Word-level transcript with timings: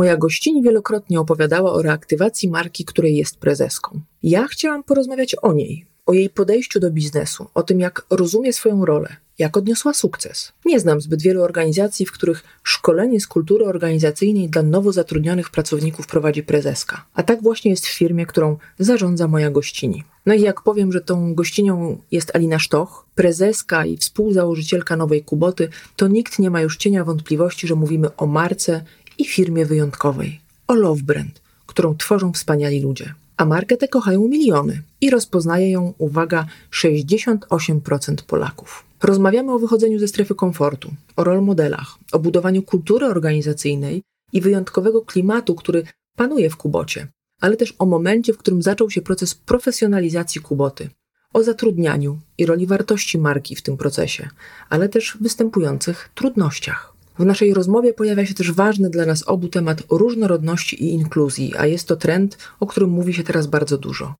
Moja 0.00 0.16
gościni 0.16 0.62
wielokrotnie 0.62 1.20
opowiadała 1.20 1.72
o 1.72 1.82
reaktywacji 1.82 2.48
marki, 2.48 2.84
której 2.84 3.16
jest 3.16 3.38
prezeską. 3.38 4.00
Ja 4.22 4.46
chciałam 4.46 4.82
porozmawiać 4.82 5.36
o 5.42 5.52
niej, 5.52 5.86
o 6.06 6.12
jej 6.12 6.30
podejściu 6.30 6.80
do 6.80 6.90
biznesu, 6.90 7.46
o 7.54 7.62
tym, 7.62 7.80
jak 7.80 8.06
rozumie 8.10 8.52
swoją 8.52 8.84
rolę, 8.84 9.16
jak 9.38 9.56
odniosła 9.56 9.94
sukces. 9.94 10.52
Nie 10.64 10.80
znam 10.80 11.00
zbyt 11.00 11.22
wielu 11.22 11.42
organizacji, 11.42 12.06
w 12.06 12.12
których 12.12 12.44
szkolenie 12.62 13.20
z 13.20 13.26
kultury 13.26 13.66
organizacyjnej 13.66 14.48
dla 14.48 14.62
nowo 14.62 14.92
zatrudnionych 14.92 15.50
pracowników 15.50 16.06
prowadzi 16.06 16.42
prezeska. 16.42 17.06
A 17.14 17.22
tak 17.22 17.42
właśnie 17.42 17.70
jest 17.70 17.86
w 17.86 17.98
firmie, 17.98 18.26
którą 18.26 18.56
zarządza 18.78 19.28
moja 19.28 19.50
gościni. 19.50 20.04
No 20.26 20.34
i 20.34 20.40
jak 20.40 20.62
powiem, 20.62 20.92
że 20.92 21.00
tą 21.00 21.34
gościnią 21.34 21.98
jest 22.10 22.36
Alina 22.36 22.58
Sztoch, 22.58 23.06
prezeska 23.14 23.86
i 23.86 23.96
współzałożycielka 23.96 24.96
Nowej 24.96 25.24
Kuboty, 25.24 25.68
to 25.96 26.08
nikt 26.08 26.38
nie 26.38 26.50
ma 26.50 26.60
już 26.60 26.76
cienia 26.76 27.04
wątpliwości, 27.04 27.66
że 27.66 27.74
mówimy 27.74 28.16
o 28.16 28.26
marce 28.26 28.84
i 29.20 29.24
firmie 29.24 29.66
wyjątkowej. 29.66 30.40
O 30.68 30.74
Love 30.74 31.02
Brand, 31.02 31.42
którą 31.66 31.96
tworzą 31.96 32.32
wspaniali 32.32 32.80
ludzie. 32.80 33.14
A 33.36 33.44
markę 33.44 33.76
tę 33.76 33.88
kochają 33.88 34.28
miliony 34.28 34.82
i 35.00 35.10
rozpoznaje 35.10 35.70
ją, 35.70 35.94
uwaga, 35.98 36.46
68% 36.72 38.14
Polaków. 38.26 38.84
Rozmawiamy 39.02 39.52
o 39.52 39.58
wychodzeniu 39.58 39.98
ze 39.98 40.08
strefy 40.08 40.34
komfortu, 40.34 40.94
o 41.16 41.24
rol 41.24 41.42
modelach, 41.42 41.94
o 42.12 42.18
budowaniu 42.18 42.62
kultury 42.62 43.06
organizacyjnej 43.06 44.02
i 44.32 44.40
wyjątkowego 44.40 45.02
klimatu, 45.02 45.54
który 45.54 45.84
panuje 46.16 46.50
w 46.50 46.56
Kubocie, 46.56 47.08
ale 47.40 47.56
też 47.56 47.74
o 47.78 47.86
momencie, 47.86 48.32
w 48.32 48.38
którym 48.38 48.62
zaczął 48.62 48.90
się 48.90 49.02
proces 49.02 49.34
profesjonalizacji 49.34 50.40
Kuboty, 50.40 50.90
o 51.34 51.42
zatrudnianiu 51.42 52.20
i 52.38 52.46
roli 52.46 52.66
wartości 52.66 53.18
marki 53.18 53.56
w 53.56 53.62
tym 53.62 53.76
procesie, 53.76 54.28
ale 54.68 54.88
też 54.88 55.18
występujących 55.20 56.10
trudnościach. 56.14 56.89
W 57.20 57.24
naszej 57.24 57.54
rozmowie 57.54 57.92
pojawia 57.92 58.26
się 58.26 58.34
też 58.34 58.52
ważny 58.52 58.90
dla 58.90 59.06
nas 59.06 59.28
obu 59.28 59.48
temat 59.48 59.82
różnorodności 59.90 60.84
i 60.84 60.92
inkluzji, 60.92 61.52
a 61.58 61.66
jest 61.66 61.88
to 61.88 61.96
trend, 61.96 62.38
o 62.60 62.66
którym 62.66 62.90
mówi 62.90 63.14
się 63.14 63.22
teraz 63.22 63.46
bardzo 63.46 63.78
dużo. 63.78 64.14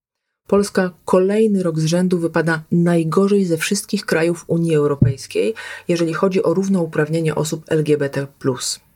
Polska 0.47 0.91
kolejny 1.05 1.63
rok 1.63 1.79
z 1.79 1.85
rzędu 1.85 2.19
wypada 2.19 2.63
najgorzej 2.73 3.45
ze 3.45 3.57
wszystkich 3.57 4.07
krajów 4.07 4.45
Unii 4.47 4.75
Europejskiej, 4.75 5.55
jeżeli 5.89 6.13
chodzi 6.13 6.43
o 6.43 6.55
równouprawnienie 6.55 7.35
osób 7.35 7.65
LGBT. 7.69 8.27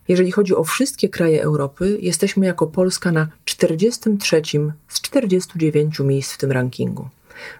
Jeżeli 0.08 0.32
chodzi 0.32 0.54
o 0.54 0.64
wszystkie 0.64 1.08
kraje 1.08 1.42
Europy, 1.42 1.98
jesteśmy 2.00 2.46
jako 2.46 2.66
Polska 2.66 3.12
na 3.12 3.28
43 3.44 4.42
z 4.88 5.00
49 5.00 6.00
miejsc 6.00 6.32
w 6.32 6.38
tym 6.38 6.52
rankingu. 6.52 7.08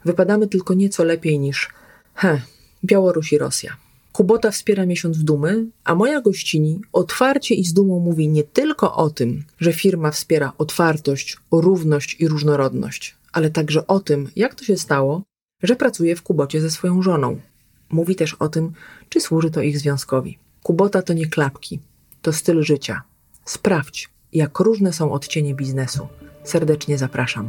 Wypadamy 0.05 0.48
tylko 0.48 0.75
nieco 0.75 1.05
lepiej 1.05 1.39
niż 1.39 1.70
he, 2.14 2.41
Białoruś 2.84 3.33
i 3.33 3.39
Rosja. 3.39 3.83
Kubota 4.15 4.51
wspiera 4.51 4.87
miesiąc 4.87 5.25
dumy, 5.25 5.67
a 5.84 5.95
moja 5.95 6.20
gościni 6.20 6.81
otwarcie 6.93 7.55
i 7.55 7.65
z 7.65 7.73
dumą 7.73 8.01
mówi 8.01 8.29
nie 8.29 8.45
tylko 8.45 8.97
o 8.97 9.11
tym, 9.11 9.45
że 9.61 9.73
firma 9.73 10.11
wspiera 10.11 10.53
otwartość, 10.59 11.37
równość 11.53 12.17
i 12.20 12.29
różnorodność, 12.29 13.17
ale 13.33 13.51
także 13.51 13.87
o 13.87 14.01
tym, 14.01 14.29
jak 14.37 14.55
to 14.55 14.65
się 14.65 14.77
stało, 14.77 15.23
że 15.62 15.77
pracuje 15.77 16.17
w 16.17 16.23
Kubocie 16.23 16.61
ze 16.61 16.70
swoją 16.70 17.03
żoną. 17.03 17.41
Mówi 17.91 18.17
też 18.17 18.35
o 18.35 18.48
tym, 18.48 18.73
czy 19.09 19.20
służy 19.20 19.51
to 19.51 19.62
ich 19.62 19.79
związkowi. 19.79 20.39
Kubota 20.62 21.03
to 21.03 21.12
nie 21.12 21.27
klapki, 21.27 21.81
to 22.23 22.33
styl 22.33 22.62
życia. 22.62 23.03
Sprawdź, 23.45 24.11
jak 24.33 24.59
różne 24.59 24.92
są 24.92 25.12
odcienie 25.12 25.55
biznesu. 25.55 26.09
Serdecznie 26.45 26.98
zapraszam. 26.98 27.48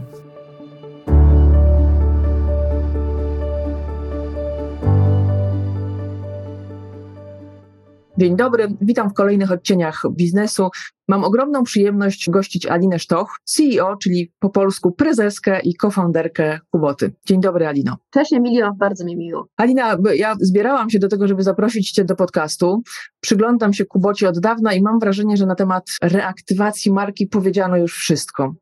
Dzień 8.18 8.36
dobry, 8.36 8.68
witam 8.82 9.10
w 9.10 9.14
kolejnych 9.14 9.52
odcieniach 9.52 10.04
biznesu. 10.12 10.70
Mam 11.08 11.24
ogromną 11.24 11.64
przyjemność 11.64 12.30
gościć 12.30 12.66
Alinę 12.66 13.00
Sztoch, 13.00 13.36
CEO, 13.44 13.98
czyli 13.98 14.32
po 14.40 14.50
polsku 14.50 14.92
prezeskę 14.92 15.60
i 15.60 15.76
cofounderkę 15.76 16.60
Kuboty. 16.72 17.14
Dzień 17.26 17.42
dobry, 17.42 17.68
Alino. 17.68 17.98
Cześć 18.10 18.34
Emilio, 18.34 18.72
bardzo 18.78 19.06
mi 19.06 19.18
miło. 19.18 19.48
Alina, 19.58 19.98
ja 20.16 20.36
zbierałam 20.42 20.90
się 20.90 21.00
do 21.00 21.08
tego, 21.08 21.28
żeby 21.28 21.44
zaprosić 21.44 21.92
Cię 21.92 22.06
do 22.06 22.16
podcastu. 22.16 22.82
Przyglądam 23.20 23.74
się 23.74 23.86
Kubocie 23.86 24.30
od 24.30 24.40
dawna 24.40 24.74
i 24.74 24.82
mam 24.82 25.00
wrażenie, 25.00 25.38
że 25.38 25.46
na 25.46 25.56
temat 25.56 25.84
reaktywacji 26.02 26.92
marki 26.92 27.28
powiedziano 27.28 27.78
już 27.78 27.96
wszystko. 27.96 28.56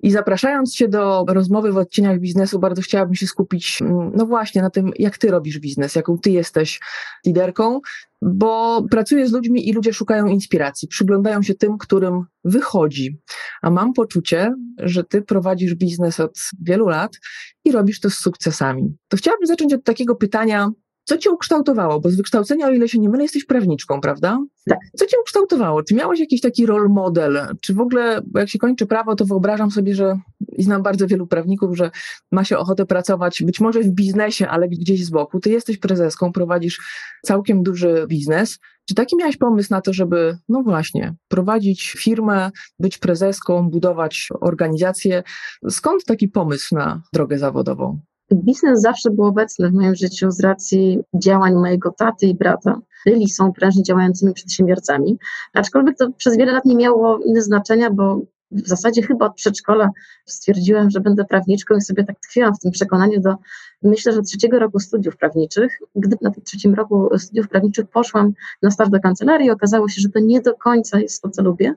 I 0.00 0.10
zapraszając 0.10 0.74
Cię 0.74 0.88
do 0.88 1.24
rozmowy 1.28 1.72
w 1.72 1.76
odcieniach 1.76 2.18
biznesu, 2.18 2.58
bardzo 2.58 2.82
chciałabym 2.82 3.14
się 3.14 3.26
skupić, 3.26 3.82
mm, 3.82 4.12
no 4.14 4.26
właśnie, 4.26 4.62
na 4.62 4.70
tym, 4.70 4.92
jak 4.98 5.18
Ty 5.18 5.30
robisz 5.30 5.58
biznes, 5.58 5.94
jaką 5.94 6.18
Ty 6.18 6.30
jesteś 6.30 6.80
liderką, 7.26 7.80
bo 8.22 8.82
pracuję 8.90 9.28
z 9.28 9.32
ludźmi 9.32 9.68
i 9.68 9.72
ludzie 9.72 9.92
szukają 9.92 10.26
inspiracji, 10.26 10.88
przyglądają 10.88 11.42
się 11.42 11.54
tym, 11.54 11.78
którym 11.78 12.24
wychodzi. 12.44 13.20
A 13.62 13.70
mam 13.70 13.92
poczucie, 13.92 14.54
że 14.78 15.04
ty 15.04 15.22
prowadzisz 15.22 15.74
biznes 15.74 16.20
od 16.20 16.38
wielu 16.62 16.88
lat 16.88 17.12
i 17.64 17.72
robisz 17.72 18.00
to 18.00 18.10
z 18.10 18.14
sukcesami. 18.14 18.96
To 19.08 19.16
chciałabym 19.16 19.46
zacząć 19.46 19.74
od 19.74 19.84
takiego 19.84 20.16
pytania, 20.16 20.70
co 21.04 21.18
cię 21.18 21.30
ukształtowało? 21.30 22.00
Bo 22.00 22.10
z 22.10 22.16
wykształcenia, 22.16 22.66
o 22.66 22.70
ile 22.70 22.88
się 22.88 22.98
nie 22.98 23.08
mylę, 23.08 23.22
jesteś 23.22 23.44
prawniczką, 23.44 24.00
prawda? 24.00 24.38
Tak. 24.68 24.78
Co 24.96 25.06
cię 25.06 25.16
ukształtowało? 25.20 25.82
Czy 25.82 25.94
miałeś 25.94 26.20
jakiś 26.20 26.40
taki 26.40 26.66
role 26.66 26.88
model? 26.88 27.38
Czy 27.60 27.74
w 27.74 27.80
ogóle, 27.80 28.20
jak 28.34 28.48
się 28.48 28.58
kończy 28.58 28.86
prawo, 28.86 29.16
to 29.16 29.24
wyobrażam 29.24 29.70
sobie, 29.70 29.94
że 29.94 30.18
i 30.52 30.62
znam 30.62 30.82
bardzo 30.82 31.06
wielu 31.06 31.26
prawników, 31.26 31.76
że 31.76 31.90
ma 32.32 32.44
się 32.44 32.58
ochotę 32.58 32.86
pracować 32.86 33.42
być 33.42 33.60
może 33.60 33.80
w 33.80 33.90
biznesie, 33.90 34.48
ale 34.48 34.68
gdzieś 34.68 35.04
z 35.04 35.10
boku. 35.10 35.40
Ty 35.40 35.50
jesteś 35.50 35.78
prezeską, 35.78 36.32
prowadzisz 36.32 36.78
całkiem 37.24 37.62
duży 37.62 38.06
biznes. 38.08 38.58
Czy 38.88 38.94
taki 38.94 39.16
miałeś 39.16 39.36
pomysł 39.36 39.68
na 39.70 39.80
to, 39.80 39.92
żeby, 39.92 40.38
no 40.48 40.62
właśnie, 40.62 41.14
prowadzić 41.28 41.90
firmę, 41.90 42.50
być 42.78 42.98
prezeską, 42.98 43.70
budować 43.70 44.28
organizację? 44.40 45.22
Skąd 45.68 46.04
taki 46.04 46.28
pomysł 46.28 46.74
na 46.74 47.02
drogę 47.12 47.38
zawodową? 47.38 48.00
Biznes 48.34 48.80
zawsze 48.80 49.10
był 49.10 49.24
obecny 49.24 49.70
w 49.70 49.72
moim 49.72 49.94
życiu 49.94 50.30
z 50.30 50.40
racji 50.40 50.98
działań 51.14 51.54
mojego 51.54 51.90
taty 51.90 52.26
i 52.26 52.34
brata. 52.34 52.80
Byli 53.06 53.28
są 53.28 53.52
prężnie 53.52 53.82
działającymi 53.82 54.34
przedsiębiorcami, 54.34 55.18
aczkolwiek 55.54 55.98
to 55.98 56.10
przez 56.16 56.36
wiele 56.36 56.52
lat 56.52 56.64
nie 56.64 56.76
miało 56.76 57.18
innego 57.18 57.44
znaczenia, 57.44 57.90
bo 57.90 58.20
w 58.50 58.68
zasadzie 58.68 59.02
chyba 59.02 59.26
od 59.26 59.34
przedszkola 59.34 59.90
stwierdziłem, 60.26 60.90
że 60.90 61.00
będę 61.00 61.24
prawniczką 61.24 61.76
i 61.76 61.80
sobie 61.80 62.04
tak 62.04 62.20
tkwiłam 62.20 62.54
w 62.54 62.58
tym 62.58 62.70
przekonaniu 62.70 63.20
do, 63.20 63.34
myślę, 63.82 64.12
że 64.12 64.22
trzeciego 64.22 64.58
roku 64.58 64.78
studiów 64.78 65.16
prawniczych. 65.16 65.78
Gdy 65.96 66.16
na 66.22 66.30
tym 66.30 66.42
trzecim 66.42 66.74
roku 66.74 67.18
studiów 67.18 67.48
prawniczych 67.48 67.86
poszłam 67.86 68.32
na 68.62 68.70
staż 68.70 68.90
do 68.90 69.00
kancelarii, 69.00 69.50
okazało 69.50 69.88
się, 69.88 70.00
że 70.00 70.08
to 70.08 70.20
nie 70.20 70.40
do 70.40 70.54
końca 70.54 71.00
jest 71.00 71.22
to, 71.22 71.30
co 71.30 71.42
lubię 71.42 71.74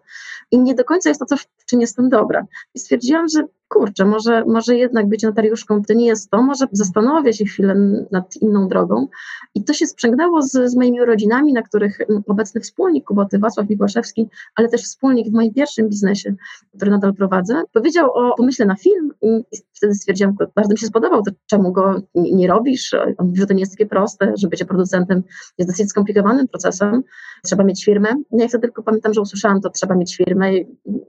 i 0.52 0.60
nie 0.60 0.76
do 0.76 0.84
końca 0.84 1.10
jest 1.10 1.20
to, 1.20 1.26
co, 1.26 1.38
w 1.38 1.66
czym 1.66 1.82
jestem 1.82 2.10
dobra. 2.10 2.46
I 2.74 2.80
stwierdziłam, 2.80 3.28
że 3.28 3.44
kurczę, 3.74 4.06
może, 4.06 4.46
może 4.46 4.76
jednak 4.76 5.08
być 5.08 5.24
notariuszką 5.24 5.84
to 5.84 5.94
nie 5.94 6.06
jest 6.06 6.30
to, 6.30 6.44
może 6.44 6.66
zastanowię 6.72 7.34
się 7.34 7.46
chwilę 7.46 7.76
nad 8.12 8.36
inną 8.36 8.68
drogą. 8.68 9.08
I 9.56 9.64
to 9.64 9.74
się 9.74 9.88
sprzęgnęło 9.88 10.42
z, 10.42 10.52
z 10.52 10.76
moimi 10.76 11.06
rodzinami, 11.06 11.54
na 11.54 11.62
których 11.62 12.00
obecny 12.28 12.62
wspólnik 12.62 13.06
Kuboty, 13.06 13.40
Wacław 13.40 13.70
Migłaszewski, 13.70 14.30
ale 14.56 14.70
też 14.70 14.84
wspólnik 14.84 15.28
w 15.28 15.34
moim 15.34 15.54
pierwszym 15.54 15.90
biznesie, 15.90 16.36
który 16.76 16.92
nadal 16.92 17.14
prowadzę, 17.14 17.64
powiedział 17.74 18.12
o 18.14 18.36
pomyśle 18.38 18.66
na 18.66 18.76
film 18.76 19.12
i 19.22 19.44
wtedy 19.74 19.96
stwierdziłam, 19.96 20.36
bardzo 20.56 20.72
mi 20.72 20.78
się 20.78 20.88
spodobał, 20.88 21.24
to 21.24 21.32
czemu 21.46 21.72
go 21.72 21.93
nie, 22.16 22.48
robisz? 22.48 22.96
Że 23.34 23.48
to 23.48 23.54
nie 23.54 23.60
jest 23.60 23.72
takie 23.72 23.86
proste, 23.86 24.34
że 24.38 24.48
bycie 24.48 24.66
producentem 24.66 25.24
jest 25.58 25.70
dosyć 25.70 25.90
skomplikowanym 25.90 26.48
procesem, 26.48 27.04
trzeba 27.44 27.64
mieć 27.64 27.86
firmę. 27.86 28.10
Ja 28.32 28.48
wtedy 28.48 28.62
tylko 28.62 28.84
pamiętam, 28.84 29.14
że 29.14 29.22
usłyszałam 29.22 29.62
to, 29.62 29.70
trzeba 29.70 29.96
mieć 29.96 30.18
firmę 30.18 30.52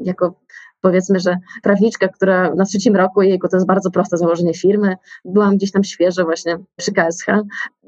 jako 0.00 0.40
powiedzmy, 0.84 1.20
że 1.20 1.36
prawniczka, 1.62 2.08
która 2.08 2.54
na 2.54 2.64
trzecim 2.64 2.96
roku 2.96 3.22
jejku 3.22 3.48
to 3.48 3.56
jest 3.56 3.66
bardzo 3.66 3.90
proste 3.90 4.16
założenie 4.16 4.54
firmy, 4.54 4.96
byłam 5.24 5.56
gdzieś 5.56 5.72
tam 5.72 5.84
świeżo 5.84 6.24
właśnie 6.24 6.58
przy 6.76 6.92
KSH. 6.92 7.26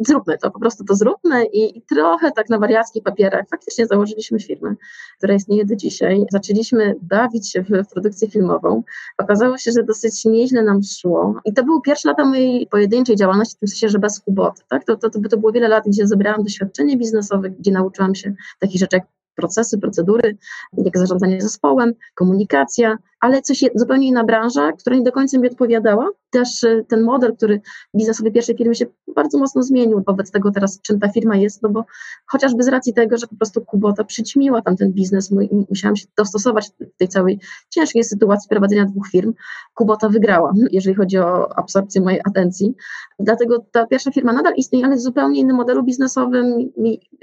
Zróbmy 0.01 0.39
to, 0.39 0.51
po 0.51 0.61
prostu 0.61 0.85
to 0.85 0.95
zróbmy 0.95 1.45
i, 1.45 1.79
i 1.79 1.83
trochę 1.83 2.33
tak 2.33 2.49
na 2.49 2.59
wariackich 2.59 3.03
papierach 3.03 3.49
faktycznie 3.51 3.87
założyliśmy 3.87 4.41
firmę, 4.41 4.75
która 5.19 5.35
istnieje 5.35 5.65
do 5.65 5.77
dzisiaj. 5.77 6.25
Zaczęliśmy 6.33 6.95
bawić 7.03 7.53
się 7.53 7.63
w, 7.63 7.89
produkcję 7.93 8.31
filmową. 8.31 8.83
Okazało 9.19 9.59
się, 9.59 9.73
że 9.73 9.83
dosyć 9.83 10.25
nieźle 10.25 10.63
nam 10.63 10.81
szło 10.83 11.35
i 11.45 11.53
to 11.53 11.65
były 11.65 11.81
pierwsze 11.83 12.09
lata 12.09 12.25
mojej 12.25 12.67
pojedynczej 12.67 13.17
działalności, 13.17 13.57
w 13.57 13.59
tym 13.59 13.69
sensie, 13.69 13.89
że 13.89 13.99
bez 13.99 14.21
kuboty. 14.21 14.63
Tak? 14.69 14.85
To, 14.85 14.97
to, 14.97 15.11
to, 15.11 15.21
to 15.31 15.37
było 15.37 15.53
wiele 15.53 15.69
lat, 15.69 15.85
gdzie 15.87 16.07
zebrałam 16.07 16.43
doświadczenie 16.43 16.97
biznesowe, 16.97 17.51
gdzie 17.51 17.71
nauczyłam 17.71 18.15
się 18.15 18.35
takich 18.59 18.81
rzeczy 18.81 18.97
jak 18.97 19.16
procesy, 19.37 19.79
procedury, 19.79 20.37
jak 20.85 20.99
zarządzanie 20.99 21.41
zespołem, 21.41 21.93
komunikacja, 22.15 22.99
ale 23.21 23.43
coś 23.43 23.65
zupełnie 23.75 24.09
inna 24.09 24.25
branża, 24.25 24.73
która 24.73 24.97
nie 24.97 25.03
do 25.03 25.13
końca 25.13 25.39
mi 25.39 25.49
odpowiadała. 25.49 26.09
Też 26.31 26.63
y, 26.63 26.85
ten 26.89 27.03
model, 27.03 27.37
który 27.37 27.61
biznesowy 27.97 28.31
pierwszej 28.31 28.57
firmy 28.57 28.75
się 28.75 28.87
bardzo 29.15 29.39
mocno 29.39 29.63
zmienił 29.63 30.03
wobec 30.07 30.31
tego 30.31 30.51
teraz, 30.51 30.81
czym 30.81 31.01
ta 31.01 31.09
firma 31.09 31.37
jest, 31.37 31.63
no 31.63 31.69
bo 31.69 31.85
chociażby 32.27 32.63
z 32.63 32.69
racji 32.69 32.95
tego, 32.95 33.17
że 33.17 33.27
po 33.27 33.37
prostu 33.37 33.61
Kubota 33.61 34.05
przyćmiła 34.05 34.63
tam 34.63 34.77
ten 34.77 34.93
biznes, 34.93 35.31
musiałam 35.71 35.97
się 35.97 36.07
dostosować 36.17 36.71
w 36.81 36.99
tej 36.99 37.09
całej 37.09 37.41
ciężkiej 37.71 38.05
sytuacji 38.05 38.49
prowadzenia 38.49 38.85
dwóch 38.85 39.09
firm. 39.09 39.33
Kubota 39.75 40.09
wygrała, 40.09 40.53
jeżeli 40.71 40.97
chodzi 40.97 41.19
o 41.19 41.59
absorpcję 41.59 42.01
mojej 42.01 42.21
atencji. 42.25 42.75
Dlatego 43.19 43.67
ta 43.73 43.87
pierwsza 43.87 44.11
firma 44.11 44.33
nadal 44.33 44.55
istnieje, 44.57 44.87
ale 44.87 44.97
w 44.97 45.01
zupełnie 45.01 45.41
innym 45.41 45.57
modelu 45.57 45.83
biznesowym, 45.83 46.73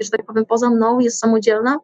że 0.00 0.10
tak 0.10 0.26
powiem, 0.26 0.44
poza 0.46 0.70
mną, 0.70 1.00
jest 1.00 1.18
samodzielna 1.18 1.78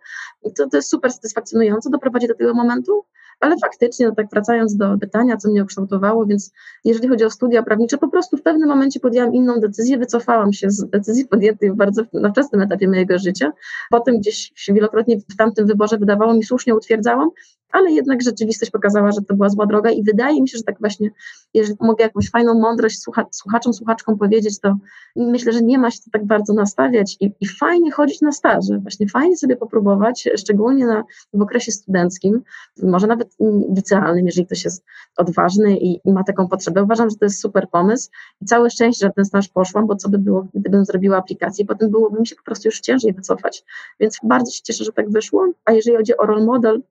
i 0.44 0.52
to, 0.52 0.68
to 0.68 0.76
jest 0.76 0.90
super 0.90 1.12
satysfakcjonujące, 1.12 1.90
doprowadzi 1.90 2.28
do 2.28 2.34
tego 2.34 2.54
momentu, 2.54 3.04
ale 3.40 3.56
faktycznie, 3.62 4.08
no 4.08 4.14
tak 4.14 4.30
wracając 4.30 4.76
do 4.76 4.98
pytania, 4.98 5.36
co 5.36 5.50
mnie 5.50 5.62
ukształtowało, 5.62 6.26
więc 6.26 6.52
jeżeli 6.84 7.08
chodzi 7.08 7.24
o 7.24 7.30
studia 7.30 7.62
prawnicze, 7.62 7.98
po 7.98 8.08
prostu 8.08 8.36
w 8.36 8.42
pewnym 8.42 8.68
momencie 8.68 9.00
podjęłam 9.00 9.34
inną 9.34 9.60
decyzję, 9.60 9.98
wycofałam 9.98 10.52
się 10.52 10.70
z 10.70 10.90
decyzji 10.90 11.26
podjętej 11.26 11.72
bardzo 11.72 12.02
na 12.12 12.30
wczesnym 12.30 12.60
etapie 12.60 12.88
mojego 12.88 13.18
życia. 13.18 13.52
Potem 13.90 14.18
gdzieś 14.18 14.52
wielokrotnie 14.68 15.18
w 15.18 15.36
tamtym 15.36 15.66
wyborze 15.66 15.98
wydawało 15.98 16.34
mi 16.34 16.42
słusznie 16.42 16.74
utwierdzałam, 16.74 17.30
ale 17.72 17.92
jednak 17.92 18.22
rzeczywistość 18.22 18.70
pokazała, 18.70 19.12
że 19.12 19.22
to 19.22 19.34
była 19.34 19.48
zła 19.48 19.66
droga 19.66 19.90
i 19.90 20.02
wydaje 20.02 20.42
mi 20.42 20.48
się, 20.48 20.58
że 20.58 20.64
tak 20.64 20.80
właśnie, 20.80 21.10
jeżeli 21.54 21.76
mogę 21.80 22.04
jakąś 22.04 22.30
fajną 22.30 22.54
mądrość 22.54 23.00
słucha, 23.00 23.26
słuchaczom, 23.30 23.74
słuchaczkom 23.74 24.18
powiedzieć, 24.18 24.60
to 24.60 24.76
myślę, 25.16 25.52
że 25.52 25.62
nie 25.62 25.78
ma 25.78 25.90
się 25.90 25.98
to 26.04 26.10
tak 26.12 26.26
bardzo 26.26 26.52
nastawiać 26.52 27.16
i, 27.20 27.32
i 27.40 27.48
fajnie 27.48 27.92
chodzić 27.92 28.20
na 28.20 28.32
staże, 28.32 28.78
właśnie 28.78 29.08
fajnie 29.08 29.36
sobie 29.36 29.56
popróbować, 29.56 30.28
szczególnie 30.36 30.86
na, 30.86 31.04
w 31.34 31.42
okresie 31.42 31.72
studenckim, 31.72 32.42
może 32.82 33.06
nawet 33.06 33.36
licealnym, 33.76 34.26
jeżeli 34.26 34.46
ktoś 34.46 34.64
jest 34.64 34.84
odważny 35.16 35.76
i, 35.76 36.00
i 36.04 36.12
ma 36.12 36.24
taką 36.24 36.48
potrzebę. 36.48 36.82
Uważam, 36.82 37.10
że 37.10 37.16
to 37.16 37.24
jest 37.24 37.40
super 37.40 37.68
pomysł 37.68 38.10
i 38.42 38.44
całe 38.44 38.70
szczęście, 38.70 39.06
że 39.06 39.12
ten 39.12 39.24
staż 39.24 39.48
poszłam, 39.48 39.86
bo 39.86 39.96
co 39.96 40.08
by 40.08 40.18
było, 40.18 40.46
gdybym 40.54 40.84
zrobiła 40.84 41.16
aplikację, 41.16 41.64
potem 41.64 41.90
byłoby 41.90 42.20
mi 42.20 42.26
się 42.26 42.36
po 42.36 42.42
prostu 42.42 42.68
już 42.68 42.80
ciężej 42.80 43.12
wycofać, 43.12 43.64
więc 44.00 44.18
bardzo 44.22 44.52
się 44.52 44.62
cieszę, 44.62 44.84
że 44.84 44.92
tak 44.92 45.10
wyszło, 45.10 45.46
a 45.64 45.72
jeżeli 45.72 45.96
chodzi 45.96 46.16
o 46.16 46.26
role 46.26 46.44
model, 46.44 46.82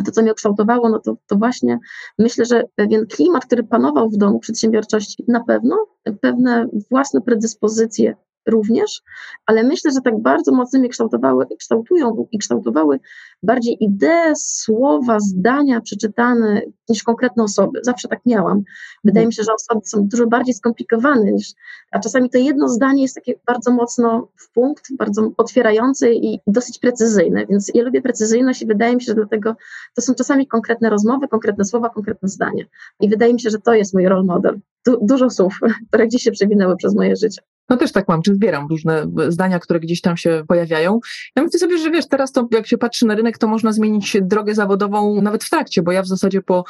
a 0.00 0.02
to, 0.02 0.12
co 0.12 0.22
mnie 0.22 0.34
kształtowało, 0.34 0.88
no 0.88 0.98
to, 0.98 1.16
to 1.26 1.36
właśnie 1.36 1.78
myślę, 2.18 2.44
że 2.44 2.62
pewien 2.74 3.06
klimat, 3.06 3.46
który 3.46 3.64
panował 3.64 4.10
w 4.10 4.16
domu 4.16 4.38
przedsiębiorczości, 4.38 5.24
na 5.28 5.44
pewno 5.44 5.86
pewne 6.20 6.66
własne 6.90 7.20
predyspozycje 7.20 8.16
również, 8.46 9.02
ale 9.46 9.62
myślę, 9.62 9.90
że 9.90 10.00
tak 10.00 10.22
bardzo 10.22 10.52
mocno 10.52 10.78
mnie 10.78 10.88
kształtowały, 10.88 11.46
kształtują 11.58 12.26
i 12.32 12.38
kształtowały 12.38 13.00
bardziej 13.42 13.84
idee, 13.84 14.32
słowa, 14.34 15.20
zdania 15.20 15.80
przeczytane 15.80 16.62
niż 16.88 17.02
konkretne 17.02 17.42
osoby. 17.42 17.80
Zawsze 17.82 18.08
tak 18.08 18.20
miałam. 18.26 18.62
Wydaje 19.04 19.26
mi 19.26 19.32
się, 19.32 19.42
że 19.42 19.54
osoby 19.54 19.80
są 19.84 20.08
dużo 20.08 20.26
bardziej 20.26 20.54
skomplikowane 20.54 21.32
niż, 21.32 21.52
a 21.90 21.98
czasami 21.98 22.30
to 22.30 22.38
jedno 22.38 22.68
zdanie 22.68 23.02
jest 23.02 23.14
takie 23.14 23.34
bardzo 23.46 23.70
mocno 23.70 24.28
w 24.36 24.52
punkt, 24.52 24.96
bardzo 24.96 25.30
otwierające 25.36 26.12
i 26.12 26.40
dosyć 26.46 26.78
precyzyjne, 26.78 27.46
więc 27.46 27.70
ja 27.74 27.82
lubię 27.82 28.02
precyzyjność 28.02 28.62
i 28.62 28.66
wydaje 28.66 28.94
mi 28.94 29.02
się, 29.02 29.06
że 29.06 29.14
dlatego 29.14 29.56
to 29.94 30.02
są 30.02 30.14
czasami 30.14 30.46
konkretne 30.46 30.90
rozmowy, 30.90 31.28
konkretne 31.28 31.64
słowa, 31.64 31.88
konkretne 31.90 32.28
zdania. 32.28 32.64
I 33.00 33.08
wydaje 33.08 33.34
mi 33.34 33.40
się, 33.40 33.50
że 33.50 33.58
to 33.58 33.74
jest 33.74 33.94
mój 33.94 34.08
role 34.08 34.24
model. 34.24 34.60
Du 34.86 34.98
dużo 35.02 35.30
słów, 35.30 35.58
które 35.88 36.06
gdzieś 36.06 36.22
się 36.22 36.30
przewinęły 36.30 36.76
przez 36.76 36.94
moje 36.94 37.16
życie. 37.16 37.42
No 37.72 37.78
też 37.78 37.92
tak 37.92 38.08
mam, 38.08 38.22
czy 38.22 38.34
zbieram 38.34 38.66
różne 38.68 39.06
zdania, 39.28 39.58
które 39.58 39.80
gdzieś 39.80 40.00
tam 40.00 40.16
się 40.16 40.44
pojawiają. 40.48 41.00
Ja 41.36 41.42
myślę 41.42 41.58
sobie, 41.58 41.78
że 41.78 41.90
wiesz, 41.90 42.08
teraz 42.08 42.32
to 42.32 42.48
jak 42.50 42.66
się 42.66 42.78
patrzy 42.78 43.06
na 43.06 43.14
rynek, 43.14 43.38
to 43.38 43.48
można 43.48 43.72
zmienić 43.72 44.16
drogę 44.22 44.54
zawodową 44.54 45.22
nawet 45.22 45.44
w 45.44 45.50
trakcie, 45.50 45.82
bo 45.82 45.92
ja 45.92 46.02
w 46.02 46.06
zasadzie 46.06 46.42
po 46.42 46.64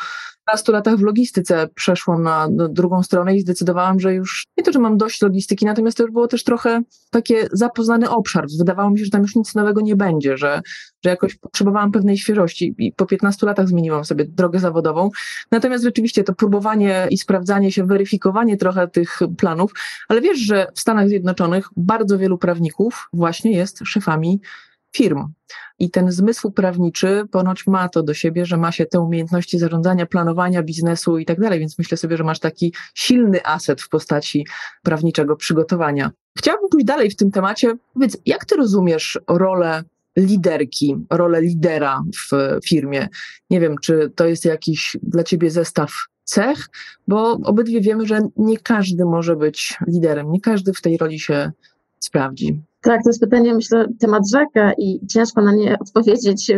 15 0.46 0.72
latach 0.72 0.96
w 0.96 1.02
logistyce 1.02 1.68
przeszłam 1.74 2.22
na 2.22 2.48
drugą 2.50 3.02
stronę 3.02 3.36
i 3.36 3.40
zdecydowałam, 3.40 4.00
że 4.00 4.14
już 4.14 4.46
nie 4.58 4.64
to, 4.64 4.72
że 4.72 4.78
mam 4.78 4.96
dość 4.96 5.22
logistyki, 5.22 5.66
natomiast 5.66 5.96
to 5.96 6.02
już 6.02 6.12
było 6.12 6.28
też 6.28 6.44
trochę 6.44 6.82
takie 7.10 7.48
zapoznany 7.52 8.10
obszar. 8.10 8.46
Wydawało 8.58 8.90
mi 8.90 8.98
się, 8.98 9.04
że 9.04 9.10
tam 9.10 9.22
już 9.22 9.36
nic 9.36 9.54
nowego 9.54 9.80
nie 9.80 9.96
będzie, 9.96 10.36
że, 10.36 10.60
że 11.04 11.10
jakoś 11.10 11.34
potrzebowałam 11.34 11.92
pewnej 11.92 12.18
świeżości 12.18 12.74
i 12.78 12.92
po 12.92 13.06
15 13.06 13.46
latach 13.46 13.68
zmieniłam 13.68 14.04
sobie 14.04 14.24
drogę 14.24 14.58
zawodową. 14.58 15.10
Natomiast 15.50 15.84
rzeczywiście 15.84 16.24
to 16.24 16.34
próbowanie 16.34 17.06
i 17.10 17.18
sprawdzanie 17.18 17.72
się, 17.72 17.86
weryfikowanie 17.86 18.56
trochę 18.56 18.88
tych 18.88 19.18
planów, 19.38 19.72
ale 20.08 20.20
wiesz, 20.20 20.38
że 20.38 20.66
w 20.74 20.80
Stanach 20.92 21.08
Zjednoczonych 21.08 21.68
bardzo 21.76 22.18
wielu 22.18 22.38
prawników 22.38 23.08
właśnie 23.12 23.52
jest 23.52 23.78
szefami 23.84 24.40
firm. 24.96 25.32
I 25.78 25.90
ten 25.90 26.12
zmysł 26.12 26.50
prawniczy 26.50 27.24
ponoć 27.30 27.66
ma 27.66 27.88
to 27.88 28.02
do 28.02 28.14
siebie, 28.14 28.46
że 28.46 28.56
ma 28.56 28.72
się 28.72 28.86
te 28.86 29.00
umiejętności 29.00 29.58
zarządzania, 29.58 30.06
planowania 30.06 30.62
biznesu 30.62 31.18
i 31.18 31.24
tak 31.24 31.40
dalej, 31.40 31.60
więc 31.60 31.78
myślę 31.78 31.96
sobie, 31.96 32.16
że 32.16 32.24
masz 32.24 32.38
taki 32.38 32.74
silny 32.94 33.46
aset 33.46 33.82
w 33.82 33.88
postaci 33.88 34.46
prawniczego 34.82 35.36
przygotowania. 35.36 36.10
Chciałabym 36.38 36.68
pójść 36.68 36.86
dalej 36.86 37.10
w 37.10 37.16
tym 37.16 37.30
temacie. 37.30 37.74
Powiedz, 37.94 38.16
jak 38.26 38.44
ty 38.44 38.56
rozumiesz 38.56 39.20
rolę 39.28 39.84
liderki, 40.16 40.96
rolę 41.10 41.42
lidera 41.42 42.02
w 42.30 42.58
firmie? 42.68 43.08
Nie 43.50 43.60
wiem, 43.60 43.76
czy 43.82 44.12
to 44.16 44.26
jest 44.26 44.44
jakiś 44.44 44.96
dla 45.02 45.24
ciebie 45.24 45.50
zestaw 45.50 45.92
cech, 46.24 46.68
bo 47.08 47.32
obydwie 47.32 47.80
wiemy, 47.80 48.06
że 48.06 48.20
nie 48.36 48.58
każdy 48.58 49.04
może 49.04 49.36
być 49.36 49.78
liderem, 49.86 50.32
nie 50.32 50.40
każdy 50.40 50.72
w 50.72 50.80
tej 50.80 50.96
roli 50.96 51.20
się 51.20 51.52
sprawdzi. 51.98 52.62
Tak, 52.80 53.02
to 53.02 53.08
jest 53.08 53.20
pytanie, 53.20 53.54
myślę, 53.54 53.86
temat 54.00 54.22
rzeka 54.30 54.72
i 54.78 55.06
ciężko 55.06 55.42
na 55.42 55.52
nie 55.52 55.78
odpowiedzieć 55.78 56.52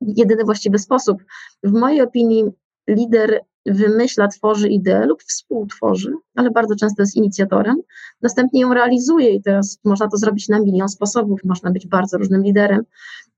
w 0.00 0.18
jedyny 0.18 0.44
właściwy 0.44 0.78
sposób. 0.78 1.22
W 1.62 1.72
mojej 1.72 2.00
opinii 2.00 2.44
lider 2.88 3.40
wymyśla, 3.66 4.28
tworzy 4.28 4.68
ideę 4.68 5.06
lub 5.06 5.22
współtworzy, 5.22 6.12
ale 6.34 6.50
bardzo 6.50 6.76
często 6.76 7.02
jest 7.02 7.16
inicjatorem, 7.16 7.76
następnie 8.22 8.60
ją 8.60 8.74
realizuje 8.74 9.30
i 9.30 9.42
teraz 9.42 9.78
można 9.84 10.08
to 10.08 10.16
zrobić 10.16 10.48
na 10.48 10.60
milion 10.60 10.88
sposobów, 10.88 11.40
można 11.44 11.70
być 11.70 11.86
bardzo 11.86 12.18
różnym 12.18 12.42
liderem, 12.42 12.82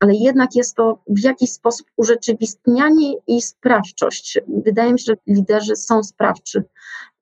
ale 0.00 0.14
jednak 0.14 0.54
jest 0.54 0.76
to 0.76 1.02
w 1.08 1.24
jakiś 1.24 1.52
sposób 1.52 1.86
urzeczywistnianie 1.96 3.14
i 3.26 3.42
sprawczość. 3.42 4.38
Wydaje 4.48 4.92
mi 4.92 5.00
się, 5.00 5.04
że 5.04 5.34
liderzy 5.34 5.76
są 5.76 6.02
sprawczy, 6.02 6.64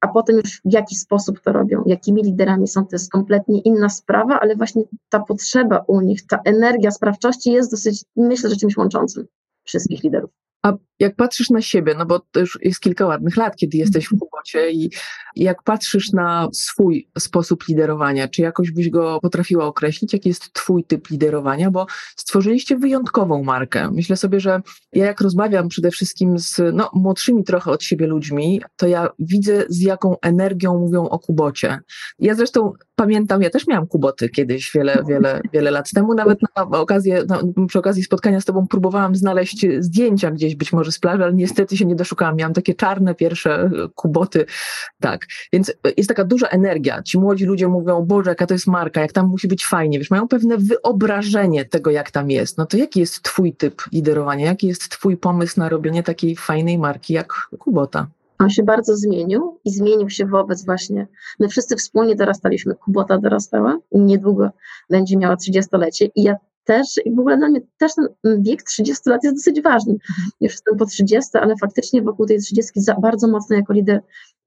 a 0.00 0.08
potem 0.08 0.36
już 0.36 0.60
w 0.64 0.72
jaki 0.72 0.96
sposób 0.96 1.40
to 1.40 1.52
robią, 1.52 1.82
jakimi 1.86 2.22
liderami 2.22 2.68
są, 2.68 2.86
to 2.86 2.88
jest 2.92 3.12
kompletnie 3.12 3.60
inna 3.60 3.88
sprawa, 3.88 4.40
ale 4.40 4.56
właśnie 4.56 4.82
ta 5.08 5.20
potrzeba 5.20 5.84
u 5.86 6.00
nich, 6.00 6.26
ta 6.26 6.40
energia 6.44 6.90
sprawczości 6.90 7.52
jest 7.52 7.70
dosyć, 7.70 8.04
myślę, 8.16 8.50
że 8.50 8.56
czymś 8.56 8.76
łączącym 8.76 9.26
wszystkich 9.64 10.02
liderów. 10.02 10.30
A 10.62 10.72
jak 11.00 11.16
patrzysz 11.16 11.50
na 11.50 11.62
siebie, 11.62 11.94
no 11.98 12.06
bo 12.06 12.20
to 12.30 12.40
już 12.40 12.58
jest 12.62 12.80
kilka 12.80 13.06
ładnych 13.06 13.36
lat, 13.36 13.56
kiedy 13.56 13.78
jesteś 13.78 14.06
w 14.06 14.18
kłopocie 14.18 14.70
i 14.70 14.90
jak 15.36 15.62
patrzysz 15.62 16.12
na 16.12 16.48
swój 16.52 17.08
sposób 17.18 17.68
liderowania, 17.68 18.28
czy 18.28 18.42
jakoś 18.42 18.70
byś 18.70 18.90
go 18.90 19.18
potrafiła 19.22 19.64
określić, 19.64 20.12
jaki 20.12 20.28
jest 20.28 20.52
twój 20.52 20.84
typ 20.84 21.10
liderowania, 21.10 21.70
bo 21.70 21.86
stworzyliście 22.16 22.76
wyjątkową 22.76 23.44
markę. 23.44 23.90
Myślę 23.90 24.16
sobie, 24.16 24.40
że 24.40 24.60
ja 24.92 25.06
jak 25.06 25.20
rozmawiam 25.20 25.68
przede 25.68 25.90
wszystkim 25.90 26.38
z 26.38 26.60
no, 26.72 26.90
młodszymi 26.92 27.44
trochę 27.44 27.70
od 27.70 27.82
siebie 27.82 28.06
ludźmi, 28.06 28.62
to 28.76 28.86
ja 28.86 29.08
widzę 29.18 29.64
z 29.68 29.80
jaką 29.80 30.16
energią 30.20 30.78
mówią 30.78 31.08
o 31.08 31.18
Kubocie. 31.18 31.78
Ja 32.18 32.34
zresztą 32.34 32.72
pamiętam, 32.94 33.42
ja 33.42 33.50
też 33.50 33.66
miałam 33.66 33.86
Kuboty 33.86 34.28
kiedyś, 34.28 34.72
wiele, 34.74 35.02
wiele, 35.08 35.40
wiele 35.52 35.70
lat 35.70 35.90
temu, 35.90 36.14
nawet 36.14 36.38
na 36.56 36.62
okazję, 36.62 37.24
na, 37.28 37.40
przy 37.68 37.78
okazji 37.78 38.02
spotkania 38.02 38.40
z 38.40 38.44
tobą 38.44 38.66
próbowałam 38.66 39.16
znaleźć 39.16 39.66
zdjęcia 39.80 40.30
gdzieś 40.30 40.56
być 40.56 40.72
może 40.72 40.87
z 40.92 40.98
plaży, 40.98 41.24
ale 41.24 41.34
niestety 41.34 41.76
się 41.76 41.84
nie 41.84 41.94
doszukałam. 41.94 42.36
Miałam 42.36 42.54
takie 42.54 42.74
czarne 42.74 43.14
pierwsze 43.14 43.70
kuboty. 43.94 44.46
Tak. 45.00 45.26
Więc 45.52 45.72
jest 45.96 46.08
taka 46.08 46.24
duża 46.24 46.48
energia. 46.48 47.02
Ci 47.02 47.18
młodzi 47.18 47.44
ludzie 47.44 47.68
mówią, 47.68 48.02
Boże, 48.02 48.30
jaka 48.30 48.46
to 48.46 48.54
jest 48.54 48.66
marka, 48.66 49.00
jak 49.00 49.12
tam 49.12 49.26
musi 49.26 49.48
być 49.48 49.66
fajnie. 49.66 49.98
Wiesz, 49.98 50.10
mają 50.10 50.28
pewne 50.28 50.56
wyobrażenie 50.58 51.64
tego, 51.64 51.90
jak 51.90 52.10
tam 52.10 52.30
jest. 52.30 52.58
No 52.58 52.66
to 52.66 52.76
jaki 52.76 53.00
jest 53.00 53.22
twój 53.22 53.52
typ 53.52 53.82
liderowania? 53.92 54.46
Jaki 54.46 54.66
jest 54.66 54.88
twój 54.88 55.16
pomysł 55.16 55.60
na 55.60 55.68
robienie 55.68 56.02
takiej 56.02 56.36
fajnej 56.36 56.78
marki 56.78 57.12
jak 57.12 57.32
Kubota? 57.58 58.06
On 58.38 58.50
się 58.50 58.62
bardzo 58.62 58.96
zmienił 58.96 59.58
i 59.64 59.70
zmienił 59.70 60.10
się 60.10 60.26
wobec 60.26 60.64
właśnie, 60.64 61.06
my 61.40 61.48
wszyscy 61.48 61.76
wspólnie 61.76 62.16
dorastaliśmy, 62.16 62.74
Kubota 62.74 63.18
dorastała 63.18 63.78
niedługo 63.92 64.50
będzie 64.90 65.16
miała 65.16 65.34
30-lecie 65.34 66.04
i 66.14 66.22
ja 66.22 66.36
też, 66.68 66.86
i 67.04 67.14
w 67.14 67.18
ogóle 67.18 67.36
dla 67.36 67.48
mnie 67.48 67.60
też 67.78 67.92
ten 67.94 68.42
wiek 68.42 68.62
30 68.62 69.10
lat 69.10 69.24
jest 69.24 69.36
dosyć 69.36 69.62
ważny. 69.62 69.92
Mhm. 69.92 70.28
Już 70.40 70.52
jestem 70.52 70.76
po 70.76 70.86
30, 70.86 71.38
ale 71.38 71.54
faktycznie 71.60 72.02
wokół 72.02 72.26
tej 72.26 72.38
30 72.38 72.80
bardzo 73.02 73.28
mocno 73.28 73.56
jako 73.56 73.72
lider 73.72 74.00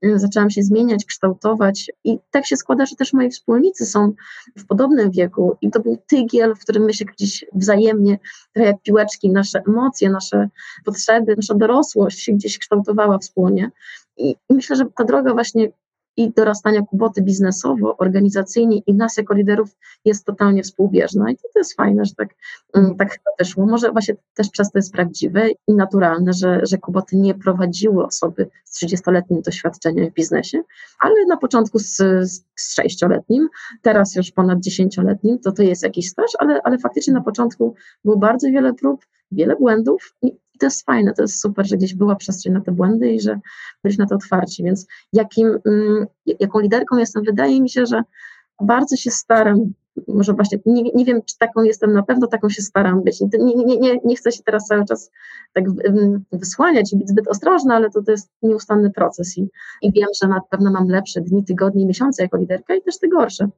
y, 0.05 0.19
zaczęłam 0.19 0.49
się 0.49 0.63
zmieniać, 0.63 1.05
kształtować 1.05 1.91
i 2.03 2.19
tak 2.31 2.45
się 2.45 2.57
składa, 2.57 2.85
że 2.85 2.95
też 2.95 3.13
moi 3.13 3.29
wspólnicy 3.29 3.85
są 3.85 4.13
w 4.57 4.65
podobnym 4.65 5.11
wieku 5.11 5.57
i 5.61 5.71
to 5.71 5.79
był 5.79 5.97
tygiel, 6.07 6.55
w 6.55 6.59
którym 6.59 6.83
my 6.83 6.93
się 6.93 7.05
gdzieś 7.05 7.45
wzajemnie, 7.53 8.19
trochę 8.53 8.67
jak 8.67 8.81
piłeczki, 8.81 9.29
nasze 9.29 9.61
emocje, 9.67 10.09
nasze 10.09 10.49
potrzeby, 10.85 11.35
nasza 11.35 11.53
dorosłość 11.53 12.19
się 12.19 12.33
gdzieś 12.33 12.59
kształtowała 12.59 13.17
wspólnie 13.17 13.71
i 14.17 14.35
myślę, 14.49 14.75
że 14.75 14.85
ta 14.95 15.03
droga 15.03 15.33
właśnie 15.33 15.71
i 16.18 16.32
dorastania 16.32 16.82
Kuboty 16.82 17.22
biznesowo, 17.22 17.98
organizacyjnie 17.98 18.77
i 18.77 18.94
nas 18.94 19.18
jako 19.18 19.34
liderów 19.34 19.70
jest 20.06 20.25
totalnie 20.25 20.63
współbieżna 20.63 21.32
i 21.32 21.36
to, 21.36 21.44
to 21.53 21.60
jest 21.60 21.75
fajne, 21.75 22.06
że 22.06 22.15
tak, 22.15 22.30
mm, 22.74 22.96
tak 22.96 23.12
chyba 23.12 23.32
wyszło. 23.39 23.65
Może 23.65 23.91
właśnie 23.91 24.15
też 24.34 24.50
przez 24.50 24.72
to 24.72 24.77
jest 24.77 24.94
prawdziwe 24.94 25.50
i 25.68 25.74
naturalne, 25.74 26.34
że, 26.34 26.62
że 26.63 26.77
Kuboty 26.77 27.18
nie 27.18 27.34
prowadziły 27.34 28.06
osoby 28.06 28.50
z 28.65 28.84
30-letnim 28.84 29.41
doświadczeniem 29.41 30.10
w 30.10 30.13
biznesie, 30.13 30.62
ale 31.00 31.25
na 31.27 31.38
początku 31.38 31.80
z, 31.80 31.96
z 32.56 32.80
6-letnim, 32.80 33.48
teraz 33.82 34.15
już 34.15 34.32
ponad 34.32 34.60
10-letnim, 34.60 35.39
to 35.44 35.51
to 35.51 35.63
jest 35.63 35.84
jakiś 35.84 36.10
staż, 36.10 36.32
ale, 36.39 36.62
ale 36.63 36.77
faktycznie 36.77 37.13
na 37.13 37.22
początku 37.22 37.75
było 38.06 38.18
bardzo 38.18 38.48
wiele 38.48 38.74
prób, 38.74 39.06
wiele 39.32 39.56
błędów 39.56 40.15
i 40.22 40.32
to 40.62 40.65
jest 40.65 40.86
fajne, 40.86 41.13
to 41.13 41.22
jest 41.22 41.41
super, 41.41 41.68
że 41.68 41.77
gdzieś 41.77 41.96
była 41.96 42.15
przestrzeń 42.15 42.53
na 42.53 42.62
te 42.62 42.72
błędy 42.72 43.12
i 43.12 43.20
że 43.20 43.39
byliśmy 43.84 44.03
na 44.03 44.10
to 44.10 44.15
otwarci. 44.15 44.63
Więc 44.63 44.88
jakim, 45.13 45.60
mm, 45.65 46.06
jaką 46.39 46.60
liderką 46.60 46.98
jestem, 46.98 47.24
wydaje 47.24 47.62
mi 47.62 47.70
się, 47.70 47.86
że 47.86 48.03
bardzo 48.62 48.96
się 48.96 49.12
staram, 49.12 49.74
może 50.08 50.34
właśnie, 50.34 50.60
nie, 50.65 50.84
nie 50.84 51.06
wiem, 51.06 51.22
czy 51.25 51.38
taką 51.38 51.63
jestem, 51.63 51.94
na 51.94 52.03
pewno 52.03 52.27
taką 52.27 52.50
się 52.50 52.62
staram 52.62 53.03
być. 53.03 53.22
Nie, 53.22 53.56
nie, 53.56 53.77
nie, 53.77 54.00
nie 54.06 54.15
chcę 54.15 54.32
się 54.32 54.44
teraz 54.44 54.65
cały 54.65 54.86
czas 54.86 55.12
tak 55.53 55.63
wysłaniać 56.32 56.94
i 56.94 56.98
być 56.98 57.10
zbyt 57.10 57.27
ostrożna, 57.27 57.75
ale 57.75 57.89
to, 57.89 58.03
to 58.03 58.12
jest 58.12 58.30
nieustanny 58.41 58.91
proces 58.91 59.38
i, 59.38 59.50
i 59.82 59.91
wiem, 59.91 60.08
że 60.22 60.27
na 60.27 60.41
pewno 60.50 60.72
mam 60.72 60.88
lepsze 60.88 61.22
dni, 61.22 61.46
tygodnie, 61.46 61.86
miesiące 61.86 62.24
jako 62.24 62.38
liderka 62.38 62.75
i 62.75 62.82
też 62.82 63.00
te 63.00 63.08
gorsze 63.08 63.50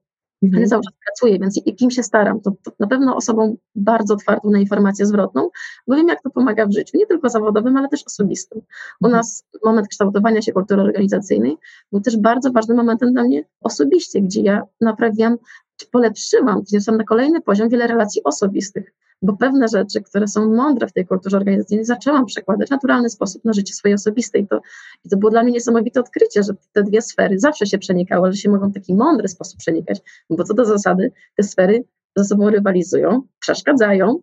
mhm. 0.43 0.57
ale 0.59 0.67
cały 0.67 0.81
czas 0.83 0.93
pracuję, 1.05 1.39
więc 1.39 1.61
kim 1.77 1.91
się 1.91 2.03
staram, 2.03 2.41
to, 2.41 2.51
to, 2.63 2.71
na 2.79 2.87
pewno 2.87 3.15
osobą 3.15 3.57
bardzo 3.75 4.13
otwartą 4.13 4.49
na 4.49 4.59
informację 4.59 5.05
zwrotną, 5.05 5.49
bo 5.87 5.95
wiem, 5.95 6.07
jak 6.07 6.21
to 6.21 6.29
pomaga 6.29 6.65
w 6.65 6.73
życiu, 6.73 6.97
nie 6.97 7.05
tylko 7.05 7.29
zawodowym, 7.29 7.77
ale 7.77 7.89
też 7.89 8.03
osobistym. 8.07 8.61
U 9.01 9.05
mhm. 9.05 9.19
nas 9.19 9.45
moment 9.65 9.87
kształtowania 9.87 10.41
się 10.41 10.51
kultury 10.51 10.81
organizacyjnej 10.81 11.57
był 11.91 12.01
też 12.01 12.17
bardzo 12.17 12.51
ważnym 12.51 12.77
momentem 12.77 13.13
dla 13.13 13.23
mnie 13.23 13.43
osobiście, 13.61 14.21
gdzie 14.21 14.41
ja 14.41 14.61
naprawiam, 14.81 15.37
czy 15.77 15.87
polepszyłam, 15.91 16.61
wniosłam 16.71 16.97
na 16.97 17.03
kolejny 17.03 17.41
poziom 17.41 17.69
wiele 17.69 17.87
relacji 17.87 18.23
osobistych 18.23 18.93
bo 19.23 19.37
pewne 19.37 19.67
rzeczy, 19.67 20.01
które 20.01 20.27
są 20.27 20.53
mądre 20.53 20.87
w 20.87 20.93
tej 20.93 21.07
kulturze 21.07 21.37
organizacyjnej, 21.37 21.85
zaczęłam 21.85 22.25
przekładać 22.25 22.67
w 22.67 22.71
naturalny 22.71 23.09
sposób 23.09 23.45
na 23.45 23.53
życie 23.53 23.73
swoje 23.73 23.95
osobiste 23.95 24.39
i 24.39 24.47
to, 24.47 24.61
i 25.05 25.09
to 25.09 25.17
było 25.17 25.31
dla 25.31 25.43
mnie 25.43 25.51
niesamowite 25.51 25.99
odkrycie, 25.99 26.43
że 26.43 26.53
te 26.73 26.83
dwie 26.83 27.01
sfery 27.01 27.39
zawsze 27.39 27.65
się 27.65 27.77
przenikały, 27.77 28.27
ale 28.27 28.35
się 28.35 28.49
mogą 28.49 28.69
w 28.69 28.73
taki 28.73 28.95
mądry 28.95 29.27
sposób 29.27 29.59
przenikać, 29.59 30.01
bo 30.29 30.43
co 30.43 30.53
do 30.53 30.65
zasady, 30.65 31.11
te 31.35 31.43
sfery 31.43 31.83
ze 32.15 32.23
sobą 32.23 32.49
rywalizują, 32.49 33.21
przeszkadzają 33.39 34.19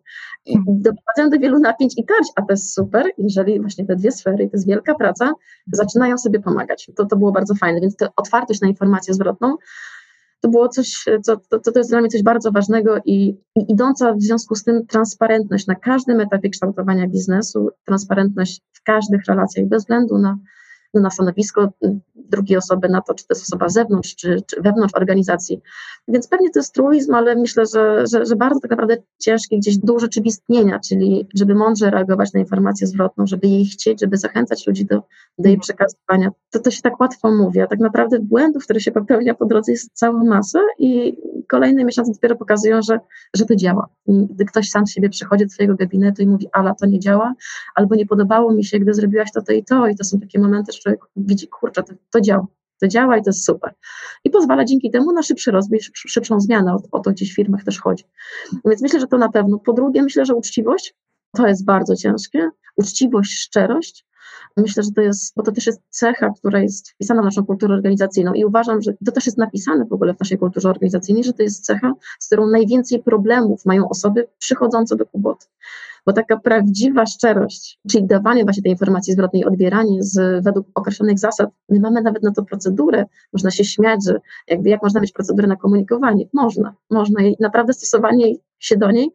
i 0.47 0.57
mhm. 0.57 0.83
doprowadzają 0.83 1.30
do 1.30 1.38
wielu 1.38 1.59
napięć 1.59 1.99
i 1.99 2.04
tarć, 2.04 2.28
a 2.37 2.42
to 2.42 2.47
jest 2.50 2.75
super, 2.75 3.07
jeżeli 3.19 3.61
właśnie 3.61 3.87
te 3.87 3.97
dwie 3.97 4.12
sfery, 4.12 4.37
to 4.37 4.50
jest 4.52 4.66
wielka 4.66 4.95
praca, 4.95 5.33
zaczynają 5.73 6.19
sobie 6.19 6.40
pomagać. 6.40 6.90
To, 6.97 7.07
to 7.07 7.16
było 7.16 7.33
bardzo 7.33 7.54
fajne, 7.54 7.80
więc 7.80 7.97
ta 7.97 8.09
otwartość 8.16 8.61
na 8.61 8.69
informację 8.69 9.14
zwrotną 9.14 9.57
to 10.40 10.49
było 10.49 10.68
coś, 10.68 11.04
co 11.23 11.37
to, 11.37 11.59
to 11.59 11.78
jest 11.78 11.90
dla 11.90 12.00
mnie 12.00 12.09
coś 12.09 12.23
bardzo 12.23 12.52
ważnego 12.52 12.97
i, 13.04 13.28
i 13.56 13.73
idąca 13.73 14.14
w 14.14 14.23
związku 14.23 14.54
z 14.54 14.64
tym 14.64 14.87
transparentność 14.87 15.66
na 15.66 15.75
każdym 15.75 16.20
etapie 16.20 16.50
kształtowania 16.50 17.09
biznesu, 17.09 17.68
transparentność 17.85 18.61
w 18.73 18.82
każdych 18.82 19.25
relacjach, 19.28 19.66
bez 19.66 19.82
względu 19.82 20.18
na 20.18 20.38
na 20.94 21.11
stanowisko 21.11 21.73
drugiej 22.31 22.59
osoby, 22.59 22.89
na 22.89 23.01
to, 23.01 23.15
czy 23.15 23.27
to 23.27 23.35
jest 23.35 23.43
osoba 23.43 23.69
z 23.69 23.73
zewnątrz, 23.73 24.15
czy, 24.17 24.37
czy 24.47 24.63
wewnątrz 24.63 24.95
organizacji. 24.95 25.61
Więc 26.09 26.29
pewnie 26.29 26.51
to 26.51 26.59
jest 26.59 26.75
truizm, 26.75 27.15
ale 27.15 27.37
myślę, 27.37 27.65
że, 27.67 28.07
że, 28.07 28.27
że 28.27 28.37
bardzo 28.37 28.61
tak 28.61 28.71
naprawdę 28.71 28.97
ciężkie 29.19 29.59
gdzieś 29.59 29.79
do 29.79 29.95
urzeczywistnienia, 29.95 30.79
czyli 30.89 31.27
żeby 31.35 31.55
mądrze 31.55 31.91
reagować 31.91 32.33
na 32.33 32.41
informację 32.41 32.87
zwrotną, 32.87 33.27
żeby 33.27 33.49
jej 33.49 33.67
chcieć, 33.67 34.01
żeby 34.01 34.17
zachęcać 34.17 34.67
ludzi 34.67 34.87
do, 34.87 35.03
do 35.39 35.49
jej 35.49 35.59
przekazywania. 35.59 36.31
To, 36.51 36.59
to 36.59 36.71
się 36.71 36.83
tak 36.83 37.01
łatwo 37.01 37.31
mówi, 37.35 37.61
a 37.61 37.67
tak 37.67 37.81
naprawdę 37.81 38.19
błędów, 38.19 38.65
które 38.65 38.81
się 38.81 38.93
popełnia 38.93 39.35
po 39.35 39.47
drodze 39.47 39.73
jest 39.73 39.91
cała 39.95 40.25
masa 40.25 40.61
i 40.79 41.17
kolejne 41.49 41.85
miesiące 41.85 42.13
dopiero 42.13 42.37
pokazują, 42.37 42.83
że, 42.83 43.01
że 43.37 43.45
to 43.45 43.57
działa. 43.57 43.89
I 44.07 44.27
gdy 44.31 44.45
ktoś 44.45 44.69
sam 44.69 44.87
siebie 44.87 45.09
przychodzi 45.09 45.45
do 45.45 45.51
twojego 45.51 45.75
gabinetu 45.75 46.23
i 46.23 46.27
mówi, 46.27 46.49
ala, 46.53 46.75
to 46.75 46.87
nie 46.87 47.01
działa, 47.01 47.35
albo 47.75 47.95
nie 47.95 48.07
podobało 48.07 48.53
mi 48.53 48.65
się, 48.65 48.79
gdy 48.79 48.95
zrobiłaś 48.95 49.33
to, 49.33 49.43
to 49.43 49.53
i 49.53 49.65
to, 49.65 49.89
i 49.89 49.97
to 49.97 50.05
są 50.05 50.21
takie 50.21 50.39
momenty, 50.39 50.73
że 50.73 50.79
człowiek 50.79 51.01
widzi, 51.17 51.49
kurczę, 51.49 51.83
to, 51.83 51.93
to 52.11 52.20
działa. 52.21 52.47
To 52.81 52.89
działa 52.89 53.17
i 53.17 53.23
to 53.23 53.31
jest 53.31 53.45
super. 53.45 53.75
I 54.25 54.31
pozwala 54.31 54.65
dzięki 54.65 54.91
temu 54.91 55.12
na 55.12 55.23
szybszy 55.23 55.50
rozwój, 55.50 55.79
szybszą 55.95 56.41
zmianę. 56.41 56.75
O, 56.75 56.83
o 56.91 57.00
to 57.00 57.11
gdzieś 57.11 57.33
w 57.33 57.37
firmach 57.37 57.65
też 57.65 57.81
chodzi. 57.81 58.05
Więc 58.65 58.83
myślę, 58.83 59.00
że 59.00 59.07
to 59.07 59.19
na 59.19 59.29
pewno. 59.29 59.59
Po 59.59 59.73
drugie, 59.73 60.03
myślę, 60.03 60.27
że 60.27 60.35
uczciwość 60.35 60.95
to 61.37 61.47
jest 61.47 61.65
bardzo 61.65 61.97
ciężkie. 61.97 62.50
Uczciwość, 62.77 63.33
szczerość. 63.33 64.07
Myślę, 64.57 64.83
że 64.83 64.91
to 64.93 65.00
jest, 65.00 65.33
bo 65.37 65.43
to 65.43 65.53
też 65.53 65.67
jest 65.67 65.81
cecha, 65.91 66.31
która 66.39 66.61
jest 66.61 66.91
wpisana 66.91 67.23
w 67.23 67.25
naszą 67.25 67.47
kulturę 67.47 67.75
organizacyjną 67.75 68.33
i 68.33 68.45
uważam, 68.45 68.83
że 68.83 68.93
to 69.07 69.12
też 69.12 69.27
jest 69.27 69.39
napisane 69.39 69.85
w 69.85 69.93
ogóle 69.93 70.15
w 70.15 70.21
naszej 70.21 70.39
kulturze 70.39 70.71
organizacyjnej, 70.71 71.25
że 71.25 71.33
to 71.33 71.43
jest 71.43 71.65
cecha, 71.65 71.93
z 72.19 72.27
którą 72.27 72.47
najwięcej 72.47 73.03
problemów 73.03 73.67
mają 73.67 73.89
osoby 73.89 74.29
przychodzące 74.39 74.97
do 74.97 75.07
Kuboty 75.07 75.47
bo 76.07 76.12
taka 76.12 76.37
prawdziwa 76.37 77.07
szczerość, 77.07 77.78
czyli 77.90 78.07
dawanie 78.07 78.45
właśnie 78.45 78.62
tej 78.62 78.73
informacji 78.73 79.12
zwrotnej, 79.12 79.45
odbieranie 79.45 80.02
z, 80.02 80.45
według 80.45 80.66
określonych 80.75 81.19
zasad, 81.19 81.50
my 81.69 81.80
mamy 81.80 82.02
nawet 82.02 82.23
na 82.23 82.33
to 82.33 82.42
procedurę, 82.42 83.04
można 83.33 83.50
się 83.50 83.64
śmiać, 83.64 84.00
że 84.07 84.21
jakby 84.49 84.69
jak 84.69 84.83
można 84.83 85.00
mieć 85.00 85.12
procedurę 85.12 85.49
na 85.49 85.57
komunikowanie? 85.57 86.25
Można, 86.33 86.75
można 86.90 87.23
i 87.23 87.37
naprawdę 87.40 87.73
stosowanie 87.73 88.35
się 88.59 88.76
do 88.76 88.90
niej 88.90 89.11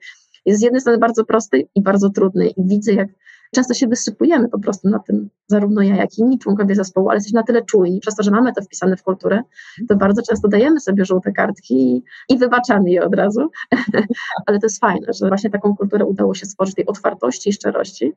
jest 0.46 0.60
z 0.60 0.64
jednej 0.64 0.82
strony 0.82 0.98
bardzo 1.00 1.26
proste 1.26 1.58
i 1.76 1.82
bardzo 1.82 2.10
trudne 2.10 2.48
i 2.48 2.54
widzę, 2.58 2.94
jak 2.94 3.10
często 3.56 3.74
się 3.74 3.88
wysypujemy 3.88 4.50
po 4.50 4.60
prostu 4.60 4.90
na 4.90 5.00
tym, 5.00 5.30
zarówno 5.48 5.82
ja, 5.82 5.96
jak 5.96 6.18
i 6.18 6.22
inni 6.22 6.40
członkowie 6.40 6.76
zespołu, 6.76 7.10
ale 7.10 7.18
jesteśmy 7.18 7.40
na 7.40 7.44
tyle 7.44 7.62
czujni, 7.62 8.00
przez 8.00 8.16
to, 8.16 8.24
że 8.24 8.32
mamy 8.32 8.54
to 8.54 8.62
wpisane 8.62 8.98
w 8.98 9.04
kulturę, 9.04 9.42
to 9.90 9.96
bardzo 9.96 10.22
często 10.22 10.48
dajemy 10.48 10.80
sobie 10.80 11.06
żółte 11.06 11.32
kartki 11.32 11.96
i, 11.96 12.04
i 12.30 12.38
wybaczamy 12.38 12.92
je 12.92 13.04
od 13.04 13.16
razu. 13.16 13.50
ale 14.46 14.60
to 14.60 14.66
jest 14.66 14.80
fajne, 14.80 15.08
że 15.14 15.28
właśnie 15.28 15.50
taką 15.50 15.76
kulturę 15.76 16.06
udało 16.06 16.34
się 16.34 16.46
stworzyć, 16.46 16.76
tej 16.76 16.86
otwartości 16.86 17.50
i 17.50 17.54
szczerości. 17.54 18.14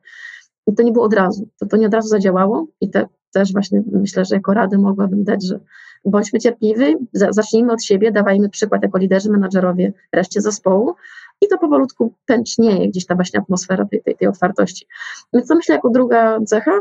I 0.67 0.73
to 0.75 0.83
nie 0.83 0.91
było 0.91 1.05
od 1.05 1.13
razu, 1.13 1.47
to, 1.59 1.65
to 1.65 1.77
nie 1.77 1.87
od 1.87 1.93
razu 1.93 2.07
zadziałało 2.07 2.67
i 2.81 2.89
te, 2.89 3.07
też 3.33 3.53
właśnie 3.53 3.83
myślę, 3.91 4.25
że 4.25 4.35
jako 4.35 4.53
rady 4.53 4.77
mogłabym 4.77 5.23
dać, 5.23 5.45
że 5.45 5.59
bądźmy 6.05 6.39
cierpliwi, 6.39 6.95
zacznijmy 7.13 7.73
od 7.73 7.83
siebie, 7.83 8.11
dawajmy 8.11 8.49
przykład 8.49 8.83
jako 8.83 8.97
liderzy, 8.97 9.31
menadżerowie 9.31 9.93
reszcie 10.11 10.41
zespołu, 10.41 10.95
i 11.41 11.47
to 11.47 11.57
powolutku 11.57 12.13
pęcznieje 12.25 12.89
gdzieś 12.89 13.05
ta 13.05 13.15
właśnie 13.15 13.39
atmosfera 13.39 13.85
tej, 13.85 14.03
tej, 14.03 14.15
tej 14.17 14.27
otwartości. 14.27 14.87
Więc 15.33 15.47
to 15.47 15.55
myślę 15.55 15.75
jako 15.75 15.89
druga 15.89 16.39
cecha, 16.45 16.79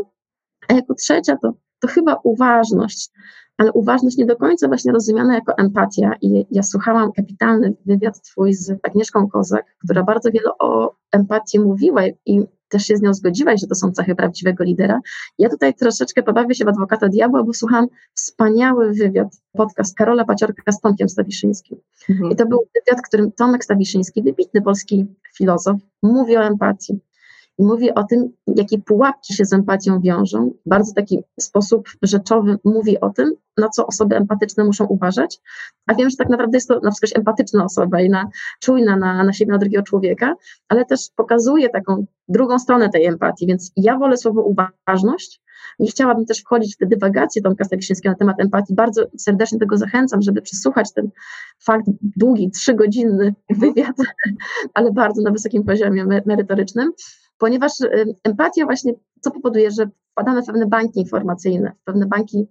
a 0.68 0.74
jako 0.74 0.94
trzecia 0.94 1.36
to, 1.36 1.52
to 1.80 1.88
chyba 1.88 2.20
uważność, 2.24 3.10
ale 3.58 3.72
uważność 3.72 4.16
nie 4.16 4.26
do 4.26 4.36
końca 4.36 4.68
właśnie 4.68 4.92
rozumiana 4.92 5.34
jako 5.34 5.52
empatia. 5.58 6.14
I 6.22 6.46
ja 6.50 6.62
słuchałam 6.62 7.12
kapitalny 7.12 7.76
wywiad 7.86 8.22
twój 8.22 8.54
z 8.54 8.70
Agnieszką 8.82 9.28
Kozak, 9.28 9.64
która 9.84 10.02
bardzo 10.02 10.30
wiele 10.30 10.50
o 10.58 10.94
empatii 11.12 11.60
mówiła 11.60 12.02
i 12.26 12.42
też 12.68 12.82
się 12.82 12.96
z 12.96 13.02
nią 13.02 13.14
zgodziłaś, 13.14 13.60
że 13.60 13.66
to 13.66 13.74
są 13.74 13.92
cechy 13.92 14.14
prawdziwego 14.14 14.64
lidera. 14.64 15.00
Ja 15.38 15.48
tutaj 15.48 15.74
troszeczkę 15.74 16.22
pobawię 16.22 16.54
się 16.54 16.64
w 16.64 16.68
adwokata 16.68 17.08
diabła, 17.08 17.42
bo 17.42 17.52
słucham 17.52 17.86
wspaniały 18.14 18.92
wywiad, 18.92 19.28
podcast 19.52 19.96
Karola 19.96 20.24
Paciorka 20.24 20.72
z 20.72 20.80
Tomkiem 20.80 21.08
Stawiszyńskim. 21.08 21.78
Mhm. 22.10 22.30
I 22.32 22.36
to 22.36 22.46
był 22.46 22.58
wywiad, 22.58 23.00
w 23.00 23.08
którym 23.08 23.32
Tomek 23.32 23.64
Stawiszyński, 23.64 24.22
wybitny 24.22 24.62
polski 24.62 25.06
filozof, 25.36 25.76
mówi 26.02 26.36
o 26.36 26.44
empatii 26.44 27.00
i 27.58 27.64
mówi 27.64 27.94
o 27.94 28.04
tym, 28.04 28.28
jakie 28.46 28.78
pułapki 28.78 29.34
się 29.34 29.44
z 29.44 29.52
empatią 29.52 30.00
wiążą. 30.00 30.50
Bardzo 30.66 30.92
taki 30.94 31.18
sposób 31.40 31.88
rzeczowy 32.02 32.58
mówi 32.64 33.00
o 33.00 33.10
tym, 33.10 33.32
na 33.56 33.68
co 33.68 33.86
osoby 33.86 34.16
empatyczne 34.16 34.64
muszą 34.64 34.86
uważać. 34.86 35.40
A 35.86 35.94
wiem, 35.94 36.10
że 36.10 36.16
tak 36.16 36.28
naprawdę 36.28 36.56
jest 36.56 36.68
to 36.68 36.80
na 36.80 36.90
wskroś 36.90 37.16
empatyczna 37.16 37.64
osoba 37.64 38.00
i 38.00 38.10
na, 38.10 38.28
czujna 38.60 38.96
na, 38.96 39.24
na 39.24 39.32
siebie, 39.32 39.52
na 39.52 39.58
drugiego 39.58 39.82
człowieka, 39.82 40.34
ale 40.68 40.84
też 40.84 41.00
pokazuje 41.16 41.68
taką 41.68 42.06
drugą 42.28 42.58
stronę 42.58 42.88
tej 42.88 43.06
empatii, 43.06 43.46
więc 43.46 43.72
ja 43.76 43.98
wolę 43.98 44.16
słowo 44.16 44.42
uważność. 44.42 45.40
Nie 45.78 45.90
chciałabym 45.90 46.26
też 46.26 46.40
wchodzić 46.40 46.74
w 46.74 46.78
te 46.78 46.86
dywagacje 46.86 47.42
Tomka 47.42 47.64
Stawiszyńskiego 47.64 48.12
na 48.12 48.18
temat 48.18 48.40
empatii. 48.40 48.74
Bardzo 48.74 49.06
serdecznie 49.18 49.58
tego 49.58 49.76
zachęcam, 49.76 50.22
żeby 50.22 50.42
przesłuchać 50.42 50.92
ten 50.92 51.10
fakt 51.64 51.86
długi, 52.16 52.50
trzygodzinny 52.50 53.34
wywiad, 53.50 53.96
ale 54.74 54.92
bardzo 54.92 55.22
na 55.22 55.30
wysokim 55.30 55.64
poziomie 55.64 56.06
merytorycznym 56.26 56.92
ponieważ 57.38 57.72
empatia 58.24 58.64
właśnie 58.64 58.92
co 59.20 59.30
powoduje, 59.30 59.70
że 59.70 59.88
wpadamy 60.12 60.42
w 60.42 60.46
pewne 60.46 60.66
bańki 60.66 61.00
informacyjne, 61.00 61.72
w 61.80 61.84
pewne 61.84 62.06
bańki 62.06 62.48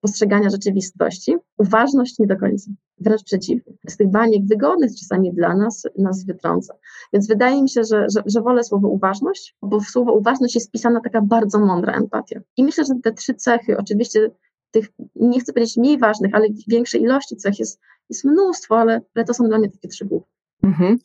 postrzegania 0.00 0.50
rzeczywistości. 0.50 1.36
Uważność 1.58 2.18
nie 2.18 2.26
do 2.26 2.36
końca, 2.36 2.70
wręcz 2.98 3.24
przeciwnie. 3.24 3.72
Z 3.88 3.96
tych 3.96 4.10
baniek 4.10 4.46
wygodnych 4.46 4.90
czasami 5.00 5.32
dla 5.32 5.56
nas, 5.56 5.82
nas 5.98 6.24
wytrąca. 6.24 6.74
Więc 7.12 7.28
wydaje 7.28 7.62
mi 7.62 7.70
się, 7.70 7.84
że, 7.84 8.06
że, 8.14 8.22
że 8.26 8.40
wolę 8.40 8.64
słowo 8.64 8.88
uważność, 8.88 9.56
bo 9.62 9.80
w 9.80 9.84
słowo 9.84 10.12
uważność 10.12 10.54
jest 10.54 10.70
pisana 10.70 11.00
taka 11.00 11.22
bardzo 11.22 11.58
mądra 11.58 11.92
empatia. 11.92 12.40
I 12.56 12.64
myślę, 12.64 12.84
że 12.84 12.94
te 13.02 13.12
trzy 13.12 13.34
cechy, 13.34 13.78
oczywiście 13.78 14.30
tych, 14.70 14.88
nie 15.16 15.40
chcę 15.40 15.52
powiedzieć 15.52 15.76
mniej 15.76 15.98
ważnych, 15.98 16.34
ale 16.34 16.46
większej 16.68 17.02
ilości 17.02 17.36
cech 17.36 17.58
jest, 17.58 17.80
jest 18.08 18.24
mnóstwo, 18.24 18.78
ale, 18.78 19.00
ale 19.14 19.24
to 19.24 19.34
są 19.34 19.48
dla 19.48 19.58
mnie 19.58 19.70
takie 19.70 19.88
trzy 19.88 20.04
główne. 20.04 20.35
Mhm. 20.62 20.98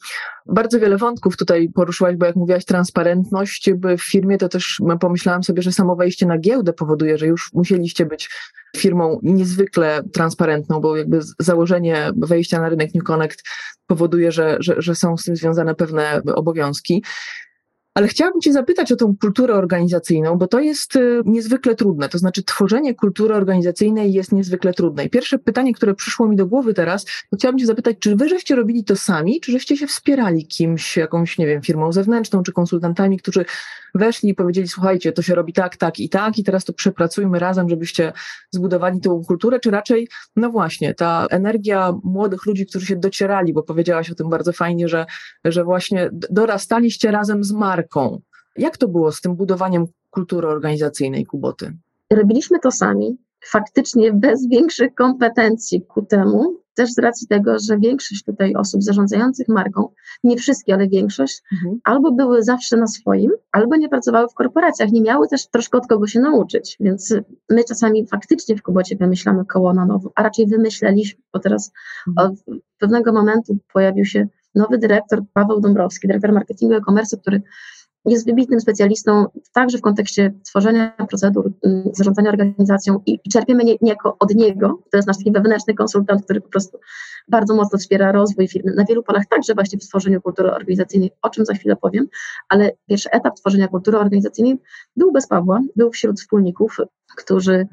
Bardzo 0.46 0.80
wiele 0.80 0.98
wątków 0.98 1.38
tutaj 1.38 1.70
poruszyłaś, 1.70 2.16
bo 2.16 2.26
jak 2.26 2.36
mówiłaś 2.36 2.66
transparentność 2.66 3.70
w 3.98 4.12
firmie, 4.12 4.38
to 4.38 4.50
też 4.50 4.82
pomyślałam 5.00 5.44
sobie, 5.44 5.62
że 5.62 5.72
samo 5.72 5.96
wejście 5.96 6.26
na 6.26 6.38
giełdę 6.38 6.74
powoduje, 6.74 7.18
że 7.18 7.28
już 7.28 7.54
musieliście 7.54 8.06
być 8.06 8.30
firmą 8.78 9.20
niezwykle 9.24 10.04
transparentną, 10.14 10.80
bo 10.80 10.98
jakby 10.98 11.20
założenie 11.40 12.12
wejścia 12.18 12.62
na 12.62 12.70
rynek 12.70 12.96
New 12.96 13.04
Connect 13.04 13.44
powoduje, 13.88 14.32
że, 14.32 14.58
że, 14.60 14.76
że 14.78 14.96
są 14.96 15.18
z 15.18 15.24
tym 15.24 15.36
związane 15.36 15.76
pewne 15.76 16.22
obowiązki. 16.36 17.04
Ale 17.94 18.08
chciałabym 18.08 18.42
Cię 18.42 18.54
zapytać 18.54 18.92
o 18.92 18.96
tą 18.96 19.16
kulturę 19.22 19.54
organizacyjną, 19.54 20.38
bo 20.38 20.48
to 20.48 20.60
jest 20.60 20.96
y, 20.96 21.22
niezwykle 21.26 21.76
trudne. 21.76 22.10
To 22.10 22.18
znaczy, 22.18 22.44
tworzenie 22.44 22.96
kultury 22.96 23.36
organizacyjnej 23.36 24.14
jest 24.14 24.32
niezwykle 24.32 24.74
trudne. 24.74 25.06
I 25.06 25.10
pierwsze 25.10 25.40
pytanie, 25.40 25.74
które 25.74 25.96
przyszło 25.96 26.28
mi 26.28 26.36
do 26.36 26.48
głowy 26.48 26.74
teraz, 26.74 27.06
to 27.06 27.38
chciałabym 27.38 27.60
Cię 27.60 27.66
zapytać, 27.66 27.98
czy 28.00 28.16
Wy 28.16 28.30
żeście 28.30 28.56
robili 28.56 28.84
to 28.84 28.96
sami, 28.96 29.42
czy 29.42 29.52
żeście 29.52 29.78
się 29.78 29.88
wspierali 29.88 30.48
kimś, 30.48 30.98
jakąś, 30.98 31.38
nie 31.38 31.48
wiem, 31.48 31.62
firmą 31.62 31.92
zewnętrzną, 31.92 32.44
czy 32.44 32.52
konsultantami, 32.52 33.18
którzy 33.20 33.46
weszli 33.96 34.30
i 34.30 34.36
powiedzieli, 34.36 34.68
słuchajcie, 34.68 35.12
to 35.12 35.22
się 35.22 35.36
robi 35.36 35.54
tak, 35.54 35.78
tak 35.78 36.00
i 36.00 36.10
tak, 36.10 36.38
i 36.38 36.44
teraz 36.44 36.66
to 36.66 36.74
przepracujmy 36.74 37.40
razem, 37.40 37.70
żebyście 37.70 38.14
zbudowali 38.52 39.02
tą 39.02 39.24
kulturę, 39.24 39.60
czy 39.60 39.72
raczej, 39.72 40.08
no 40.36 40.50
właśnie, 40.50 40.94
ta 40.94 41.26
energia 41.30 41.94
młodych 42.04 42.46
ludzi, 42.46 42.66
którzy 42.66 42.86
się 42.86 42.96
docierali, 42.96 43.54
bo 43.54 43.64
powiedziałaś 43.64 44.12
o 44.12 44.16
tym 44.16 44.30
bardzo 44.30 44.54
fajnie, 44.54 44.88
że, 44.88 45.06
że 45.46 45.64
właśnie 45.64 46.10
dorastaliście 46.12 47.12
razem 47.12 47.44
z 47.44 47.52
marką. 47.52 47.81
Jak 48.58 48.78
to 48.78 48.88
było 48.88 49.12
z 49.12 49.22
tym 49.22 49.36
budowaniem 49.36 49.86
kultury 50.10 50.48
organizacyjnej 50.48 51.26
Kuboty? 51.26 51.78
Robiliśmy 52.10 52.60
to 52.60 52.72
sami, 52.72 53.18
faktycznie 53.46 54.14
bez 54.14 54.48
większych 54.48 54.96
kompetencji 54.96 55.86
ku 55.86 56.02
temu, 56.02 56.62
też 56.76 56.94
z 56.94 56.98
racji 56.98 57.28
tego, 57.28 57.60
że 57.60 57.78
większość 57.78 58.24
tutaj 58.24 58.56
osób 58.56 58.84
zarządzających 58.84 59.48
marką, 59.48 59.90
nie 60.24 60.38
wszystkie, 60.38 60.74
ale 60.74 60.88
większość, 60.88 61.42
mhm. 61.54 61.80
albo 61.84 62.12
były 62.12 62.44
zawsze 62.44 62.78
na 62.78 62.88
swoim, 62.88 63.32
albo 63.52 63.76
nie 63.76 63.90
pracowały 63.90 64.28
w 64.28 64.34
korporacjach, 64.34 64.92
nie 64.92 65.02
miały 65.02 65.28
też 65.28 65.48
troszkę 65.48 65.78
od 65.78 65.88
kogo 65.88 66.08
się 66.08 66.20
nauczyć. 66.20 66.78
Więc 66.80 67.16
my 67.50 67.64
czasami 67.64 68.08
faktycznie 68.08 68.56
w 68.56 68.62
Kubocie 68.62 68.96
wymyślamy 68.96 69.46
koło 69.46 69.74
na 69.74 69.86
nowo, 69.86 70.12
a 70.16 70.24
raczej 70.24 70.48
wymyśleliśmy, 70.48 71.22
bo 71.34 71.40
teraz 71.40 71.72
mhm. 72.08 72.32
od 72.32 72.40
pewnego 72.80 73.14
momentu 73.14 73.58
pojawił 73.74 74.06
się 74.06 74.28
nowy 74.56 74.78
dyrektor 74.78 75.22
Paweł 75.34 75.62
Dąbrowski, 75.62 76.08
dyrektor 76.08 76.32
marketingu 76.32 76.76
e-commerce, 76.76 77.18
który 77.18 77.42
jest 78.06 78.26
wybitnym 78.26 78.60
specjalistą 78.60 79.26
także 79.54 79.78
w 79.78 79.82
kontekście 79.82 80.34
tworzenia 80.46 80.92
procedur, 81.10 81.52
mm, 81.64 81.84
zarządzania 81.94 82.30
organizacją 82.30 83.00
i, 83.06 83.20
czerpiemy 83.30 83.64
nie, 83.64 83.76
niejako 83.82 84.16
od 84.20 84.36
niego. 84.36 84.80
To 84.92 84.98
jest 84.98 85.08
nasz 85.08 85.18
taki 85.18 85.32
wewnętrzny 85.32 85.74
konsultant, 85.74 86.24
który 86.24 86.42
po 86.42 86.50
prostu 86.50 86.80
bardzo 87.28 87.56
mocno 87.56 87.80
wspiera 87.80 88.12
rozwój 88.12 88.48
firmy 88.48 88.74
na 88.76 88.86
wielu 88.86 89.04
polach, 89.04 89.24
także 89.30 89.54
właśnie 89.54 89.80
w 89.80 89.88
tworzeniu 89.88 90.22
kultury 90.22 90.52
organizacyjnej, 90.52 91.12
o 91.22 91.30
czym 91.30 91.46
za 91.46 91.54
chwilę 91.54 91.76
powiem, 91.76 92.08
ale 92.50 92.72
pierwszy 92.90 93.12
etap 93.12 93.36
tworzenia 93.36 93.68
kultury 93.68 93.98
organizacyjnej 93.98 94.58
był 94.96 95.12
bez 95.12 95.28
Pawła, 95.28 95.62
był 95.76 95.92
wśród 95.92 96.20
wspólników, 96.20 96.78
którzy 97.18 97.68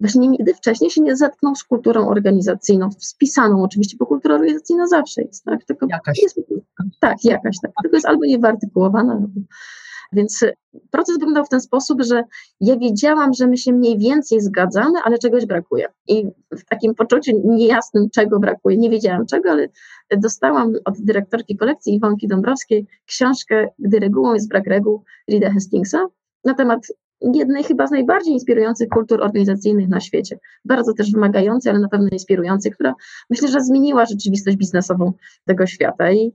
właśnie 0.00 0.28
nigdy 0.28 0.54
wcześniej 0.54 0.90
się 0.90 1.00
nie 1.00 1.16
zetknął 1.16 1.54
z 1.54 1.64
kulturą 1.64 2.08
organizacyjną, 2.08 2.90
spisaną 2.98 3.62
oczywiście, 3.62 3.96
bo 4.00 4.06
kultura 4.06 4.34
organizacyjna 4.34 4.86
zawsze 4.86 5.22
jest, 5.22 5.44
tak? 5.44 5.64
Tylko 5.64 5.86
jakaś. 5.90 6.22
Jest, 6.22 6.40
tak, 7.00 7.16
jakaś, 7.24 7.56
tak. 7.62 7.72
Tylko 7.82 7.96
jest 7.96 8.06
albo 8.06 8.24
niewyartykułowana, 8.24 9.12
albo 9.12 9.28
więc 10.12 10.44
proces 10.90 11.18
wyglądał 11.18 11.44
w 11.44 11.48
ten 11.48 11.60
sposób, 11.60 12.02
że 12.02 12.24
ja 12.60 12.76
wiedziałam, 12.76 13.32
że 13.34 13.46
my 13.46 13.56
się 13.56 13.72
mniej 13.72 13.98
więcej 13.98 14.40
zgadzamy, 14.40 14.98
ale 15.04 15.18
czegoś 15.18 15.46
brakuje. 15.46 15.86
I 16.08 16.26
w 16.50 16.64
takim 16.64 16.94
poczuciu 16.94 17.32
niejasnym, 17.44 18.10
czego 18.10 18.38
brakuje, 18.38 18.76
nie 18.76 18.90
wiedziałam 18.90 19.26
czego, 19.26 19.50
ale 19.50 19.68
dostałam 20.16 20.72
od 20.84 21.00
dyrektorki 21.00 21.56
kolekcji 21.56 21.94
Iwonki 21.94 22.28
Dąbrowskiej 22.28 22.86
książkę 23.06 23.68
Gdy 23.78 23.98
regułą 23.98 24.34
jest 24.34 24.48
brak 24.48 24.66
reguł 24.66 25.04
Rida 25.30 25.52
Hastingsa 25.52 26.06
na 26.44 26.54
temat 26.54 26.86
jednej 27.34 27.64
chyba 27.64 27.86
z 27.86 27.90
najbardziej 27.90 28.32
inspirujących 28.32 28.88
kultur 28.88 29.22
organizacyjnych 29.22 29.88
na 29.88 30.00
świecie. 30.00 30.38
Bardzo 30.64 30.92
też 30.92 31.12
wymagającej, 31.12 31.70
ale 31.70 31.80
na 31.80 31.88
pewno 31.88 32.08
inspirującej, 32.12 32.72
która 32.72 32.94
myślę, 33.30 33.48
że 33.48 33.60
zmieniła 33.60 34.06
rzeczywistość 34.06 34.56
biznesową 34.56 35.12
tego 35.46 35.66
świata. 35.66 36.12
I 36.12 36.32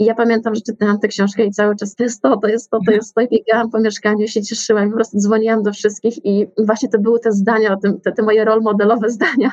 i 0.00 0.04
ja 0.04 0.14
pamiętam, 0.14 0.54
że 0.54 0.60
czytałam 0.60 0.98
tę 0.98 1.08
książkę 1.08 1.44
i 1.44 1.50
cały 1.50 1.76
czas 1.76 1.94
to 1.94 2.02
jest 2.02 2.22
to, 2.22 2.36
to 2.36 2.48
jest 2.48 2.70
to, 2.70 2.78
to 2.86 2.92
jest 2.92 3.14
to. 3.14 3.20
I 3.20 3.28
biegałam 3.28 3.70
po 3.70 3.80
mieszkaniu, 3.80 4.28
się 4.28 4.42
cieszyłam 4.42 4.86
i 4.86 4.90
po 4.90 4.96
prostu 4.96 5.18
dzwoniłam 5.18 5.62
do 5.62 5.72
wszystkich 5.72 6.24
i 6.24 6.46
właśnie 6.58 6.88
to 6.88 6.98
były 6.98 7.20
te 7.20 7.32
zdania, 7.32 7.76
te, 7.76 8.12
te 8.12 8.22
moje 8.22 8.44
rol 8.44 8.60
modelowe 8.62 9.10
zdania, 9.20 9.52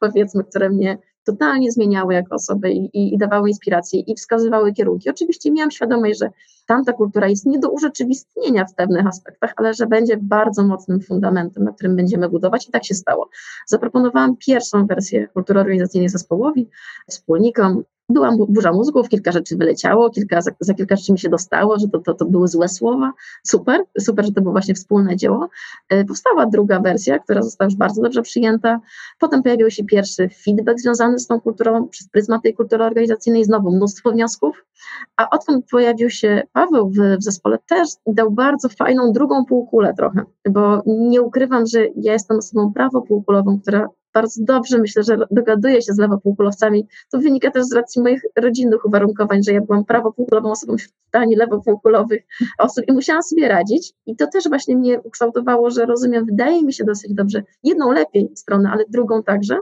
powiedzmy, 0.00 0.44
które 0.44 0.70
mnie 0.70 0.98
totalnie 1.26 1.72
zmieniały 1.72 2.14
jako 2.14 2.34
osobę 2.34 2.70
i, 2.70 3.14
i, 3.14 3.18
dawały 3.18 3.48
inspirację 3.48 4.00
i 4.00 4.14
wskazywały 4.14 4.72
kierunki. 4.72 5.10
Oczywiście 5.10 5.50
miałam 5.50 5.70
świadomość, 5.70 6.18
że 6.18 6.30
tamta 6.66 6.92
kultura 6.92 7.28
jest 7.28 7.46
nie 7.46 7.58
do 7.58 7.70
urzeczywistnienia 7.70 8.64
w 8.64 8.74
pewnych 8.74 9.06
aspektach, 9.06 9.52
ale 9.56 9.74
że 9.74 9.86
będzie 9.86 10.16
bardzo 10.16 10.64
mocnym 10.64 11.00
fundamentem, 11.00 11.64
na 11.64 11.72
którym 11.72 11.96
będziemy 11.96 12.28
budować 12.28 12.68
i 12.68 12.70
tak 12.70 12.84
się 12.84 12.94
stało. 12.94 13.28
Zaproponowałam 13.66 14.36
pierwszą 14.36 14.86
wersję 14.86 15.28
kultury 15.28 15.60
organizacyjnej 15.60 16.08
zespołowi, 16.08 16.68
wspólnikom, 17.08 17.84
była 18.08 18.32
burza 18.48 18.72
mózgów, 18.72 19.08
kilka 19.08 19.32
rzeczy 19.32 19.56
wyleciało, 19.56 20.10
kilka, 20.10 20.40
za, 20.40 20.50
za, 20.60 20.74
kilka 20.74 20.96
rzeczy 20.96 21.12
mi 21.12 21.18
się 21.18 21.28
dostało, 21.28 21.78
że 21.78 21.88
to, 21.88 21.98
to, 21.98 22.14
to 22.14 22.24
były 22.24 22.48
złe 22.48 22.68
słowa. 22.68 23.12
Super, 23.42 23.84
super, 24.00 24.24
że 24.24 24.32
to 24.32 24.40
było 24.40 24.52
właśnie 24.52 24.74
wspólne 24.74 25.16
dzieło. 25.16 25.48
E, 25.88 26.04
powstała 26.04 26.46
druga 26.46 26.80
wersja, 26.80 27.18
która 27.18 27.42
została 27.42 27.66
już 27.66 27.76
bardzo 27.76 28.02
dobrze 28.02 28.22
przyjęta. 28.22 28.80
Potem 29.18 29.42
pojawił 29.42 29.70
się 29.70 29.84
pierwszy 29.84 30.28
feedback 30.28 30.80
związany 30.80 31.18
z 31.18 31.26
tą 31.26 31.40
kulturą, 31.40 31.88
przez 31.88 32.08
pryzmat 32.08 32.42
tej 32.42 32.54
kultury 32.54 32.84
organizacyjnej, 32.84 33.44
znowu 33.44 33.76
mnóstwo 33.76 34.12
wniosków. 34.12 34.64
A 35.16 35.30
odkąd 35.30 35.66
pojawił 35.70 36.10
się 36.10 36.42
Paweł 36.52 36.90
w, 36.90 37.18
w 37.18 37.22
zespole, 37.22 37.58
też 37.66 37.88
dał 38.06 38.30
bardzo 38.30 38.68
fajną 38.68 39.12
drugą 39.12 39.44
półkulę 39.44 39.94
trochę, 39.94 40.22
bo 40.50 40.82
nie 40.86 41.22
ukrywam, 41.22 41.66
że 41.66 41.86
ja 41.96 42.12
jestem 42.12 42.38
osobą 42.38 42.72
prawo 42.72 43.02
półkulową, 43.02 43.60
która 43.60 43.88
bardzo 44.16 44.40
dobrze, 44.44 44.78
myślę, 44.78 45.02
że 45.02 45.18
dogaduję 45.30 45.82
się 45.82 45.92
z 45.92 45.98
lewopółkulowcami. 45.98 46.86
To 47.10 47.18
wynika 47.18 47.50
też 47.50 47.64
z 47.64 47.72
racji 47.72 48.02
moich 48.02 48.22
rodzinnych 48.36 48.84
uwarunkowań, 48.86 49.42
że 49.42 49.52
ja 49.52 49.60
byłam 49.60 49.84
prawopółkulową 49.84 50.50
osobą 50.50 50.76
wśród 50.76 50.94
tani 51.10 51.36
lewopółkulowych 51.36 52.22
osób 52.58 52.84
i 52.88 52.92
musiałam 52.92 53.22
sobie 53.22 53.48
radzić. 53.48 53.92
I 54.06 54.16
to 54.16 54.26
też 54.26 54.48
właśnie 54.48 54.76
mnie 54.76 55.00
ukształtowało, 55.00 55.70
że 55.70 55.86
rozumiem, 55.86 56.24
wydaje 56.24 56.62
mi 56.62 56.72
się 56.72 56.84
dosyć 56.84 57.14
dobrze, 57.14 57.42
jedną 57.62 57.92
lepiej 57.92 58.30
stronę, 58.34 58.70
ale 58.72 58.84
drugą 58.88 59.22
także. 59.22 59.58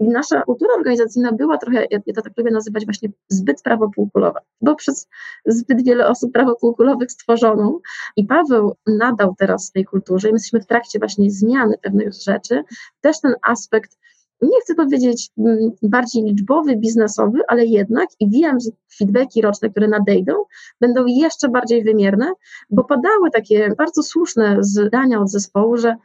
I 0.00 0.08
nasza 0.08 0.42
kultura 0.42 0.74
organizacyjna 0.74 1.32
była 1.32 1.58
trochę, 1.58 1.86
ja, 1.90 1.98
to 2.14 2.22
tak 2.22 2.32
lubię 2.36 2.50
nazywać 2.50 2.84
właśnie 2.84 3.08
zbyt 3.28 3.62
prawopółkulowa, 3.62 4.40
bo 4.60 4.74
przez 4.74 5.08
zbyt 5.46 5.84
wiele 5.84 6.08
osób 6.08 6.32
prawopółkulowych 6.32 7.12
stworzoną 7.12 7.78
i 8.16 8.24
Paweł 8.24 8.76
nadał 8.86 9.34
teraz 9.38 9.70
tej 9.70 9.84
kulturze 9.84 10.28
i 10.28 10.32
my 10.32 10.36
jesteśmy 10.36 10.60
w 10.60 10.66
trakcie 10.66 10.98
właśnie 10.98 11.30
zmiany 11.30 11.78
pewnych 11.82 12.12
rzeczy, 12.12 12.62
też 13.00 13.20
ten 13.20 13.34
aspekt 13.42 13.98
nie 14.42 14.60
chcę 14.60 14.74
powiedzieć 14.74 15.30
mm, 15.38 15.70
bardziej 15.82 16.22
liczbowy, 16.22 16.76
biznesowy, 16.76 17.38
ale 17.48 17.64
jednak 17.64 18.08
i 18.20 18.30
wiem, 18.30 18.60
że 18.60 18.70
feedbacki 18.98 19.42
roczne, 19.42 19.70
które 19.70 19.88
nadejdą, 19.88 20.32
będą 20.80 21.04
jeszcze 21.06 21.48
bardziej 21.48 21.84
wymierne, 21.84 22.32
bo 22.70 22.84
padały 22.84 23.30
takie 23.32 23.74
bardzo 23.78 24.02
słuszne 24.02 24.56
zdania 24.60 25.20
od 25.20 25.30
zespołu, 25.30 25.76
że 25.76 25.96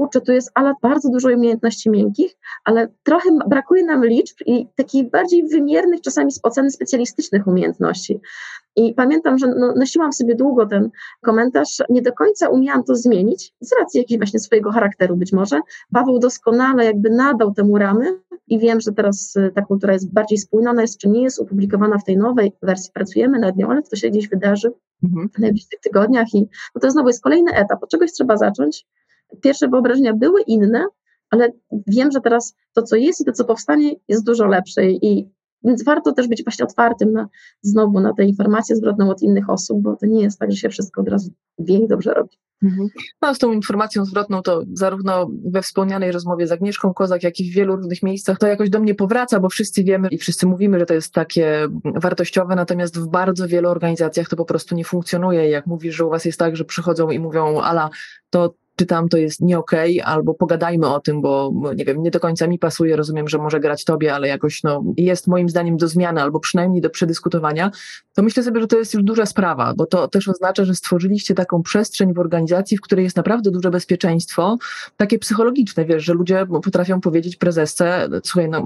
kurczę, 0.00 0.20
tu 0.20 0.32
jest 0.32 0.50
ale 0.54 0.74
bardzo 0.82 1.10
dużo 1.10 1.28
umiejętności 1.28 1.90
miękkich, 1.90 2.36
ale 2.64 2.88
trochę 3.02 3.30
brakuje 3.48 3.84
nam 3.84 4.04
liczb 4.04 4.36
i 4.46 4.66
takich 4.76 5.10
bardziej 5.10 5.48
wymiernych, 5.48 6.00
czasami 6.00 6.32
z 6.32 6.40
oceny 6.42 6.70
specjalistycznych 6.70 7.46
umiejętności. 7.46 8.20
I 8.76 8.94
pamiętam, 8.94 9.38
że 9.38 9.46
no, 9.46 9.74
nosiłam 9.76 10.12
sobie 10.12 10.34
długo 10.34 10.66
ten 10.66 10.90
komentarz, 11.22 11.82
nie 11.90 12.02
do 12.02 12.12
końca 12.12 12.48
umiałam 12.48 12.84
to 12.84 12.94
zmienić, 12.96 13.54
z 13.60 13.72
racji 13.80 13.98
jakiegoś 13.98 14.18
właśnie 14.18 14.40
swojego 14.40 14.72
charakteru 14.72 15.16
być 15.16 15.32
może. 15.32 15.60
Paweł 15.92 16.18
doskonale 16.18 16.84
jakby 16.84 17.10
nadał 17.10 17.54
temu 17.54 17.78
ramy 17.78 18.18
i 18.48 18.58
wiem, 18.58 18.80
że 18.80 18.92
teraz 18.92 19.36
y, 19.36 19.52
ta 19.54 19.62
kultura 19.62 19.92
jest 19.92 20.12
bardziej 20.12 20.38
spójna, 20.38 20.70
ona 20.70 20.82
jest 20.82 20.98
czy 20.98 21.08
nie 21.08 21.22
jest 21.22 21.40
opublikowana 21.40 21.98
w 21.98 22.04
tej 22.04 22.16
nowej 22.16 22.52
wersji, 22.62 22.90
pracujemy 22.94 23.38
nad 23.38 23.56
nią, 23.56 23.70
ale 23.70 23.82
to 23.82 23.96
się 23.96 24.10
gdzieś 24.10 24.28
wydarzy 24.28 24.72
mhm. 25.04 25.28
w 25.28 25.38
najbliższych 25.38 25.80
tygodniach 25.80 26.34
i 26.34 26.48
no 26.74 26.80
to 26.80 26.90
znowu 26.90 27.08
jest 27.08 27.22
kolejny 27.22 27.52
etap, 27.54 27.82
od 27.82 27.90
czegoś 27.90 28.12
trzeba 28.12 28.36
zacząć, 28.36 28.86
pierwsze 29.42 29.68
wyobrażenia 29.68 30.14
były 30.14 30.42
inne, 30.42 30.86
ale 31.30 31.52
wiem, 31.86 32.10
że 32.10 32.20
teraz 32.20 32.54
to, 32.72 32.82
co 32.82 32.96
jest 32.96 33.20
i 33.20 33.24
to, 33.24 33.32
co 33.32 33.44
powstanie, 33.44 33.94
jest 34.08 34.24
dużo 34.24 34.46
lepsze 34.46 34.90
i 34.90 35.30
więc 35.64 35.84
warto 35.84 36.12
też 36.12 36.28
być 36.28 36.44
właśnie 36.44 36.64
otwartym 36.64 37.12
na, 37.12 37.28
znowu 37.62 38.00
na 38.00 38.14
tę 38.14 38.24
informację 38.24 38.76
zwrotną 38.76 39.10
od 39.10 39.22
innych 39.22 39.50
osób, 39.50 39.82
bo 39.82 39.96
to 39.96 40.06
nie 40.06 40.22
jest 40.22 40.38
tak, 40.38 40.50
że 40.50 40.56
się 40.56 40.68
wszystko 40.68 41.00
od 41.00 41.08
razu 41.08 41.30
wie 41.58 41.78
i 41.78 41.88
dobrze 41.88 42.14
robi. 42.14 42.38
Mhm. 42.62 42.88
No, 43.22 43.34
z 43.34 43.38
tą 43.38 43.52
informacją 43.52 44.04
zwrotną 44.04 44.42
to 44.42 44.62
zarówno 44.72 45.30
we 45.44 45.62
wspomnianej 45.62 46.12
rozmowie 46.12 46.46
z 46.46 46.52
Agnieszką 46.52 46.94
Kozak, 46.94 47.22
jak 47.22 47.40
i 47.40 47.50
w 47.50 47.54
wielu 47.54 47.76
różnych 47.76 48.02
miejscach 48.02 48.38
to 48.38 48.46
jakoś 48.46 48.70
do 48.70 48.80
mnie 48.80 48.94
powraca, 48.94 49.40
bo 49.40 49.48
wszyscy 49.48 49.84
wiemy 49.84 50.08
i 50.08 50.18
wszyscy 50.18 50.46
mówimy, 50.46 50.78
że 50.78 50.86
to 50.86 50.94
jest 50.94 51.14
takie 51.14 51.68
wartościowe, 51.84 52.54
natomiast 52.54 52.98
w 52.98 53.08
bardzo 53.08 53.48
wielu 53.48 53.68
organizacjach 53.68 54.28
to 54.28 54.36
po 54.36 54.44
prostu 54.44 54.74
nie 54.74 54.84
funkcjonuje. 54.84 55.48
Jak 55.50 55.66
mówisz, 55.66 55.94
że 55.94 56.04
u 56.04 56.10
was 56.10 56.24
jest 56.24 56.38
tak, 56.38 56.56
że 56.56 56.64
przychodzą 56.64 57.10
i 57.10 57.18
mówią, 57.18 57.60
ala, 57.60 57.90
to 58.30 58.54
czy 58.80 58.86
tam 58.86 59.08
to 59.08 59.16
jest 59.16 59.40
nie 59.40 59.58
okej, 59.58 60.00
okay, 60.00 60.14
albo 60.14 60.34
pogadajmy 60.34 60.88
o 60.88 61.00
tym, 61.00 61.20
bo 61.20 61.52
nie 61.76 61.84
wiem, 61.84 62.02
nie 62.02 62.10
do 62.10 62.20
końca 62.20 62.46
mi 62.46 62.58
pasuje, 62.58 62.96
rozumiem, 62.96 63.28
że 63.28 63.38
może 63.38 63.60
grać 63.60 63.84
tobie, 63.84 64.14
ale 64.14 64.28
jakoś 64.28 64.62
no, 64.62 64.84
jest 64.96 65.26
moim 65.26 65.48
zdaniem 65.48 65.76
do 65.76 65.88
zmiany, 65.88 66.22
albo 66.22 66.40
przynajmniej 66.40 66.80
do 66.80 66.90
przedyskutowania, 66.90 67.70
to 68.14 68.22
myślę 68.22 68.42
sobie, 68.42 68.60
że 68.60 68.66
to 68.66 68.78
jest 68.78 68.94
już 68.94 69.02
duża 69.02 69.26
sprawa, 69.26 69.74
bo 69.76 69.86
to 69.86 70.08
też 70.08 70.28
oznacza, 70.28 70.64
że 70.64 70.74
stworzyliście 70.74 71.34
taką 71.34 71.62
przestrzeń 71.62 72.14
w 72.14 72.18
organizacji, 72.18 72.76
w 72.76 72.80
której 72.80 73.04
jest 73.04 73.16
naprawdę 73.16 73.50
duże 73.50 73.70
bezpieczeństwo, 73.70 74.58
takie 74.96 75.18
psychologiczne, 75.18 75.84
wiesz, 75.84 76.04
że 76.04 76.14
ludzie 76.14 76.46
potrafią 76.62 77.00
powiedzieć 77.00 77.36
prezesce, 77.36 78.08
słuchaj, 78.24 78.48
no 78.48 78.64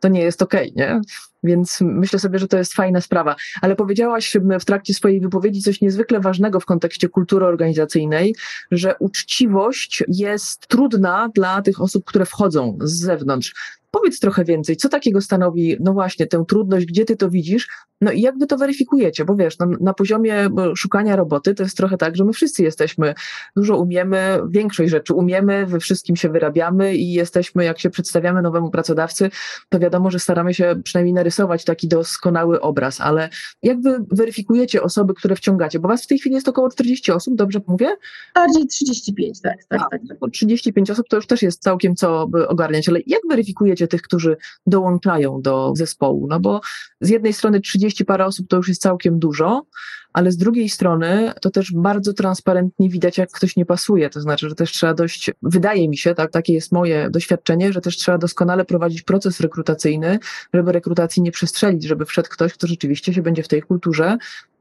to 0.00 0.08
nie 0.08 0.20
jest 0.20 0.42
okej, 0.42 0.72
okay, 0.72 0.86
nie? 0.86 1.00
Więc 1.44 1.78
myślę 1.80 2.18
sobie, 2.18 2.38
że 2.38 2.48
to 2.48 2.58
jest 2.58 2.74
fajna 2.74 3.00
sprawa. 3.00 3.36
Ale 3.62 3.76
powiedziałaś 3.76 4.36
w 4.60 4.64
trakcie 4.64 4.94
swojej 4.94 5.20
wypowiedzi 5.20 5.62
coś 5.62 5.80
niezwykle 5.80 6.20
ważnego 6.20 6.60
w 6.60 6.64
kontekście 6.64 7.08
kultury 7.08 7.46
organizacyjnej, 7.46 8.34
że 8.70 8.98
uczciwość 9.34 10.04
jest 10.08 10.66
trudna 10.66 11.28
dla 11.34 11.62
tych 11.62 11.80
osób, 11.80 12.04
które 12.04 12.26
wchodzą 12.26 12.78
z 12.80 13.00
zewnątrz. 13.00 13.54
Powiedz 13.94 14.20
trochę 14.20 14.44
więcej, 14.44 14.76
co 14.76 14.88
takiego 14.88 15.20
stanowi, 15.20 15.76
no 15.80 15.92
właśnie, 15.92 16.26
tę 16.26 16.44
trudność, 16.48 16.86
gdzie 16.86 17.04
ty 17.04 17.16
to 17.16 17.30
widzisz, 17.30 17.68
no 18.00 18.12
i 18.12 18.20
jak 18.20 18.38
wy 18.38 18.46
to 18.46 18.56
weryfikujecie, 18.56 19.24
bo 19.24 19.36
wiesz, 19.36 19.58
no, 19.58 19.66
na 19.80 19.94
poziomie 19.94 20.48
szukania 20.76 21.16
roboty 21.16 21.54
to 21.54 21.62
jest 21.62 21.76
trochę 21.76 21.96
tak, 21.96 22.16
że 22.16 22.24
my 22.24 22.32
wszyscy 22.32 22.62
jesteśmy, 22.62 23.14
dużo 23.56 23.76
umiemy, 23.76 24.40
większość 24.48 24.90
rzeczy 24.90 25.14
umiemy, 25.14 25.66
we 25.66 25.80
wszystkim 25.80 26.16
się 26.16 26.28
wyrabiamy 26.28 26.96
i 26.96 27.12
jesteśmy, 27.12 27.64
jak 27.64 27.78
się 27.78 27.90
przedstawiamy 27.90 28.42
nowemu 28.42 28.70
pracodawcy, 28.70 29.30
to 29.68 29.78
wiadomo, 29.78 30.10
że 30.10 30.18
staramy 30.18 30.54
się 30.54 30.74
przynajmniej 30.84 31.14
narysować 31.14 31.64
taki 31.64 31.88
doskonały 31.88 32.60
obraz, 32.60 33.00
ale 33.00 33.28
jak 33.62 33.82
wy 33.82 34.04
weryfikujecie 34.10 34.82
osoby, 34.82 35.14
które 35.14 35.36
wciągacie, 35.36 35.78
bo 35.78 35.88
was 35.88 36.04
w 36.04 36.06
tej 36.06 36.18
chwili 36.18 36.34
jest 36.34 36.48
około 36.48 36.70
40 36.70 37.12
osób, 37.12 37.34
dobrze 37.36 37.60
mówię? 37.66 37.96
Bardziej 38.34 38.66
35, 38.66 39.40
tak, 39.40 39.64
tak, 39.68 39.80
A, 39.80 39.88
tak. 39.90 40.00
tak. 40.20 40.30
35 40.30 40.90
osób 40.90 41.08
to 41.08 41.16
już 41.16 41.26
też 41.26 41.42
jest 41.42 41.62
całkiem 41.62 41.96
co 41.96 42.28
ogarniać, 42.48 42.88
ale 42.88 43.00
jak 43.06 43.20
weryfikujecie 43.28 43.83
tych, 43.88 44.02
którzy 44.02 44.36
dołączają 44.66 45.42
do 45.42 45.72
zespołu? 45.76 46.26
No 46.30 46.40
bo 46.40 46.60
z 47.00 47.08
jednej 47.08 47.32
strony 47.32 47.60
30 47.60 48.04
parę 48.04 48.26
osób 48.26 48.48
to 48.48 48.56
już 48.56 48.68
jest 48.68 48.82
całkiem 48.82 49.18
dużo, 49.18 49.66
ale 50.12 50.32
z 50.32 50.36
drugiej 50.36 50.68
strony 50.68 51.32
to 51.40 51.50
też 51.50 51.72
bardzo 51.72 52.12
transparentnie 52.12 52.88
widać, 52.88 53.18
jak 53.18 53.30
ktoś 53.30 53.56
nie 53.56 53.66
pasuje. 53.66 54.10
To 54.10 54.20
znaczy, 54.20 54.48
że 54.48 54.54
też 54.54 54.72
trzeba 54.72 54.94
dość, 54.94 55.30
wydaje 55.42 55.88
mi 55.88 55.96
się, 55.96 56.14
tak, 56.14 56.30
takie 56.30 56.52
jest 56.52 56.72
moje 56.72 57.10
doświadczenie, 57.10 57.72
że 57.72 57.80
też 57.80 57.96
trzeba 57.96 58.18
doskonale 58.18 58.64
prowadzić 58.64 59.02
proces 59.02 59.40
rekrutacyjny, 59.40 60.18
żeby 60.54 60.72
rekrutacji 60.72 61.22
nie 61.22 61.32
przestrzelić, 61.32 61.84
żeby 61.84 62.04
wszedł 62.04 62.28
ktoś, 62.28 62.52
kto 62.52 62.66
rzeczywiście 62.66 63.14
się 63.14 63.22
będzie 63.22 63.42
w 63.42 63.48
tej 63.48 63.62
kulturze 63.62 64.16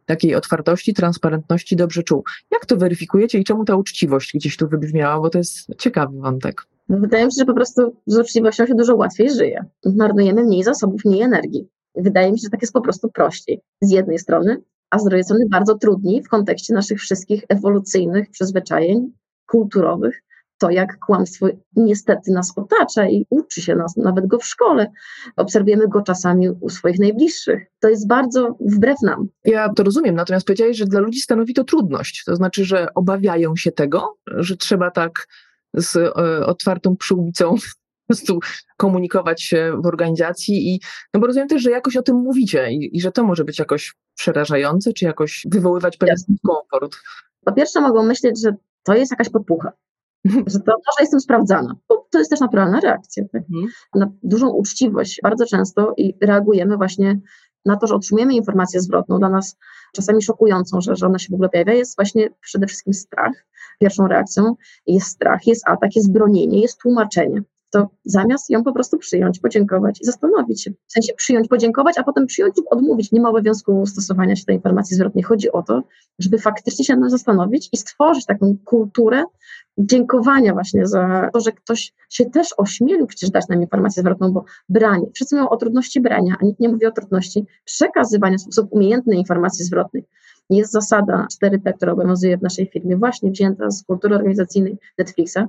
takiej 0.06 0.36
otwartości, 0.36 0.94
transparentności 0.94 1.76
dobrze 1.76 2.04
czuł. 2.04 2.24
Jak 2.52 2.66
to 2.66 2.78
weryfikujecie 2.78 3.40
i 3.40 3.44
czemu 3.44 3.66
ta 3.66 3.76
uczciwość 3.76 4.32
gdzieś 4.34 4.58
tu 4.58 4.68
wybrzmiała, 4.68 5.20
bo 5.20 5.30
to 5.30 5.38
jest 5.38 5.68
ciekawy 5.80 6.20
wątek. 6.20 6.66
No, 6.90 6.98
wydaje 6.98 7.26
mi 7.26 7.32
się, 7.32 7.40
że 7.40 7.46
po 7.46 7.54
prostu 7.54 7.96
z 8.06 8.18
uczciwością 8.18 8.66
się 8.66 8.76
dużo 8.76 8.96
łatwiej 8.96 9.30
żyje. 9.30 9.66
Marnujemy 9.86 10.44
mniej 10.44 10.64
zasobów, 10.64 11.06
mniej 11.06 11.22
energii. 11.22 11.68
Wydaje 11.96 12.32
mi 12.32 12.40
się, 12.40 12.44
że 12.44 12.50
tak 12.50 12.62
jest 12.62 12.74
po 12.74 12.82
prostu 12.82 13.10
prościej. 13.10 13.62
Z 13.82 13.92
jednej 13.92 14.20
strony, 14.20 14.62
a 14.90 15.00
z 15.00 15.04
drugiej 15.04 15.24
strony 15.24 15.46
bardzo 15.52 15.78
trudniej 15.78 16.24
w 16.24 16.30
kontekście 16.30 16.74
naszych 16.74 17.00
wszystkich 17.00 17.44
ewolucyjnych 17.50 18.30
przyzwyczajeń 18.30 19.12
kulturowych, 19.46 20.24
to 20.58 20.70
jak 20.70 21.00
kłamstwo 21.00 21.48
niestety 21.76 22.32
nas 22.32 22.54
otacza 22.56 23.08
i 23.08 23.26
uczy 23.30 23.62
się 23.62 23.76
nas, 23.76 23.98
nawet 23.98 24.28
go 24.28 24.38
w 24.40 24.46
szkole. 24.46 24.92
Obserwujemy 25.36 25.88
go 25.88 26.02
czasami 26.02 26.50
u 26.50 26.70
swoich 26.70 27.00
najbliższych. 27.00 27.66
To 27.80 27.90
jest 27.90 28.08
bardzo 28.08 28.58
wbrew 28.60 29.02
nam. 29.02 29.28
Ja 29.46 29.70
to 29.70 29.84
rozumiem, 29.84 30.16
natomiast 30.16 30.46
powiedziałeś, 30.46 30.78
że 30.78 30.86
dla 30.86 31.00
ludzi 31.00 31.20
stanowi 31.20 31.54
to 31.54 31.64
trudność. 31.64 32.24
To 32.26 32.36
znaczy, 32.36 32.66
że 32.66 32.88
obawiają 32.96 33.56
się 33.56 33.72
tego, 33.72 34.18
że 34.28 34.58
trzeba 34.58 34.92
tak 34.92 35.28
z 35.74 35.96
e, 35.96 36.46
otwartą 36.46 36.96
przyłbicą 36.98 37.56
po 38.08 38.08
prostu 38.08 38.40
komunikować 38.78 39.44
się 39.44 39.74
w 39.84 39.86
organizacji 39.86 40.74
i, 40.74 40.80
no 41.14 41.20
bo 41.20 41.28
rozumiem 41.28 41.48
też, 41.48 41.62
że 41.62 41.72
jakoś 41.72 41.98
o 41.98 42.02
tym 42.02 42.16
mówicie 42.16 42.72
i, 42.72 42.98
i 42.98 43.02
że 43.02 43.12
to 43.12 43.24
może 43.24 43.44
być 43.44 43.60
jakoś 43.60 43.94
przerażające, 44.16 44.94
czy 44.94 45.06
jakoś 45.06 45.48
wywoływać 45.52 45.98
pewien 45.98 46.16
komfort. 46.48 46.96
Po 47.46 47.54
pierwsze 47.54 47.82
mogą 47.82 48.04
myśleć, 48.04 48.42
że 48.42 48.56
to 48.84 48.94
jest 48.94 49.12
jakaś 49.12 49.30
podpucha, 49.30 49.72
że 50.26 50.60
to 50.60 50.72
może 50.72 51.00
jestem 51.00 51.20
sprawdzana, 51.20 51.76
to 52.14 52.20
jest 52.20 52.32
też 52.32 52.40
naturalna 52.40 52.80
reakcja. 52.80 53.24
Tak? 53.32 53.42
Mhm. 53.42 53.68
Na 53.96 54.12
dużą 54.24 54.50
uczciwość 54.50 55.20
bardzo 55.24 55.46
często 55.46 55.94
i 55.98 56.14
reagujemy 56.22 56.78
właśnie 56.78 57.20
na 57.66 57.78
to, 57.78 57.88
że 57.88 57.96
otrzymujemy 57.96 58.34
informację 58.34 58.82
zwrotną, 58.82 59.20
dla 59.20 59.30
nas 59.30 59.58
czasami 59.94 60.22
szokującą, 60.22 60.82
że, 60.82 60.96
że 60.96 61.06
ona 61.06 61.20
się 61.20 61.28
w 61.32 61.34
ogóle 61.34 61.50
pojawia, 61.50 61.74
jest 61.74 61.96
właśnie 61.96 62.30
przede 62.42 62.68
wszystkim 62.68 62.94
strach. 62.94 63.46
Pierwszą 63.80 64.08
reakcją 64.08 64.56
jest 64.88 65.08
strach, 65.08 65.48
jest 65.48 65.68
atak, 65.68 65.96
jest 65.96 66.12
bronienie, 66.12 66.62
jest 66.62 66.80
tłumaczenie 66.80 67.44
to 67.74 67.90
zamiast 68.06 68.50
ją 68.50 68.64
po 68.64 68.74
prostu 68.74 68.98
przyjąć, 68.98 69.40
podziękować 69.40 70.02
i 70.02 70.06
zastanowić 70.06 70.64
się. 70.64 70.72
W 70.72 70.92
sensie 70.92 71.14
przyjąć, 71.14 71.48
podziękować, 71.48 71.98
a 71.98 72.04
potem 72.04 72.26
przyjąć 72.26 72.58
lub 72.58 72.66
odmówić. 72.70 73.12
Nie 73.12 73.22
ma 73.22 73.30
obowiązku 73.30 73.86
stosowania 73.86 74.36
się 74.36 74.46
tej 74.46 74.56
informacji 74.56 74.96
zwrotnej. 74.96 75.24
Chodzi 75.24 75.52
o 75.52 75.64
to, 75.64 75.84
żeby 76.20 76.38
faktycznie 76.38 76.86
się 76.86 76.96
nad 76.96 77.12
zastanowić 77.12 77.70
i 77.74 77.78
stworzyć 77.78 78.26
taką 78.26 78.58
kulturę 78.66 79.24
dziękowania 79.78 80.54
właśnie 80.54 80.88
za 80.88 81.30
to, 81.34 81.40
że 81.40 81.52
ktoś 81.52 81.94
się 82.10 82.26
też 82.26 82.48
ośmielił 82.58 83.08
przecież 83.08 83.30
dać 83.30 83.48
nam 83.48 83.62
informację 83.62 84.02
zwrotną, 84.02 84.32
bo 84.32 84.46
branie, 84.70 85.06
wszyscy 85.14 85.36
mówią 85.36 85.50
o 85.50 85.58
trudności 85.58 86.02
brania, 86.02 86.36
a 86.42 86.46
nikt 86.46 86.60
nie 86.60 86.70
mówi 86.70 86.86
o 86.86 86.92
trudności 86.92 87.46
przekazywania 87.66 88.38
w 88.38 88.42
sposób 88.42 88.68
umiejętny 88.72 89.16
informacji 89.16 89.66
zwrotnej. 89.66 90.06
Jest 90.50 90.72
zasada 90.72 91.28
4P, 91.44 91.74
która 91.74 91.92
obowiązuje 91.94 92.38
w 92.38 92.42
naszej 92.42 92.68
firmie, 92.68 92.98
właśnie 92.98 93.32
wzięta 93.32 93.72
z 93.72 93.84
kultury 93.84 94.16
organizacyjnej 94.16 94.78
Netflixa, 94.98 95.40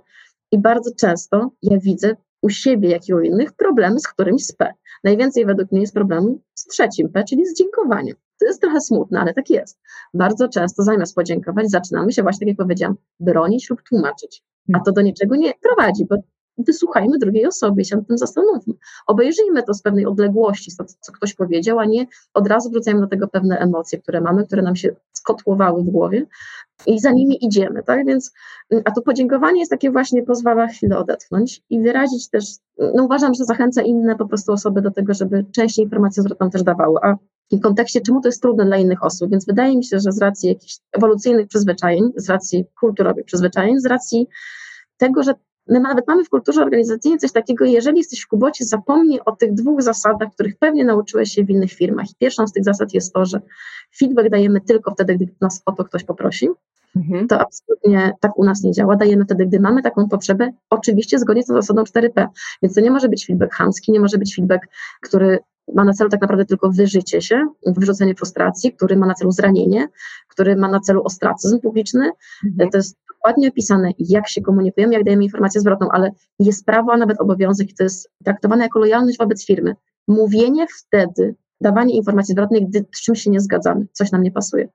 i 0.55 0.59
bardzo 0.59 0.90
często 0.97 1.51
ja 1.62 1.79
widzę 1.79 2.17
u 2.43 2.51
siebie, 2.51 2.88
jak 2.88 3.09
i 3.09 3.14
u 3.14 3.21
innych 3.21 3.53
problemy 3.53 4.01
z 4.01 4.09
którymś 4.09 4.47
z 4.47 4.53
P. 4.53 4.73
Najwięcej 5.05 5.47
według 5.47 5.73
mnie 5.73 5.81
jest 5.81 5.95
problemu 5.95 6.40
z 6.55 6.64
trzecim 6.64 7.09
P, 7.12 7.25
czyli 7.25 7.47
z 7.47 7.59
dziękowaniem. 7.59 8.17
To 8.40 8.47
jest 8.47 8.61
trochę 8.61 8.81
smutne, 8.81 9.21
ale 9.21 9.35
tak 9.35 9.51
jest. 9.51 9.81
Bardzo 10.14 10.49
często 10.49 10.83
zamiast 10.83 11.14
podziękować, 11.14 11.71
zaczynamy 11.71 12.12
się 12.12 12.23
właśnie, 12.23 12.40
tak 12.40 12.49
jak 12.49 12.57
powiedziałam, 12.57 12.97
bronić 13.21 13.71
lub 13.71 13.83
tłumaczyć. 13.83 14.43
A 14.73 14.81
to 14.81 14.93
do 14.93 15.01
niczego 15.01 15.37
nie 15.37 15.53
prowadzi, 15.62 16.07
bo 16.11 16.17
wysłuchajmy 16.59 17.19
drugiej 17.19 17.47
osoby 17.47 17.85
się 17.85 17.97
nad 17.97 18.07
tym 18.07 18.19
zastanówmy. 18.19 18.75
Obejrzyjmy 19.07 19.62
to 19.62 19.75
z 19.75 19.83
pewnej 19.83 20.07
odległości, 20.07 20.77
to, 20.79 20.85
co 21.01 21.12
ktoś 21.12 21.35
powiedział, 21.35 21.79
a 21.79 21.85
nie 21.85 22.07
od 22.35 22.47
razu 22.47 22.71
wrzucajmy 22.71 23.01
do 23.01 23.07
tego 23.07 23.29
pewne 23.29 23.59
emocje, 23.59 23.99
które 23.99 24.21
mamy, 24.21 24.47
które 24.47 24.62
nam 24.62 24.77
się 24.77 24.97
skotłowały 25.12 25.83
w 25.83 25.87
głowie 25.87 26.27
i 26.87 27.01
za 27.01 27.11
nimi 27.11 27.45
idziemy, 27.47 27.83
tak? 27.83 28.07
Więc, 28.07 28.33
a 28.85 28.90
to 28.90 29.03
podziękowanie 29.03 29.61
jest 29.61 29.71
takie 29.71 29.90
właśnie, 29.90 30.23
pozwala 30.23 30.67
chwilę 30.67 30.99
odetchnąć 30.99 31.62
i 31.71 31.81
wyrazić 31.81 32.31
też, 32.31 32.45
no 32.95 33.05
uważam, 33.05 33.35
że 33.35 33.45
zachęca 33.45 33.83
inne 33.83 34.17
po 34.17 34.29
prostu 34.29 34.53
osoby 34.53 34.83
do 34.83 34.90
tego, 34.90 35.14
żeby 35.14 35.45
częściej 35.53 35.85
informacje 35.85 36.23
zwrotną 36.23 36.51
też 36.51 36.62
dawały, 36.62 36.99
a 37.03 37.17
w 37.53 37.61
kontekście, 37.61 38.01
czemu 38.01 38.21
to 38.21 38.29
jest 38.29 38.43
trudne 38.43 38.64
dla 38.64 38.77
innych 38.77 39.05
osób, 39.05 39.31
więc 39.31 39.47
wydaje 39.47 39.77
mi 39.77 39.85
się, 39.85 40.01
że 40.01 40.12
z 40.12 40.19
racji 40.19 40.49
jakichś 40.49 40.79
ewolucyjnych 40.93 41.49
przyzwyczajeń, 41.49 42.12
z 42.17 42.31
racji 42.31 42.64
kulturowych 42.81 43.25
przyzwyczajeń, 43.25 43.81
z 43.81 43.87
racji 43.87 44.27
tego, 44.97 45.23
że 45.23 45.35
My 45.68 45.81
nawet 45.81 46.09
mamy 46.09 46.24
w 46.24 46.29
kulturze 46.29 46.62
organizacyjnej 46.62 47.18
coś 47.18 47.33
takiego, 47.33 47.64
jeżeli 47.64 47.98
jesteś 47.98 48.20
w 48.20 48.29
kubocie, 48.29 48.64
zapomnij 48.64 49.20
o 49.27 49.33
tych 49.33 49.55
dwóch 49.55 49.83
zasadach, 49.83 50.29
których 50.33 50.57
pewnie 50.57 50.85
nauczyłeś 50.85 51.33
się 51.33 51.44
w 51.44 51.50
innych 51.50 51.72
firmach. 51.72 52.07
Pierwszą 52.18 52.46
z 52.46 52.53
tych 52.53 52.64
zasad 52.64 52.94
jest 52.94 53.12
to, 53.12 53.24
że 53.24 53.40
feedback 53.98 54.29
dajemy 54.31 54.61
tylko 54.61 54.90
wtedy, 54.90 55.16
gdy 55.16 55.35
nas 55.40 55.62
o 55.66 55.72
to 55.72 55.85
ktoś 55.85 56.05
poprosi. 56.05 56.48
Mhm. 56.96 57.29
To 57.29 57.40
absolutnie 57.40 58.12
tak 58.20 58.38
u 58.38 58.44
nas 58.44 58.62
nie 58.62 58.72
działa. 58.72 58.96
Dajemy 58.96 59.24
wtedy, 59.24 59.46
gdy 59.46 59.61
mamy 59.61 59.83
taką 59.83 60.09
potrzebę, 60.09 60.50
oczywiście 60.70 61.18
zgodnie 61.18 61.42
z 61.42 61.46
tą 61.46 61.55
zasadą 61.55 61.83
4P. 61.83 62.27
Więc 62.62 62.74
to 62.74 62.81
nie 62.81 62.90
może 62.90 63.09
być 63.09 63.27
feedback 63.27 63.55
chamski, 63.55 63.92
nie 63.92 64.00
może 64.00 64.18
być 64.18 64.35
feedback, 64.37 64.66
który 65.00 65.38
ma 65.74 65.85
na 65.85 65.92
celu 65.92 66.11
tak 66.11 66.20
naprawdę 66.20 66.44
tylko 66.44 66.70
wyżycie 66.70 67.22
się, 67.22 67.46
wyrzucenie 67.66 68.14
frustracji, 68.14 68.72
który 68.72 68.96
ma 68.96 69.07
na 69.07 69.14
celu 69.14 69.33
zranienie, 69.33 69.88
który 70.29 70.57
ma 70.57 70.68
na 70.68 70.81
celu 70.81 71.03
ostracyzm 71.05 71.61
publiczny. 71.61 72.11
Mhm. 72.44 72.70
To 72.70 72.79
jest 72.79 72.96
dokładnie 73.09 73.48
opisane, 73.48 73.90
jak 73.98 74.29
się 74.29 74.42
komunikujemy, 74.42 74.94
jak 74.94 75.05
dajemy 75.05 75.24
informację 75.24 75.61
zwrotną, 75.61 75.88
ale 75.92 76.11
jest 76.38 76.66
prawo, 76.66 76.92
a 76.92 76.96
nawet 76.96 77.20
obowiązek 77.20 77.70
i 77.70 77.74
to 77.74 77.85
jest 77.85 78.11
traktowane 78.24 78.64
jako 78.64 78.79
lojalność 78.79 79.18
wobec 79.18 79.46
firmy. 79.46 79.74
Mówienie 80.09 80.66
wtedy, 80.79 81.35
dawanie 81.61 81.96
informacji 81.96 82.33
zwrotnej, 82.33 82.66
gdy 82.66 82.85
z 82.94 83.03
czymś 83.03 83.22
się 83.22 83.31
nie 83.31 83.40
zgadzamy, 83.40 83.87
coś 83.92 84.12
nam 84.12 84.22
nie 84.22 84.33
pasuje. 84.33 84.68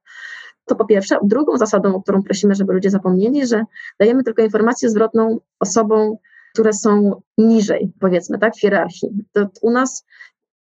To 0.65 0.75
po 0.75 0.85
pierwsze. 0.85 1.17
Drugą 1.23 1.57
zasadą, 1.57 1.95
o 1.95 2.01
którą 2.01 2.23
prosimy, 2.23 2.55
żeby 2.55 2.73
ludzie 2.73 2.89
zapomnieli, 2.89 3.47
że 3.47 3.63
dajemy 3.99 4.23
tylko 4.23 4.41
informację 4.41 4.89
zwrotną 4.89 5.39
osobom, 5.59 6.15
które 6.53 6.73
są 6.73 7.21
niżej, 7.37 7.91
powiedzmy, 7.99 8.39
tak, 8.39 8.55
w 8.55 8.59
hierarchii. 8.59 9.09
To 9.31 9.47
u 9.61 9.71
nas 9.71 10.05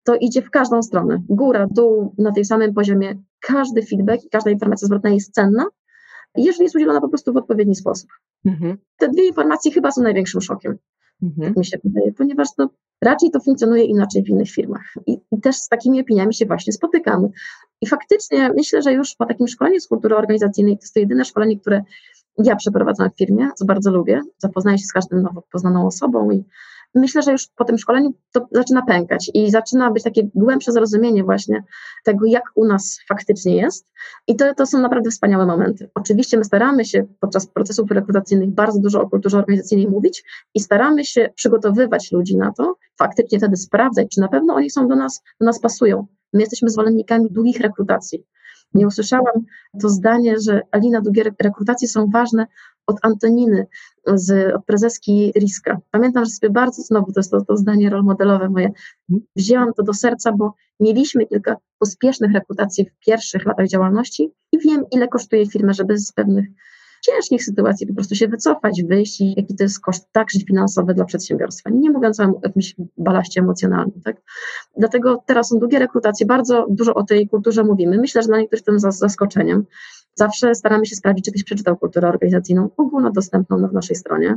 to 0.08 0.16
idzie 0.16 0.42
w 0.42 0.50
każdą 0.50 0.84
stronę. 0.84 1.22
Góra, 1.30 1.68
dół, 1.72 2.16
na 2.18 2.32
tej 2.32 2.46
samym 2.46 2.74
poziomie. 2.74 3.16
Każdy 3.40 3.86
feedback 3.86 4.26
i 4.26 4.30
każda 4.30 4.52
informacja 4.52 4.86
zwrotna 4.86 5.10
jest 5.10 5.34
cenna, 5.34 5.66
jeżeli 6.36 6.64
jest 6.64 6.76
udzielona 6.76 7.02
po 7.02 7.10
prostu 7.10 7.34
w 7.34 7.38
odpowiedni 7.38 7.76
sposób. 7.76 8.10
Mhm. 8.46 8.78
Te 8.98 9.08
dwie 9.10 9.28
informacje 9.28 9.72
chyba 9.72 9.92
są 9.92 10.02
największym 10.02 10.42
szokiem, 10.42 10.78
mhm. 11.24 11.48
tak 11.48 11.58
mi 11.58 11.66
się 11.66 11.78
wydaje, 11.84 12.14
ponieważ 12.14 12.48
no, 12.58 12.70
raczej 13.02 13.32
to 13.32 13.40
funkcjonuje 13.40 13.84
inaczej 13.84 14.24
w 14.24 14.30
innych 14.30 14.50
firmach. 14.50 14.94
I, 15.08 15.20
I, 15.32 15.42
też 15.42 15.56
z 15.56 15.68
takimi 15.68 16.02
opiniami 16.02 16.34
się 16.34 16.46
właśnie 16.46 16.74
spotykamy. 16.74 17.30
I 17.82 17.88
faktycznie 17.88 18.50
myślę, 18.56 18.82
że 18.82 18.94
już 18.94 19.16
po 19.16 19.26
takim 19.26 19.48
szkoleniu 19.48 19.80
z 19.80 19.88
kultury 19.88 20.16
organizacyjnej, 20.16 20.78
to 20.78 20.82
jest 20.84 20.94
to 20.94 21.00
jedyne 21.00 21.26
szkolenie, 21.26 21.60
które 21.60 21.84
ja 22.44 22.56
przeprowadzam 22.56 23.10
w 23.12 23.18
firmie, 23.18 23.50
co 23.56 23.66
bardzo 23.66 23.92
lubię. 23.92 24.22
Zapoznaję 24.38 24.78
się 24.78 24.86
z 24.86 24.94
każdą 24.94 25.22
nowo 25.22 25.44
poznaną 25.52 25.88
osobą 25.88 26.32
i 26.32 26.44
myślę, 26.98 27.22
że 27.22 27.32
już 27.32 27.48
po 27.48 27.66
tym 27.66 27.78
szkoleniu 27.78 28.14
to 28.34 28.48
zaczyna 28.52 28.82
pękać 28.82 29.32
i 29.34 29.52
zaczyna 29.52 29.92
być 29.92 30.04
takie 30.04 30.30
głębsze 30.36 30.72
zrozumienie 30.72 31.24
właśnie 31.24 31.64
tego, 32.04 32.26
jak 32.26 32.44
u 32.56 32.66
nas 32.66 33.00
faktycznie 33.10 33.56
jest. 33.56 33.92
I 34.28 34.36
to, 34.36 34.54
to 34.56 34.66
są 34.66 34.80
naprawdę 34.80 35.10
wspaniałe 35.10 35.46
momenty. 35.46 35.90
Oczywiście 35.96 36.38
my 36.38 36.44
staramy 36.44 36.86
się 36.86 37.06
podczas 37.20 37.48
procesów 37.48 37.92
rekrutacyjnych 37.92 38.50
bardzo 38.50 38.80
dużo 38.80 39.02
o 39.02 39.10
kulturze 39.10 39.38
organizacyjnej 39.38 39.88
mówić 39.88 40.24
i 40.56 40.60
staramy 40.60 41.06
się 41.06 41.30
przygotowywać 41.36 42.12
ludzi 42.12 42.38
na 42.38 42.54
to, 42.54 42.76
faktycznie 42.98 43.38
wtedy 43.38 43.56
sprawdzać, 43.56 44.08
czy 44.10 44.22
na 44.22 44.28
pewno 44.28 44.54
oni 44.54 44.70
są 44.70 44.88
do 44.88 44.96
nas, 44.96 45.24
do 45.40 45.46
nas 45.46 45.60
pasują. 45.60 46.08
My 46.34 46.40
jesteśmy 46.40 46.70
zwolennikami 46.70 47.32
długich 47.32 47.60
rekrutacji. 47.60 48.24
Nie 48.74 48.88
usłyszałam 48.88 49.46
to 49.82 49.90
zdanie, 49.90 50.40
że 50.40 50.62
Alina, 50.72 51.02
długie 51.02 51.24
rekrutacje 51.42 51.88
są 51.88 52.10
ważne 52.14 52.48
od 52.88 52.98
Antoniny, 53.02 53.68
z, 54.14 54.56
od 54.56 54.66
prezeski 54.66 55.32
Riska. 55.36 55.78
Pamiętam, 55.92 56.26
że 56.26 56.32
sobie 56.32 56.50
bardzo 56.50 56.82
znowu, 56.82 57.12
to 57.12 57.20
jest 57.20 57.32
to, 57.32 57.42
to 57.42 57.58
zdanie 57.58 57.90
rol 57.90 58.04
modelowe 58.04 58.50
moje, 58.50 58.72
wzięłam 59.36 59.74
to 59.74 59.84
do 59.84 59.94
serca, 59.94 60.32
bo 60.32 60.54
mieliśmy 60.80 61.26
kilka 61.26 61.56
pospiesznych 61.80 62.32
rekrutacji 62.34 62.86
w 62.86 63.06
pierwszych 63.06 63.46
latach 63.46 63.68
działalności 63.68 64.32
i 64.52 64.60
wiem, 64.60 64.86
ile 64.92 65.08
kosztuje 65.08 65.48
firmę, 65.48 65.74
żeby 65.74 65.98
z 65.98 66.12
pewnych 66.12 66.46
ciężkich 67.02 67.44
sytuacji 67.44 67.88
po 67.88 67.94
prostu 67.94 68.16
się 68.16 68.28
wycofać, 68.28 68.84
wyjść 68.84 69.22
i 69.22 69.34
jaki 69.38 69.56
to 69.56 69.64
jest 69.64 69.80
koszt 69.80 70.12
także 70.12 70.40
finansowy 70.40 70.94
dla 70.94 71.06
przedsiębiorstwa, 71.06 71.70
nie 71.70 71.92
mówiąc 71.92 72.20
o 72.20 72.40
jakimś 72.44 72.76
balaście 72.98 73.42
emocjonalnym. 73.42 74.02
Tak? 74.02 74.22
Dlatego 74.78 75.24
teraz 75.26 75.50
są 75.50 75.60
długie 75.60 75.80
rekrutacje, 75.80 76.26
bardzo 76.26 76.66
dużo 76.70 76.94
o 76.94 77.04
tej 77.04 77.30
kulturze 77.30 77.64
mówimy. 77.64 77.98
Myślę, 77.98 78.22
że 78.22 78.28
dla 78.28 78.38
niektórych 78.38 78.66
to 78.66 78.72
jest 78.72 79.00
zaskoczeniem. 79.00 79.66
Zawsze 80.16 80.56
staramy 80.56 80.86
się 80.86 80.96
sprawdzić, 80.96 81.26
czy 81.26 81.32
ktoś 81.32 81.44
przeczytał 81.44 81.78
kulturę 81.78 82.10
organizacyjną 82.10 82.70
ogólnodostępną 82.78 83.58
na 83.58 83.68
naszej 83.68 83.96
stronie, 83.96 84.36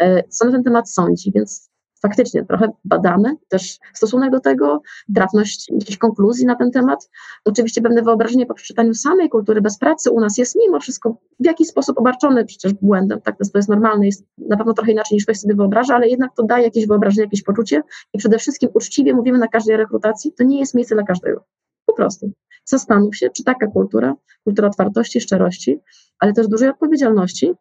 e, 0.00 0.22
co 0.28 0.44
na 0.44 0.52
ten 0.52 0.62
temat 0.62 0.90
sądzi, 0.90 1.32
więc 1.34 1.70
faktycznie 2.02 2.44
trochę 2.44 2.68
badamy 2.84 3.36
też 3.48 3.78
stosunek 3.94 4.30
do 4.30 4.40
tego, 4.40 4.82
trafność 5.14 5.70
jakichś 5.70 5.98
konkluzji 5.98 6.46
na 6.46 6.56
ten 6.56 6.70
temat. 6.70 7.10
Oczywiście 7.44 7.82
pewne 7.82 8.02
wyobrażenie 8.02 8.46
po 8.46 8.54
przeczytaniu 8.54 8.94
samej 8.94 9.28
kultury 9.28 9.60
bez 9.60 9.78
pracy 9.78 10.10
u 10.10 10.20
nas 10.20 10.38
jest 10.38 10.56
mimo 10.56 10.80
wszystko 10.80 11.16
w 11.40 11.46
jakiś 11.46 11.68
sposób 11.68 11.98
obarczone 11.98 12.44
przecież 12.44 12.74
błędem, 12.74 13.20
tak, 13.20 13.36
to 13.38 13.58
jest 13.58 13.68
normalne, 13.68 14.06
jest 14.06 14.24
na 14.38 14.56
pewno 14.56 14.74
trochę 14.74 14.92
inaczej 14.92 15.16
niż 15.16 15.24
ktoś 15.24 15.38
sobie 15.38 15.54
wyobraża, 15.54 15.94
ale 15.94 16.08
jednak 16.08 16.30
to 16.36 16.42
daje 16.42 16.64
jakieś 16.64 16.86
wyobrażenie, 16.86 17.24
jakieś 17.24 17.42
poczucie 17.42 17.82
i 18.14 18.18
przede 18.18 18.38
wszystkim 18.38 18.70
uczciwie 18.74 19.14
mówimy 19.14 19.38
na 19.38 19.48
każdej 19.48 19.76
rekrutacji, 19.76 20.32
to 20.32 20.44
nie 20.44 20.58
jest 20.60 20.74
miejsce 20.74 20.94
dla 20.94 21.04
każdego. 21.04 21.44
Po 21.86 21.92
prostu. 21.92 22.32
Zastanów 22.64 23.16
się, 23.16 23.30
czy 23.30 23.44
taka 23.44 23.66
kultura, 23.66 24.14
kultura 24.44 24.68
otwartości, 24.68 25.20
szczerości, 25.20 25.78
ale 26.18 26.32
też 26.32 26.48
dużej 26.48 26.68
odpowiedzialności, 26.68 27.52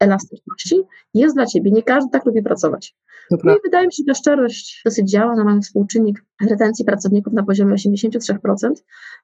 elastyczności 0.00 0.82
jest 1.14 1.36
dla 1.36 1.46
ciebie. 1.46 1.70
Nie 1.70 1.82
każdy 1.82 2.10
tak 2.10 2.24
lubi 2.26 2.42
pracować. 2.42 2.94
No 3.30 3.56
i 3.56 3.58
wydaje 3.64 3.86
mi 3.86 3.92
się, 3.92 4.02
że 4.08 4.14
szczerość 4.14 4.82
dosyć 4.84 5.10
działa. 5.10 5.36
No 5.36 5.44
mamy 5.44 5.60
współczynnik 5.60 6.24
retencji 6.50 6.84
pracowników 6.84 7.32
na 7.32 7.42
poziomie 7.42 7.74
83%. 7.74 8.72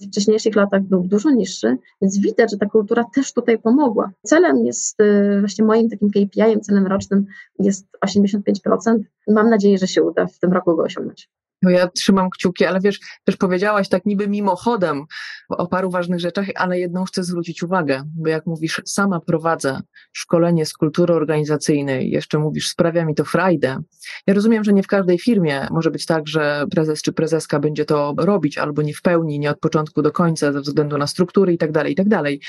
W 0.01 0.07
wcześniejszych 0.07 0.57
latach 0.57 0.83
był 0.83 1.03
dużo 1.03 1.31
niższy, 1.31 1.77
więc 2.03 2.19
widać, 2.19 2.51
że 2.51 2.57
ta 2.57 2.67
kultura 2.67 3.05
też 3.15 3.33
tutaj 3.33 3.59
pomogła. 3.59 4.11
Celem 4.23 4.67
jest, 4.67 5.01
y, 5.01 5.41
właśnie 5.41 5.65
moim 5.65 5.91
takim 5.91 6.11
KPI-em, 6.11 6.61
celem 6.61 6.87
rocznym 6.87 7.27
jest 7.59 7.87
85%. 8.01 8.99
Mam 9.29 9.51
nadzieję, 9.51 9.79
że 9.79 9.87
się 9.87 10.03
uda 10.03 10.27
w 10.27 10.39
tym 10.39 10.53
roku 10.53 10.77
go 10.77 10.83
osiągnąć. 10.83 11.31
No 11.65 11.71
ja 11.71 11.89
trzymam 11.89 12.31
kciuki, 12.31 12.65
ale 12.65 12.81
wiesz, 12.81 13.01
też 13.25 13.37
powiedziałaś 13.37 13.89
tak 13.89 14.07
niby 14.07 14.29
mimochodem 14.29 15.05
o 15.49 15.67
paru 15.67 15.91
ważnych 15.91 16.21
rzeczach, 16.21 16.47
ale 16.55 16.79
jedną 16.79 17.05
chcę 17.05 17.25
zwrócić 17.25 17.63
uwagę, 17.63 18.03
bo 18.17 18.29
jak 18.29 18.47
mówisz, 18.47 18.83
sama 18.85 19.21
prowadzę 19.21 19.81
szkolenie 20.13 20.67
z 20.67 20.73
kultury 20.73 21.15
organizacyjnej, 21.15 22.11
jeszcze 22.11 22.39
mówisz, 22.39 22.69
sprawia 22.69 23.05
mi 23.05 23.15
to 23.15 23.25
frajdę. 23.25 23.83
Ja 24.27 24.35
rozumiem, 24.35 24.65
że 24.65 24.73
nie 24.73 24.83
w 24.83 24.87
każdej 24.87 25.19
firmie 25.19 25.69
może 25.71 25.91
być 25.91 26.07
tak, 26.07 26.29
że 26.29 26.65
prezes 26.71 27.03
czy 27.03 27.13
prezeska 27.13 27.59
będzie 27.59 27.85
to 27.85 28.15
robić, 28.19 28.59
albo 28.59 28.83
nie 28.83 28.95
w 28.95 29.03
pełni, 29.03 29.39
nie 29.39 29.51
od 29.51 29.59
początku 29.59 30.03
do 30.03 30.13
końca, 30.13 30.53
ze 30.53 30.61
względu 30.61 30.99
na 30.99 31.07
struktury 31.07 31.53
i 31.53 31.59
tak 31.59 31.73
dalej, 31.73 31.93
i 31.93 31.97
tak 31.97 32.09
dalej 32.09 32.41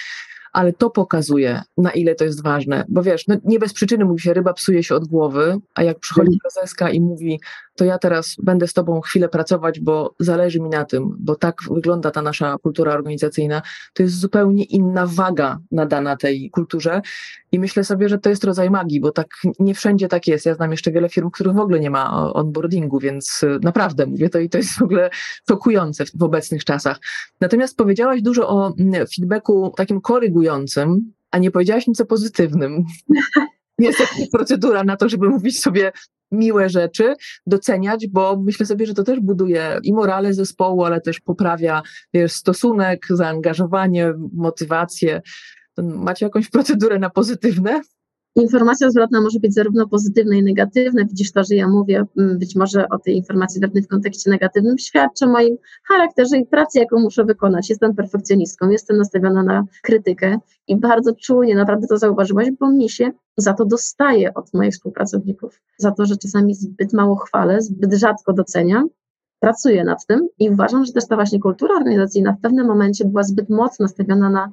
ale 0.56 0.74
to 0.74 0.90
pokazuje, 0.90 1.62
na 1.78 1.92
ile 1.92 2.16
to 2.16 2.24
jest 2.24 2.44
ważne. 2.44 2.86
Bo 2.90 3.04
wiesz, 3.04 3.28
no 3.28 3.36
nie 3.44 3.60
bez 3.60 3.74
przyczyny 3.74 4.06
mówi 4.06 4.22
się, 4.22 4.34
ryba 4.34 4.54
psuje 4.54 4.84
się 4.84 4.96
od 4.96 5.08
głowy, 5.08 5.58
a 5.76 5.84
jak 5.84 6.00
przychodzi 6.00 6.34
mhm. 6.34 6.40
prezeska 6.40 6.90
i 6.90 7.02
mówi, 7.02 7.40
to 7.76 7.86
ja 7.86 7.98
teraz 7.98 8.36
będę 8.44 8.68
z 8.68 8.74
tobą 8.74 9.02
chwilę 9.02 9.30
pracować, 9.30 9.80
bo 9.80 10.16
zależy 10.20 10.60
mi 10.60 10.70
na 10.70 10.86
tym, 10.86 11.18
bo 11.20 11.36
tak 11.36 11.56
wygląda 11.72 12.12
ta 12.12 12.22
nasza 12.22 12.58
kultura 12.64 12.94
organizacyjna, 12.94 13.62
to 13.94 14.04
jest 14.04 14.20
zupełnie 14.20 14.64
inna 14.64 15.08
waga 15.08 15.60
nadana 15.72 16.18
tej 16.18 16.50
kulturze 16.50 17.02
i 17.52 17.60
myślę 17.60 17.84
sobie, 17.84 18.10
że 18.10 18.18
to 18.18 18.30
jest 18.30 18.44
rodzaj 18.44 18.70
magii, 18.70 19.00
bo 19.00 19.12
tak 19.12 19.28
nie 19.60 19.76
wszędzie 19.76 20.08
tak 20.08 20.28
jest. 20.28 20.46
Ja 20.46 20.56
znam 20.56 20.72
jeszcze 20.72 20.92
wiele 20.92 21.10
firm, 21.10 21.30
których 21.32 21.54
w 21.54 21.60
ogóle 21.60 21.80
nie 21.80 21.90
ma 21.90 22.34
onboardingu, 22.34 23.00
więc 23.00 23.44
y, 23.44 23.60
naprawdę 23.64 24.06
mówię 24.06 24.30
to 24.30 24.40
i 24.40 24.50
to 24.50 24.58
jest 24.58 24.80
w 24.80 24.82
ogóle 24.82 25.10
szokujące 25.50 26.04
w 26.16 26.24
obecnych 26.24 26.66
czasach. 26.66 27.00
Natomiast 27.42 27.78
powiedziałaś 27.78 28.22
dużo 28.22 28.50
o 28.50 28.74
mm, 28.80 29.08
feedbacku 29.16 29.74
takim 29.78 30.02
korygującym, 30.02 30.45
a 31.32 31.38
nie 31.38 31.52
powiedziałaś 31.52 31.88
nic 31.88 32.02
o 32.02 32.06
pozytywnym. 32.06 32.84
jest 33.80 34.00
jakaś 34.00 34.30
procedura 34.32 34.84
na 34.84 34.98
to, 34.98 35.10
żeby 35.10 35.30
mówić 35.30 35.62
sobie 35.62 35.92
miłe 36.32 36.70
rzeczy, 36.70 37.16
doceniać, 37.48 38.08
bo 38.08 38.42
myślę 38.46 38.66
sobie, 38.66 38.86
że 38.86 38.94
to 38.94 39.04
też 39.04 39.20
buduje 39.20 39.80
i 39.84 39.94
morale 39.94 40.34
zespołu, 40.34 40.84
ale 40.84 41.02
też 41.02 41.20
poprawia 41.20 41.82
wiesz, 42.14 42.32
stosunek, 42.32 43.06
zaangażowanie, 43.10 44.14
motywację. 44.34 45.22
Macie 45.78 46.26
jakąś 46.26 46.50
procedurę 46.50 47.00
na 47.00 47.10
pozytywne? 47.10 47.82
Informacja 48.36 48.92
zwrotna 48.92 49.22
może 49.22 49.40
być 49.40 49.54
zarówno 49.54 49.88
pozytywna 49.88 50.36
i 50.36 50.44
negatywna. 50.44 51.06
Widzisz 51.06 51.32
to, 51.32 51.44
że 51.44 51.56
ja 51.56 51.68
mówię 51.68 52.06
mm, 52.18 52.40
być 52.40 52.56
może 52.56 52.90
o 52.90 53.00
tej 53.00 53.16
informacji 53.16 53.58
zwrotnej 53.58 53.84
w 53.84 53.88
kontekście 53.88 54.30
negatywnym, 54.30 54.78
świadczy 54.78 55.26
o 55.26 55.28
moim 55.28 55.58
charakterze 55.84 56.38
i 56.38 56.46
pracy, 56.46 56.80
jaką 56.80 57.00
muszę 57.00 57.24
wykonać. 57.24 57.70
Jestem 57.70 57.96
perfekcjonistką, 57.96 58.70
jestem 58.70 58.98
nastawiona 58.98 59.44
na 59.44 59.64
krytykę 59.84 60.38
i 60.68 60.78
bardzo 60.78 61.16
czujnie 61.16 61.56
naprawdę 61.56 61.88
to 61.88 61.98
zauważyłaś, 61.98 62.48
bo 62.60 62.72
mi 62.72 62.90
się 62.90 63.12
za 63.38 63.54
to 63.54 63.66
dostaje 63.66 64.34
od 64.34 64.54
moich 64.54 64.74
współpracowników. 64.74 65.62
Za 65.78 65.92
to, 65.92 66.06
że 66.06 66.18
czasami 66.18 66.56
zbyt 66.56 66.94
mało 66.94 67.16
chwalę, 67.16 67.62
zbyt 67.62 67.94
rzadko 67.94 68.34
doceniam 68.34 68.90
pracuję 69.46 69.84
nad 69.84 70.06
tym 70.06 70.28
i 70.40 70.50
uważam, 70.50 70.86
że 70.86 70.94
też 70.94 71.08
ta 71.08 71.16
właśnie 71.16 71.40
kultura 71.40 71.76
organizacyjna 71.76 72.34
w 72.34 72.42
pewnym 72.42 72.68
momencie 72.68 73.06
była 73.06 73.24
zbyt 73.24 73.50
mocno 73.50 73.84
nastawiona 73.84 74.30
na 74.30 74.52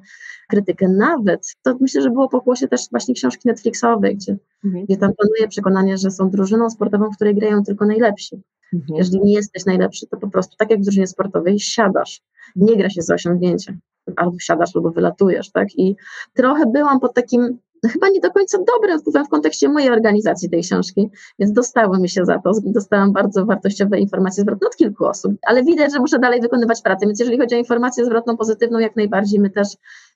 krytykę. 0.49 0.87
Nawet 0.87 1.55
to 1.63 1.77
myślę, 1.79 2.01
że 2.01 2.09
było 2.09 2.29
pokłosie 2.29 2.67
też 2.67 2.81
właśnie 2.91 3.13
książki 3.13 3.47
Netflixowej, 3.47 4.15
gdzie, 4.15 4.37
mhm. 4.65 4.85
gdzie 4.85 4.97
tam 4.97 5.11
panuje 5.17 5.47
przekonanie, 5.47 5.97
że 5.97 6.11
są 6.11 6.29
drużyną 6.29 6.69
sportową, 6.69 7.09
w 7.09 7.15
której 7.15 7.35
grają 7.35 7.63
tylko 7.63 7.85
najlepsi. 7.85 8.41
Mhm. 8.73 8.97
Jeżeli 8.97 9.21
nie 9.23 9.33
jesteś 9.33 9.65
najlepszy, 9.65 10.07
to 10.07 10.17
po 10.17 10.29
prostu 10.29 10.55
tak 10.57 10.71
jak 10.71 10.79
w 10.79 10.83
drużynie 10.83 11.07
sportowej 11.07 11.59
siadasz. 11.59 12.21
Nie 12.55 12.77
gra 12.77 12.89
się 12.89 13.01
za 13.01 13.13
osiągnięcie. 13.13 13.77
Albo 14.15 14.39
siadasz, 14.39 14.75
albo 14.75 14.91
wylatujesz, 14.91 15.51
tak? 15.51 15.67
I 15.77 15.95
trochę 16.33 16.65
byłam 16.65 16.99
pod 16.99 17.13
takim 17.13 17.57
chyba 17.89 18.09
nie 18.09 18.19
do 18.19 18.31
końca 18.31 18.57
dobrym 18.57 18.99
wpływem 18.99 19.25
w 19.25 19.29
kontekście 19.29 19.69
mojej 19.69 19.89
organizacji 19.89 20.49
tej 20.49 20.61
książki, 20.61 21.09
więc 21.39 21.51
dostało 21.51 21.97
mi 21.97 22.09
się 22.09 22.25
za 22.25 22.39
to. 22.39 22.51
Dostałam 22.63 23.13
bardzo 23.13 23.45
wartościowe 23.45 23.99
informacje 23.99 24.43
zwrotne 24.43 24.67
od 24.67 24.75
kilku 24.75 25.05
osób, 25.05 25.33
ale 25.47 25.63
widać, 25.63 25.93
że 25.93 25.99
muszę 25.99 26.19
dalej 26.19 26.41
wykonywać 26.41 26.81
pracę, 26.81 27.05
więc 27.05 27.19
jeżeli 27.19 27.39
chodzi 27.39 27.55
o 27.55 27.57
informację 27.57 28.05
zwrotną 28.05 28.37
pozytywną, 28.37 28.79
jak 28.79 28.95
najbardziej 28.95 29.39
my 29.39 29.49
też 29.49 29.67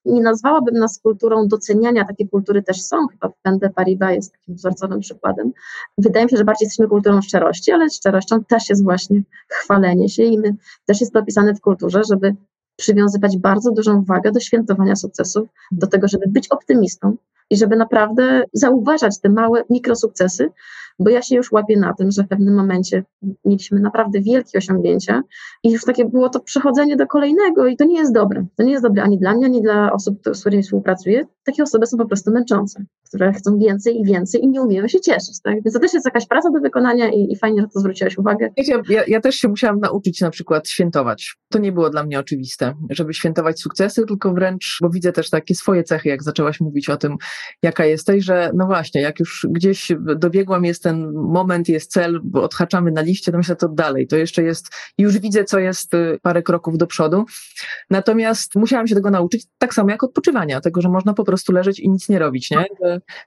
nie 0.05 0.21
nazwałabym 0.21 0.75
nas 0.75 0.99
kulturą 0.99 1.47
doceniania, 1.47 2.05
takie 2.05 2.27
kultury 2.27 2.63
też 2.63 2.81
są, 2.81 3.07
chyba 3.07 3.33
BNP 3.43 3.69
Paribas 3.69 4.15
jest 4.15 4.31
takim 4.31 4.55
wzorcowym 4.55 4.99
przykładem. 4.99 5.51
Wydaje 5.97 6.25
mi 6.25 6.31
się, 6.31 6.37
że 6.37 6.43
bardziej 6.43 6.65
jesteśmy 6.65 6.87
kulturą 6.87 7.21
szczerości, 7.21 7.71
ale 7.71 7.89
szczerością 7.89 8.43
też 8.43 8.69
jest 8.69 8.83
właśnie 8.83 9.21
chwalenie 9.49 10.09
się 10.09 10.23
i 10.23 10.39
my, 10.39 10.55
też 10.85 11.01
jest 11.01 11.13
to 11.13 11.19
opisane 11.19 11.53
w 11.55 11.61
kulturze, 11.61 12.01
żeby 12.09 12.35
przywiązywać 12.77 13.37
bardzo 13.37 13.71
dużą 13.71 14.03
wagę 14.03 14.31
do 14.31 14.39
świętowania 14.39 14.95
sukcesów, 14.95 15.49
do 15.71 15.87
tego, 15.87 16.07
żeby 16.07 16.25
być 16.27 16.47
optymistą, 16.47 17.17
i 17.49 17.57
żeby 17.57 17.75
naprawdę 17.75 18.43
zauważać 18.53 19.21
te 19.21 19.29
małe 19.29 19.63
mikrosukcesy, 19.69 20.49
bo 20.99 21.09
ja 21.09 21.21
się 21.21 21.35
już 21.35 21.51
łapię 21.51 21.79
na 21.79 21.93
tym, 21.93 22.11
że 22.11 22.23
w 22.23 22.27
pewnym 22.27 22.55
momencie 22.55 23.03
mieliśmy 23.45 23.79
naprawdę 23.79 24.21
wielkie 24.21 24.57
osiągnięcia 24.57 25.21
i 25.63 25.71
już 25.71 25.83
takie 25.83 26.05
było 26.05 26.29
to 26.29 26.39
przechodzenie 26.39 26.95
do 26.95 27.07
kolejnego 27.07 27.67
i 27.67 27.77
to 27.77 27.85
nie 27.85 27.99
jest 27.99 28.13
dobre. 28.13 28.45
To 28.55 28.63
nie 28.63 28.71
jest 28.71 28.83
dobre 28.83 29.03
ani 29.03 29.19
dla 29.19 29.33
mnie, 29.33 29.45
ani 29.45 29.61
dla 29.61 29.91
osób, 29.91 30.19
z 30.33 30.41
którymi 30.41 30.63
współpracuję. 30.63 31.25
Takie 31.43 31.63
osoby 31.63 31.85
są 31.85 31.97
po 31.97 32.05
prostu 32.05 32.31
męczące, 32.31 32.85
które 33.07 33.33
chcą 33.33 33.57
więcej 33.57 33.99
i 33.99 34.05
więcej 34.05 34.43
i 34.43 34.47
nie 34.47 34.61
umieją 34.61 34.87
się 34.87 34.99
cieszyć. 34.99 35.41
Tak? 35.43 35.53
Więc 35.53 35.73
to 35.73 35.79
też 35.79 35.93
jest 35.93 36.05
jakaś 36.05 36.27
praca 36.27 36.49
do 36.49 36.59
wykonania 36.59 37.09
i, 37.09 37.31
i 37.31 37.35
fajnie, 37.35 37.61
że 37.61 37.67
to 37.67 37.79
zwróciłaś 37.79 38.17
uwagę. 38.17 38.49
Ja, 38.57 38.81
ja, 38.89 39.03
ja 39.07 39.21
też 39.21 39.35
się 39.35 39.47
musiałam 39.47 39.79
nauczyć 39.79 40.21
na 40.21 40.29
przykład 40.29 40.69
świętować. 40.69 41.37
To 41.49 41.59
nie 41.59 41.71
było 41.71 41.89
dla 41.89 42.03
mnie 42.03 42.19
oczywiste. 42.19 42.66
Chcę, 42.67 42.85
żeby 42.89 43.13
świętować 43.13 43.59
sukcesy, 43.59 44.05
tylko 44.05 44.33
wręcz, 44.33 44.77
bo 44.81 44.89
widzę 44.89 45.13
też 45.13 45.29
takie 45.29 45.55
swoje 45.55 45.83
cechy, 45.83 46.09
jak 46.09 46.23
zaczęłaś 46.23 46.59
mówić 46.59 46.89
o 46.89 46.97
tym, 46.97 47.17
jaka 47.63 47.85
jesteś, 47.85 48.23
że 48.23 48.51
no 48.53 48.65
właśnie, 48.65 49.01
jak 49.01 49.19
już 49.19 49.47
gdzieś 49.49 49.91
dobiegłam, 50.15 50.65
jest 50.65 50.83
ten 50.83 51.13
moment, 51.13 51.69
jest 51.69 51.91
cel, 51.91 52.19
bo 52.23 52.43
odhaczamy 52.43 52.91
na 52.91 53.01
liście, 53.01 53.31
to 53.31 53.37
myślę, 53.37 53.55
to 53.55 53.69
dalej, 53.69 54.07
to 54.07 54.15
jeszcze 54.15 54.43
jest, 54.43 54.67
już 54.97 55.17
widzę, 55.17 55.43
co 55.43 55.59
jest 55.59 55.93
y, 55.93 56.19
parę 56.21 56.43
kroków 56.43 56.77
do 56.77 56.87
przodu. 56.87 57.25
Natomiast 57.89 58.55
musiałam 58.55 58.87
się 58.87 58.95
tego 58.95 59.11
nauczyć, 59.11 59.45
tak 59.57 59.73
samo 59.73 59.89
jak 59.89 60.03
odpoczywania, 60.03 60.61
tego, 60.61 60.81
że 60.81 60.89
można 60.89 61.13
po 61.13 61.23
prostu 61.23 61.51
leżeć 61.51 61.79
i 61.79 61.89
nic 61.89 62.09
nie 62.09 62.19
robić, 62.19 62.51
nie? 62.51 62.65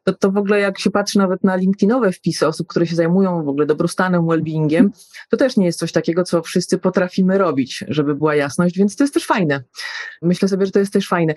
To, 0.04 0.12
to 0.12 0.30
w 0.30 0.36
ogóle 0.36 0.60
jak 0.60 0.78
się 0.78 0.90
patrzy 0.90 1.18
nawet 1.18 1.44
na 1.44 1.56
LinkedInowe 1.56 2.12
wpisy 2.12 2.46
osób, 2.46 2.66
które 2.66 2.86
się 2.86 2.96
zajmują 2.96 3.44
w 3.44 3.48
ogóle 3.48 3.66
dobrostanem, 3.66 4.22
well-beingiem, 4.22 4.88
to 5.30 5.36
też 5.36 5.56
nie 5.56 5.66
jest 5.66 5.78
coś 5.78 5.92
takiego, 5.92 6.24
co 6.24 6.42
wszyscy 6.42 6.78
potrafimy 6.78 7.38
robić, 7.38 7.84
żeby 7.88 8.14
była 8.14 8.34
jasność, 8.34 8.78
więc 8.78 8.96
to 8.96 9.04
jest 9.04 9.14
też 9.14 9.26
fajne. 9.34 9.64
Myślę 10.22 10.48
sobie, 10.48 10.66
że 10.66 10.72
to 10.72 10.78
jest 10.78 10.92
też 10.92 11.08
fajne. 11.08 11.34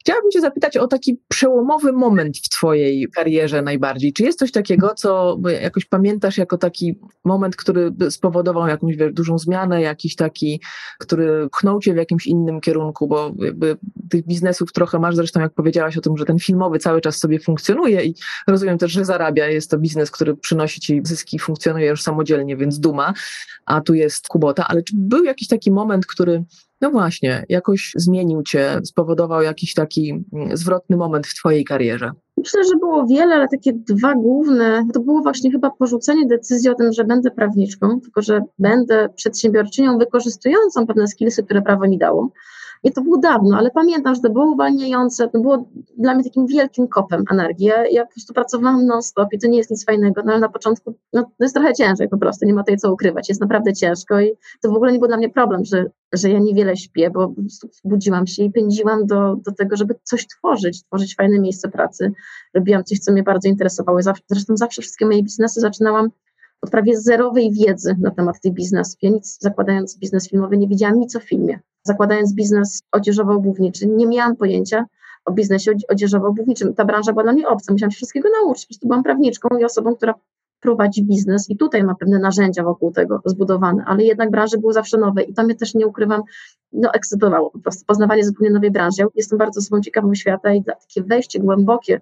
Chciałabym 0.00 0.30
Cię 0.30 0.40
zapytać 0.40 0.76
o 0.76 0.86
taki 0.86 1.20
przełomowy 1.28 1.92
moment 1.92 2.38
w 2.38 2.48
Twojej 2.48 3.08
karierze 3.14 3.62
najbardziej. 3.62 4.12
Czy 4.12 4.22
jest 4.22 4.38
coś 4.38 4.52
takiego, 4.52 4.94
co 4.94 5.38
jakoś 5.62 5.84
pamiętasz 5.84 6.38
jako 6.38 6.58
taki 6.58 6.98
moment, 7.24 7.56
który 7.56 7.90
spowodował 8.10 8.68
jakąś 8.68 8.96
wiesz, 8.96 9.12
dużą 9.12 9.38
zmianę, 9.38 9.82
jakiś 9.82 10.16
taki, 10.16 10.60
który 10.98 11.48
pchnął 11.48 11.80
Cię 11.80 11.94
w 11.94 11.96
jakimś 11.96 12.26
innym 12.26 12.60
kierunku, 12.60 13.08
bo 13.08 13.32
jakby 13.38 13.76
tych 14.10 14.26
biznesów 14.26 14.72
trochę 14.72 14.98
masz, 14.98 15.16
zresztą 15.16 15.40
jak 15.40 15.54
powiedziałaś 15.54 15.96
o 15.96 16.00
tym, 16.00 16.16
że 16.16 16.24
ten 16.24 16.38
filmowy 16.38 16.78
cały 16.78 17.00
czas 17.00 17.16
sobie 17.16 17.40
funkcjonuje 17.40 18.04
i 18.04 18.14
rozumiem 18.46 18.78
też, 18.78 18.92
że 18.92 19.04
zarabia, 19.04 19.48
jest 19.48 19.70
to 19.70 19.78
biznes, 19.78 20.10
który 20.10 20.36
przynosi 20.36 20.80
Ci 20.80 21.00
zyski, 21.04 21.38
funkcjonuje 21.38 21.88
już 21.88 22.02
samodzielnie, 22.02 22.56
więc 22.56 22.80
duma, 22.80 23.14
a 23.66 23.80
tu 23.80 23.94
jest 23.94 24.28
Kubota, 24.28 24.68
ale 24.68 24.82
czy 24.82 24.92
był 24.96 25.24
jakiś 25.24 25.48
taki 25.48 25.70
moment, 25.70 26.06
który 26.06 26.44
no 26.80 26.90
właśnie, 26.90 27.44
jakoś 27.48 27.92
zmienił 27.96 28.42
cię, 28.42 28.80
spowodował 28.84 29.42
jakiś 29.42 29.74
taki 29.74 30.24
mm, 30.32 30.56
zwrotny 30.56 30.96
moment 30.96 31.26
w 31.26 31.34
twojej 31.34 31.64
karierze? 31.64 32.10
Myślę, 32.36 32.64
że 32.64 32.76
było 32.80 33.06
wiele, 33.06 33.34
ale 33.34 33.48
takie 33.48 33.72
dwa 33.72 34.14
główne, 34.14 34.86
to 34.94 35.00
było 35.00 35.22
właśnie 35.22 35.50
chyba 35.50 35.70
porzucenie 35.70 36.26
decyzji 36.26 36.70
o 36.70 36.74
tym, 36.74 36.92
że 36.92 37.04
będę 37.04 37.30
prawniczką, 37.30 38.00
tylko 38.00 38.22
że 38.22 38.40
będę 38.58 39.08
przedsiębiorczynią 39.16 39.98
wykorzystującą 39.98 40.86
pewne 40.86 41.06
skillsy, 41.06 41.42
które 41.42 41.62
prawo 41.62 41.88
mi 41.88 41.98
dało. 41.98 42.30
I 42.84 42.92
to 42.92 43.02
było 43.02 43.18
dawno, 43.18 43.56
ale 43.56 43.70
pamiętam, 43.70 44.14
że 44.14 44.20
to 44.20 44.30
było 44.30 44.52
uwalniające, 44.52 45.28
to 45.28 45.40
było 45.40 45.68
dla 45.98 46.14
mnie 46.14 46.24
takim 46.24 46.46
wielkim 46.46 46.88
kopem 46.88 47.24
energii. 47.30 47.66
Ja, 47.66 47.86
ja 47.86 48.06
po 48.06 48.12
prostu 48.12 48.34
pracowałam 48.34 48.86
non-stop 48.86 49.32
i 49.32 49.38
to 49.38 49.48
nie 49.48 49.58
jest 49.58 49.70
nic 49.70 49.84
fajnego, 49.84 50.22
no 50.24 50.32
ale 50.32 50.40
na 50.40 50.48
początku 50.48 50.94
no, 51.12 51.22
to 51.22 51.44
jest 51.44 51.54
trochę 51.54 51.72
ciężej 51.72 52.08
po 52.08 52.18
prostu, 52.18 52.46
nie 52.46 52.54
ma 52.54 52.62
tutaj 52.62 52.76
co 52.76 52.92
ukrywać, 52.92 53.28
jest 53.28 53.40
naprawdę 53.40 53.72
ciężko 53.72 54.20
i 54.20 54.32
to 54.62 54.70
w 54.70 54.74
ogóle 54.74 54.92
nie 54.92 54.98
był 54.98 55.08
dla 55.08 55.16
mnie 55.16 55.30
problem, 55.30 55.64
że, 55.64 55.90
że 56.12 56.30
ja 56.30 56.38
niewiele 56.38 56.76
śpię, 56.76 57.10
bo 57.10 57.34
budziłam 57.84 58.26
się 58.26 58.42
i 58.42 58.52
pędziłam 58.52 59.06
do, 59.06 59.36
do 59.36 59.52
tego, 59.52 59.76
żeby 59.76 59.94
coś 60.02 60.26
tworzyć, 60.26 60.84
tworzyć 60.84 61.16
fajne 61.16 61.38
miejsce 61.40 61.68
pracy. 61.68 62.12
Robiłam 62.54 62.84
coś, 62.84 62.98
co 62.98 63.12
mnie 63.12 63.22
bardzo 63.22 63.48
interesowało. 63.48 63.98
Zresztą 64.30 64.56
zawsze 64.56 64.82
wszystkie 64.82 65.06
moje 65.06 65.22
biznesy 65.22 65.60
zaczynałam 65.60 66.10
od 66.62 66.70
prawie 66.70 67.00
zerowej 67.00 67.52
wiedzy 67.52 67.96
na 68.00 68.10
temat 68.10 68.40
tych 68.40 68.52
biznesów. 68.52 68.98
Ja 69.02 69.10
nic, 69.10 69.38
zakładając 69.40 69.98
biznes 69.98 70.28
filmowy, 70.28 70.56
nie 70.56 70.68
wiedziałam 70.68 70.98
nic 70.98 71.16
o 71.16 71.20
filmie 71.20 71.60
zakładając 71.84 72.34
biznes 72.34 72.82
odzieżowo-obuwniczy, 72.92 73.86
nie 73.86 74.06
miałam 74.06 74.36
pojęcia 74.36 74.84
o 75.24 75.32
biznesie 75.32 75.72
odzieżowo-obuwniczym. 75.92 76.74
Ta 76.74 76.84
branża 76.84 77.12
była 77.12 77.22
dla 77.22 77.32
mnie 77.32 77.48
obca, 77.48 77.72
musiałam 77.72 77.90
się 77.90 77.96
wszystkiego 77.96 78.28
nauczyć. 78.42 78.64
Po 78.64 78.68
prostu 78.68 78.86
byłam 78.88 79.02
prawniczką 79.02 79.48
i 79.58 79.64
osobą, 79.64 79.94
która 79.96 80.14
prowadzi 80.60 81.04
biznes 81.04 81.50
i 81.50 81.56
tutaj 81.56 81.84
ma 81.84 81.94
pewne 81.94 82.18
narzędzia 82.18 82.62
wokół 82.62 82.92
tego 82.92 83.22
zbudowane, 83.24 83.84
ale 83.86 84.04
jednak 84.04 84.30
branże 84.30 84.58
były 84.58 84.72
zawsze 84.72 84.98
nowe 84.98 85.22
i 85.22 85.34
to 85.34 85.42
mnie 85.42 85.54
też 85.54 85.74
nie 85.74 85.86
ukrywam, 85.86 86.22
no 86.72 86.92
ekscytowało 86.92 87.50
po 87.50 87.58
prostu, 87.58 87.84
poznawanie 87.86 88.24
zupełnie 88.24 88.54
nowej 88.54 88.70
branży. 88.70 88.96
Ja 88.98 89.06
jestem 89.14 89.38
bardzo 89.38 89.58
osobą 89.58 89.80
ciekawą 89.80 90.14
świata 90.14 90.54
i 90.54 90.64
takie 90.64 91.02
wejście 91.02 91.40
głębokie 91.40 92.00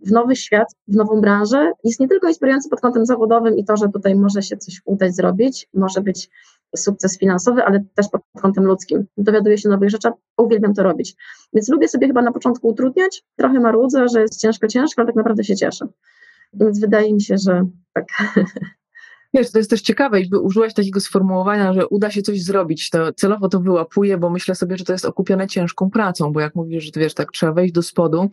w 0.00 0.10
nowy 0.10 0.36
świat, 0.36 0.68
w 0.88 0.96
nową 0.96 1.20
branżę 1.20 1.72
jest 1.84 2.00
nie 2.00 2.08
tylko 2.08 2.28
inspirujące 2.28 2.68
pod 2.68 2.80
kątem 2.80 3.06
zawodowym 3.06 3.56
i 3.56 3.64
to, 3.64 3.76
że 3.76 3.88
tutaj 3.88 4.14
może 4.14 4.42
się 4.42 4.56
coś 4.56 4.82
udać 4.84 5.14
zrobić, 5.16 5.68
może 5.74 6.00
być 6.00 6.30
sukces 6.76 7.18
finansowy, 7.18 7.64
ale 7.64 7.84
też 7.94 8.08
pod 8.08 8.22
kątem 8.40 8.64
ludzkim. 8.64 9.06
Dowiaduję 9.16 9.58
się 9.58 9.68
nowych 9.68 9.90
rzeczy, 9.90 10.08
uwielbiam 10.36 10.74
to 10.74 10.82
robić. 10.82 11.16
Więc 11.52 11.68
lubię 11.68 11.88
sobie 11.88 12.06
chyba 12.06 12.22
na 12.22 12.32
początku 12.32 12.68
utrudniać, 12.68 13.22
trochę 13.36 13.60
marudzę, 13.60 14.08
że 14.08 14.20
jest 14.20 14.40
ciężko, 14.40 14.68
ciężko, 14.68 15.02
ale 15.02 15.06
tak 15.06 15.16
naprawdę 15.16 15.44
się 15.44 15.56
cieszę. 15.56 15.86
Więc 16.52 16.80
wydaje 16.80 17.14
mi 17.14 17.22
się, 17.22 17.38
że 17.38 17.66
tak. 17.92 18.06
Wiesz, 19.34 19.52
to 19.52 19.58
jest 19.58 19.70
też 19.70 19.82
ciekawe, 19.82 20.20
jakby 20.20 20.38
użyłaś 20.38 20.74
takiego 20.74 21.00
sformułowania, 21.00 21.72
że 21.72 21.88
uda 21.88 22.10
się 22.10 22.22
coś 22.22 22.42
zrobić, 22.42 22.90
to 22.90 23.12
celowo 23.12 23.48
to 23.48 23.60
wyłapuję, 23.60 24.18
bo 24.18 24.30
myślę 24.30 24.54
sobie, 24.54 24.76
że 24.76 24.84
to 24.84 24.92
jest 24.92 25.04
okupione 25.04 25.46
ciężką 25.46 25.90
pracą, 25.90 26.32
bo 26.32 26.40
jak 26.40 26.54
mówisz, 26.54 26.84
że 26.84 27.00
wiesz, 27.00 27.14
tak 27.14 27.32
trzeba 27.32 27.52
wejść 27.52 27.74
do 27.74 27.82
spodu, 27.82 28.30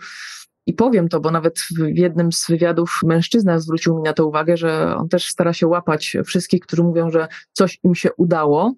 i 0.67 0.73
powiem 0.73 1.09
to, 1.09 1.19
bo 1.19 1.31
nawet 1.31 1.59
w 1.59 1.97
jednym 1.97 2.31
z 2.31 2.47
wywiadów 2.47 2.99
mężczyzna 3.03 3.59
zwrócił 3.59 3.95
mi 3.95 4.01
na 4.01 4.13
to 4.13 4.27
uwagę, 4.27 4.57
że 4.57 4.95
on 4.95 5.09
też 5.09 5.27
stara 5.27 5.53
się 5.53 5.67
łapać 5.67 6.17
wszystkich, 6.25 6.61
którzy 6.61 6.83
mówią, 6.83 7.11
że 7.11 7.27
coś 7.53 7.79
im 7.83 7.95
się 7.95 8.09
udało. 8.17 8.73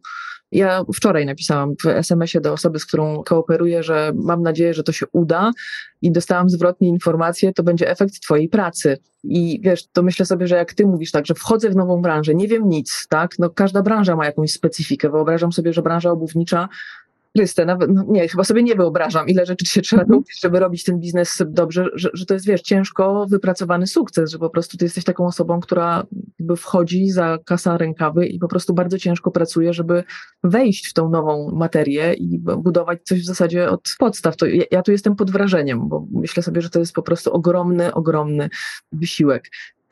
Ja 0.52 0.84
wczoraj 0.96 1.26
napisałam 1.26 1.74
w 1.84 1.86
SMS-ie 1.86 2.42
do 2.42 2.54
osoby, 2.54 2.80
z 2.80 2.86
którą 2.86 3.24
kooperuję, 3.24 3.84
że 3.84 4.12
mam 4.16 4.42
nadzieję, 4.42 4.74
że 4.74 4.84
to 4.84 4.92
się 4.92 5.06
uda 5.12 5.52
i 6.02 6.12
dostałam 6.12 6.50
zwrotnie 6.50 6.88
informację, 6.88 7.54
to 7.54 7.64
będzie 7.64 7.90
efekt 7.90 8.20
twojej 8.20 8.50
pracy. 8.50 8.98
I 9.24 9.62
wiesz, 9.64 9.88
to 9.88 10.04
myślę 10.04 10.26
sobie, 10.26 10.48
że 10.48 10.56
jak 10.56 10.74
ty 10.74 10.86
mówisz 10.86 11.12
tak, 11.12 11.26
że 11.26 11.34
wchodzę 11.34 11.70
w 11.70 11.76
nową 11.76 12.02
branżę, 12.02 12.36
nie 12.36 12.48
wiem 12.48 12.70
nic, 12.70 13.08
tak? 13.10 13.40
No 13.40 13.50
każda 13.50 13.82
branża 13.82 14.16
ma 14.16 14.26
jakąś 14.26 14.52
specyfikę. 14.52 15.10
Wyobrażam 15.10 15.52
sobie, 15.52 15.74
że 15.74 15.82
branża 15.82 16.12
obuwnicza 16.12 16.70
Krystę, 17.38 17.66
nawet, 17.66 17.90
no 17.94 18.06
nie, 18.08 18.28
chyba 18.28 18.44
sobie 18.44 18.64
nie 18.64 18.76
wyobrażam, 18.76 19.28
ile 19.28 19.46
rzeczy 19.46 19.66
się 19.66 19.82
trzeba 19.82 20.02
mhm. 20.02 20.16
nauczyć, 20.16 20.42
żeby 20.42 20.60
robić 20.60 20.84
ten 20.84 21.00
biznes 21.00 21.44
dobrze, 21.48 21.86
że, 21.94 22.10
że 22.14 22.26
to 22.26 22.34
jest, 22.34 22.46
wiesz, 22.46 22.62
ciężko 22.62 23.26
wypracowany 23.30 23.88
sukces, 23.88 24.32
że 24.32 24.40
po 24.40 24.50
prostu 24.50 24.78
ty 24.78 24.86
jesteś 24.86 25.04
taką 25.04 25.26
osobą, 25.26 25.60
która 25.60 26.04
jakby 26.40 26.56
wchodzi 26.56 27.10
za 27.10 27.38
kasa 27.46 27.78
rękawy 27.78 28.28
i 28.28 28.40
po 28.40 28.48
prostu 28.48 28.74
bardzo 28.74 28.98
ciężko 28.98 29.32
pracuje, 29.32 29.74
żeby 29.74 30.04
wejść 30.44 30.88
w 30.88 30.94
tą 30.94 31.10
nową 31.10 31.52
materię 31.56 32.14
i 32.14 32.40
budować 32.40 33.00
coś 33.04 33.22
w 33.22 33.26
zasadzie 33.26 33.70
od 33.70 33.82
podstaw. 34.00 34.38
To 34.38 34.46
ja, 34.46 34.64
ja 34.72 34.82
tu 34.82 34.92
jestem 34.92 35.16
pod 35.16 35.32
wrażeniem, 35.32 35.90
bo 35.90 36.08
myślę 36.12 36.44
sobie, 36.44 36.62
że 36.62 36.70
to 36.70 36.80
jest 36.80 36.94
po 36.94 37.02
prostu 37.02 37.32
ogromny, 37.32 37.94
ogromny 37.94 38.50
wysiłek. 38.92 39.50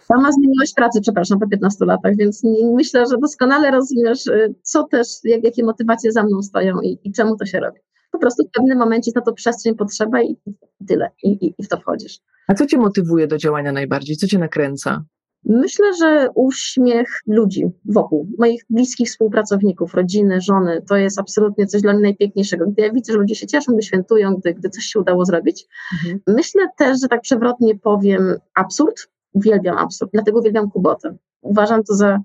Sama 0.07 0.31
zmieniłaś 0.31 0.73
pracę, 0.73 1.01
przepraszam, 1.01 1.39
po 1.39 1.47
15 1.47 1.85
latach, 1.85 2.15
więc 2.15 2.41
myślę, 2.75 3.05
że 3.05 3.17
doskonale 3.17 3.71
rozumiesz, 3.71 4.27
y, 4.27 4.55
co 4.61 4.83
też, 4.83 5.07
jak, 5.23 5.43
jakie 5.43 5.63
motywacje 5.63 6.11
za 6.11 6.23
mną 6.23 6.41
stoją 6.41 6.81
i, 6.81 6.99
i 7.03 7.11
czemu 7.11 7.37
to 7.37 7.45
się 7.45 7.59
robi. 7.59 7.79
Po 8.11 8.19
prostu 8.19 8.43
w 8.43 8.51
pewnym 8.51 8.77
momencie 8.77 9.11
na 9.15 9.21
to 9.21 9.33
przestrzeń 9.33 9.75
potrzeba 9.75 10.21
i, 10.21 10.37
i 10.45 10.85
tyle, 10.87 11.11
I, 11.23 11.29
i, 11.29 11.55
i 11.57 11.63
w 11.63 11.67
to 11.67 11.77
wchodzisz. 11.77 12.19
A 12.47 12.53
co 12.53 12.65
cię 12.65 12.77
motywuje 12.77 13.27
do 13.27 13.37
działania 13.37 13.71
najbardziej? 13.71 14.15
Co 14.17 14.27
cię 14.27 14.39
nakręca? 14.39 15.03
Myślę, 15.45 15.85
że 15.99 16.29
uśmiech 16.35 17.07
ludzi 17.27 17.65
wokół, 17.85 18.27
moich 18.37 18.61
bliskich 18.69 19.09
współpracowników, 19.09 19.93
rodziny, 19.93 20.41
żony, 20.41 20.81
to 20.89 20.95
jest 20.95 21.19
absolutnie 21.19 21.67
coś 21.67 21.81
dla 21.81 21.93
mnie 21.93 22.01
najpiękniejszego. 22.01 22.65
Gdy 22.67 22.81
ja 22.81 22.93
widzę, 22.93 23.13
że 23.13 23.19
ludzie 23.19 23.35
się 23.35 23.47
cieszą, 23.47 23.73
gdy 23.73 23.81
świętują, 23.81 24.35
gdy, 24.35 24.53
gdy 24.53 24.69
coś 24.69 24.83
się 24.83 24.99
udało 24.99 25.25
zrobić. 25.25 25.67
Mhm. 25.93 26.21
Myślę 26.27 26.67
też, 26.77 27.01
że 27.01 27.07
tak 27.07 27.21
przewrotnie 27.21 27.79
powiem, 27.79 28.35
absurd, 28.55 29.07
Uwielbiam 29.33 29.77
absurd, 29.77 30.11
dlatego 30.13 30.39
uwielbiam 30.39 30.69
Kubotę. 30.69 31.15
Uważam 31.41 31.83
to 31.83 31.95
za 31.95 32.19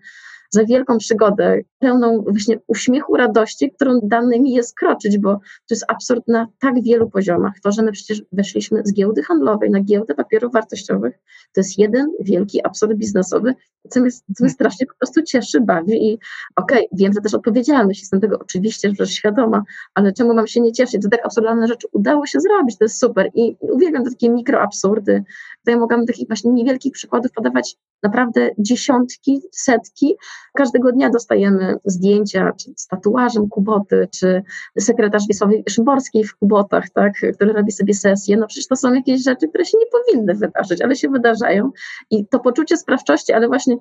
za 0.55 0.65
wielką 0.65 0.99
przygodę, 0.99 1.61
pełną 1.79 2.23
właśnie 2.23 2.59
uśmiechu, 2.67 3.17
radości, 3.17 3.73
którą 3.73 4.01
dane 4.03 4.41
mi 4.41 4.53
jest 4.53 4.77
kroczyć, 4.77 5.19
bo 5.19 5.35
to 5.35 5.41
jest 5.71 5.85
absurd 5.89 6.29
na 6.29 6.47
tak 6.61 6.83
wielu 6.83 7.11
poziomach. 7.11 7.53
To, 7.63 7.73
że 7.73 7.83
my 7.83 7.93
przecież 7.93 8.23
weszliśmy 8.33 8.83
z 8.85 8.93
giełdy 8.93 9.23
handlowej 9.23 9.71
na 9.71 9.81
giełdę 9.81 10.15
papierów 10.15 10.53
wartościowych, 10.53 11.15
to 11.55 11.61
jest 11.61 11.79
jeden 11.79 12.07
wielki 12.21 12.67
absurd 12.67 12.95
biznesowy, 12.95 13.55
co 13.91 14.01
mnie, 14.01 14.11
co 14.11 14.45
mnie 14.45 14.51
strasznie 14.51 14.87
po 14.87 14.95
prostu 14.95 15.23
cieszy, 15.23 15.61
bawi 15.61 16.13
i 16.13 16.19
okej, 16.57 16.87
okay, 16.87 16.99
wiem, 16.99 17.13
że 17.13 17.21
też 17.21 17.35
odpowiedzialność, 17.35 18.01
jestem 18.01 18.21
tego 18.21 18.39
oczywiście 18.39 18.93
że 18.99 19.07
świadoma, 19.07 19.63
ale 19.95 20.13
czemu 20.13 20.35
mam 20.35 20.47
się 20.47 20.61
nie 20.61 20.73
cieszyć, 20.73 21.03
że 21.03 21.09
tak 21.09 21.27
absurdalne 21.27 21.69
rzeczy 21.69 21.87
udało 21.93 22.27
się 22.27 22.41
zrobić, 22.41 22.79
to 22.79 22.85
jest 22.85 23.01
super 23.01 23.31
i 23.35 23.57
uwielbiam 23.61 24.05
takie 24.05 24.31
mikroabsurdy. 24.31 25.25
Tutaj 25.59 25.81
mogłam 25.81 26.07
takich 26.07 26.29
właśnie 26.29 26.53
niewielkich 26.53 26.93
przykładów 26.93 27.33
podawać 27.33 27.77
naprawdę 28.03 28.51
dziesiątki, 28.59 29.41
setki, 29.53 30.17
Każdego 30.55 30.93
dnia 30.93 31.11
dostajemy 31.11 31.77
zdjęcia, 31.85 32.53
czy 32.61 32.73
z 32.77 32.87
tatuażem 32.87 33.49
Kuboty, 33.49 34.09
czy 34.11 34.43
sekretarz 34.79 35.23
Wiesławy 35.29 35.63
Szymborskiej 35.69 36.25
w 36.25 36.37
Kubotach, 36.37 36.91
tak, 36.91 37.13
który 37.35 37.53
robi 37.53 37.73
sobie 37.73 37.95
sesję. 37.95 38.37
No 38.37 38.47
przecież 38.47 38.67
to 38.67 38.77
są 38.77 38.95
jakieś 38.95 39.23
rzeczy, 39.23 39.49
które 39.49 39.65
się 39.65 39.79
nie 39.79 39.87
powinny 39.87 40.35
wydarzyć, 40.35 40.83
ale 40.83 40.97
się 40.97 41.09
wydarzają. 41.09 41.71
I 42.11 42.27
to 42.27 42.41
poczucie 42.41 42.77
sprawczości, 42.77 43.33
ale 43.33 43.49
właśnie 43.49 43.77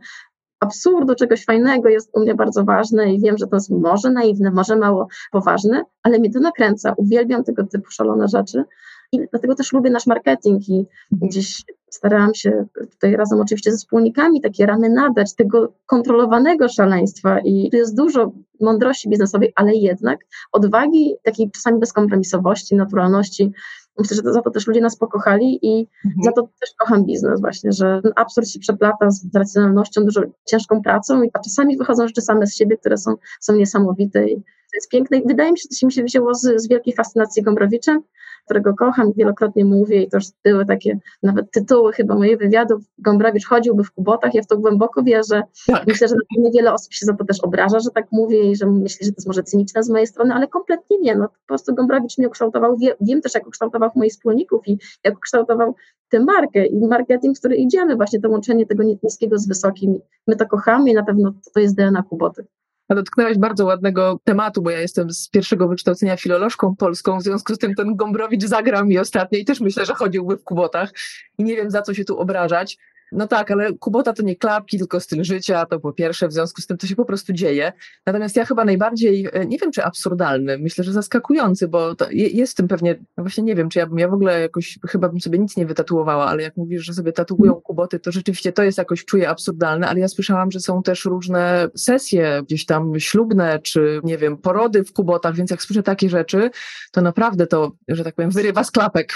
absurdu, 0.60 1.16
czegoś 1.16 1.46
fajnego 1.46 1.90
jest 1.90 2.10
u 2.14 2.20
mnie 2.20 2.36
bardzo 2.36 2.64
ważne 2.64 3.14
i 3.14 3.22
wiem, 3.22 3.38
że 3.38 3.48
to 3.48 3.56
jest 3.56 3.70
może 3.70 4.12
naiwne, 4.12 4.52
może 4.52 4.76
mało 4.76 5.08
poważne, 5.32 5.84
ale 6.04 6.20
mnie 6.20 6.32
to 6.32 6.40
nakręca. 6.40 6.94
Uwielbiam 6.98 7.44
tego 7.44 7.64
typu 7.64 7.92
szalone 7.92 8.28
rzeczy 8.28 8.64
i 9.12 9.20
dlatego 9.32 9.56
też 9.56 9.74
lubię 9.74 9.90
nasz 9.90 10.08
marketing 10.08 10.70
i 10.70 10.86
gdzieś 11.12 11.64
starałam 11.92 12.34
się 12.36 12.66
tutaj 12.92 13.16
razem 13.16 13.42
oczywiście 13.42 13.72
ze 13.72 13.78
wspólnikami 13.78 14.42
takie 14.42 14.66
ramy 14.66 14.90
nadać 14.90 15.36
tego 15.36 15.74
kontrolowanego 15.86 16.70
szaleństwa 16.70 17.40
i 17.40 17.70
tu 17.72 17.78
jest 17.78 17.96
dużo 17.96 18.32
mądrości 18.62 19.10
biznesowej, 19.10 19.54
ale 19.56 19.74
jednak 19.74 20.20
odwagi, 20.52 21.16
takiej 21.24 21.52
czasami 21.52 21.80
bezkompromisowości, 21.80 22.76
naturalności. 22.76 23.52
Myślę, 24.00 24.16
że 24.16 24.24
to, 24.24 24.34
za 24.34 24.42
to 24.42 24.52
też 24.52 24.68
ludzie 24.68 24.82
nas 24.82 24.98
pokochali 24.98 25.60
i 25.62 25.88
mhm. 26.06 26.24
za 26.24 26.32
to 26.32 26.42
też 26.42 26.74
kocham 26.80 27.06
biznes 27.06 27.42
właśnie, 27.42 27.72
że 27.72 28.00
ten 28.04 28.12
absurd 28.16 28.48
się 28.48 28.60
przeplata 28.60 29.12
z 29.12 29.36
racjonalnością, 29.36 30.06
dużo 30.06 30.22
ciężką 30.46 30.82
pracą, 30.82 31.22
a 31.34 31.40
czasami 31.40 31.78
wychodzą 31.78 32.08
rzeczy 32.08 32.22
same 32.22 32.48
z 32.48 32.56
siebie, 32.56 32.78
które 32.78 32.98
są, 32.98 33.16
są 33.40 33.56
niesamowite 33.56 34.28
i 34.28 34.44
to 34.72 34.78
jest 34.78 34.90
piękne. 34.90 35.18
I 35.18 35.28
wydaje 35.28 35.52
mi 35.52 35.60
się, 35.60 35.64
że 35.72 35.80
to 35.80 35.86
mi 35.86 35.94
się 35.94 36.04
wzięło 36.04 36.34
z, 36.34 36.62
z 36.62 36.68
wielkiej 36.68 36.94
fascynacji 36.94 37.44
Gombrowiczem, 37.44 38.04
którego 38.46 38.74
kocham, 38.74 39.14
wielokrotnie 39.14 39.66
mówię 39.66 40.04
i 40.04 40.10
to 40.10 40.18
już 40.18 40.26
były 40.44 40.66
takie 40.66 41.00
nawet 41.24 41.52
tytuły 41.52 41.94
chyba 41.94 42.16
moich 42.16 42.38
wywiadów. 42.38 42.84
Gombrowicz 42.98 43.48
chodziłby 43.48 43.84
w 43.84 43.92
kubotach, 43.92 44.34
ja 44.34 44.42
w 44.42 44.48
to 44.48 44.58
głęboko 44.58 45.04
wierzę. 45.04 45.42
Tak. 45.68 45.88
Myślę, 45.88 46.08
że 46.08 46.16
niewiele 46.38 46.74
osób 46.74 46.94
się 46.94 47.06
za 47.06 47.14
to 47.14 47.26
też 47.26 47.40
obraża, 47.40 47.80
że 47.80 47.90
tak 47.90 48.08
mówię 48.12 48.52
i 48.52 48.56
że 48.56 48.66
myśli, 48.66 49.06
że 49.06 49.12
to 49.12 49.16
jest 49.18 49.28
może 49.28 49.44
cyniczne 49.44 49.84
z 49.84 49.90
mojej 49.90 50.08
strony, 50.08 50.34
ale 50.34 50.48
kompletnie 50.48 50.98
nie. 51.00 51.16
No, 51.16 51.28
po 51.28 51.48
prostu 51.48 51.76
Gombrowicz 51.76 52.18
mnie 52.18 52.28
ukształtował, 52.28 52.78
wie, 52.78 52.96
wiem 53.02 53.22
też 53.22 53.34
jak 53.34 53.48
ukształtował 53.48 53.90
moich 53.96 54.12
wspólników 54.12 54.68
i 54.68 54.78
jak 55.04 55.18
ukształtował 55.18 55.76
tę 56.10 56.20
markę 56.20 56.66
i 56.66 56.88
marketing, 56.88 57.38
w 57.38 57.40
który 57.40 57.56
idziemy, 57.56 57.96
właśnie 57.96 58.22
to 58.22 58.30
łączenie 58.30 58.66
tego 58.66 58.84
niskiego 58.84 59.38
z 59.38 59.48
wysokim. 59.48 60.00
My 60.28 60.36
to 60.36 60.46
kochamy 60.46 60.90
i 60.92 60.94
na 60.94 61.04
pewno 61.04 61.34
to 61.54 61.60
jest 61.60 61.76
DNA 61.76 62.04
Kuboty. 62.04 62.46
A 62.92 62.96
dotknęłaś 62.96 63.38
bardzo 63.38 63.66
ładnego 63.66 64.20
tematu, 64.24 64.62
bo 64.62 64.70
ja 64.70 64.80
jestem 64.80 65.12
z 65.12 65.30
pierwszego 65.30 65.68
wykształcenia 65.68 66.18
filolożką 66.18 66.76
polską, 66.76 67.20
w 67.20 67.24
związku 67.24 67.56
z 67.56 67.58
tym 67.58 67.76
ten 67.76 67.96
Gombrowicz 67.96 68.44
zagrał 68.44 68.86
mi 68.86 69.00
ostatnio 69.00 69.40
i 69.40 69.46
też 69.46 69.60
myślę, 69.60 69.86
że 69.86 69.94
chodziłby 69.94 70.38
w 70.38 70.44
kubotach 70.44 70.92
i 71.38 71.44
nie 71.44 71.56
wiem 71.56 71.72
za 71.72 71.82
co 71.82 71.94
się 71.94 72.06
tu 72.06 72.20
obrażać. 72.20 72.78
No 73.12 73.28
tak, 73.28 73.52
ale 73.52 73.74
Kubota 73.74 74.14
to 74.14 74.24
nie 74.24 74.36
klapki, 74.36 74.78
tylko 74.78 75.00
styl 75.00 75.24
życia, 75.24 75.66
to 75.66 75.80
po 75.80 75.94
pierwsze, 75.94 76.28
w 76.28 76.34
związku 76.34 76.62
z 76.62 76.68
tym 76.68 76.78
to 76.78 76.88
się 76.88 76.96
po 76.96 77.06
prostu 77.06 77.34
dzieje. 77.34 77.74
Natomiast 78.06 78.36
ja 78.36 78.46
chyba 78.46 78.66
najbardziej, 78.66 79.28
e, 79.34 79.46
nie 79.46 79.58
wiem 79.58 79.72
czy 79.72 79.84
absurdalny, 79.84 80.58
myślę, 80.58 80.84
że 80.84 80.94
zaskakujący, 80.94 81.68
bo 81.68 81.96
jest 82.12 82.54
w 82.54 82.56
tym 82.56 82.68
pewnie, 82.68 82.96
no 83.18 83.24
właśnie 83.24 83.44
nie 83.44 83.56
wiem, 83.56 83.70
czy 83.70 83.80
ja 83.80 83.88
bym, 83.88 84.00
ja 84.00 84.08
w 84.08 84.14
ogóle 84.14 84.42
jakoś, 84.42 84.80
chyba 84.88 85.10
bym 85.10 85.22
sobie 85.22 85.40
nic 85.40 85.58
nie 85.58 85.66
wytatuowała, 85.66 86.26
ale 86.26 86.44
jak 86.44 86.58
mówisz, 86.58 86.86
że 86.86 86.94
sobie 86.94 87.14
tatuują 87.14 87.56
Kuboty, 87.56 88.00
to 88.00 88.12
rzeczywiście 88.12 88.52
to 88.52 88.64
jest 88.64 88.78
jakoś, 88.78 89.06
czuję 89.06 89.30
absurdalne, 89.30 89.90
ale 89.90 90.00
ja 90.00 90.08
słyszałam, 90.08 90.52
że 90.52 90.60
są 90.60 90.84
też 90.84 91.06
różne 91.06 91.68
sesje 91.76 92.42
gdzieś 92.46 92.66
tam 92.66 93.00
ślubne, 93.00 93.60
czy 93.60 94.02
nie 94.04 94.18
wiem, 94.18 94.38
porody 94.38 94.84
w 94.84 94.94
Kubotach, 94.94 95.36
więc 95.36 95.52
jak 95.52 95.62
słyszę 95.62 95.84
takie 95.84 96.10
rzeczy, 96.10 96.50
to 96.92 97.02
naprawdę 97.02 97.48
to, 97.48 97.72
że 97.88 98.04
tak 98.04 98.16
powiem, 98.16 98.32
wyrywa 98.32 98.64
z 98.64 98.72
klapek. 98.72 99.14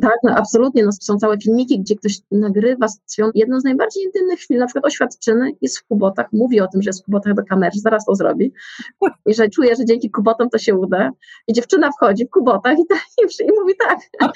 Tak, 0.00 0.16
no 0.24 0.34
absolutnie. 0.36 0.84
No, 0.84 0.92
są 0.92 1.16
całe 1.16 1.38
filmiki, 1.38 1.80
gdzie 1.80 1.96
ktoś 1.96 2.20
nagrywa 2.30 2.86
swoją 3.06 3.30
jedną 3.34 3.60
z 3.60 3.64
najbardziej 3.64 4.04
intymnych 4.04 4.38
chwil, 4.38 4.58
na 4.58 4.66
przykład 4.66 4.84
oświadczyny, 4.84 5.50
jest 5.60 5.78
w 5.78 5.84
kubotach, 5.84 6.26
mówi 6.32 6.60
o 6.60 6.66
tym, 6.66 6.82
że 6.82 6.88
jest 6.88 7.02
w 7.02 7.04
kubotach 7.04 7.34
do 7.34 7.42
kamery, 7.44 7.72
zaraz 7.74 8.04
to 8.04 8.14
zrobi. 8.14 8.52
I 9.26 9.34
że 9.34 9.48
czuje, 9.48 9.76
że 9.76 9.84
dzięki 9.84 10.10
kubotom 10.10 10.50
to 10.50 10.58
się 10.58 10.74
uda. 10.74 11.10
I 11.48 11.52
dziewczyna 11.52 11.90
wchodzi 11.92 12.26
w 12.26 12.30
kubotach 12.30 12.78
i, 12.78 12.82
i, 13.22 13.44
i 13.44 13.60
mówi 13.60 13.74
tak. 13.88 13.98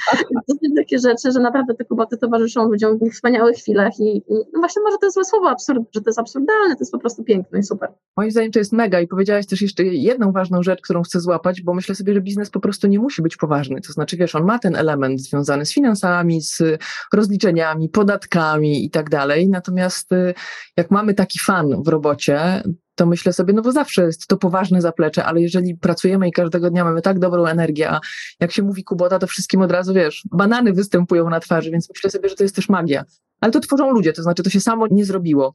to 0.48 0.54
są 0.54 0.74
takie 0.76 0.98
rzeczy, 0.98 1.32
że 1.32 1.40
naprawdę 1.40 1.74
te 1.74 1.84
kuboty 1.84 2.16
towarzyszą 2.16 2.68
ludziom 2.68 2.98
w 2.98 3.12
wspaniałych 3.12 3.56
chwilach 3.56 4.00
i, 4.00 4.16
i 4.16 4.34
no 4.52 4.60
właśnie 4.60 4.82
może 4.82 4.98
to 4.98 5.06
jest 5.06 5.14
złe 5.14 5.24
słowo, 5.24 5.50
absurd, 5.50 5.82
że 5.94 6.00
to 6.00 6.10
jest 6.10 6.18
absurdalne, 6.18 6.74
to 6.74 6.80
jest 6.80 6.92
po 6.92 6.98
prostu 6.98 7.24
piękne 7.24 7.58
i 7.58 7.62
super. 7.62 7.88
Moim 8.16 8.30
zdaniem 8.30 8.50
to 8.50 8.58
jest 8.58 8.72
mega 8.72 9.00
i 9.00 9.08
powiedziałaś 9.08 9.46
też 9.46 9.62
jeszcze 9.62 9.84
jedną 9.84 10.32
ważną 10.32 10.62
rzecz, 10.62 10.80
którą 10.80 11.02
chcę 11.02 11.20
złapać, 11.20 11.62
bo 11.62 11.74
myślę 11.74 11.94
sobie, 11.94 12.14
że 12.14 12.20
biznes 12.20 12.50
po 12.50 12.60
prostu 12.60 12.86
nie 12.86 12.98
musi 12.98 13.22
być 13.22 13.36
poważny. 13.36 13.80
To 13.80 13.92
znaczy, 13.92 14.16
wiesz, 14.16 14.34
on 14.34 14.44
ma 14.44 14.58
ten 14.58 14.76
element 14.76 15.20
związany 15.20 15.45
związane 15.46 15.66
z 15.66 15.72
finansami, 15.72 16.42
z 16.42 16.62
rozliczeniami, 17.12 17.88
podatkami 17.88 18.84
i 18.84 18.90
tak 18.90 19.10
dalej. 19.10 19.48
Natomiast 19.48 20.12
y, 20.12 20.34
jak 20.76 20.90
mamy 20.90 21.14
taki 21.14 21.38
fan 21.38 21.82
w 21.82 21.88
robocie, 21.88 22.62
to 22.94 23.06
myślę 23.06 23.32
sobie, 23.32 23.54
no 23.54 23.62
bo 23.62 23.72
zawsze 23.72 24.02
jest 24.02 24.26
to 24.26 24.36
poważne 24.36 24.80
zaplecze, 24.80 25.24
ale 25.24 25.40
jeżeli 25.40 25.76
pracujemy 25.76 26.28
i 26.28 26.32
każdego 26.32 26.70
dnia 26.70 26.84
mamy 26.84 27.02
tak 27.02 27.18
dobrą 27.18 27.46
energię, 27.46 27.90
a 27.90 28.00
jak 28.40 28.52
się 28.52 28.62
mówi 28.62 28.84
Kubota, 28.84 29.18
to 29.18 29.26
wszystkim 29.26 29.62
od 29.62 29.72
razu, 29.72 29.94
wiesz, 29.94 30.22
banany 30.32 30.72
występują 30.72 31.30
na 31.30 31.40
twarzy, 31.40 31.70
więc 31.70 31.88
myślę 31.94 32.10
sobie, 32.10 32.28
że 32.28 32.34
to 32.34 32.42
jest 32.42 32.56
też 32.56 32.68
magia. 32.68 33.04
Ale 33.40 33.52
to 33.52 33.60
tworzą 33.60 33.90
ludzie, 33.90 34.12
to 34.12 34.22
znaczy 34.22 34.42
to 34.42 34.50
się 34.50 34.60
samo 34.60 34.86
nie 34.90 35.04
zrobiło. 35.04 35.54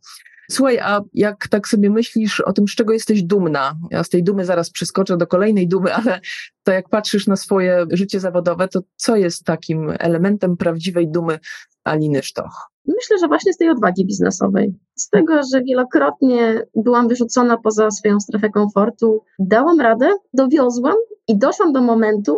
Słuchaj, 0.51 0.79
a 0.79 1.01
jak 1.13 1.47
tak 1.47 1.67
sobie 1.67 1.89
myślisz 1.89 2.39
o 2.39 2.53
tym, 2.53 2.67
z 2.67 2.75
czego 2.75 2.93
jesteś 2.93 3.23
dumna? 3.23 3.75
Ja 3.91 4.03
z 4.03 4.09
tej 4.09 4.23
dumy 4.23 4.45
zaraz 4.45 4.69
przeskoczę 4.69 5.17
do 5.17 5.27
kolejnej 5.27 5.67
dumy, 5.67 5.93
ale 5.99 6.19
to 6.63 6.71
jak 6.71 6.89
patrzysz 6.89 7.27
na 7.27 7.36
swoje 7.36 7.86
życie 7.91 8.19
zawodowe, 8.19 8.67
to 8.67 8.82
co 8.95 9.15
jest 9.15 9.45
takim 9.45 9.93
elementem 9.99 10.57
prawdziwej 10.57 11.11
dumy 11.11 11.39
Aliny 11.84 12.23
Sztoch? 12.23 12.71
Myślę, 12.86 13.17
że 13.19 13.27
właśnie 13.27 13.53
z 13.53 13.57
tej 13.57 13.69
odwagi 13.69 14.05
biznesowej. 14.05 14.73
Z 14.95 15.09
tego, 15.09 15.34
że 15.53 15.61
wielokrotnie 15.63 16.61
byłam 16.75 17.07
wyrzucona 17.07 17.57
poza 17.57 17.91
swoją 17.91 18.19
strefę 18.19 18.49
komfortu, 18.49 19.23
dałam 19.39 19.79
radę, 19.79 20.09
dowiozłam 20.34 20.95
i 21.27 21.38
doszłam 21.38 21.73
do 21.73 21.82
momentu, 21.82 22.38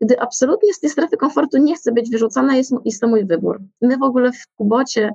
gdy 0.00 0.20
absolutnie 0.20 0.74
z 0.74 0.80
tej 0.80 0.90
strefy 0.90 1.16
komfortu 1.16 1.58
nie 1.58 1.76
chcę 1.76 1.92
być 1.92 2.10
wyrzucana, 2.10 2.56
jest, 2.56 2.72
jest 2.84 3.00
to 3.00 3.08
mój 3.08 3.24
wybór. 3.24 3.60
My 3.80 3.96
w 3.96 4.02
ogóle 4.02 4.32
w 4.32 4.46
Kubocie 4.56 5.14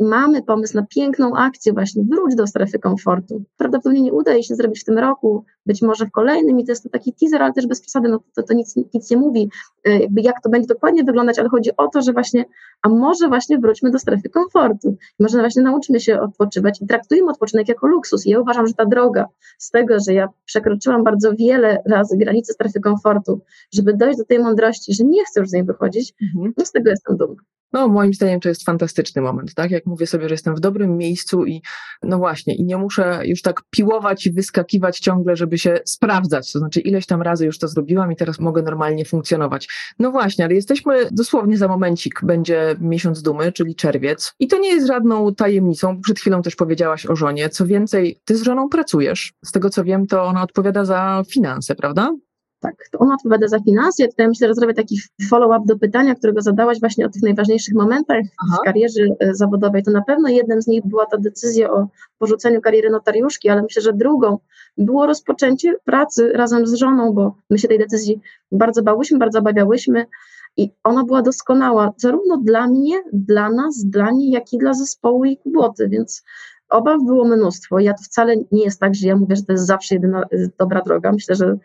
mamy 0.00 0.42
pomysł 0.42 0.76
na 0.76 0.86
piękną 0.86 1.36
akcję 1.36 1.72
właśnie, 1.72 2.04
wróć 2.10 2.34
do 2.34 2.46
strefy 2.46 2.78
komfortu. 2.78 3.44
Prawdopodobnie 3.56 4.02
nie 4.02 4.12
uda 4.12 4.32
jej 4.32 4.42
się 4.42 4.54
zrobić 4.54 4.80
w 4.80 4.84
tym 4.84 4.98
roku, 4.98 5.44
być 5.66 5.82
może 5.82 6.06
w 6.06 6.10
kolejnym 6.10 6.60
i 6.60 6.64
to 6.64 6.72
jest 6.72 6.82
to 6.82 6.88
taki 6.88 7.12
teaser, 7.12 7.42
ale 7.42 7.52
też 7.52 7.66
bez 7.66 7.80
przesady, 7.80 8.08
no 8.08 8.20
to, 8.36 8.42
to 8.42 8.54
nic, 8.54 8.76
nic 8.94 9.10
nie 9.10 9.16
mówi, 9.16 9.50
e, 9.84 9.98
jakby 9.98 10.20
jak 10.20 10.40
to 10.42 10.50
będzie 10.50 10.66
dokładnie 10.66 11.04
wyglądać, 11.04 11.38
ale 11.38 11.48
chodzi 11.48 11.70
o 11.76 11.88
to, 11.88 12.02
że 12.02 12.12
właśnie, 12.12 12.44
a 12.82 12.88
może 12.88 13.28
właśnie 13.28 13.58
wróćmy 13.58 13.90
do 13.90 13.98
strefy 13.98 14.28
komfortu. 14.28 14.96
Może 15.20 15.38
właśnie 15.38 15.62
nauczymy 15.62 16.00
się 16.00 16.20
odpoczywać 16.20 16.82
i 16.82 16.86
traktujmy 16.86 17.30
odpoczynek 17.30 17.68
jako 17.68 17.86
luksus. 17.86 18.26
I 18.26 18.30
ja 18.30 18.40
uważam, 18.40 18.66
że 18.66 18.74
ta 18.74 18.84
droga 18.84 19.26
z 19.58 19.70
tego, 19.70 19.96
że 20.06 20.14
ja 20.14 20.28
przekroczyłam 20.44 21.04
bardzo 21.04 21.32
wiele 21.32 21.82
razy 21.86 22.16
granice 22.16 22.52
strefy 22.52 22.80
komfortu, 22.80 23.40
żeby 23.72 23.96
dojść 23.96 24.18
do 24.18 24.24
tej 24.24 24.38
mądrości, 24.38 24.94
że 24.94 25.04
nie 25.04 25.24
chcę 25.24 25.40
już 25.40 25.48
z 25.48 25.52
niej 25.52 25.64
wychodzić, 25.64 26.14
mhm. 26.22 26.52
no 26.58 26.64
z 26.64 26.72
tego 26.72 26.90
jestem 26.90 27.16
dumna. 27.16 27.42
No, 27.74 27.88
moim 27.88 28.14
zdaniem 28.14 28.40
to 28.40 28.48
jest 28.48 28.64
fantastyczny 28.64 29.22
moment, 29.22 29.54
tak? 29.54 29.70
Jak 29.70 29.86
mówię 29.86 30.06
sobie, 30.06 30.28
że 30.28 30.34
jestem 30.34 30.54
w 30.56 30.60
dobrym 30.60 30.96
miejscu 30.96 31.46
i 31.46 31.62
no 32.02 32.18
właśnie, 32.18 32.54
i 32.54 32.64
nie 32.64 32.76
muszę 32.76 33.20
już 33.24 33.42
tak 33.42 33.62
piłować 33.70 34.26
i 34.26 34.32
wyskakiwać 34.32 34.98
ciągle, 34.98 35.36
żeby 35.36 35.58
się 35.58 35.80
sprawdzać. 35.84 36.52
To 36.52 36.58
znaczy, 36.58 36.80
ileś 36.80 37.06
tam 37.06 37.22
razy 37.22 37.46
już 37.46 37.58
to 37.58 37.68
zrobiłam 37.68 38.12
i 38.12 38.16
teraz 38.16 38.40
mogę 38.40 38.62
normalnie 38.62 39.04
funkcjonować. 39.04 39.68
No 39.98 40.10
właśnie, 40.10 40.44
ale 40.44 40.54
jesteśmy 40.54 41.08
dosłownie 41.12 41.58
za 41.58 41.68
momencik, 41.68 42.20
będzie 42.24 42.76
miesiąc 42.80 43.22
dumy, 43.22 43.52
czyli 43.52 43.74
czerwiec. 43.74 44.32
I 44.38 44.48
to 44.48 44.58
nie 44.58 44.68
jest 44.68 44.86
żadną 44.86 45.34
tajemnicą. 45.34 46.00
Przed 46.00 46.20
chwilą 46.20 46.42
też 46.42 46.56
powiedziałaś 46.56 47.06
o 47.06 47.16
żonie. 47.16 47.48
Co 47.48 47.66
więcej, 47.66 48.20
ty 48.24 48.36
z 48.36 48.42
żoną 48.42 48.68
pracujesz. 48.68 49.32
Z 49.44 49.52
tego 49.52 49.70
co 49.70 49.84
wiem, 49.84 50.06
to 50.06 50.24
ona 50.24 50.42
odpowiada 50.42 50.84
za 50.84 51.22
finanse, 51.28 51.74
prawda? 51.74 52.10
Tak, 52.64 52.88
to 52.90 52.98
ona 52.98 53.14
odpowiada 53.14 53.48
za 53.48 53.58
finanse. 53.60 54.08
Tutaj 54.08 54.28
myślę, 54.28 54.48
że 54.48 54.54
zrobię 54.54 54.74
taki 54.74 54.98
follow-up 55.30 55.64
do 55.66 55.78
pytania, 55.78 56.14
którego 56.14 56.42
zadałaś 56.42 56.80
właśnie 56.80 57.06
o 57.06 57.08
tych 57.08 57.22
najważniejszych 57.22 57.74
momentach 57.74 58.22
Aha. 58.42 58.56
w 58.60 58.64
karierze 58.64 59.02
e, 59.20 59.34
zawodowej. 59.34 59.82
To 59.82 59.90
na 59.90 60.02
pewno 60.02 60.28
jednym 60.28 60.62
z 60.62 60.66
nich 60.66 60.82
była 60.86 61.06
ta 61.06 61.18
decyzja 61.18 61.70
o 61.70 61.88
porzuceniu 62.18 62.60
kariery 62.60 62.90
notariuszki, 62.90 63.48
ale 63.48 63.62
myślę, 63.62 63.82
że 63.82 63.92
drugą 63.92 64.38
było 64.78 65.06
rozpoczęcie 65.06 65.74
pracy 65.84 66.32
razem 66.32 66.66
z 66.66 66.74
żoną, 66.74 67.12
bo 67.12 67.36
my 67.50 67.58
się 67.58 67.68
tej 67.68 67.78
decyzji 67.78 68.20
bardzo 68.52 68.82
bałyśmy, 68.82 69.18
bardzo 69.18 69.38
obawiałyśmy 69.38 70.06
i 70.56 70.70
ona 70.84 71.04
była 71.04 71.22
doskonała 71.22 71.92
zarówno 71.96 72.36
dla 72.36 72.66
mnie, 72.66 73.02
dla 73.12 73.50
nas, 73.50 73.84
dla 73.84 74.10
niej, 74.10 74.30
jak 74.30 74.52
i 74.52 74.58
dla 74.58 74.74
zespołu 74.74 75.24
i 75.24 75.36
kuboty, 75.36 75.88
więc 75.88 76.22
obaw 76.68 77.02
było 77.04 77.24
mnóstwo. 77.24 77.78
Ja 77.78 77.94
to 77.94 78.02
wcale 78.02 78.36
nie 78.52 78.64
jest 78.64 78.80
tak, 78.80 78.94
że 78.94 79.08
ja 79.08 79.16
mówię, 79.16 79.36
że 79.36 79.42
to 79.42 79.52
jest 79.52 79.66
zawsze 79.66 79.94
jedyna 79.94 80.22
e, 80.22 80.26
dobra 80.58 80.82
droga. 80.82 81.12
Myślę, 81.12 81.34
że 81.34 81.58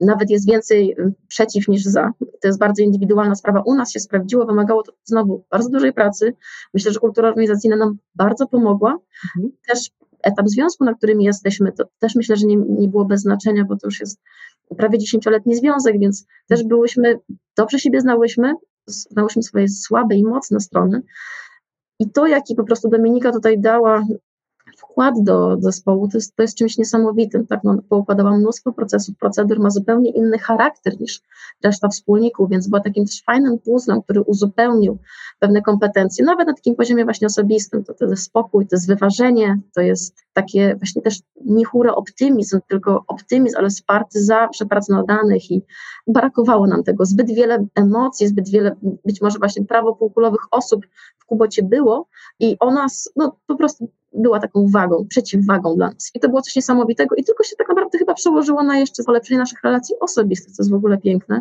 nawet 0.00 0.30
jest 0.30 0.46
więcej 0.46 0.92
y, 0.98 1.12
przeciw 1.28 1.68
niż 1.68 1.84
za. 1.84 2.12
To 2.40 2.48
jest 2.48 2.58
bardzo 2.58 2.82
indywidualna 2.82 3.34
sprawa. 3.34 3.62
U 3.66 3.74
nas 3.74 3.92
się 3.92 4.00
sprawdziło, 4.00 4.46
wymagało 4.46 4.82
to 4.82 4.92
znowu 5.04 5.44
bardzo 5.50 5.70
dużej 5.70 5.92
pracy. 5.92 6.34
Myślę, 6.74 6.92
że 6.92 7.00
kultura 7.00 7.28
organizacyjna 7.28 7.76
nam 7.76 7.98
bardzo 8.14 8.46
pomogła. 8.46 8.98
Mhm. 9.36 9.52
Też 9.68 9.90
etap 10.22 10.48
związku, 10.48 10.84
na 10.84 10.94
którym 10.94 11.20
jesteśmy, 11.20 11.72
to 11.72 11.84
też 11.98 12.14
myślę, 12.14 12.36
że 12.36 12.46
nie, 12.46 12.56
nie 12.56 12.88
było 12.88 13.04
bez 13.04 13.20
znaczenia, 13.20 13.64
bo 13.64 13.76
to 13.76 13.86
już 13.86 14.00
jest 14.00 14.20
prawie 14.76 14.98
dziesięcioletni 14.98 15.56
związek, 15.56 15.98
więc 15.98 16.26
też 16.48 16.64
byłyśmy, 16.64 17.18
dobrze 17.56 17.78
siebie 17.78 18.00
znałyśmy, 18.00 18.52
znałyśmy 18.86 19.42
swoje 19.42 19.68
słabe 19.68 20.16
i 20.16 20.24
mocne 20.24 20.60
strony. 20.60 21.02
I 21.98 22.10
to, 22.10 22.26
jaki 22.26 22.54
po 22.54 22.64
prostu 22.64 22.88
Dominika 22.88 23.32
tutaj 23.32 23.60
dała 23.60 24.04
wkład 25.00 25.24
do 25.24 25.56
zespołu 25.60 26.08
to 26.08 26.18
jest, 26.18 26.36
to 26.36 26.42
jest 26.42 26.56
czymś 26.56 26.78
niesamowitym. 26.78 27.46
Tak? 27.46 27.60
No, 27.64 27.78
poukładała 27.88 28.36
mnóstwo 28.36 28.72
procesów, 28.72 29.16
procedur, 29.16 29.60
ma 29.60 29.70
zupełnie 29.70 30.10
inny 30.10 30.38
charakter 30.38 31.00
niż 31.00 31.22
reszta 31.64 31.88
wspólników, 31.88 32.50
więc 32.50 32.68
była 32.68 32.80
takim 32.80 33.04
też 33.04 33.22
fajnym 33.22 33.58
puzzlem, 33.58 34.02
który 34.02 34.20
uzupełnił 34.20 34.98
pewne 35.38 35.62
kompetencje, 35.62 36.24
nawet 36.24 36.48
na 36.48 36.54
takim 36.54 36.74
poziomie 36.74 37.04
właśnie 37.04 37.26
osobistym. 37.26 37.84
To, 37.84 37.94
to 37.94 38.04
jest 38.04 38.22
spokój, 38.22 38.66
to 38.66 38.76
jest 38.76 38.88
wyważenie, 38.88 39.60
to 39.74 39.80
jest 39.80 40.16
takie 40.32 40.76
właśnie 40.76 41.02
też 41.02 41.18
nie 41.44 41.64
hura 41.64 41.94
optymizm, 41.94 42.60
tylko 42.68 43.04
optymizm, 43.06 43.56
ale 43.58 43.68
wsparty 43.68 44.24
zawsze 44.24 44.66
pracą 44.66 44.92
na 44.92 45.02
danych 45.02 45.50
i 45.50 45.62
brakowało 46.06 46.66
nam 46.66 46.84
tego. 46.84 47.04
Zbyt 47.04 47.34
wiele 47.34 47.66
emocji, 47.74 48.28
zbyt 48.28 48.48
wiele 48.48 48.76
być 49.04 49.20
może 49.20 49.38
właśnie 49.38 49.64
prawopółkulowych 49.64 50.40
osób 50.50 50.86
w 51.18 51.26
Kubocie 51.26 51.62
było 51.62 52.08
i 52.40 52.56
ona 52.60 52.86
no, 53.16 53.36
po 53.46 53.56
prostu 53.56 53.88
była 54.12 54.40
taką 54.40 54.68
wagą, 54.68 55.06
przeciwwagą 55.08 55.76
dla 55.76 55.90
nas. 55.90 56.10
I 56.14 56.20
to 56.20 56.28
było 56.28 56.42
coś 56.42 56.56
niesamowitego 56.56 57.14
i 57.14 57.24
tylko 57.24 57.44
się 57.44 57.56
tak 57.56 57.68
naprawdę 57.68 57.98
chyba 57.98 58.14
przełożyło 58.14 58.62
na 58.62 58.78
jeszcze 58.78 59.04
polepszenie 59.04 59.38
naszych 59.38 59.62
relacji 59.62 59.94
osobistych, 60.00 60.54
co 60.54 60.62
jest 60.62 60.70
w 60.70 60.74
ogóle 60.74 60.98
piękne. 60.98 61.40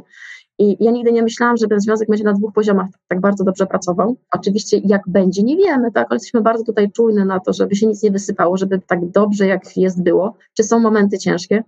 I 0.60 0.78
ja 0.80 0.92
nigdy 0.92 1.12
nie 1.12 1.24
myślałam, 1.24 1.58
że 1.58 1.68
ten 1.68 1.80
związek 1.80 2.10
będzie 2.10 2.24
na 2.24 2.34
dwóch 2.34 2.54
poziomach 2.54 2.88
tak 3.08 3.22
bardzo 3.22 3.44
dobrze 3.44 3.66
pracował. 3.66 4.18
Oczywiście 4.32 4.82
jak 4.84 5.02
będzie, 5.08 5.44
nie 5.44 5.58
wiemy, 5.58 5.92
tak, 5.92 6.08
ale 6.10 6.16
jesteśmy 6.16 6.42
bardzo 6.42 6.64
tutaj 6.64 6.92
czujne 6.92 7.26
na 7.26 7.40
to, 7.40 7.54
żeby 7.54 7.76
się 7.76 7.88
nic 7.88 8.04
nie 8.04 8.12
wysypało, 8.12 8.58
żeby 8.58 8.82
tak 8.88 9.12
dobrze 9.12 9.48
jak 9.48 9.78
jest 9.78 10.04
było. 10.04 10.36
Czy 10.58 10.64
są 10.64 10.80
momenty 10.80 11.18
ciężkie? 11.18 11.64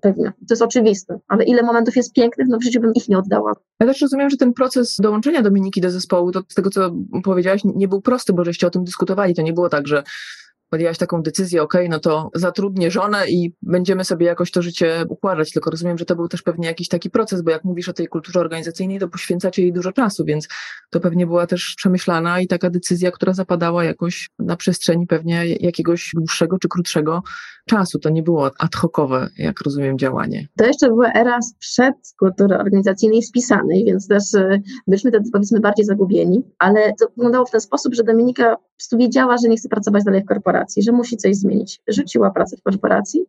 Pewnie, 0.00 0.24
to 0.24 0.46
jest 0.50 0.62
oczywiste, 0.62 1.18
ale 1.28 1.44
ile 1.44 1.62
momentów 1.62 1.96
jest 1.96 2.12
pięknych, 2.12 2.48
no 2.48 2.58
w 2.58 2.62
życiu 2.62 2.80
bym 2.80 2.94
ich 2.94 3.08
nie 3.08 3.18
oddała. 3.18 3.52
Ja 3.80 3.86
też 3.86 4.00
rozumiem, 4.00 4.30
że 4.30 4.36
ten 4.36 4.52
proces 4.52 4.96
dołączenia 5.00 5.42
Dominiki 5.42 5.80
do 5.80 5.90
zespołu, 5.90 6.32
to 6.32 6.42
z 6.48 6.54
tego 6.54 6.70
co 6.70 6.90
powiedziałaś, 7.24 7.60
nie 7.64 7.88
był 7.88 8.00
prosty, 8.00 8.32
bo 8.32 8.44
żeście 8.44 8.66
o 8.66 8.70
tym 8.70 8.84
dyskutowali. 8.84 9.34
To 9.34 9.42
nie 9.42 9.52
było 9.52 9.68
tak, 9.68 9.88
że 9.88 10.02
podjęłaś 10.72 10.98
taką 10.98 11.22
decyzję, 11.22 11.62
ok, 11.62 11.74
no 11.88 11.98
to 11.98 12.30
zatrudnię 12.34 12.90
żonę 12.90 13.28
i 13.28 13.54
będziemy 13.62 14.04
sobie 14.04 14.26
jakoś 14.26 14.50
to 14.50 14.62
życie 14.62 15.04
układać, 15.08 15.52
tylko 15.52 15.70
rozumiem, 15.70 15.98
że 15.98 16.04
to 16.04 16.16
był 16.16 16.28
też 16.28 16.42
pewnie 16.42 16.66
jakiś 16.66 16.88
taki 16.88 17.10
proces, 17.10 17.42
bo 17.42 17.50
jak 17.50 17.64
mówisz 17.64 17.88
o 17.88 17.92
tej 17.92 18.06
kulturze 18.06 18.40
organizacyjnej, 18.40 18.98
to 18.98 19.08
poświęcacie 19.08 19.62
jej 19.62 19.72
dużo 19.72 19.92
czasu, 19.92 20.24
więc 20.24 20.48
to 20.90 21.00
pewnie 21.00 21.26
była 21.26 21.46
też 21.46 21.74
przemyślana 21.76 22.40
i 22.40 22.46
taka 22.46 22.70
decyzja, 22.70 23.10
która 23.10 23.32
zapadała 23.32 23.84
jakoś 23.84 24.30
na 24.38 24.56
przestrzeni 24.56 25.06
pewnie 25.06 25.46
jakiegoś 25.46 26.10
dłuższego 26.14 26.58
czy 26.58 26.68
krótszego 26.68 27.22
czasu. 27.66 27.98
To 27.98 28.10
nie 28.10 28.22
było 28.22 28.50
ad 28.58 28.76
hocowe, 28.76 29.28
jak 29.38 29.60
rozumiem, 29.60 29.98
działanie. 29.98 30.48
To 30.56 30.66
jeszcze 30.66 30.88
była 30.88 31.12
era 31.12 31.42
sprzed 31.42 31.94
kultury 32.18 32.58
organizacyjnej 32.58 33.22
spisanej, 33.22 33.84
więc 33.84 34.08
też 34.08 34.34
e, 34.34 34.60
byliśmy 34.86 35.10
wtedy 35.10 35.30
powiedzmy 35.32 35.60
bardziej 35.60 35.84
zagubieni, 35.84 36.42
ale 36.58 36.92
to 37.00 37.06
wyglądało 37.16 37.46
w 37.46 37.50
ten 37.50 37.60
sposób, 37.60 37.94
że 37.94 38.02
Dominika 38.02 38.56
po 38.56 38.76
prostu 38.76 38.98
wiedziała, 38.98 39.36
że 39.36 39.48
nie 39.48 39.56
chce 39.56 39.68
pracować 39.68 40.04
dalej 40.04 40.22
w 40.22 40.26
korporacji, 40.26 40.61
że 40.78 40.92
musi 40.92 41.16
coś 41.16 41.36
zmienić. 41.36 41.80
Rzuciła 41.88 42.30
pracę 42.30 42.56
w 42.56 42.62
korporacji. 42.62 43.26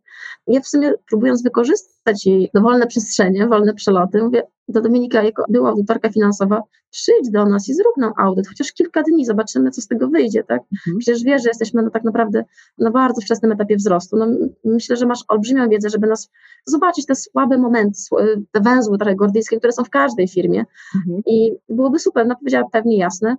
Ja 0.47 0.61
w 0.61 0.67
sumie 0.67 0.93
próbując 1.09 1.43
wykorzystać 1.43 2.25
jej 2.25 2.49
wolne 2.53 2.87
przestrzenie, 2.87 3.47
wolne 3.47 3.73
przeloty, 3.73 4.23
mówię, 4.23 4.43
do 4.67 4.81
Dominika, 4.81 5.23
jako 5.23 5.43
była 5.49 5.69
audytorka 5.69 6.09
finansowa, 6.09 6.61
przyjdź 6.89 7.31
do 7.31 7.45
nas 7.45 7.69
i 7.69 7.73
zrób 7.73 7.97
nam 7.97 8.13
audyt, 8.17 8.47
chociaż 8.47 8.73
kilka 8.73 9.03
dni, 9.03 9.25
zobaczymy, 9.25 9.71
co 9.71 9.81
z 9.81 9.87
tego 9.87 10.07
wyjdzie, 10.07 10.43
tak? 10.43 10.61
Mhm. 10.61 10.97
Przecież 10.99 11.23
wiesz, 11.23 11.43
że 11.43 11.49
jesteśmy 11.49 11.83
no, 11.83 11.89
tak 11.89 12.03
naprawdę 12.03 12.43
na 12.77 12.91
bardzo 12.91 13.21
wczesnym 13.21 13.51
etapie 13.51 13.75
wzrostu. 13.75 14.17
No, 14.17 14.27
myślę, 14.65 14.95
że 14.95 15.05
masz 15.05 15.23
olbrzymią 15.27 15.69
wiedzę, 15.69 15.89
żeby 15.89 16.07
nas 16.07 16.29
zobaczyć 16.65 17.05
te 17.05 17.15
słabe 17.15 17.57
momenty, 17.57 17.99
te 18.51 18.61
węzły 18.61 18.97
trochę 18.97 19.15
gordyjskie, 19.15 19.57
które 19.57 19.73
są 19.73 19.83
w 19.83 19.89
każdej 19.89 20.27
firmie 20.27 20.65
mhm. 20.95 21.21
i 21.25 21.51
byłoby 21.69 21.99
super, 21.99 22.27
no 22.27 22.35
powiedziała 22.35 22.69
pewnie 22.71 22.97
jasne. 22.97 23.37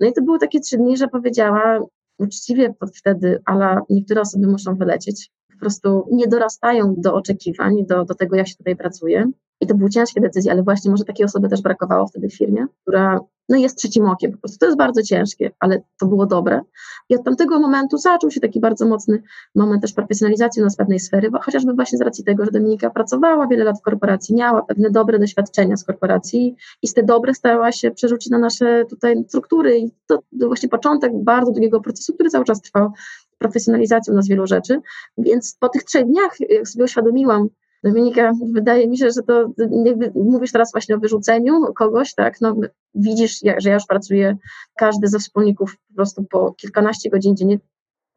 No 0.00 0.08
i 0.08 0.12
to 0.12 0.22
były 0.22 0.38
takie 0.38 0.60
trzy 0.60 0.76
dni, 0.76 0.96
że 0.96 1.08
powiedziała 1.08 1.78
uczciwie 2.18 2.74
wtedy, 2.96 3.42
ale 3.44 3.80
niektóre 3.90 4.20
osoby 4.20 4.46
muszą 4.46 4.76
wylecieć, 4.76 5.30
po 5.52 5.58
prostu 5.58 6.08
nie 6.12 6.28
dorastają 6.28 6.94
do 6.98 7.14
oczekiwań, 7.14 7.86
do, 7.86 8.04
do 8.04 8.14
tego, 8.14 8.36
jak 8.36 8.48
się 8.48 8.56
tutaj 8.56 8.76
pracuje. 8.76 9.30
I 9.62 9.66
to 9.66 9.74
były 9.74 9.90
ciężkie 9.90 10.20
decyzje, 10.20 10.52
ale 10.52 10.62
właśnie 10.62 10.90
może 10.90 11.04
takiej 11.04 11.26
osoby 11.26 11.48
też 11.48 11.62
brakowało 11.62 12.06
wtedy 12.06 12.28
w 12.28 12.36
firmie, 12.36 12.66
która 12.82 13.20
no 13.48 13.56
jest 13.56 13.78
trzecim 13.78 14.06
okiem. 14.06 14.32
Po 14.32 14.38
prostu 14.38 14.58
to 14.58 14.66
jest 14.66 14.78
bardzo 14.78 15.02
ciężkie, 15.02 15.50
ale 15.60 15.82
to 16.00 16.06
było 16.06 16.26
dobre. 16.26 16.60
I 17.08 17.16
od 17.16 17.24
tamtego 17.24 17.60
momentu 17.60 17.98
zaczął 17.98 18.30
się 18.30 18.40
taki 18.40 18.60
bardzo 18.60 18.86
mocny 18.86 19.22
moment 19.54 19.82
też 19.82 19.92
profesjonalizacji 19.92 20.62
u 20.62 20.64
nas 20.64 20.76
pewnej 20.76 21.00
sfery, 21.00 21.30
bo 21.30 21.40
chociażby 21.40 21.72
właśnie 21.72 21.98
z 21.98 22.00
racji 22.00 22.24
tego, 22.24 22.44
że 22.44 22.50
Dominika 22.50 22.90
pracowała 22.90 23.46
wiele 23.46 23.64
lat 23.64 23.78
w 23.78 23.82
korporacji, 23.82 24.34
miała 24.34 24.62
pewne 24.62 24.90
dobre 24.90 25.18
doświadczenia 25.18 25.76
z 25.76 25.84
korporacji 25.84 26.56
i 26.82 26.88
z 26.88 26.94
te 26.94 27.02
dobre 27.02 27.34
starała 27.34 27.72
się 27.72 27.90
przerzucić 27.90 28.30
na 28.30 28.38
nasze 28.38 28.84
tutaj 28.90 29.24
struktury 29.28 29.78
i 29.78 29.90
to 30.06 30.18
był 30.32 30.48
właśnie 30.48 30.68
początek 30.68 31.12
bardzo 31.14 31.52
długiego 31.52 31.80
procesu, 31.80 32.14
który 32.14 32.30
cały 32.30 32.44
czas 32.44 32.62
trwał 32.62 32.92
profesjonalizacją 33.38 34.14
nas 34.14 34.28
wielu 34.28 34.46
rzeczy, 34.46 34.80
więc 35.18 35.56
po 35.60 35.68
tych 35.68 35.84
trzech 35.84 36.06
dniach 36.06 36.36
jak 36.48 36.68
sobie 36.68 36.84
uświadomiłam, 36.84 37.48
Dominika, 37.84 38.32
wydaje 38.52 38.88
mi 38.88 38.98
się, 38.98 39.10
że 39.10 39.22
to 39.22 39.52
jakby 39.84 40.12
mówisz 40.14 40.52
teraz 40.52 40.72
właśnie 40.72 40.96
o 40.96 40.98
wyrzuceniu 40.98 41.72
kogoś, 41.76 42.14
tak? 42.14 42.40
No, 42.40 42.56
widzisz, 42.94 43.40
że 43.58 43.68
ja 43.68 43.74
już 43.74 43.86
pracuję, 43.86 44.36
każdy 44.76 45.08
ze 45.08 45.18
wspólników 45.18 45.76
po 45.88 45.94
prostu 45.94 46.24
po 46.24 46.52
kilkanaście 46.52 47.10
godzin 47.10 47.36
dziennie 47.36 47.58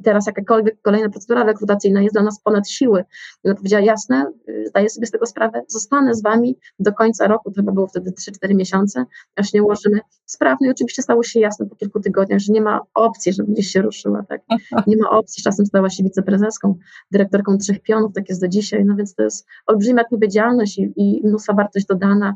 teraz 0.03 0.27
jakakolwiek 0.27 0.81
kolejna 0.81 1.09
procedura 1.09 1.43
rekrutacyjna 1.43 2.01
jest 2.01 2.15
dla 2.15 2.23
nas 2.23 2.39
ponad 2.39 2.69
siły. 2.69 3.03
I 3.43 3.47
ona 3.47 3.55
powiedziała, 3.55 3.83
jasne, 3.83 4.31
zdaję 4.65 4.89
sobie 4.89 5.07
z 5.07 5.11
tego 5.11 5.25
sprawę, 5.25 5.61
zostanę 5.67 6.15
z 6.15 6.23
wami 6.23 6.57
do 6.79 6.93
końca 6.93 7.27
roku, 7.27 7.51
to 7.51 7.55
chyba 7.55 7.71
było 7.71 7.87
wtedy 7.87 8.11
3-4 8.11 8.55
miesiące, 8.55 9.05
aż 9.35 9.53
nie 9.53 9.63
ułożymy 9.63 9.99
spraw. 10.25 10.57
No 10.61 10.67
i 10.67 10.71
oczywiście 10.71 11.01
stało 11.01 11.23
się 11.23 11.39
jasne 11.39 11.65
po 11.65 11.75
kilku 11.75 11.99
tygodniach, 11.99 12.39
że 12.39 12.53
nie 12.53 12.61
ma 12.61 12.81
opcji, 12.93 13.33
żeby 13.33 13.51
gdzieś 13.51 13.67
się 13.67 13.81
ruszyła, 13.81 14.23
tak? 14.29 14.41
Nie 14.87 14.97
ma 14.97 15.09
opcji, 15.09 15.43
czasem 15.43 15.65
stała 15.65 15.89
się 15.89 16.03
wiceprezeską, 16.03 16.75
dyrektorką 17.11 17.57
trzech 17.57 17.81
pionów, 17.81 18.13
tak 18.13 18.29
jest 18.29 18.41
do 18.41 18.47
dzisiaj, 18.47 18.85
no 18.85 18.95
więc 18.95 19.15
to 19.15 19.23
jest 19.23 19.47
olbrzymia 19.65 20.01
odpowiedzialność 20.01 20.77
i, 20.77 20.93
i 20.95 21.21
mnóstwa 21.27 21.53
wartość 21.53 21.85
dodana 21.85 22.33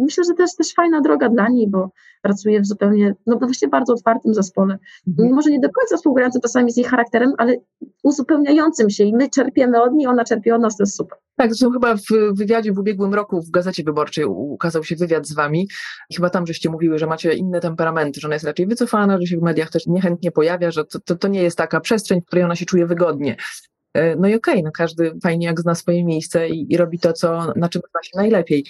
myślę, 0.00 0.24
że 0.24 0.34
też 0.34 0.54
też 0.56 0.74
fajna 0.74 1.00
droga 1.00 1.28
dla 1.28 1.48
niej, 1.48 1.68
bo 1.68 1.90
pracuje 2.22 2.60
w 2.60 2.66
zupełnie, 2.66 3.14
no 3.26 3.38
właśnie 3.38 3.68
bardzo 3.68 3.92
otwartym 3.92 4.34
zespole. 4.34 4.78
Mhm. 5.08 5.34
Może 5.34 5.50
nie 5.50 5.60
do 5.60 5.68
końca 5.70 5.96
współgrającym 5.96 6.40
czasami 6.40 6.72
z 6.72 6.76
jej 6.76 6.86
charakterem, 6.86 7.32
ale 7.38 7.56
uzupełniającym 8.02 8.90
się 8.90 9.04
i 9.04 9.14
my 9.14 9.30
czerpiemy 9.30 9.82
od 9.82 9.92
niej, 9.92 10.06
ona 10.06 10.24
czerpie 10.24 10.54
od 10.54 10.62
nas, 10.62 10.76
to 10.76 10.82
jest 10.82 10.96
super. 10.96 11.18
Tak, 11.36 11.54
zresztą 11.54 11.72
chyba 11.72 11.96
w 11.96 12.32
wywiadzie 12.32 12.72
w 12.72 12.78
ubiegłym 12.78 13.14
roku 13.14 13.42
w 13.42 13.50
Gazecie 13.50 13.82
Wyborczej 13.82 14.24
ukazał 14.24 14.84
się 14.84 14.96
wywiad 14.96 15.26
z 15.26 15.34
wami 15.34 15.68
i 16.10 16.14
chyba 16.14 16.30
tam 16.30 16.46
żeście 16.46 16.70
mówiły, 16.70 16.98
że 16.98 17.06
macie 17.06 17.34
inne 17.34 17.60
temperamenty, 17.60 18.20
że 18.20 18.28
ona 18.28 18.34
jest 18.34 18.46
raczej 18.46 18.66
wycofana, 18.66 19.18
że 19.20 19.26
się 19.26 19.36
w 19.36 19.42
mediach 19.42 19.70
też 19.70 19.86
niechętnie 19.86 20.30
pojawia, 20.30 20.70
że 20.70 20.84
to, 20.84 21.00
to, 21.00 21.16
to 21.16 21.28
nie 21.28 21.42
jest 21.42 21.58
taka 21.58 21.80
przestrzeń, 21.80 22.20
w 22.20 22.24
której 22.24 22.44
ona 22.44 22.56
się 22.56 22.66
czuje 22.66 22.86
wygodnie. 22.86 23.36
E, 23.94 24.16
no 24.16 24.28
i 24.28 24.34
okej, 24.34 24.54
okay, 24.54 24.62
no 24.62 24.70
każdy 24.76 25.12
fajnie 25.22 25.46
jak 25.46 25.60
zna 25.60 25.74
swoje 25.74 26.04
miejsce 26.04 26.48
i, 26.48 26.72
i 26.72 26.76
robi 26.76 26.98
to, 26.98 27.12
co, 27.12 27.52
na 27.56 27.68
czym 27.68 27.82
zna 27.90 28.02
się 28.02 28.10
najlepiej 28.16 28.64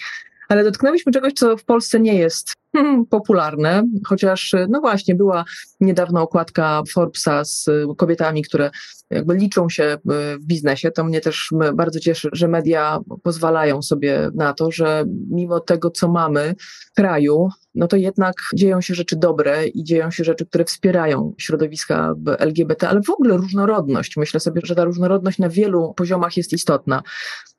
ale 0.51 0.63
dotknęliśmy 0.63 1.11
czegoś, 1.11 1.33
co 1.33 1.57
w 1.57 1.63
Polsce 1.63 1.99
nie 1.99 2.15
jest 2.15 2.53
popularne, 3.09 3.83
chociaż 4.07 4.55
no 4.69 4.81
właśnie 4.81 5.15
była 5.15 5.45
niedawno 5.79 6.21
okładka 6.21 6.83
Forbesa 6.93 7.45
z 7.45 7.69
kobietami, 7.97 8.43
które 8.43 8.71
jakby 9.11 9.35
liczą 9.35 9.69
się 9.69 9.83
e, 9.83 9.97
w 10.37 10.45
biznesie. 10.45 10.91
To 10.91 11.03
mnie 11.03 11.21
też 11.21 11.49
bardzo 11.73 11.99
cieszy, 11.99 12.29
że 12.33 12.47
media 12.47 12.99
pozwalają 13.23 13.81
sobie 13.81 14.29
na 14.35 14.53
to, 14.53 14.71
że 14.71 15.03
mimo 15.29 15.59
tego, 15.59 15.91
co 15.91 16.07
mamy 16.07 16.55
w 16.91 16.95
kraju, 16.95 17.49
no 17.75 17.87
to 17.87 17.97
jednak 17.97 18.35
dzieją 18.55 18.81
się 18.81 18.95
rzeczy 18.95 19.15
dobre 19.15 19.67
i 19.67 19.83
dzieją 19.83 20.11
się 20.11 20.23
rzeczy, 20.23 20.45
które 20.45 20.65
wspierają 20.65 21.33
środowiska 21.37 22.13
LGBT, 22.37 22.89
ale 22.89 23.01
w 23.01 23.09
ogóle 23.09 23.37
różnorodność. 23.37 24.17
Myślę 24.17 24.39
sobie, 24.39 24.61
że 24.63 24.75
ta 24.75 24.83
różnorodność 24.83 25.39
na 25.39 25.49
wielu 25.49 25.93
poziomach 25.93 26.37
jest 26.37 26.53
istotna. 26.53 27.03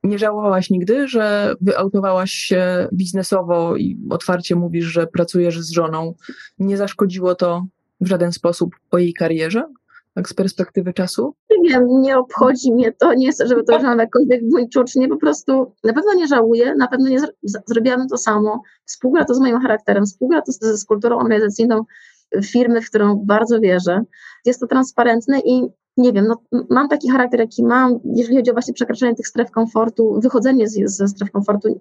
Nie 0.03 0.18
żałowałaś 0.18 0.70
nigdy, 0.70 1.09
że 1.09 1.55
wyautowałaś 1.61 2.32
się 2.32 2.88
biznesowo 2.92 3.76
i 3.76 3.98
otwarcie 4.11 4.57
mówisz, 4.57 4.84
że 4.84 5.07
pracujesz 5.07 5.61
z 5.61 5.70
żoną. 5.70 6.14
Nie 6.59 6.76
zaszkodziło 6.76 7.34
to 7.34 7.66
w 8.00 8.07
żaden 8.07 8.32
sposób 8.32 8.74
po 8.90 8.98
jej 8.98 9.14
karierze? 9.14 9.64
Tak 10.14 10.28
z 10.28 10.34
perspektywy 10.34 10.92
czasu? 10.92 11.34
Nie 11.60 11.70
wiem, 11.70 11.86
nie 11.88 12.18
obchodzi 12.18 12.72
mnie 12.72 12.92
to, 12.92 13.14
nie 13.14 13.32
chcę, 13.32 13.46
żeby 13.46 13.64
to 13.64 13.78
brzmiało 13.78 14.00
jakkolwiek 14.00 14.48
buńczucznie, 14.48 15.08
po 15.08 15.16
prostu 15.16 15.72
na 15.84 15.92
pewno 15.92 16.14
nie 16.14 16.26
żałuję, 16.26 16.74
na 16.74 16.88
pewno 16.88 17.08
nie 17.08 17.20
zrobiłam 17.66 18.08
to 18.08 18.16
samo, 18.16 18.62
współgra 18.84 19.24
to 19.24 19.34
z 19.34 19.40
moim 19.40 19.60
charakterem, 19.60 20.06
współgra 20.06 20.42
to 20.42 20.52
z, 20.52 20.58
z 20.80 20.84
kulturą 20.84 21.18
organizacyjną 21.18 21.84
firmy, 22.44 22.80
w 22.80 22.88
którą 22.88 23.16
bardzo 23.16 23.60
wierzę. 23.60 24.04
Jest 24.44 24.60
to 24.60 24.66
transparentne 24.66 25.40
i 25.40 25.68
nie 25.96 26.12
wiem, 26.12 26.26
no, 26.26 26.62
mam 26.70 26.88
taki 26.88 27.10
charakter, 27.10 27.40
jaki 27.40 27.64
mam, 27.64 28.00
jeżeli 28.04 28.36
chodzi 28.36 28.50
o 28.50 28.54
właśnie 28.54 28.74
przekraczanie 28.74 29.14
tych 29.14 29.28
stref 29.28 29.50
komfortu, 29.50 30.20
wychodzenie 30.22 30.68
z, 30.68 30.96
ze 30.96 31.08
stref 31.08 31.30
komfortu, 31.30 31.80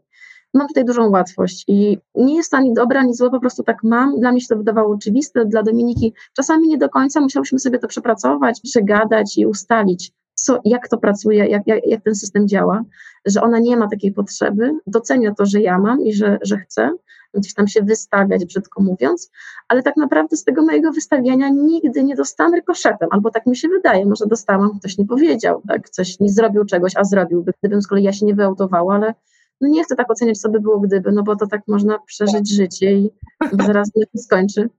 mam 0.53 0.67
tutaj 0.67 0.85
dużą 0.85 1.09
łatwość 1.09 1.65
i 1.67 1.97
nie 2.15 2.35
jest 2.35 2.51
to 2.51 2.57
ani 2.57 2.73
dobra, 2.73 2.99
ani 2.99 3.13
złe, 3.13 3.29
po 3.29 3.39
prostu 3.39 3.63
tak 3.63 3.77
mam. 3.83 4.19
Dla 4.19 4.31
mnie 4.31 4.41
się 4.41 4.47
to 4.47 4.57
wydawało 4.57 4.95
oczywiste, 4.95 5.45
dla 5.45 5.63
Dominiki 5.63 6.13
czasami 6.33 6.67
nie 6.67 6.77
do 6.77 6.89
końca, 6.89 7.21
musiałyśmy 7.21 7.59
sobie 7.59 7.79
to 7.79 7.87
przepracować, 7.87 8.61
przegadać 8.61 9.37
i 9.37 9.45
ustalić, 9.45 10.11
co, 10.33 10.59
jak 10.65 10.87
to 10.87 10.97
pracuje, 10.97 11.45
jak, 11.45 11.67
jak, 11.67 11.87
jak 11.87 12.03
ten 12.03 12.15
system 12.15 12.47
działa, 12.47 12.83
że 13.25 13.41
ona 13.41 13.59
nie 13.59 13.77
ma 13.77 13.87
takiej 13.89 14.13
potrzeby, 14.13 14.71
docenia 14.87 15.33
to, 15.35 15.45
że 15.45 15.61
ja 15.61 15.79
mam 15.79 16.01
i 16.01 16.13
że, 16.13 16.37
że 16.41 16.57
chcę, 16.57 16.91
gdzieś 17.33 17.53
tam 17.53 17.67
się 17.67 17.81
wystawiać, 17.81 18.45
brzydko 18.45 18.83
mówiąc, 18.83 19.31
ale 19.67 19.83
tak 19.83 19.97
naprawdę 19.97 20.37
z 20.37 20.43
tego 20.43 20.61
mojego 20.65 20.91
wystawiania 20.91 21.49
nigdy 21.49 22.03
nie 22.03 22.15
dostałam 22.15 22.53
rykoszetem, 22.53 23.09
albo 23.11 23.31
tak 23.31 23.45
mi 23.45 23.55
się 23.57 23.67
wydaje, 23.67 24.05
może 24.05 24.25
dostałam, 24.25 24.79
ktoś 24.79 24.97
nie 24.97 25.05
powiedział, 25.05 25.61
tak, 25.67 25.89
coś 25.89 26.19
nie 26.19 26.29
zrobił 26.29 26.65
czegoś, 26.65 26.95
a 26.95 27.03
zrobiłby, 27.03 27.53
gdybym 27.61 27.81
z 27.81 27.87
kolei 27.87 28.03
ja 28.03 28.13
się 28.13 28.25
nie 28.25 28.35
wyautowała, 28.35 28.95
ale 28.95 29.13
no 29.61 29.67
nie 29.67 29.83
chcę 29.83 29.95
tak 29.95 30.11
oceniać, 30.11 30.39
co 30.39 30.49
by 30.49 30.59
było 30.59 30.79
gdyby, 30.79 31.11
no 31.11 31.23
bo 31.23 31.35
to 31.35 31.47
tak 31.47 31.61
można 31.67 31.99
przeżyć 31.99 32.49
życie 32.55 32.91
i 32.91 33.11
zaraz 33.65 33.87
się 33.87 34.21
skończy. 34.21 34.69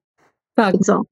Tak. 0.54 0.74
I 0.74 0.78
co? 0.78 1.02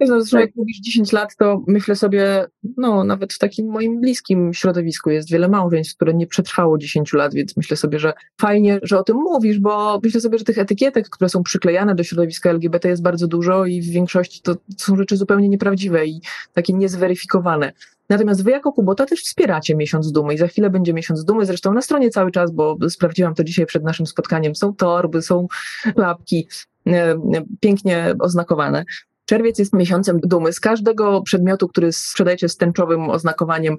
Zresztą 0.00 0.36
tak. 0.36 0.40
jak 0.40 0.56
mówisz 0.56 0.80
10 0.80 1.12
lat, 1.12 1.36
to 1.36 1.62
myślę 1.66 1.96
sobie, 1.96 2.46
no 2.76 3.04
nawet 3.04 3.32
w 3.32 3.38
takim 3.38 3.66
moim 3.66 4.00
bliskim 4.00 4.54
środowisku 4.54 5.10
jest 5.10 5.30
wiele 5.30 5.48
małżeństw, 5.48 5.94
które 5.94 6.14
nie 6.14 6.26
przetrwało 6.26 6.78
10 6.78 7.12
lat, 7.12 7.34
więc 7.34 7.56
myślę 7.56 7.76
sobie, 7.76 7.98
że 7.98 8.12
fajnie, 8.40 8.80
że 8.82 8.98
o 8.98 9.02
tym 9.02 9.16
mówisz, 9.16 9.60
bo 9.60 10.00
myślę 10.02 10.20
sobie, 10.20 10.38
że 10.38 10.44
tych 10.44 10.58
etykietek, 10.58 11.08
które 11.10 11.28
są 11.28 11.42
przyklejane 11.42 11.94
do 11.94 12.04
środowiska 12.04 12.50
LGBT 12.50 12.88
jest 12.88 13.02
bardzo 13.02 13.26
dużo 13.26 13.66
i 13.66 13.82
w 13.82 13.86
większości 13.86 14.40
to 14.42 14.56
są 14.76 14.96
rzeczy 14.96 15.16
zupełnie 15.16 15.48
nieprawdziwe 15.48 16.06
i 16.06 16.20
takie 16.52 16.72
niezweryfikowane. 16.72 17.72
Natomiast 18.08 18.44
wy 18.44 18.50
jako 18.50 18.72
Kubota 18.72 19.06
też 19.06 19.20
wspieracie 19.20 19.76
Miesiąc 19.76 20.12
Dumy 20.12 20.34
i 20.34 20.38
za 20.38 20.48
chwilę 20.48 20.70
będzie 20.70 20.92
Miesiąc 20.92 21.24
Dumy, 21.24 21.46
zresztą 21.46 21.72
na 21.72 21.82
stronie 21.82 22.10
cały 22.10 22.30
czas, 22.30 22.50
bo 22.50 22.76
sprawdziłam 22.88 23.34
to 23.34 23.44
dzisiaj 23.44 23.66
przed 23.66 23.84
naszym 23.84 24.06
spotkaniem, 24.06 24.54
są 24.54 24.74
torby, 24.74 25.22
są 25.22 25.46
klapki, 25.94 26.48
e, 26.86 27.20
pięknie 27.60 28.14
oznakowane. 28.20 28.84
Czerwiec 29.28 29.58
jest 29.58 29.72
miesiącem 29.72 30.20
dumy. 30.20 30.52
Z 30.52 30.60
każdego 30.60 31.22
przedmiotu, 31.22 31.68
który 31.68 31.92
sprzedajecie 31.92 32.48
z 32.48 32.56
tęczowym 32.56 33.10
oznakowaniem, 33.10 33.76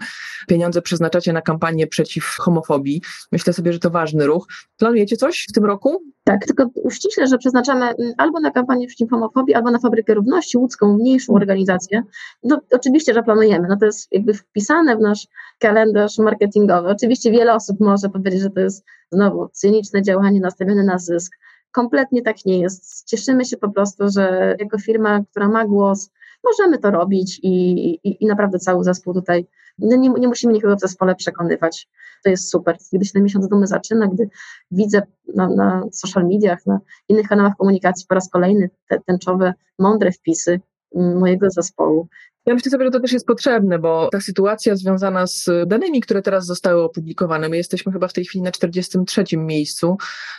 pieniądze 0.47 0.81
przeznaczacie 0.81 1.33
na 1.33 1.41
kampanię 1.41 1.87
przeciw 1.87 2.25
homofobii. 2.25 3.01
Myślę 3.31 3.53
sobie, 3.53 3.73
że 3.73 3.79
to 3.79 3.89
ważny 3.89 4.27
ruch. 4.27 4.47
Planujecie 4.77 5.17
coś 5.17 5.45
w 5.49 5.53
tym 5.53 5.65
roku? 5.65 6.03
Tak, 6.23 6.45
tylko 6.45 6.65
uściśle, 6.83 7.27
że 7.27 7.37
przeznaczamy 7.37 7.93
albo 8.17 8.39
na 8.39 8.51
kampanię 8.51 8.87
przeciw 8.87 9.09
homofobii, 9.09 9.55
albo 9.55 9.71
na 9.71 9.79
Fabrykę 9.79 10.13
Równości 10.13 10.57
łódzką, 10.57 10.97
mniejszą 10.97 11.33
organizację. 11.33 12.03
No, 12.43 12.59
oczywiście, 12.71 13.13
że 13.13 13.23
planujemy. 13.23 13.67
No, 13.69 13.77
to 13.77 13.85
jest 13.85 14.07
jakby 14.11 14.33
wpisane 14.33 14.97
w 14.97 14.99
nasz 14.99 15.27
kalendarz 15.59 16.17
marketingowy. 16.17 16.89
Oczywiście 16.89 17.31
wiele 17.31 17.53
osób 17.53 17.79
może 17.79 18.09
powiedzieć, 18.09 18.41
że 18.41 18.49
to 18.49 18.59
jest 18.59 18.85
znowu 19.11 19.49
cyniczne 19.53 20.01
działanie 20.01 20.39
nastawione 20.39 20.83
na 20.83 20.97
zysk 20.97 21.33
Kompletnie 21.71 22.21
tak 22.21 22.45
nie 22.45 22.59
jest. 22.59 23.07
Cieszymy 23.07 23.45
się 23.45 23.57
po 23.57 23.69
prostu, 23.69 24.03
że 24.09 24.55
jako 24.59 24.79
firma, 24.79 25.23
która 25.31 25.47
ma 25.47 25.65
głos, 25.65 26.11
możemy 26.43 26.79
to 26.79 26.91
robić 26.91 27.39
i, 27.43 27.73
i, 28.03 28.23
i 28.23 28.25
naprawdę 28.25 28.59
cały 28.59 28.83
zespół 28.83 29.13
tutaj, 29.13 29.47
no 29.79 29.97
nie, 29.97 30.09
nie, 30.09 30.27
musimy 30.27 30.53
nikogo 30.53 30.75
w 30.75 30.79
zespole 30.79 31.15
przekonywać. 31.15 31.87
To 32.23 32.29
jest 32.29 32.49
super. 32.49 32.77
Gdy 32.93 33.05
się 33.05 33.13
ten 33.13 33.23
miesiąc 33.23 33.47
dumy 33.47 33.67
zaczyna, 33.67 34.07
gdy 34.07 34.29
widzę 34.71 35.01
na, 35.35 35.49
na 35.49 35.83
social 35.91 36.27
mediach, 36.27 36.65
na 36.65 36.79
innych 37.09 37.27
kanałach 37.27 37.53
komunikacji 37.57 38.05
po 38.09 38.15
raz 38.15 38.29
kolejny 38.29 38.69
te 38.87 38.99
tęczowe, 39.05 39.53
mądre 39.79 40.11
wpisy 40.11 40.59
mojego 40.95 41.49
zespołu, 41.49 42.07
ja 42.49 42.55
myślę 42.55 42.71
sobie, 42.71 42.85
że 42.85 42.91
to 42.91 42.99
też 42.99 43.11
jest 43.11 43.25
potrzebne, 43.25 43.79
bo 43.79 44.09
ta 44.11 44.21
sytuacja 44.21 44.75
związana 44.75 45.27
z 45.27 45.49
danymi, 45.67 46.01
które 46.01 46.21
teraz 46.21 46.45
zostały 46.45 46.83
opublikowane, 46.83 47.49
my 47.49 47.57
jesteśmy 47.57 47.91
chyba 47.91 48.07
w 48.07 48.13
tej 48.13 48.25
chwili 48.25 48.41
na 48.41 48.51
43 48.51 49.23
miejscu, 49.37 49.97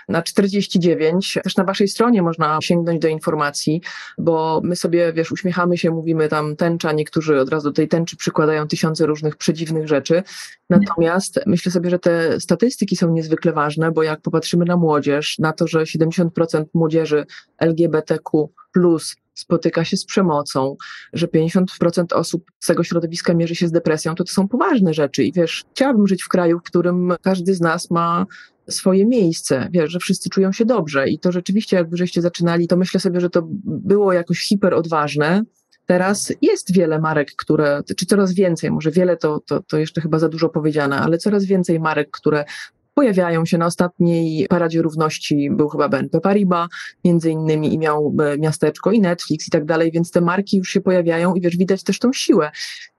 na 0.09 0.23
49. 0.23 1.39
Też 1.45 1.57
na 1.57 1.65
waszej 1.65 1.89
stronie 1.89 2.23
można 2.23 2.59
sięgnąć 2.63 3.01
do 3.01 3.09
informacji, 3.09 3.83
bo 4.19 4.61
my 4.65 4.77
sobie, 4.77 5.13
wiesz, 5.13 5.33
uśmiechamy 5.33 5.79
się, 5.79 5.91
mówimy 5.91 6.29
tam 6.29 6.57
tęcza, 6.57 6.93
niektórzy 6.93 7.41
od 7.41 7.49
razu 7.49 7.69
do 7.69 7.75
tej 7.75 7.89
tęczy 7.89 8.17
przykładają 8.17 8.69
tysiące 8.69 9.07
różnych 9.07 9.37
przedziwnych 9.37 9.89
rzeczy. 9.89 10.23
Natomiast 10.71 11.41
myślę 11.47 11.73
sobie, 11.73 11.91
że 11.91 11.99
te 11.99 12.41
statystyki 12.41 12.97
są 12.97 13.13
niezwykle 13.13 13.53
ważne, 13.53 13.93
bo 13.93 14.03
jak 14.03 14.21
popatrzymy 14.21 14.65
na 14.65 14.77
młodzież, 14.77 15.39
na 15.39 15.53
to, 15.53 15.67
że 15.67 15.79
70% 15.79 16.65
młodzieży 16.75 17.27
LGBTQ 17.59 18.49
plus 18.73 19.17
spotyka 19.41 19.85
się 19.85 19.97
z 19.97 20.05
przemocą, 20.05 20.77
że 21.13 21.27
50% 21.27 22.15
osób 22.15 22.51
z 22.61 22.67
tego 22.67 22.85
środowiska 22.85 23.35
mierzy 23.35 23.55
się 23.55 23.69
z 23.69 23.73
depresją, 23.73 24.15
to 24.15 24.25
to 24.25 24.33
są 24.33 24.49
poważne 24.49 24.95
rzeczy. 24.95 25.25
I 25.25 25.33
wiesz, 25.33 25.65
chciałabym 25.71 26.07
żyć 26.07 26.23
w 26.23 26.29
kraju, 26.29 26.59
w 26.59 26.63
którym 26.63 27.15
każdy 27.23 27.55
z 27.55 27.61
nas 27.61 27.91
ma 27.91 28.27
swoje 28.69 29.07
miejsce, 29.07 29.69
wiesz, 29.73 29.91
że 29.91 29.99
wszyscy 29.99 30.31
czują 30.31 30.53
się 30.53 30.65
dobrze. 30.65 31.09
I 31.09 31.19
to 31.19 31.33
rzeczywiście, 31.33 31.77
jakby 31.77 31.97
żeście 31.97 32.23
zaczynali, 32.23 32.69
to 32.69 32.77
myślę 32.77 33.01
sobie, 33.01 33.21
że 33.21 33.31
to 33.31 33.43
było 33.65 34.13
jakoś 34.13 34.41
hiper 34.41 34.75
odważne. 34.75 35.43
Teraz 35.87 36.33
jest 36.43 36.73
wiele 36.73 36.99
marek, 36.99 37.33
które, 37.37 37.83
czy 37.97 38.07
coraz 38.07 38.33
więcej, 38.33 38.71
może 38.71 38.91
wiele 38.91 39.17
to, 39.17 39.41
to, 39.47 39.63
to 39.63 39.79
jeszcze 39.79 40.01
chyba 40.01 40.19
za 40.19 40.29
dużo 40.29 40.49
powiedziane, 40.49 40.99
ale 40.99 41.19
coraz 41.19 41.45
więcej 41.45 41.81
marek, 41.81 42.11
które 42.11 42.45
pojawiają 43.01 43.47
się 43.47 43.59
na 43.59 43.67
ostatniej 43.67 44.47
Paradzie 44.49 44.83
Równości, 44.83 45.51
był 45.51 45.69
chyba 45.69 45.89
BNP 45.89 46.21
Paribas 46.21 46.69
między 47.05 47.31
innymi 47.31 47.75
i 47.75 47.79
miał 47.79 48.15
e, 48.21 48.39
miasteczko 48.39 48.93
i 48.93 49.01
Netflix 49.01 49.49
i 49.49 49.51
tak 49.51 49.65
dalej, 49.65 49.91
więc 49.93 50.11
te 50.11 50.21
marki 50.21 50.57
już 50.57 50.69
się 50.69 50.81
pojawiają 50.81 51.35
i 51.35 51.41
wiesz, 51.41 51.57
widać 51.57 51.83
też 51.83 51.99
tą 51.99 52.13
siłę. 52.13 52.51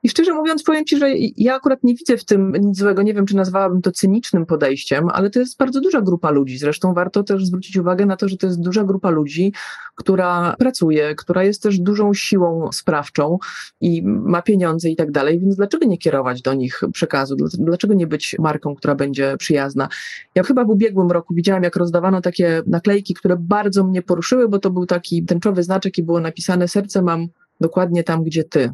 I 0.03 0.09
szczerze 0.09 0.33
mówiąc, 0.33 0.63
powiem 0.63 0.85
Ci, 0.85 0.97
że 0.97 1.09
ja 1.37 1.55
akurat 1.55 1.83
nie 1.83 1.95
widzę 1.95 2.17
w 2.17 2.25
tym 2.25 2.53
nic 2.59 2.77
złego. 2.77 3.01
Nie 3.01 3.13
wiem, 3.13 3.25
czy 3.25 3.35
nazwałabym 3.35 3.81
to 3.81 3.91
cynicznym 3.91 4.45
podejściem, 4.45 5.07
ale 5.09 5.29
to 5.29 5.39
jest 5.39 5.57
bardzo 5.57 5.81
duża 5.81 6.01
grupa 6.01 6.31
ludzi. 6.31 6.57
Zresztą 6.57 6.93
warto 6.93 7.23
też 7.23 7.45
zwrócić 7.45 7.77
uwagę 7.77 8.05
na 8.05 8.17
to, 8.17 8.29
że 8.29 8.37
to 8.37 8.47
jest 8.47 8.61
duża 8.61 8.83
grupa 8.83 9.09
ludzi, 9.09 9.53
która 9.95 10.55
pracuje, 10.59 11.15
która 11.15 11.43
jest 11.43 11.63
też 11.63 11.79
dużą 11.79 12.13
siłą 12.13 12.69
sprawczą 12.71 13.37
i 13.81 14.03
ma 14.03 14.41
pieniądze 14.41 14.89
i 14.89 14.95
tak 14.95 15.11
dalej, 15.11 15.39
więc 15.39 15.55
dlaczego 15.55 15.85
nie 15.85 15.97
kierować 15.97 16.41
do 16.41 16.53
nich 16.53 16.81
przekazu? 16.93 17.35
Dlaczego 17.53 17.93
nie 17.93 18.07
być 18.07 18.35
marką, 18.39 18.75
która 18.75 18.95
będzie 18.95 19.37
przyjazna? 19.37 19.89
Ja 20.35 20.43
chyba 20.43 20.65
w 20.65 20.69
ubiegłym 20.69 21.11
roku 21.11 21.33
widziałam, 21.33 21.63
jak 21.63 21.75
rozdawano 21.75 22.21
takie 22.21 22.63
naklejki, 22.67 23.13
które 23.13 23.37
bardzo 23.39 23.83
mnie 23.83 24.01
poruszyły, 24.01 24.49
bo 24.49 24.59
to 24.59 24.69
był 24.69 24.85
taki 24.85 25.25
tęczowy 25.25 25.63
znaczek 25.63 25.97
i 25.97 26.03
było 26.03 26.19
napisane 26.19 26.67
serce 26.67 27.01
mam 27.01 27.27
dokładnie 27.59 28.03
tam, 28.03 28.23
gdzie 28.23 28.43
ty. 28.43 28.69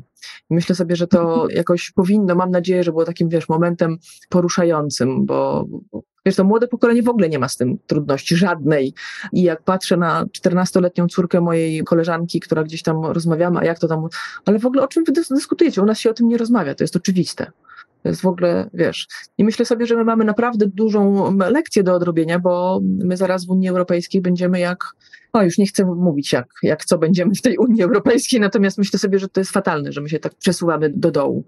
Myślę 0.49 0.76
sobie, 0.76 0.95
że 0.95 1.07
to 1.07 1.47
jakoś 1.49 1.91
powinno, 1.91 2.36
mam 2.36 2.51
nadzieję, 2.51 2.84
że 2.84 2.91
było 2.91 3.05
takim, 3.05 3.30
wiesz, 3.30 3.49
momentem 3.49 3.97
poruszającym, 4.30 5.26
bo 5.26 5.68
wiesz, 6.26 6.36
to 6.36 6.43
młode 6.43 6.68
pokolenie 6.68 7.03
w 7.03 7.09
ogóle 7.09 7.30
nie 7.30 7.39
ma 7.39 7.49
z 7.49 7.57
tym 7.57 7.78
trudności, 7.88 8.36
żadnej. 8.36 8.93
I 9.34 9.41
jak 9.41 9.63
patrzę 9.63 9.97
na 9.97 10.26
14-letnią 10.26 11.07
córkę 11.07 11.41
mojej 11.41 11.84
koleżanki, 11.84 12.39
która 12.39 12.63
gdzieś 12.63 12.84
tam 12.84 13.05
rozmawiamy, 13.05 13.59
a 13.59 13.65
jak 13.65 13.80
to 13.80 13.88
tam, 13.88 14.07
ale 14.45 14.59
w 14.59 14.65
ogóle 14.65 14.84
o 14.84 14.88
czym 14.88 15.03
wy 15.03 15.11
dyskutujecie? 15.11 15.82
U 15.82 15.86
nas 15.86 15.99
się 15.99 16.09
o 16.09 16.13
tym 16.13 16.28
nie 16.28 16.38
rozmawia, 16.38 16.76
to 16.76 16.84
jest 16.84 16.95
oczywiste. 16.95 17.51
To 18.04 18.10
jest 18.10 18.22
w 18.22 18.28
ogóle, 18.28 18.70
wiesz. 18.74 19.08
I 19.38 19.43
myślę 19.43 19.66
sobie, 19.66 19.86
że 19.86 19.95
my 19.95 20.04
mamy 20.04 20.26
naprawdę 20.26 20.66
dużą 20.68 21.32
lekcję 21.38 21.84
do 21.84 21.93
odrobienia, 21.93 22.39
bo 22.39 22.80
my 22.84 23.18
zaraz 23.18 23.45
w 23.45 23.50
Unii 23.50 23.70
Europejskiej 23.70 24.22
będziemy 24.22 24.60
jak, 24.60 24.84
o 25.34 25.43
już 25.43 25.58
nie 25.58 25.68
chcę 25.68 25.86
mówić 25.86 26.34
jak, 26.34 26.48
jak 26.64 26.86
co 26.86 26.98
będziemy 26.98 27.36
w 27.36 27.41
tej 27.41 27.58
Unii 27.58 27.84
Europejskiej, 27.84 28.39
natomiast 28.39 28.78
myślę 28.78 29.00
sobie, 29.00 29.20
że 29.20 29.28
to 29.28 29.41
jest 29.41 29.52
fatalne, 29.52 29.91
że 29.91 30.02
my 30.02 30.10
się 30.10 30.20
tak 30.20 30.36
przesuwamy 30.36 30.89
do 30.89 31.12
dołu. 31.12 31.45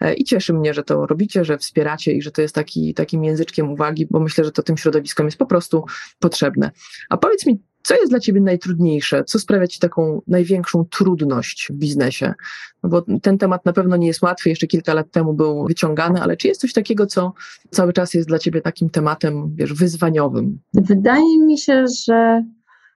E, 0.00 0.14
I 0.14 0.24
cieszy 0.24 0.52
mnie, 0.52 0.74
że 0.74 0.82
to 0.82 1.06
robicie, 1.06 1.44
że 1.44 1.58
wspieracie 1.58 2.12
i 2.12 2.22
że 2.22 2.30
to 2.30 2.42
jest 2.42 2.54
taki, 2.54 2.94
takim 2.94 3.24
języczkiem 3.24 3.70
uwagi, 3.70 4.06
bo 4.10 4.20
myślę, 4.20 4.44
że 4.44 4.52
to 4.52 4.62
tym 4.62 4.76
środowiskom 4.76 5.26
jest 5.26 5.38
po 5.38 5.46
prostu 5.46 5.84
potrzebne. 6.18 6.70
A 7.08 7.16
powiedz 7.16 7.46
mi, 7.46 7.62
co 7.84 7.94
jest 7.94 8.10
dla 8.10 8.20
Ciebie 8.20 8.40
najtrudniejsze? 8.40 9.24
Co 9.24 9.38
sprawia 9.38 9.66
Ci 9.66 9.80
taką 9.80 10.22
największą 10.26 10.84
trudność 10.84 11.68
w 11.70 11.74
biznesie? 11.74 12.34
No 12.82 12.88
bo 12.88 13.04
ten 13.22 13.38
temat 13.38 13.64
na 13.64 13.72
pewno 13.72 13.96
nie 13.96 14.06
jest 14.06 14.22
łatwy, 14.22 14.48
jeszcze 14.48 14.66
kilka 14.66 14.94
lat 14.94 15.10
temu 15.10 15.34
był 15.34 15.66
wyciągany, 15.66 16.22
ale 16.22 16.36
czy 16.36 16.48
jest 16.48 16.60
coś 16.60 16.72
takiego, 16.72 17.06
co 17.06 17.32
cały 17.70 17.92
czas 17.92 18.14
jest 18.14 18.28
dla 18.28 18.38
Ciebie 18.38 18.60
takim 18.60 18.90
tematem, 18.90 19.54
wiesz, 19.54 19.74
wyzwaniowym? 19.74 20.58
Wydaje 20.74 21.38
mi 21.38 21.58
się, 21.58 21.84
że 22.06 22.44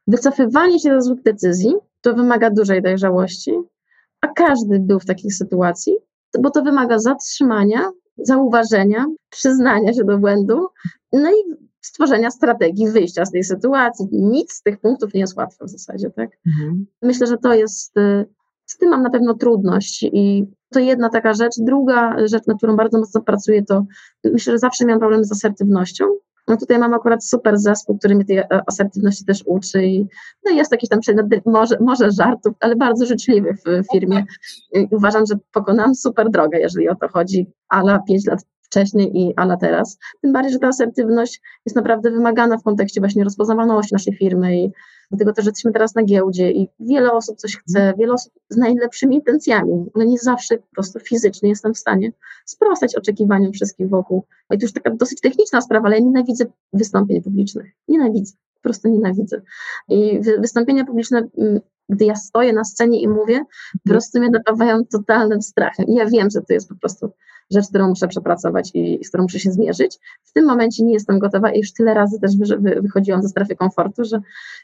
wycofywanie 0.06 0.80
się 0.80 0.90
do 0.90 1.02
złych 1.02 1.22
decyzji 1.22 1.74
to 2.00 2.14
wymaga 2.14 2.50
dużej 2.50 2.82
dojrzałości, 2.82 3.52
a 4.20 4.28
każdy 4.28 4.80
był 4.80 5.00
w 5.00 5.06
takiej 5.06 5.30
sytuacji, 5.30 5.96
bo 6.40 6.50
to 6.50 6.62
wymaga 6.62 6.98
zatrzymania, 6.98 7.90
zauważenia, 8.18 9.06
przyznania 9.30 9.92
się 9.92 10.04
do 10.04 10.18
błędu, 10.18 10.66
no 11.12 11.30
i 11.30 11.67
stworzenia 11.80 12.30
strategii 12.30 12.90
wyjścia 12.90 13.24
z 13.24 13.30
tej 13.30 13.44
sytuacji. 13.44 14.06
Nic 14.12 14.52
z 14.52 14.62
tych 14.62 14.80
punktów 14.80 15.14
nie 15.14 15.20
jest 15.20 15.36
łatwe 15.36 15.64
w 15.64 15.68
zasadzie, 15.68 16.10
tak? 16.10 16.30
Mhm. 16.46 16.86
Myślę, 17.02 17.26
że 17.26 17.38
to 17.38 17.54
jest, 17.54 17.96
y, 17.96 18.26
z 18.66 18.78
tym 18.78 18.90
mam 18.90 19.02
na 19.02 19.10
pewno 19.10 19.34
trudność 19.34 20.02
i 20.02 20.46
to 20.70 20.80
jedna 20.80 21.08
taka 21.08 21.34
rzecz. 21.34 21.54
Druga 21.58 22.16
rzecz, 22.26 22.46
na 22.46 22.54
którą 22.54 22.76
bardzo 22.76 22.98
mocno 22.98 23.20
pracuję, 23.20 23.64
to 23.64 23.86
myślę, 24.24 24.52
że 24.52 24.58
zawsze 24.58 24.84
miałam 24.84 25.00
problem 25.00 25.24
z 25.24 25.32
asertywnością. 25.32 26.04
No 26.48 26.56
tutaj 26.56 26.78
mam 26.78 26.94
akurat 26.94 27.24
super 27.24 27.58
zespół, 27.58 27.98
który 27.98 28.14
mnie 28.14 28.24
tej 28.24 28.38
e, 28.38 28.46
asertywności 28.66 29.24
też 29.24 29.42
uczy 29.46 29.84
i 29.84 30.06
no 30.44 30.52
jest 30.52 30.72
jakiś 30.72 30.88
tam 30.88 31.00
przedmiot, 31.00 31.26
może, 31.46 31.76
może 31.80 32.10
żartów, 32.10 32.54
ale 32.60 32.76
bardzo 32.76 33.06
życzliwy 33.06 33.54
w 33.54 33.92
firmie. 33.92 34.24
I 34.72 34.88
uważam, 34.90 35.26
że 35.26 35.34
pokonałam 35.52 35.94
super 35.94 36.30
drogę, 36.30 36.58
jeżeli 36.58 36.88
o 36.88 36.94
to 36.94 37.08
chodzi, 37.08 37.46
ala 37.68 37.98
5 38.08 38.26
lat 38.26 38.44
wcześniej 38.70 39.18
i 39.18 39.34
a 39.36 39.46
na 39.46 39.56
teraz. 39.56 39.98
Tym 40.22 40.32
bardziej, 40.32 40.52
że 40.52 40.58
ta 40.58 40.68
asertywność 40.68 41.40
jest 41.66 41.76
naprawdę 41.76 42.10
wymagana 42.10 42.58
w 42.58 42.62
kontekście 42.62 43.00
właśnie 43.00 43.24
rozpoznawalności 43.24 43.94
naszej 43.94 44.16
firmy 44.16 44.56
i 44.56 44.70
dlatego 45.10 45.32
też, 45.32 45.44
że 45.44 45.48
jesteśmy 45.48 45.72
teraz 45.72 45.94
na 45.94 46.02
giełdzie 46.02 46.50
i 46.50 46.68
wiele 46.80 47.12
osób 47.12 47.36
coś 47.36 47.56
chce, 47.56 47.94
wiele 47.98 48.12
osób 48.12 48.32
z 48.48 48.56
najlepszymi 48.56 49.16
intencjami, 49.16 49.86
ale 49.94 50.06
nie 50.06 50.18
zawsze 50.18 50.56
po 50.58 50.74
prostu 50.74 51.00
fizycznie 51.00 51.48
jestem 51.48 51.74
w 51.74 51.78
stanie 51.78 52.12
sprostać 52.44 52.96
oczekiwaniom 52.96 53.52
wszystkich 53.52 53.88
wokół. 53.88 54.24
I 54.54 54.58
to 54.58 54.64
już 54.64 54.72
taka 54.72 54.90
dosyć 54.90 55.20
techniczna 55.20 55.60
sprawa, 55.60 55.86
ale 55.86 55.96
ja 55.96 56.04
nienawidzę 56.04 56.44
wystąpień 56.72 57.22
publicznych. 57.22 57.66
Nienawidzę 57.88 58.32
po 58.58 58.62
prostu 58.62 58.88
nienawidzę. 58.88 59.40
I 59.88 60.20
wystąpienia 60.40 60.84
publiczne 60.84 61.28
mm, 61.38 61.60
gdy 61.88 62.04
ja 62.04 62.14
stoję 62.14 62.52
na 62.52 62.64
scenie 62.64 63.02
i 63.02 63.08
mówię, 63.08 63.40
po 63.84 63.90
prostu 63.90 64.18
mnie 64.18 64.30
napawają 64.30 64.84
totalnym 64.92 65.42
strachem. 65.42 65.86
I 65.86 65.94
ja 65.94 66.06
wiem, 66.06 66.30
że 66.30 66.40
to 66.40 66.52
jest 66.52 66.68
po 66.68 66.74
prostu 66.74 67.10
rzecz, 67.50 67.68
którą 67.68 67.88
muszę 67.88 68.08
przepracować 68.08 68.70
i 68.74 69.04
z 69.04 69.08
którą 69.08 69.22
muszę 69.22 69.38
się 69.38 69.50
zmierzyć. 69.50 69.98
W 70.24 70.32
tym 70.32 70.46
momencie 70.46 70.84
nie 70.84 70.92
jestem 70.92 71.18
gotowa 71.18 71.52
i 71.52 71.58
już 71.58 71.72
tyle 71.72 71.94
razy 71.94 72.20
też 72.20 72.32
wychodziłam 72.80 73.22
ze 73.22 73.28
strefy 73.28 73.56
komfortu, 73.56 74.04
że 74.04 74.20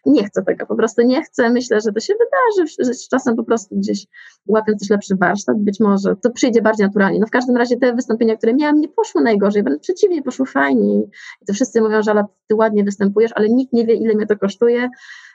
nie 0.07 0.25
chcę 0.25 0.43
tego, 0.43 0.67
po 0.67 0.77
prostu 0.77 1.03
nie 1.03 1.23
chcę. 1.23 1.51
Myślę, 1.51 1.81
że 1.81 1.93
to 1.93 2.01
się 2.01 2.15
wydarzy, 2.15 2.75
że 2.79 2.95
z 2.95 3.09
czasem 3.09 3.37
po 3.37 3.45
prostu 3.45 3.77
gdzieś 3.77 4.07
łapię 4.47 4.73
też 4.81 4.91
lepszy 4.91 5.17
warsztat, 5.17 5.59
być 5.59 5.81
może 5.81 6.17
to 6.17 6.31
przyjdzie 6.31 6.63
bardziej 6.63 6.87
naturalnie. 6.87 7.19
No 7.21 7.27
w 7.27 7.31
każdym 7.31 7.57
razie 7.57 7.77
te 7.77 7.95
wystąpienia, 7.95 8.37
które 8.37 8.55
miałam, 8.55 8.81
nie 8.81 8.89
poszły 8.89 9.23
najgorzej, 9.23 9.63
wręcz 9.63 9.83
przeciwnie, 9.83 10.23
poszły 10.23 10.47
fajnie 10.47 10.95
i 11.43 11.47
to 11.47 11.53
wszyscy 11.53 11.81
mówią, 11.81 12.03
że 12.03 12.11
ale 12.11 12.25
ty 12.49 12.55
ładnie 12.55 12.85
występujesz, 12.85 13.33
ale 13.35 13.49
nikt 13.49 13.73
nie 13.73 13.87
wie, 13.87 13.95
ile 13.95 14.15
mnie 14.15 14.27
to 14.27 14.39
kosztuje, 14.39 14.89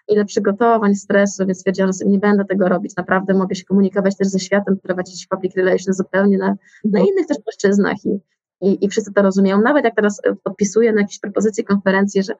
ile 0.10 0.26
przygotowań, 0.26 0.96
stresu, 0.96 1.46
więc 1.46 1.60
stwierdziłam, 1.60 1.90
że 1.90 1.94
sobie 1.94 2.12
nie 2.12 2.20
będę 2.20 2.46
tego 2.46 2.70
robić. 2.70 2.96
Naprawdę 2.96 3.34
mogę 3.34 3.56
się 3.56 3.64
komunikować 3.66 4.18
też 4.18 4.28
ze 4.28 4.40
światem, 4.40 4.78
prowadzić 4.84 5.28
public 5.28 5.56
relations 5.56 5.98
zupełnie 5.98 6.38
na, 6.38 6.56
na 6.84 7.00
innych 7.00 7.28
też 7.28 7.38
płaszczyznach 7.44 7.98
i, 8.06 8.20
i, 8.62 8.86
i 8.86 8.90
wszyscy 8.90 9.14
to 9.14 9.22
rozumieją. 9.22 9.62
Nawet 9.62 9.86
jak 9.86 9.96
teraz 9.96 10.22
podpisuję 10.44 10.94
na 10.94 11.02
jakieś 11.02 11.20
propozycje, 11.20 11.64
konferencje, 11.64 12.24
że 12.24 12.34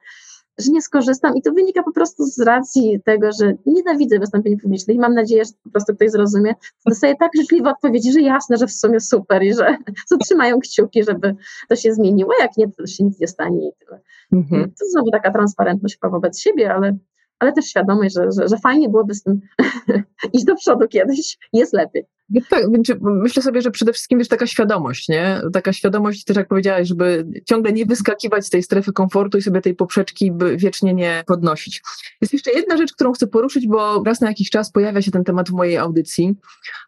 że 0.58 0.72
nie 0.72 0.82
skorzystam 0.82 1.36
i 1.36 1.42
to 1.42 1.52
wynika 1.52 1.82
po 1.82 1.92
prostu 1.92 2.24
z 2.24 2.38
racji 2.38 3.00
tego, 3.04 3.32
że 3.40 3.54
nienawidzę 3.66 4.18
wystąpień 4.18 4.60
publicznych 4.60 4.96
i 4.96 5.00
mam 5.00 5.14
nadzieję, 5.14 5.44
że 5.44 5.50
po 5.64 5.70
prostu 5.70 5.94
ktoś 5.94 6.10
zrozumie. 6.10 6.54
Dostaję 6.86 7.14
tak 7.16 7.30
życzliwe 7.36 7.70
odpowiedzi, 7.70 8.12
że 8.12 8.20
jasne, 8.20 8.56
że 8.56 8.66
w 8.66 8.72
sumie 8.72 9.00
super 9.00 9.42
i 9.42 9.54
że 9.54 9.76
trzymają 10.24 10.60
kciuki, 10.60 11.04
żeby 11.04 11.36
to 11.68 11.76
się 11.76 11.92
zmieniło, 11.92 12.32
jak 12.40 12.56
nie, 12.56 12.68
to 12.72 12.86
się 12.86 13.04
nic 13.04 13.20
nie 13.20 13.28
stanie 13.28 13.68
i 13.68 13.72
tyle. 13.78 14.00
Mhm. 14.32 14.70
To 14.70 14.86
znowu 14.90 15.10
taka 15.10 15.30
transparentność 15.30 15.98
wobec 16.02 16.40
siebie, 16.40 16.74
ale 16.74 16.96
ale 17.40 17.52
też 17.52 17.64
świadomość, 17.64 18.14
że, 18.14 18.32
że, 18.38 18.48
że 18.48 18.58
fajnie 18.58 18.88
byłoby 18.88 19.14
z 19.14 19.22
tym 19.22 19.40
iść 20.32 20.44
do 20.44 20.56
przodu 20.56 20.88
kiedyś, 20.88 21.38
jest 21.52 21.72
lepiej. 21.72 22.06
Tak, 22.50 22.64
myślę 23.00 23.42
sobie, 23.42 23.62
że 23.62 23.70
przede 23.70 23.92
wszystkim 23.92 24.18
jest 24.18 24.30
taka 24.30 24.46
świadomość, 24.46 25.08
nie? 25.08 25.40
Taka 25.52 25.72
świadomość, 25.72 26.24
też 26.24 26.36
jak 26.36 26.48
powiedziałaś, 26.48 26.88
żeby 26.88 27.26
ciągle 27.44 27.72
nie 27.72 27.86
wyskakiwać 27.86 28.46
z 28.46 28.50
tej 28.50 28.62
strefy 28.62 28.92
komfortu 28.92 29.38
i 29.38 29.42
sobie 29.42 29.60
tej 29.60 29.74
poprzeczki 29.74 30.32
wiecznie 30.56 30.94
nie 30.94 31.24
podnosić. 31.26 31.82
Jest 32.20 32.32
jeszcze 32.32 32.50
jedna 32.50 32.76
rzecz, 32.76 32.92
którą 32.92 33.12
chcę 33.12 33.26
poruszyć, 33.26 33.66
bo 33.66 34.02
raz 34.06 34.20
na 34.20 34.28
jakiś 34.28 34.50
czas 34.50 34.72
pojawia 34.72 35.02
się 35.02 35.10
ten 35.10 35.24
temat 35.24 35.48
w 35.48 35.52
mojej 35.52 35.76
audycji. 35.76 36.34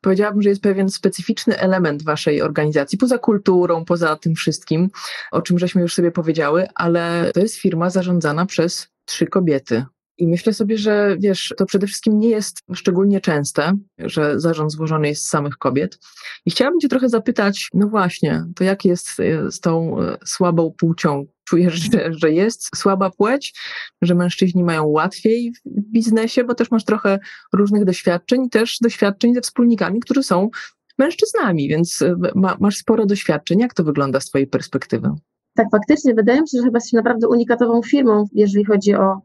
Powiedziałabym, 0.02 0.42
że 0.42 0.48
jest 0.48 0.62
pewien 0.62 0.88
specyficzny 0.88 1.58
element 1.58 2.04
waszej 2.04 2.42
organizacji, 2.42 2.98
poza 2.98 3.18
kulturą, 3.18 3.84
poza 3.84 4.16
tym 4.16 4.34
wszystkim, 4.34 4.90
o 5.32 5.42
czym 5.42 5.58
żeśmy 5.58 5.82
już 5.82 5.94
sobie 5.94 6.10
powiedziały, 6.10 6.66
ale 6.74 7.30
to 7.34 7.40
jest 7.40 7.56
firma 7.56 7.90
zarządzana 7.90 8.46
przez 8.46 8.88
trzy 9.04 9.26
kobiety. 9.26 9.84
I 10.18 10.26
myślę 10.26 10.52
sobie, 10.52 10.78
że 10.78 11.16
wiesz, 11.20 11.54
to 11.56 11.66
przede 11.66 11.86
wszystkim 11.86 12.18
nie 12.18 12.28
jest 12.28 12.62
szczególnie 12.74 13.20
częste, 13.20 13.72
że 13.98 14.40
zarząd 14.40 14.72
złożony 14.72 15.08
jest 15.08 15.24
z 15.24 15.28
samych 15.28 15.56
kobiet. 15.56 15.98
I 16.46 16.50
chciałabym 16.50 16.80
Cię 16.80 16.88
trochę 16.88 17.08
zapytać, 17.08 17.68
no 17.74 17.88
właśnie, 17.88 18.44
to 18.56 18.64
jak 18.64 18.84
jest 18.84 19.08
e, 19.20 19.50
z 19.50 19.60
tą 19.60 20.00
e, 20.00 20.16
słabą 20.24 20.74
płcią? 20.78 21.26
Czujesz, 21.44 21.74
że, 21.74 22.12
że 22.12 22.32
jest 22.32 22.76
słaba 22.76 23.10
płeć, 23.10 23.54
że 24.02 24.14
mężczyźni 24.14 24.64
mają 24.64 24.86
łatwiej 24.86 25.52
w 25.64 25.92
biznesie, 25.92 26.44
bo 26.44 26.54
też 26.54 26.70
masz 26.70 26.84
trochę 26.84 27.18
różnych 27.52 27.84
doświadczeń, 27.84 28.50
też 28.50 28.78
doświadczeń 28.80 29.34
ze 29.34 29.40
wspólnikami, 29.40 30.00
którzy 30.00 30.22
są 30.22 30.50
mężczyznami, 30.98 31.68
więc 31.68 32.02
e, 32.02 32.16
ma, 32.34 32.56
masz 32.60 32.76
sporo 32.76 33.06
doświadczeń. 33.06 33.58
Jak 33.58 33.74
to 33.74 33.84
wygląda 33.84 34.20
z 34.20 34.26
Twojej 34.26 34.46
perspektywy? 34.46 35.08
Tak, 35.54 35.66
faktycznie 35.72 36.14
wydaje 36.14 36.40
mi 36.40 36.48
się, 36.48 36.58
że 36.58 36.64
chyba 36.64 36.76
jesteś 36.76 36.92
naprawdę 36.92 37.28
unikatową 37.28 37.82
firmą, 37.82 38.24
jeżeli 38.32 38.64
chodzi 38.64 38.94
o 38.94 39.20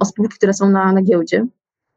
o 0.00 0.04
spółki, 0.04 0.36
które 0.36 0.52
są 0.52 0.70
na, 0.70 0.92
na 0.92 1.02
giełdzie. 1.02 1.46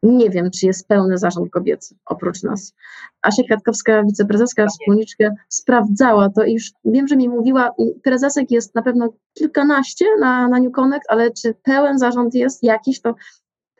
Nie 0.02 0.30
wiem, 0.30 0.50
czy 0.50 0.66
jest 0.66 0.88
pełny 0.88 1.18
zarząd 1.18 1.50
kobiecy 1.50 1.96
oprócz 2.06 2.42
nas. 2.42 2.74
Asia 3.22 3.42
Kwiatkowska, 3.42 4.02
wiceprezeska, 4.04 4.66
wspólniczka, 4.66 5.24
sprawdzała 5.48 6.28
to 6.30 6.44
i 6.44 6.52
już 6.52 6.72
wiem, 6.84 7.08
że 7.08 7.16
mi 7.16 7.28
mówiła, 7.28 7.70
prezesek 8.02 8.50
jest 8.50 8.74
na 8.74 8.82
pewno 8.82 9.12
kilkanaście 9.34 10.04
na, 10.20 10.48
na 10.48 10.60
New 10.60 10.72
Connect, 10.72 11.04
ale 11.08 11.30
czy 11.30 11.54
pełen 11.62 11.98
zarząd 11.98 12.34
jest 12.34 12.62
jakiś, 12.62 13.00
to 13.00 13.14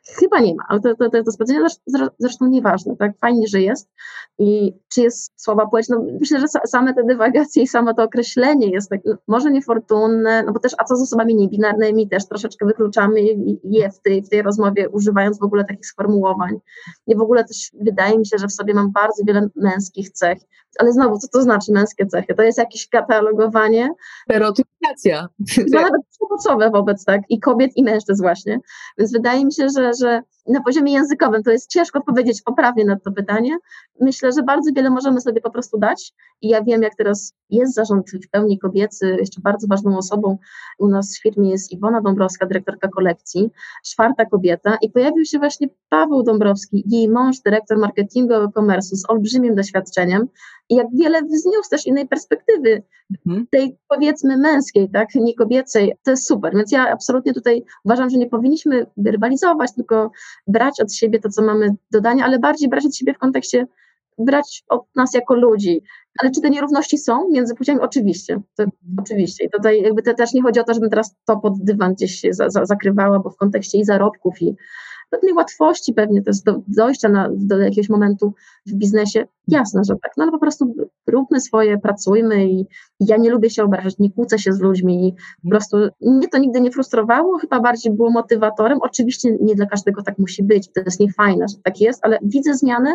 Chyba 0.09 0.40
nie 0.40 0.55
ma, 0.55 0.64
ale 0.68 0.80
to, 0.80 0.94
to, 0.94 1.11
to, 1.11 1.24
to 1.24 1.32
sprawdzenie 1.32 1.66
zresztą 2.18 2.46
nieważne, 2.46 2.96
tak? 2.96 3.18
Fajnie, 3.18 3.46
że 3.48 3.61
jest. 3.61 3.88
I 4.38 4.72
czy 4.94 5.02
jest 5.02 5.32
słaba 5.36 5.66
płeć? 5.66 5.88
No 5.88 6.05
myślę, 6.20 6.40
że 6.40 6.46
same 6.66 6.94
te 6.94 7.05
dywagacje 7.05 7.62
i 7.62 7.66
samo 7.66 7.94
to 7.94 8.02
określenie 8.02 8.70
jest 8.70 8.90
tak, 8.90 9.00
może 9.28 9.50
niefortunne, 9.50 10.42
no 10.42 10.52
bo 10.52 10.59
też, 10.59 10.72
a 10.78 10.84
co 10.84 10.96
z 10.96 11.02
osobami 11.02 11.34
niebinarnymi, 11.34 12.09
też 12.09 12.28
troszeczkę 12.28 12.66
wykluczamy 12.66 13.20
je 13.64 13.90
w 13.90 14.00
tej, 14.00 14.22
w 14.22 14.28
tej 14.28 14.42
rozmowie, 14.42 14.88
używając 14.88 15.38
w 15.38 15.42
ogóle 15.42 15.64
takich 15.64 15.86
sformułowań. 15.86 16.57
I 17.07 17.16
w 17.16 17.20
ogóle 17.20 17.44
też 17.44 17.70
wydaje 17.80 18.18
mi 18.18 18.26
się, 18.26 18.38
że 18.38 18.46
w 18.46 18.52
sobie 18.52 18.74
mam 18.74 18.92
bardzo 18.92 19.24
wiele 19.26 19.48
męskich 19.57 20.11
cech, 20.11 20.38
ale 20.78 20.92
znowu, 20.92 21.18
co 21.18 21.28
to 21.28 21.42
znaczy 21.42 21.72
męskie 21.72 22.07
cechy? 22.07 22.34
To 22.34 22.42
jest 22.42 22.59
jakieś 22.59 22.88
katalogowanie. 22.88 23.88
Stereotypizacja. 24.24 24.74
To 25.72 25.80
nawet 25.80 26.03
przemocowe 26.11 26.70
wobec 26.70 27.05
tak 27.05 27.20
i 27.28 27.41
kobiet 27.41 27.70
i 27.76 27.85
mężczyzn 27.85 28.22
właśnie. 28.22 28.61
Więc 28.99 29.12
wydaje 29.12 29.45
mi 29.45 29.53
się, 29.53 29.68
że, 29.76 29.91
że 30.01 30.22
na 30.47 30.62
poziomie 30.62 30.92
językowym 30.92 31.42
to 31.42 31.51
jest 31.51 31.70
ciężko 31.70 31.99
odpowiedzieć 31.99 32.42
poprawnie 32.42 32.84
na 32.84 32.97
to 33.01 33.12
pytanie. 33.12 33.59
Myślę, 34.01 34.32
że 34.32 34.42
bardzo 34.42 34.70
wiele 34.76 34.90
możemy 34.90 35.20
sobie 35.20 35.40
po 35.40 35.51
prostu 35.51 35.78
dać 35.78 36.12
i 36.42 36.49
ja 36.49 36.62
wiem, 36.62 36.82
jak 36.82 36.95
teraz 36.95 37.34
jest 37.51 37.74
zarząd 37.74 38.11
w 38.11 38.30
pełni 38.30 38.59
kobiecy, 38.59 39.16
jeszcze 39.20 39.40
bardzo 39.40 39.66
ważną 39.66 39.99
osobą 39.99 40.38
u 40.78 40.88
nas 40.88 41.16
w 41.16 41.22
firmie 41.22 41.51
jest 41.51 41.72
Iwona 41.72 42.01
Dąbrowska, 42.01 42.47
dyrektorka 42.47 42.88
kolekcji, 42.88 43.51
czwarta 43.84 44.24
kobieta 44.24 44.78
i 44.82 44.90
pojawił 44.90 45.24
się 45.24 45.38
właśnie 45.38 45.68
Paweł 45.88 46.22
Dąbrowski, 46.22 46.84
jej 46.86 47.09
mąż, 47.09 47.40
dyrektor 47.40 47.78
marketingu 47.78 48.34
e-commerce 48.34 48.97
z 48.97 49.11
olbrzymim 49.11 49.55
doświadczeniem 49.55 50.28
i 50.68 50.74
jak 50.74 50.86
wiele 50.95 51.22
wzniósł 51.22 51.70
też 51.70 51.86
innej 51.86 52.09
perspektywy, 52.09 52.82
mhm. 53.26 53.47
tej 53.51 53.78
powiedzmy 53.88 54.36
męskiej, 54.36 54.90
tak, 54.90 55.14
nie 55.14 55.34
kobiecej, 55.34 55.92
to 56.05 56.11
jest 56.11 56.26
super, 56.26 56.57
więc 56.57 56.72
ja 56.72 56.92
absolutnie 56.92 57.34
tutaj 57.34 57.64
uważam, 57.84 58.11
że 58.11 58.18
nie 58.18 58.28
powinniśmy 58.28 58.86
rywalizować, 59.07 59.74
tylko 59.74 60.11
brać 60.47 60.80
od 60.80 60.95
siebie 60.95 61.18
to, 61.18 61.28
co 61.28 61.43
mamy 61.43 61.68
do 61.91 62.01
dania, 62.01 62.24
ale 62.24 62.39
bardziej 62.39 62.68
brać 62.68 62.87
od 62.87 62.97
siebie 62.97 63.14
w 63.14 63.18
kontekście 63.18 63.66
brać 64.18 64.64
od 64.68 64.82
nas 64.97 65.14
jako 65.14 65.35
ludzi. 65.35 65.82
Ale 66.22 66.30
czy 66.30 66.41
te 66.41 66.51
nierówności 66.51 66.99
są 66.99 67.30
między 67.30 67.55
płciami? 67.55 67.80
Oczywiście, 67.80 68.41
to, 68.57 68.64
oczywiście. 68.99 69.45
I 69.45 69.51
tutaj 69.51 69.82
jakby 69.82 70.03
też 70.03 70.32
nie 70.32 70.43
chodzi 70.43 70.61
o 70.61 70.64
to, 70.64 70.74
żebym 70.74 70.91
teraz 70.91 71.16
to 71.24 71.37
pod 71.37 71.64
dywan 71.64 71.95
gdzieś 71.95 72.22
za, 72.30 72.51
za, 72.51 72.64
zakrywała, 72.64 73.18
bo 73.18 73.30
w 73.30 73.37
kontekście 73.37 73.78
i 73.78 73.85
zarobków, 73.85 74.43
i 74.43 74.57
pewnej 75.14 75.34
łatwości 75.34 75.92
pewnie 75.92 76.22
też 76.22 76.40
do 76.40 76.62
dojścia 76.68 77.08
na, 77.08 77.28
do 77.32 77.58
jakiegoś 77.58 77.88
momentu 77.88 78.34
w 78.66 78.74
biznesie, 78.74 79.26
jasne, 79.48 79.82
że 79.84 79.94
tak, 80.02 80.12
no 80.16 80.22
ale 80.22 80.32
po 80.32 80.38
prostu 80.38 80.74
róbmy 81.06 81.40
swoje, 81.40 81.78
pracujmy 81.78 82.46
i, 82.46 82.66
ja 83.00 83.16
nie 83.16 83.30
lubię 83.30 83.50
się 83.50 83.64
obrażać, 83.64 83.98
nie 83.98 84.12
kłócę 84.12 84.38
się 84.38 84.52
z 84.52 84.60
ludźmi 84.60 85.08
i 85.08 85.14
po 85.42 85.50
prostu 85.50 85.76
mnie 86.00 86.28
to 86.28 86.38
nigdy 86.38 86.60
nie 86.60 86.70
frustrowało, 86.70 87.38
chyba 87.38 87.60
bardziej 87.60 87.92
było 87.92 88.10
motywatorem, 88.10 88.78
oczywiście 88.82 89.36
nie 89.40 89.54
dla 89.54 89.66
każdego 89.66 90.02
tak 90.02 90.18
musi 90.18 90.42
być, 90.42 90.72
to 90.72 90.80
jest 90.84 91.00
niefajne, 91.00 91.46
że 91.48 91.56
tak 91.62 91.80
jest, 91.80 92.04
ale 92.04 92.18
widzę 92.22 92.54
zmiany, 92.54 92.94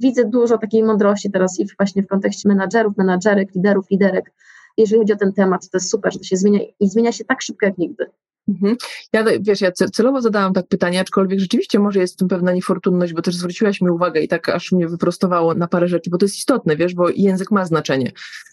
widzę 0.00 0.24
dużo 0.24 0.58
takiej 0.58 0.82
mądrości 0.82 1.30
teraz 1.30 1.60
i 1.60 1.66
właśnie 1.78 2.02
w 2.02 2.06
kontekście 2.06 2.48
menadżerów, 2.48 2.96
menadżerek, 2.96 3.54
liderów, 3.54 3.90
liderek, 3.90 4.32
jeżeli 4.76 5.00
chodzi 5.00 5.12
o 5.12 5.16
ten 5.16 5.32
temat, 5.32 5.70
to 5.70 5.78
jest 5.78 5.90
super, 5.90 6.12
że 6.12 6.18
to 6.18 6.24
się 6.24 6.36
zmienia 6.36 6.58
i 6.80 6.88
zmienia 6.88 7.12
się 7.12 7.24
tak 7.24 7.42
szybko 7.42 7.66
jak 7.66 7.78
nigdy. 7.78 8.06
Mhm. 8.48 8.76
Ja, 9.12 9.24
wiesz, 9.40 9.60
ja 9.60 9.72
celowo 9.72 10.22
zadałam 10.22 10.52
tak 10.52 10.66
pytanie, 10.66 11.00
aczkolwiek 11.00 11.40
rzeczywiście 11.40 11.78
może 11.78 12.00
jest 12.00 12.14
w 12.14 12.16
tym 12.16 12.28
pewna 12.28 12.52
niefortunność, 12.52 13.12
bo 13.12 13.22
też 13.22 13.36
zwróciłaś 13.36 13.80
mi 13.80 13.90
uwagę 13.90 14.20
i 14.20 14.28
tak 14.28 14.48
aż 14.48 14.72
mnie 14.72 14.88
wyprostowało 14.88 15.54
na 15.54 15.68
parę 15.68 15.88
rzeczy, 15.88 16.10
bo 16.10 16.18
to 16.18 16.24
jest 16.24 16.36
istotne, 16.36 16.76
wiesz, 16.76 16.94
bo 16.94 17.08
język 17.08 17.50
ma 17.50 17.64
znaczenie. 17.64 18.12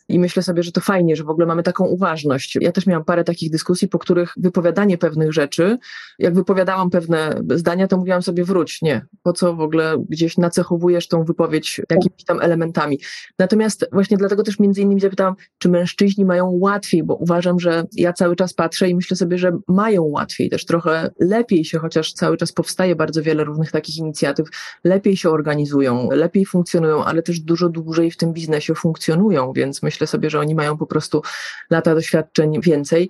I 0.09 0.19
myślę 0.19 0.43
sobie, 0.43 0.63
że 0.63 0.71
to 0.71 0.81
fajnie, 0.81 1.15
że 1.15 1.23
w 1.23 1.29
ogóle 1.29 1.47
mamy 1.47 1.63
taką 1.63 1.85
uważność. 1.85 2.57
Ja 2.61 2.71
też 2.71 2.85
miałam 2.85 3.05
parę 3.05 3.23
takich 3.23 3.51
dyskusji, 3.51 3.87
po 3.87 3.99
których 3.99 4.33
wypowiadanie 4.37 4.97
pewnych 4.97 5.33
rzeczy, 5.33 5.77
jak 6.19 6.35
wypowiadałam 6.35 6.89
pewne 6.89 7.41
zdania, 7.55 7.87
to 7.87 7.97
mówiłam 7.97 8.21
sobie 8.21 8.43
wróć, 8.43 8.81
nie, 8.81 9.05
po 9.23 9.33
co 9.33 9.55
w 9.55 9.61
ogóle 9.61 9.95
gdzieś 10.09 10.37
nacechowujesz 10.37 11.07
tą 11.07 11.23
wypowiedź 11.23 11.81
jakimiś 11.89 12.23
tam 12.23 12.41
elementami. 12.41 12.99
Natomiast 13.39 13.85
właśnie 13.91 14.17
dlatego 14.17 14.43
też 14.43 14.59
między 14.59 14.81
innymi 14.81 15.01
zapytałam, 15.01 15.35
czy 15.57 15.69
mężczyźni 15.69 16.25
mają 16.25 16.49
łatwiej, 16.51 17.03
bo 17.03 17.15
uważam, 17.15 17.59
że 17.59 17.83
ja 17.93 18.13
cały 18.13 18.35
czas 18.35 18.53
patrzę 18.53 18.89
i 18.89 18.95
myślę 18.95 19.17
sobie, 19.17 19.37
że 19.37 19.51
mają 19.67 20.03
łatwiej, 20.03 20.49
też 20.49 20.65
trochę 20.65 21.09
lepiej 21.19 21.65
się, 21.65 21.79
chociaż 21.79 22.13
cały 22.13 22.37
czas 22.37 22.51
powstaje 22.51 22.95
bardzo 22.95 23.21
wiele 23.21 23.43
różnych 23.43 23.71
takich 23.71 23.97
inicjatyw, 23.97 24.47
lepiej 24.83 25.17
się 25.17 25.29
organizują, 25.29 26.09
lepiej 26.11 26.45
funkcjonują, 26.45 27.03
ale 27.03 27.23
też 27.23 27.39
dużo 27.39 27.69
dłużej 27.69 28.11
w 28.11 28.17
tym 28.17 28.33
biznesie 28.33 28.75
funkcjonują, 28.75 29.53
więc 29.53 29.83
myślę, 29.83 29.94
myślę 29.95 30.07
sobie, 30.07 30.29
że 30.29 30.39
oni 30.39 30.55
mają 30.55 30.77
po 30.77 30.85
prostu 30.85 31.21
lata 31.69 31.95
doświadczeń 31.95 32.61
więcej. 32.61 33.09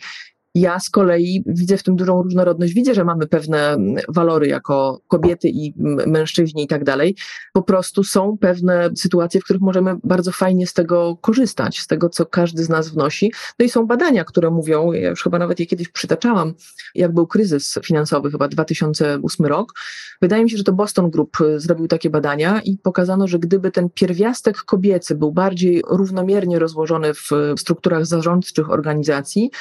Ja 0.56 0.80
z 0.80 0.90
kolei 0.90 1.44
widzę 1.46 1.78
w 1.78 1.84
tym 1.84 1.96
dużą 1.96 2.24
różnorodność. 2.24 2.74
Widzę, 2.74 2.94
że 2.94 3.04
mamy 3.04 3.28
pewne 3.28 3.74
mm, 3.74 3.96
walory 4.08 4.48
jako 4.48 5.02
kobiety 5.08 5.50
i 5.50 5.74
mężczyźni 6.08 6.64
i 6.64 6.68
tak 6.68 6.84
dalej. 6.84 7.16
Po 7.54 7.62
prostu 7.62 8.04
są 8.04 8.38
pewne 8.38 8.90
sytuacje, 8.96 9.42
w 9.42 9.44
których 9.44 9.62
możemy 9.62 9.96
bardzo 10.04 10.32
fajnie 10.32 10.68
z 10.68 10.74
tego 10.74 11.18
korzystać, 11.22 11.80
z 11.80 11.88
tego, 11.88 12.10
co 12.10 12.26
każdy 12.26 12.64
z 12.64 12.70
nas 12.70 12.90
wnosi. 12.90 13.34
No 13.60 13.66
i 13.66 13.70
są 13.70 13.88
badania, 13.88 14.24
które 14.24 14.52
mówią, 14.52 14.92
ja 14.92 15.10
już 15.10 15.24
chyba 15.24 15.40
nawet 15.40 15.60
je 15.60 15.66
kiedyś 15.66 15.90
przytaczałam, 15.90 16.54
jak 16.96 17.14
był 17.14 17.28
kryzys 17.28 17.80
finansowy, 17.84 18.32
chyba 18.32 18.48
2008 18.48 19.46
rok. 19.46 19.74
Wydaje 20.22 20.44
mi 20.44 20.50
się, 20.50 20.58
że 20.58 20.64
to 20.64 20.74
Boston 20.74 21.10
Group 21.10 21.42
y, 21.42 21.60
zrobił 21.60 21.88
takie 21.88 22.10
badania 22.10 22.62
i 22.62 22.78
pokazano, 22.78 23.28
że 23.28 23.40
gdyby 23.40 23.72
ten 23.72 23.90
pierwiastek 23.90 24.58
kobiecy 24.58 25.16
był 25.16 25.32
bardziej 25.32 25.82
równomiernie 25.90 26.60
rozłożony 26.60 27.14
w 27.14 27.30
strukturach 27.58 28.06
zarządczych 28.06 28.70
organizacji, 28.70 29.52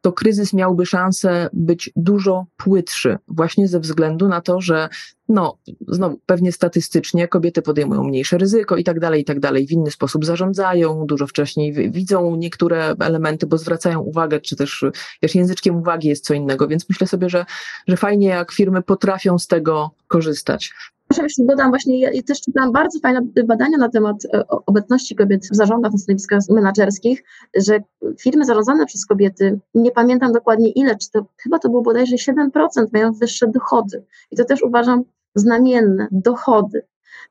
to 0.00 0.12
kryzys 0.12 0.41
miałby 0.52 0.86
szansę 0.86 1.48
być 1.52 1.90
dużo 1.96 2.46
płytszy, 2.56 3.18
właśnie 3.28 3.68
ze 3.68 3.80
względu 3.80 4.28
na 4.28 4.40
to, 4.40 4.60
że 4.60 4.88
no, 5.28 5.58
znowu 5.88 6.20
pewnie 6.26 6.52
statystycznie 6.52 7.28
kobiety 7.28 7.62
podejmują 7.62 8.04
mniejsze 8.04 8.38
ryzyko 8.38 8.76
i 8.76 8.84
tak 8.84 9.00
dalej, 9.00 9.22
i 9.22 9.24
tak 9.24 9.40
dalej, 9.40 9.66
w 9.66 9.70
inny 9.70 9.90
sposób 9.90 10.24
zarządzają, 10.24 11.06
dużo 11.06 11.26
wcześniej 11.26 11.90
widzą 11.90 12.36
niektóre 12.36 12.94
elementy, 13.00 13.46
bo 13.46 13.58
zwracają 13.58 14.00
uwagę, 14.00 14.40
czy 14.40 14.56
też 14.56 14.84
wiesz, 15.22 15.34
języczkiem 15.34 15.76
uwagi 15.76 16.08
jest 16.08 16.24
co 16.24 16.34
innego, 16.34 16.68
więc 16.68 16.88
myślę 16.88 17.06
sobie, 17.06 17.28
że, 17.28 17.44
że 17.88 17.96
fajnie 17.96 18.26
jak 18.26 18.52
firmy 18.52 18.82
potrafią 18.82 19.38
z 19.38 19.46
tego 19.46 19.90
korzystać. 20.08 20.72
Proszę 21.12 21.22
jeszcze 21.22 21.44
dodam 21.44 21.70
właśnie, 21.70 22.00
ja 22.00 22.22
też 22.26 22.40
czytałam 22.40 22.72
bardzo 22.72 22.98
fajne 23.00 23.20
badania 23.44 23.78
na 23.78 23.88
temat 23.88 24.16
e, 24.34 24.46
obecności 24.48 25.16
kobiet 25.16 25.46
w 25.52 25.56
zarządach 25.56 25.92
na 25.92 25.98
stanowiskach 25.98 26.40
menedżerskich, 26.50 27.22
że 27.56 27.78
firmy 28.20 28.44
zarządzane 28.44 28.86
przez 28.86 29.06
kobiety, 29.06 29.60
nie 29.74 29.90
pamiętam 29.90 30.32
dokładnie 30.32 30.70
ile, 30.70 30.96
czy 30.96 31.10
to, 31.10 31.26
chyba 31.42 31.58
to 31.58 31.68
było 31.68 31.82
bodajże 31.82 32.16
7% 32.16 32.50
mają 32.92 33.12
wyższe 33.12 33.46
dochody. 33.48 34.04
I 34.30 34.36
to 34.36 34.44
też 34.44 34.62
uważam 34.62 35.02
znamienne, 35.34 36.08
dochody. 36.10 36.82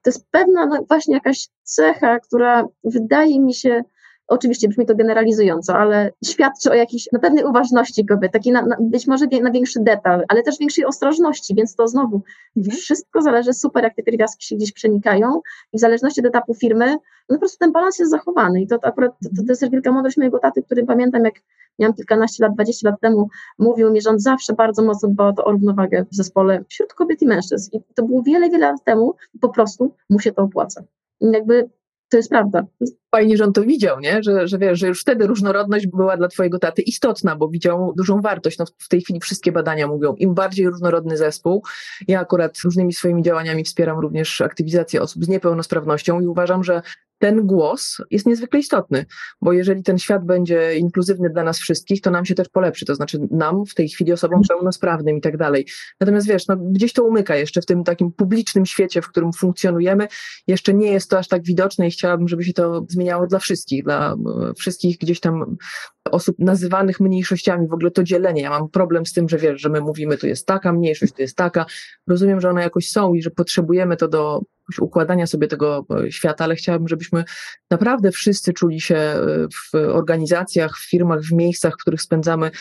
To 0.03 0.09
jest 0.09 0.25
pewna 0.31 0.65
no, 0.65 0.85
właśnie 0.87 1.13
jakaś 1.13 1.47
cecha, 1.63 2.19
która 2.19 2.67
wydaje 2.83 3.39
mi 3.39 3.53
się 3.53 3.83
Oczywiście 4.31 4.67
brzmi 4.67 4.85
to 4.85 4.95
generalizująco, 4.95 5.75
ale 5.75 6.11
świadczy 6.25 6.71
o 6.71 6.73
jakiejś 6.73 7.09
na 7.11 7.19
pewnej 7.19 7.45
uważności 7.45 8.05
kobiet, 8.05 8.31
taki 8.31 8.51
na, 8.51 8.61
na, 8.65 8.77
być 8.79 9.07
może 9.07 9.25
na 9.41 9.51
większy 9.51 9.79
detal, 9.79 10.25
ale 10.27 10.43
też 10.43 10.59
większej 10.59 10.85
ostrożności, 10.85 11.55
więc 11.55 11.75
to 11.75 11.87
znowu 11.87 12.21
mhm. 12.57 12.77
wszystko 12.77 13.21
zależy 13.21 13.53
super, 13.53 13.83
jak 13.83 13.95
te 13.95 14.03
pierwiastki 14.03 14.45
się 14.45 14.55
gdzieś 14.55 14.71
przenikają 14.71 15.41
i 15.73 15.77
w 15.77 15.79
zależności 15.79 16.21
od 16.21 16.27
etapu 16.27 16.53
firmy, 16.53 16.97
no 17.29 17.35
po 17.35 17.39
prostu 17.39 17.57
ten 17.57 17.71
balans 17.71 17.99
jest 17.99 18.11
zachowany 18.11 18.61
i 18.61 18.67
to, 18.67 18.77
to 18.77 18.87
akurat 18.87 19.11
to, 19.23 19.43
to 19.43 19.51
jest 19.51 19.71
wielka 19.71 19.91
mądrość 19.91 20.17
mojego 20.17 20.39
taty, 20.39 20.63
który 20.63 20.85
pamiętam, 20.85 21.25
jak 21.25 21.35
miałam 21.79 21.93
kilkanaście 21.93 22.43
lat, 22.43 22.53
20 22.53 22.89
lat 22.89 23.01
temu, 23.01 23.29
mówił 23.59 23.91
mi, 23.91 24.01
że 24.01 24.09
on 24.09 24.19
zawsze 24.19 24.53
bardzo 24.53 24.83
mocno 24.83 25.09
dbał 25.09 25.33
o 25.37 25.51
równowagę 25.51 26.05
w 26.11 26.15
zespole 26.15 26.63
wśród 26.69 26.93
kobiet 26.93 27.21
i 27.21 27.27
mężczyzn 27.27 27.69
i 27.73 27.81
to 27.95 28.03
było 28.03 28.23
wiele, 28.23 28.49
wiele 28.49 28.67
lat 28.71 28.83
temu 28.83 29.15
po 29.41 29.49
prostu 29.49 29.95
mu 30.09 30.19
się 30.19 30.31
to 30.31 30.41
opłaca. 30.41 30.83
Jakby 31.21 31.69
to 32.11 32.17
jest 32.17 32.29
prawda. 32.29 32.63
Fajnie, 33.11 33.37
że 33.37 33.43
on 33.43 33.53
to 33.53 33.61
widział, 33.61 33.99
nie? 33.99 34.23
Że, 34.23 34.47
że 34.47 34.57
wiesz, 34.57 34.79
że 34.79 34.87
już 34.87 35.01
wtedy 35.01 35.27
różnorodność 35.27 35.87
była 35.87 36.17
dla 36.17 36.27
twojego 36.27 36.59
taty 36.59 36.81
istotna, 36.81 37.35
bo 37.35 37.49
widział 37.49 37.93
dużą 37.97 38.21
wartość. 38.21 38.57
No, 38.57 38.65
w 38.77 38.87
tej 38.87 39.01
chwili 39.01 39.19
wszystkie 39.19 39.51
badania 39.51 39.87
mówią, 39.87 40.15
im 40.15 40.33
bardziej 40.33 40.69
różnorodny 40.69 41.17
zespół, 41.17 41.63
ja 42.07 42.19
akurat 42.19 42.57
różnymi 42.63 42.93
swoimi 42.93 43.23
działaniami 43.23 43.63
wspieram 43.63 43.99
również 43.99 44.41
aktywizację 44.41 45.01
osób 45.01 45.25
z 45.25 45.27
niepełnosprawnością 45.27 46.19
i 46.21 46.27
uważam, 46.27 46.63
że 46.63 46.81
ten 47.21 47.47
głos 47.47 47.97
jest 48.11 48.25
niezwykle 48.25 48.59
istotny, 48.59 49.05
bo 49.41 49.53
jeżeli 49.53 49.83
ten 49.83 49.99
świat 49.99 50.25
będzie 50.25 50.77
inkluzywny 50.77 51.29
dla 51.29 51.43
nas 51.43 51.59
wszystkich, 51.59 52.01
to 52.01 52.11
nam 52.11 52.25
się 52.25 52.35
też 52.35 52.49
polepszy, 52.49 52.85
to 52.85 52.95
znaczy 52.95 53.19
nam 53.31 53.65
w 53.65 53.73
tej 53.73 53.89
chwili 53.89 54.13
osobom 54.13 54.41
pełnosprawnym 54.49 55.17
i 55.17 55.21
tak 55.21 55.37
dalej. 55.37 55.65
Natomiast 55.99 56.27
wiesz, 56.27 56.47
no, 56.47 56.57
gdzieś 56.57 56.93
to 56.93 57.03
umyka 57.03 57.35
jeszcze 57.35 57.61
w 57.61 57.65
tym 57.65 57.83
takim 57.83 58.11
publicznym 58.11 58.65
świecie, 58.65 59.01
w 59.01 59.07
którym 59.07 59.33
funkcjonujemy, 59.33 60.07
jeszcze 60.47 60.73
nie 60.73 60.91
jest 60.91 61.09
to 61.09 61.17
aż 61.17 61.27
tak 61.27 61.43
widoczne 61.43 61.87
i 61.87 61.91
chciałabym, 61.91 62.27
żeby 62.27 62.43
się 62.43 62.53
to 62.53 62.85
zmieniało 62.89 63.27
dla 63.27 63.39
wszystkich, 63.39 63.83
dla 63.83 64.13
e, 64.13 64.53
wszystkich 64.53 64.97
gdzieś 64.97 65.19
tam 65.19 65.57
osób 66.11 66.35
nazywanych 66.39 66.99
mniejszościami, 66.99 67.67
w 67.67 67.73
ogóle 67.73 67.91
to 67.91 68.03
dzielenie. 68.03 68.41
Ja 68.41 68.49
mam 68.49 68.69
problem 68.69 69.05
z 69.05 69.13
tym, 69.13 69.29
że 69.29 69.37
wiesz, 69.37 69.61
że 69.61 69.69
my 69.69 69.81
mówimy, 69.81 70.17
tu 70.17 70.27
jest 70.27 70.45
taka 70.45 70.73
mniejszość, 70.73 71.13
tu 71.13 71.21
jest 71.21 71.37
taka. 71.37 71.65
Rozumiem, 72.07 72.41
że 72.41 72.49
one 72.49 72.61
jakoś 72.61 72.89
są 72.89 73.13
i 73.13 73.21
że 73.21 73.31
potrzebujemy 73.31 73.97
to 73.97 74.07
do 74.07 74.41
układania 74.79 75.27
sobie 75.27 75.47
tego 75.47 75.85
e, 76.05 76.11
świata, 76.11 76.43
ale 76.43 76.55
chciałabym, 76.55 76.87
żebyśmy 76.87 77.23
naprawdę 77.69 78.11
wszyscy 78.11 78.53
czuli 78.53 78.81
się 78.81 78.95
e, 78.95 79.17
w 79.53 79.75
organizacjach, 79.75 80.77
w 80.77 80.89
firmach, 80.89 81.21
w 81.21 81.31
miejscach, 81.31 81.73
w 81.73 81.81
których 81.81 82.01
spędzamy 82.01 82.51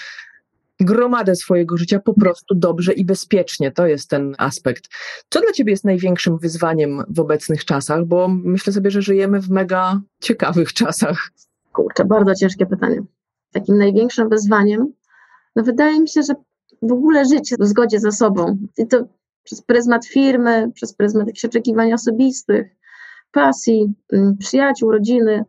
gromadę 0.80 1.36
swojego 1.36 1.76
życia 1.76 2.00
po 2.00 2.14
prostu 2.14 2.54
dobrze 2.54 2.92
i 2.92 3.04
bezpiecznie. 3.04 3.72
To 3.72 3.86
jest 3.86 4.10
ten 4.10 4.34
aspekt. 4.38 4.84
Co 5.28 5.40
dla 5.40 5.52
Ciebie 5.52 5.70
jest 5.70 5.84
największym 5.84 6.38
wyzwaniem 6.38 7.02
w 7.08 7.20
obecnych 7.20 7.64
czasach? 7.64 8.04
Bo 8.04 8.28
myślę 8.28 8.72
sobie, 8.72 8.90
że 8.90 9.02
żyjemy 9.02 9.40
w 9.40 9.50
mega 9.50 10.00
ciekawych 10.20 10.72
czasach. 10.72 11.30
Kurczę, 11.72 12.04
bardzo 12.04 12.34
ciężkie 12.34 12.66
pytanie. 12.66 13.02
Takim 13.52 13.78
największym 13.78 14.28
wyzwaniem, 14.28 14.92
no 15.56 15.62
wydaje 15.62 16.00
mi 16.00 16.08
się, 16.08 16.22
że 16.22 16.34
w 16.82 16.92
ogóle 16.92 17.24
życie 17.24 17.56
w 17.60 17.66
zgodzie 17.66 18.00
ze 18.00 18.12
sobą. 18.12 18.58
I 18.78 18.86
to 18.86 19.04
przez 19.42 19.62
pryzmat 19.62 20.06
firmy, 20.06 20.70
przez 20.74 20.94
pryzmat 20.94 21.26
jakichś 21.26 21.44
oczekiwań 21.44 21.92
osobistych, 21.92 22.76
pasji, 23.32 23.94
mm, 24.12 24.36
przyjaciół, 24.38 24.92
rodziny, 24.92 25.44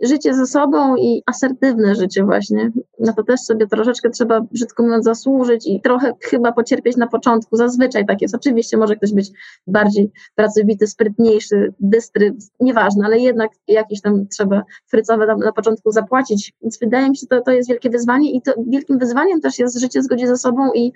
życie 0.00 0.34
ze 0.34 0.46
sobą 0.46 0.96
i 0.96 1.22
asertywne 1.26 1.94
życie 1.94 2.24
właśnie. 2.24 2.70
Na 2.98 3.12
to 3.12 3.22
też 3.22 3.40
sobie 3.40 3.66
troszeczkę 3.66 4.10
trzeba, 4.10 4.40
brzydko 4.40 4.82
mówiąc, 4.82 5.04
zasłużyć 5.04 5.66
i 5.66 5.80
trochę 5.80 6.12
chyba 6.20 6.52
pocierpieć 6.52 6.96
na 6.96 7.06
początku. 7.06 7.56
Zazwyczaj 7.56 8.06
tak 8.06 8.22
jest. 8.22 8.34
Oczywiście 8.34 8.76
może 8.76 8.96
ktoś 8.96 9.12
być 9.12 9.30
bardziej 9.66 10.10
pracowity, 10.34 10.86
sprytniejszy, 10.86 11.74
dystry, 11.80 12.36
nieważne, 12.60 13.04
ale 13.04 13.18
jednak 13.18 13.50
jakieś 13.68 14.00
tam 14.00 14.26
trzeba 14.28 14.62
frycowe 14.86 15.26
tam 15.26 15.38
na 15.38 15.52
początku 15.52 15.90
zapłacić. 15.90 16.52
Więc 16.62 16.78
wydaje 16.78 17.10
mi 17.10 17.16
się, 17.16 17.26
to, 17.26 17.40
to 17.40 17.50
jest 17.50 17.68
wielkie 17.68 17.90
wyzwanie 17.90 18.32
i 18.32 18.42
to 18.42 18.52
wielkim 18.68 18.98
wyzwaniem 18.98 19.40
też 19.40 19.58
jest 19.58 19.80
życie 19.80 20.00
w 20.00 20.04
zgodzie 20.04 20.28
ze 20.28 20.36
sobą 20.36 20.72
i 20.74 20.92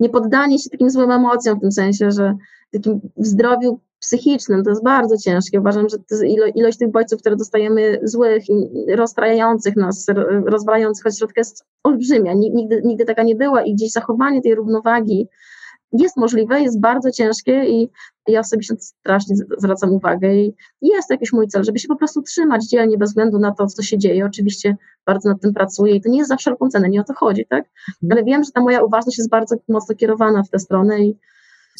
nie 0.00 0.08
poddanie 0.08 0.58
się 0.58 0.70
takim 0.70 0.90
złym 0.90 1.10
emocjom 1.10 1.58
w 1.58 1.60
tym 1.60 1.72
sensie, 1.72 2.10
że 2.10 2.34
takim 2.72 3.00
w 3.16 3.26
zdrowiu 3.26 3.80
psychicznym 4.00 4.64
to 4.64 4.70
jest 4.70 4.84
bardzo 4.84 5.16
ciężkie. 5.16 5.60
Uważam, 5.60 5.86
że 5.88 6.26
ilo, 6.26 6.46
ilość 6.46 6.78
tych 6.78 6.90
bodźców, 6.90 7.20
które 7.20 7.36
dostajemy 7.36 8.00
złych, 8.02 8.44
rozstrajających 8.96 9.76
nas, 9.76 10.06
rozwalających 10.46 11.06
ośrodka 11.06 11.40
jest 11.40 11.64
olbrzymia. 11.84 12.32
Nigdy, 12.34 12.82
nigdy 12.84 13.04
taka 13.04 13.22
nie 13.22 13.36
była 13.36 13.62
i 13.62 13.74
gdzieś 13.74 13.90
zachowanie 13.90 14.42
tej 14.42 14.54
równowagi 14.54 15.28
jest 15.92 16.16
możliwe, 16.16 16.60
jest 16.60 16.80
bardzo 16.80 17.10
ciężkie 17.10 17.64
i 17.64 17.90
ja 18.28 18.40
osobiście 18.40 18.74
strasznie 18.78 19.36
zwracam 19.58 19.92
uwagę 19.92 20.34
i 20.34 20.54
jest 20.80 21.08
to 21.08 21.14
jakiś 21.14 21.32
mój 21.32 21.48
cel, 21.48 21.64
żeby 21.64 21.78
się 21.78 21.88
po 21.88 21.96
prostu 21.96 22.22
trzymać 22.22 22.68
dzielnie 22.68 22.98
bez 22.98 23.10
względu 23.10 23.38
na 23.38 23.54
to, 23.54 23.66
co 23.66 23.82
się 23.82 23.98
dzieje. 23.98 24.26
Oczywiście 24.26 24.76
bardzo 25.06 25.28
nad 25.28 25.40
tym 25.40 25.52
pracuję 25.52 25.96
i 25.96 26.00
to 26.00 26.08
nie 26.08 26.18
jest 26.18 26.28
za 26.28 26.36
wszelką 26.36 26.68
cenę, 26.68 26.88
nie 26.88 27.00
o 27.00 27.04
to 27.04 27.14
chodzi, 27.14 27.46
tak? 27.46 27.64
Mhm. 27.88 28.12
Ale 28.12 28.24
wiem, 28.24 28.44
że 28.44 28.50
ta 28.50 28.60
moja 28.60 28.82
uważność 28.82 29.18
jest 29.18 29.30
bardzo 29.30 29.56
mocno 29.68 29.94
kierowana 29.94 30.42
w 30.42 30.50
tę 30.50 30.58
stronę 30.58 31.00
i 31.00 31.18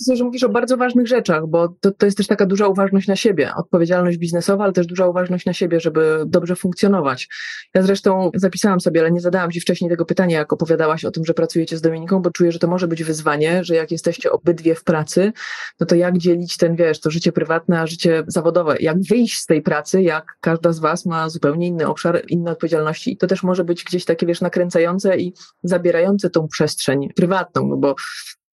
Myślę, 0.01 0.17
że 0.17 0.25
mówisz 0.25 0.43
o 0.43 0.49
bardzo 0.49 0.77
ważnych 0.77 1.07
rzeczach, 1.07 1.47
bo 1.47 1.69
to, 1.69 1.91
to 1.91 2.07
jest 2.07 2.19
też 2.19 2.27
taka 2.27 2.47
duża 2.47 2.69
uważność 2.69 3.09
na 3.09 3.17
siebie, 3.17 3.53
odpowiedzialność 3.57 4.19
biznesowa, 4.19 4.65
ale 4.65 4.73
też 4.73 4.87
duża 4.87 5.07
uważność 5.07 5.47
na 5.47 5.53
siebie, 5.53 5.81
żeby 5.81 6.23
dobrze 6.27 6.57
funkcjonować. 6.57 7.29
Ja 7.75 7.83
zresztą 7.83 8.31
zapisałam 8.35 8.81
sobie, 8.81 9.01
ale 9.01 9.13
nie 9.13 9.21
zadałam 9.21 9.51
Ci 9.51 9.61
wcześniej 9.61 9.91
tego 9.91 10.05
pytania, 10.05 10.39
jak 10.39 10.53
opowiadałaś 10.53 11.05
o 11.05 11.11
tym, 11.11 11.25
że 11.25 11.35
pracujecie 11.35 11.77
z 11.77 11.81
Dominiką, 11.81 12.23
bo 12.23 12.31
czuję, 12.31 12.53
że 12.53 12.59
to 12.59 12.69
może 12.69 12.89
być 12.89 13.05
wyzwanie, 13.05 13.65
że 13.65 13.75
jak 13.75 13.91
jesteście 13.91 14.33
obydwie 14.33 14.75
w 14.75 14.85
pracy, 14.85 15.33
no 15.81 15.87
to 15.87 15.95
jak 15.95 16.19
dzielić 16.19 16.57
ten, 16.57 16.77
wiesz, 16.77 17.01
to 17.01 17.11
życie 17.11 17.33
prywatne, 17.33 17.81
a 17.81 17.87
życie 17.87 18.25
zawodowe, 18.27 18.77
jak 18.81 19.03
wyjść 19.03 19.39
z 19.39 19.47
tej 19.47 19.63
pracy, 19.63 20.03
jak 20.03 20.25
każda 20.41 20.73
z 20.73 20.79
Was 20.79 21.07
ma 21.07 21.29
zupełnie 21.29 21.67
inny 21.67 21.87
obszar, 21.87 22.23
inne 22.29 22.51
odpowiedzialności. 22.51 23.17
To 23.17 23.27
też 23.27 23.43
może 23.43 23.65
być 23.65 23.85
gdzieś 23.85 24.05
takie, 24.05 24.27
wiesz, 24.27 24.41
nakręcające 24.41 25.17
i 25.17 25.33
zabierające 25.63 26.31
tą 26.31 26.49
przestrzeń 26.49 27.09
prywatną, 27.17 27.69
no 27.69 27.77
bo 27.77 27.95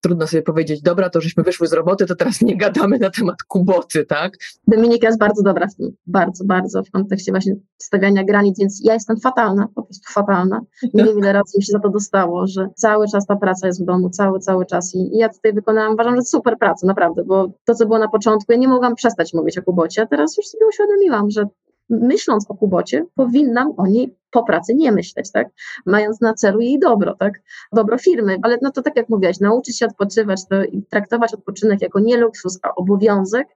trudno 0.07 0.27
sobie 0.27 0.43
powiedzieć, 0.43 0.83
dobra, 0.83 1.11
to 1.11 1.21
żeśmy 1.21 1.43
wyszły 1.43 1.67
z 1.67 1.73
roboty, 1.73 2.07
to 2.07 2.17
teraz 2.17 2.41
nie 2.43 2.57
gadamy 2.57 2.99
na 2.99 3.11
temat 3.11 3.43
kuboty, 3.49 4.05
tak? 4.05 4.33
Dominika 4.67 5.07
jest 5.07 5.19
bardzo 5.19 5.43
dobra 5.43 5.67
w 5.67 5.75
tym, 5.75 5.97
bardzo, 6.07 6.45
bardzo 6.45 6.83
w 6.83 6.91
kontekście 6.91 7.33
właśnie 7.33 7.57
stawiania 7.79 8.25
granic, 8.25 8.59
więc 8.59 8.81
ja 8.85 8.95
jestem 8.95 9.21
fatalna, 9.21 9.69
po 9.75 9.83
prostu 9.83 10.13
fatalna. 10.13 10.61
Nie 10.95 11.05
wiem, 11.05 11.19
ile 11.19 11.33
razy 11.33 11.59
mi 11.59 11.65
się 11.65 11.73
za 11.73 11.79
to 11.79 11.89
dostało, 11.89 12.47
że 12.47 12.69
cały 12.77 13.07
czas 13.09 13.27
ta 13.27 13.37
praca 13.37 13.67
jest 13.67 13.83
w 13.83 13.87
domu, 13.87 14.11
cały, 14.11 14.39
cały 14.39 14.67
czas 14.67 14.95
i, 14.95 14.99
i 14.99 15.19
ja 15.19 15.29
tutaj 15.29 15.53
wykonałam, 15.53 15.93
uważam, 15.93 16.17
że 16.17 16.23
super 16.23 16.59
praca, 16.59 16.87
naprawdę, 16.87 17.25
bo 17.25 17.49
to, 17.65 17.75
co 17.75 17.87
było 17.87 17.99
na 17.99 18.09
początku, 18.09 18.53
ja 18.53 18.59
nie 18.59 18.69
mogłam 18.69 18.95
przestać 18.95 19.35
mówić 19.35 19.59
o 19.59 19.63
kubocie, 19.63 20.03
a 20.03 20.07
teraz 20.07 20.37
już 20.37 20.47
sobie 20.47 20.67
uświadomiłam, 20.69 21.31
że 21.31 21.47
myśląc 21.91 22.51
o 22.51 22.55
Kubocie, 22.55 23.05
powinnam 23.15 23.73
o 23.77 23.87
niej 23.87 24.17
po 24.31 24.43
pracy 24.43 24.75
nie 24.75 24.93
myśleć, 24.93 25.33
tak? 25.33 25.49
Mając 25.87 26.21
na 26.21 26.35
celu 26.35 26.61
jej 26.61 26.79
dobro, 26.79 27.17
tak? 27.19 27.33
Dobro 27.73 27.99
firmy, 27.99 28.37
ale 28.43 28.59
no 28.63 28.71
to 28.71 28.83
tak 28.83 28.97
jak 28.97 29.09
mówiłaś, 29.09 29.41
nauczyć 29.41 29.79
się 29.79 29.87
odpoczywać 29.87 30.49
to 30.49 30.65
i 30.65 30.83
traktować 30.83 31.35
odpoczynek 31.35 31.83
jako 31.83 32.01
nie 32.01 32.17
luksus, 32.17 32.59
a 32.63 32.75
obowiązek, 32.75 33.49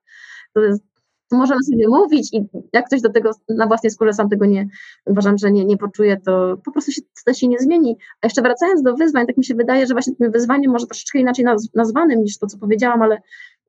to 0.54 0.60
jest 0.60 0.82
to 1.30 1.36
możemy 1.36 1.62
sobie 1.62 1.88
mówić 1.88 2.32
i 2.32 2.48
jak 2.72 2.86
ktoś 2.86 3.00
do 3.00 3.10
tego 3.10 3.30
na 3.48 3.66
własnej 3.66 3.90
skórze 3.90 4.12
sam 4.12 4.28
tego 4.28 4.46
nie, 4.46 4.68
uważam, 5.06 5.38
że 5.38 5.52
nie, 5.52 5.64
nie 5.64 5.76
poczuje, 5.76 6.16
to 6.16 6.56
po 6.64 6.72
prostu 6.72 6.92
się, 6.92 7.02
to 7.26 7.34
się 7.34 7.48
nie 7.48 7.58
zmieni. 7.58 7.96
A 8.22 8.26
jeszcze 8.26 8.42
wracając 8.42 8.82
do 8.82 8.94
wyzwań, 8.94 9.26
tak 9.26 9.36
mi 9.36 9.44
się 9.44 9.54
wydaje, 9.54 9.86
że 9.86 9.94
właśnie 9.94 10.16
tym 10.16 10.32
wyzwaniem 10.32 10.72
może 10.72 10.86
troszeczkę 10.86 11.18
inaczej 11.18 11.44
nazwanym 11.74 12.22
niż 12.22 12.38
to, 12.38 12.46
co 12.46 12.58
powiedziałam, 12.58 13.02
ale 13.02 13.22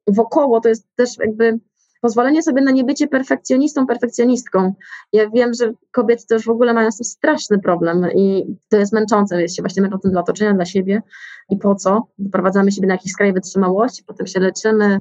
wokoło 0.07 0.61
to 0.61 0.69
jest 0.69 0.87
też 0.95 1.17
jakby 1.17 1.59
pozwolenie 2.01 2.43
sobie 2.43 2.61
na 2.61 2.71
niebycie 2.71 3.07
perfekcjonistą, 3.07 3.87
perfekcjonistką. 3.87 4.73
Ja 5.13 5.29
wiem, 5.29 5.53
że 5.53 5.73
kobiety 5.91 6.25
też 6.27 6.45
w 6.45 6.49
ogóle 6.49 6.73
mają 6.73 6.91
z 6.91 6.97
tym 6.97 7.05
straszny 7.05 7.59
problem 7.59 8.07
i 8.15 8.55
to 8.69 8.77
jest 8.77 8.93
męczące, 8.93 9.41
jest 9.41 9.55
się 9.55 9.61
właśnie 9.61 9.81
męczącym 9.81 10.11
dla 10.11 10.21
otoczenia, 10.21 10.53
dla 10.53 10.65
siebie 10.65 11.01
i 11.49 11.57
po 11.57 11.75
co? 11.75 12.07
Doprowadzamy 12.17 12.71
siebie 12.71 12.87
na 12.87 12.93
jakiś 12.93 13.11
skraj 13.11 13.33
wytrzymałości, 13.33 14.03
potem 14.03 14.27
się 14.27 14.39
leczymy, 14.39 14.99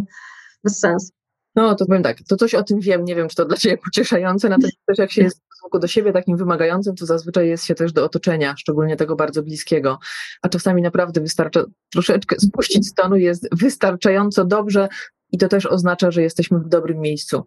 bez 0.65 0.79
sensu. 0.79 1.13
No, 1.57 1.75
to 1.75 1.87
powiem 1.87 2.03
tak, 2.03 2.19
to 2.29 2.37
coś 2.37 2.55
o 2.55 2.63
tym 2.63 2.81
wiem, 2.81 3.05
nie 3.05 3.15
wiem, 3.15 3.29
czy 3.29 3.37
to 3.37 3.45
dla 3.45 3.57
Ciebie 3.57 3.79
pocieszające, 3.85 4.49
natomiast 4.49 4.77
też 4.87 4.99
jak 4.99 5.13
się 5.13 5.23
jest 5.23 5.37
w 5.37 5.55
stosunku 5.55 5.79
do 5.79 5.87
siebie 5.87 6.13
takim 6.13 6.37
wymagającym, 6.37 6.95
to 6.97 7.07
zazwyczaj 7.07 7.49
jest 7.49 7.65
się 7.65 7.75
też 7.75 7.93
do 7.93 8.05
otoczenia, 8.05 8.55
szczególnie 8.59 8.97
tego 8.97 9.17
bardzo 9.17 9.43
bliskiego, 9.43 9.99
a 10.43 10.49
czasami 10.49 10.83
naprawdę 10.83 11.21
wystarcza 11.21 11.65
troszeczkę 11.93 12.37
spuścić 12.41 12.87
z 12.87 12.95
tonu, 12.95 13.17
jest 13.17 13.49
wystarczająco 13.53 14.45
dobrze, 14.45 14.89
i 15.33 15.39
to 15.39 15.49
też 15.49 15.67
oznacza, 15.67 16.11
że 16.11 16.23
jesteśmy 16.23 16.59
w 16.59 16.69
dobrym 16.69 16.99
miejscu. 16.99 17.43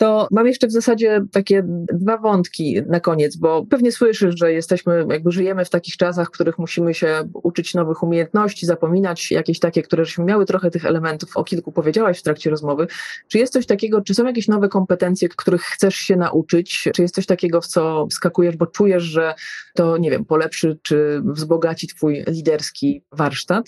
To 0.00 0.28
mam 0.30 0.46
jeszcze 0.46 0.66
w 0.66 0.72
zasadzie 0.72 1.20
takie 1.32 1.62
dwa 1.92 2.18
wątki 2.18 2.82
na 2.86 3.00
koniec, 3.00 3.36
bo 3.36 3.66
pewnie 3.66 3.92
słyszysz, 3.92 4.38
że 4.38 4.52
jesteśmy, 4.52 5.06
jakby 5.10 5.32
żyjemy 5.32 5.64
w 5.64 5.70
takich 5.70 5.96
czasach, 5.96 6.28
w 6.28 6.30
których 6.30 6.58
musimy 6.58 6.94
się 6.94 7.28
uczyć 7.34 7.74
nowych 7.74 8.02
umiejętności, 8.02 8.66
zapominać 8.66 9.30
jakieś 9.30 9.58
takie, 9.58 9.82
które 9.82 10.04
żeśmy 10.04 10.24
miały 10.24 10.46
trochę 10.46 10.70
tych 10.70 10.84
elementów, 10.84 11.36
o 11.36 11.44
kilku 11.44 11.72
powiedziałaś 11.72 12.18
w 12.18 12.22
trakcie 12.22 12.50
rozmowy. 12.50 12.86
Czy 13.28 13.38
jest 13.38 13.52
coś 13.52 13.66
takiego, 13.66 14.00
czy 14.00 14.14
są 14.14 14.26
jakieś 14.26 14.48
nowe 14.48 14.68
kompetencje, 14.68 15.28
których 15.28 15.62
chcesz 15.62 15.94
się 15.94 16.16
nauczyć? 16.16 16.88
Czy 16.94 17.02
jest 17.02 17.14
coś 17.14 17.26
takiego, 17.26 17.60
w 17.60 17.66
co 17.66 18.06
wskakujesz, 18.10 18.56
bo 18.56 18.66
czujesz, 18.66 19.02
że 19.02 19.34
to, 19.74 19.96
nie 19.96 20.10
wiem, 20.10 20.24
polepszy 20.24 20.78
czy 20.82 21.22
wzbogaci 21.24 21.88
twój 21.88 22.24
liderski 22.28 23.02
warsztat? 23.12 23.64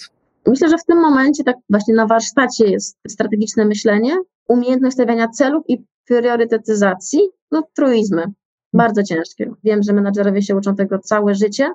Myślę, 0.46 0.68
że 0.68 0.78
w 0.78 0.84
tym 0.84 1.00
momencie 1.00 1.44
tak 1.44 1.56
właśnie 1.70 1.94
na 1.94 2.06
warsztacie 2.06 2.64
jest 2.64 2.98
strategiczne 3.08 3.64
myślenie, 3.64 4.16
umiejętność 4.48 4.94
stawiania 4.94 5.28
celów 5.28 5.64
i 5.68 5.84
priorytetyzacji, 6.06 7.20
no 7.50 7.62
truizmy. 7.74 8.24
Bardzo 8.72 9.02
ciężkie. 9.02 9.52
Wiem, 9.64 9.82
że 9.82 9.92
menadżerowie 9.92 10.42
się 10.42 10.56
uczą 10.56 10.76
tego 10.76 10.98
całe 10.98 11.34
życie, 11.34 11.72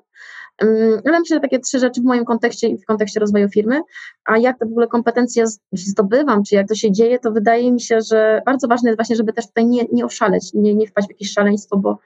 ale 1.05 1.19
myślę, 1.19 1.35
że 1.35 1.39
takie 1.39 1.59
trzy 1.59 1.79
rzeczy 1.79 2.01
w 2.01 2.03
moim 2.03 2.25
kontekście 2.25 2.67
i 2.67 2.77
w 2.77 2.85
kontekście 2.85 3.19
rozwoju 3.19 3.49
firmy, 3.49 3.81
a 4.25 4.37
jak 4.37 4.59
te 4.59 4.65
w 4.65 4.69
ogóle 4.69 4.87
kompetencje 4.87 5.45
zdobywam, 5.71 6.43
czy 6.43 6.55
jak 6.55 6.67
to 6.67 6.75
się 6.75 6.91
dzieje, 6.91 7.19
to 7.19 7.31
wydaje 7.31 7.71
mi 7.71 7.81
się, 7.81 7.99
że 8.01 8.41
bardzo 8.45 8.67
ważne 8.67 8.89
jest 8.89 8.97
właśnie, 8.97 9.15
żeby 9.15 9.33
też 9.33 9.47
tutaj 9.47 9.65
nie, 9.65 9.85
nie 9.91 10.05
oszaleć, 10.05 10.51
nie, 10.53 10.75
nie 10.75 10.87
wpaść 10.87 11.07
w 11.07 11.11
jakieś 11.11 11.31
szaleństwo, 11.31 11.77
bo 11.77 11.99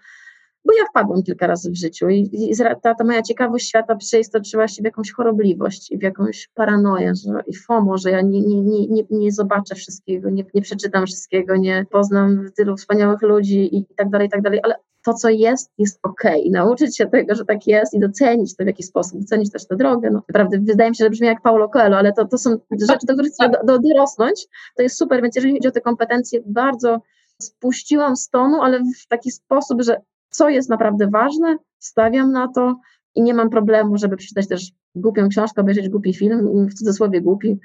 bo 0.65 0.73
ja 0.73 0.85
wpadłam 0.89 1.23
kilka 1.23 1.47
razy 1.47 1.71
w 1.71 1.75
życiu 1.75 2.09
i, 2.09 2.29
i 2.33 2.55
ta, 2.81 2.95
ta, 2.95 3.03
moja 3.03 3.21
ciekawość 3.21 3.67
świata 3.67 3.95
przeistoczyła 3.95 4.67
się 4.67 4.81
w 4.81 4.85
jakąś 4.85 5.11
chorobliwość 5.11 5.91
i 5.91 5.97
w 5.97 6.01
jakąś 6.01 6.49
paranoję, 6.53 7.13
że 7.15 7.43
i 7.47 7.55
FOMO, 7.55 7.97
że 7.97 8.11
ja 8.11 8.21
nie, 8.21 8.41
nie, 8.41 8.61
nie, 8.61 8.87
nie, 8.87 9.03
nie 9.09 9.31
zobaczę 9.31 9.75
wszystkiego, 9.75 10.29
nie, 10.29 10.45
nie 10.53 10.61
przeczytam 10.61 11.05
wszystkiego, 11.05 11.55
nie 11.55 11.85
poznam 11.91 12.49
tylu 12.57 12.77
wspaniałych 12.77 13.21
ludzi 13.21 13.77
i 13.77 13.85
tak 13.95 14.09
dalej, 14.09 14.27
i 14.27 14.29
tak 14.29 14.41
dalej, 14.41 14.59
ale 14.63 14.75
to, 15.03 15.13
co 15.13 15.29
jest, 15.29 15.71
jest 15.77 15.99
ok. 16.03 16.23
Nauczyć 16.51 16.97
się 16.97 17.05
tego, 17.05 17.35
że 17.35 17.45
tak 17.45 17.67
jest 17.67 17.93
i 17.93 17.99
docenić 17.99 18.55
to 18.55 18.63
w 18.63 18.67
jakiś 18.67 18.85
sposób, 18.85 19.19
docenić 19.19 19.51
też 19.51 19.67
tę 19.67 19.75
drogę. 19.75 20.09
No, 20.11 20.21
naprawdę 20.27 20.59
wydaje 20.59 20.89
mi 20.89 20.95
się, 20.95 21.03
że 21.03 21.09
brzmi 21.09 21.27
jak 21.27 21.41
Paulo 21.41 21.69
Coelho, 21.69 21.97
ale 21.97 22.13
to, 22.13 22.25
to 22.25 22.37
są 22.37 22.57
rzeczy, 22.71 23.05
do 23.07 23.13
których 23.13 23.31
trzeba 23.31 23.49
do, 23.49 23.63
do, 23.63 23.79
dorosnąć. 23.79 24.47
To 24.75 24.83
jest 24.83 24.97
super, 24.97 25.21
więc 25.21 25.35
jeżeli 25.35 25.53
chodzi 25.53 25.67
o 25.67 25.71
te 25.71 25.81
kompetencje, 25.81 26.39
bardzo 26.45 27.01
spuściłam 27.41 28.15
z 28.15 28.29
tonu, 28.29 28.61
ale 28.61 28.79
w 28.79 29.07
taki 29.07 29.31
sposób, 29.31 29.81
że 29.81 30.01
co 30.31 30.49
jest 30.49 30.69
naprawdę 30.69 31.07
ważne, 31.07 31.57
stawiam 31.79 32.31
na 32.31 32.47
to 32.47 32.75
i 33.15 33.21
nie 33.21 33.33
mam 33.33 33.49
problemu, 33.49 33.97
żeby 33.97 34.17
przeczytać 34.17 34.47
też 34.47 34.71
głupią 34.95 35.29
książkę, 35.29 35.61
obejrzeć 35.61 35.89
głupi 35.89 36.13
film, 36.13 36.67
w 36.67 36.73
cudzysłowie 36.73 37.21
głupi, 37.21 37.59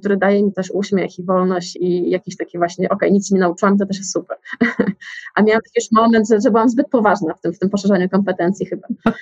który 0.00 0.16
daje 0.16 0.42
mi 0.42 0.52
też 0.52 0.70
uśmiech 0.70 1.18
i 1.18 1.24
wolność 1.24 1.76
i 1.80 2.10
jakiś 2.10 2.36
taki 2.36 2.58
właśnie, 2.58 2.86
okej, 2.88 2.96
okay, 2.96 3.10
nic 3.10 3.30
nie 3.30 3.40
nauczyłam, 3.40 3.78
to 3.78 3.86
też 3.86 3.98
jest 3.98 4.12
super. 4.12 4.36
A 5.34 5.42
miałam 5.42 5.62
taki 5.62 5.80
już 5.80 5.92
moment, 5.92 6.28
że, 6.28 6.40
że 6.40 6.50
byłam 6.50 6.68
zbyt 6.68 6.88
poważna 6.88 7.34
w 7.34 7.40
tym, 7.40 7.52
w 7.52 7.58
tym 7.58 7.70
poszerzaniu 7.70 8.08
kompetencji 8.08 8.66
chyba. 8.66 8.88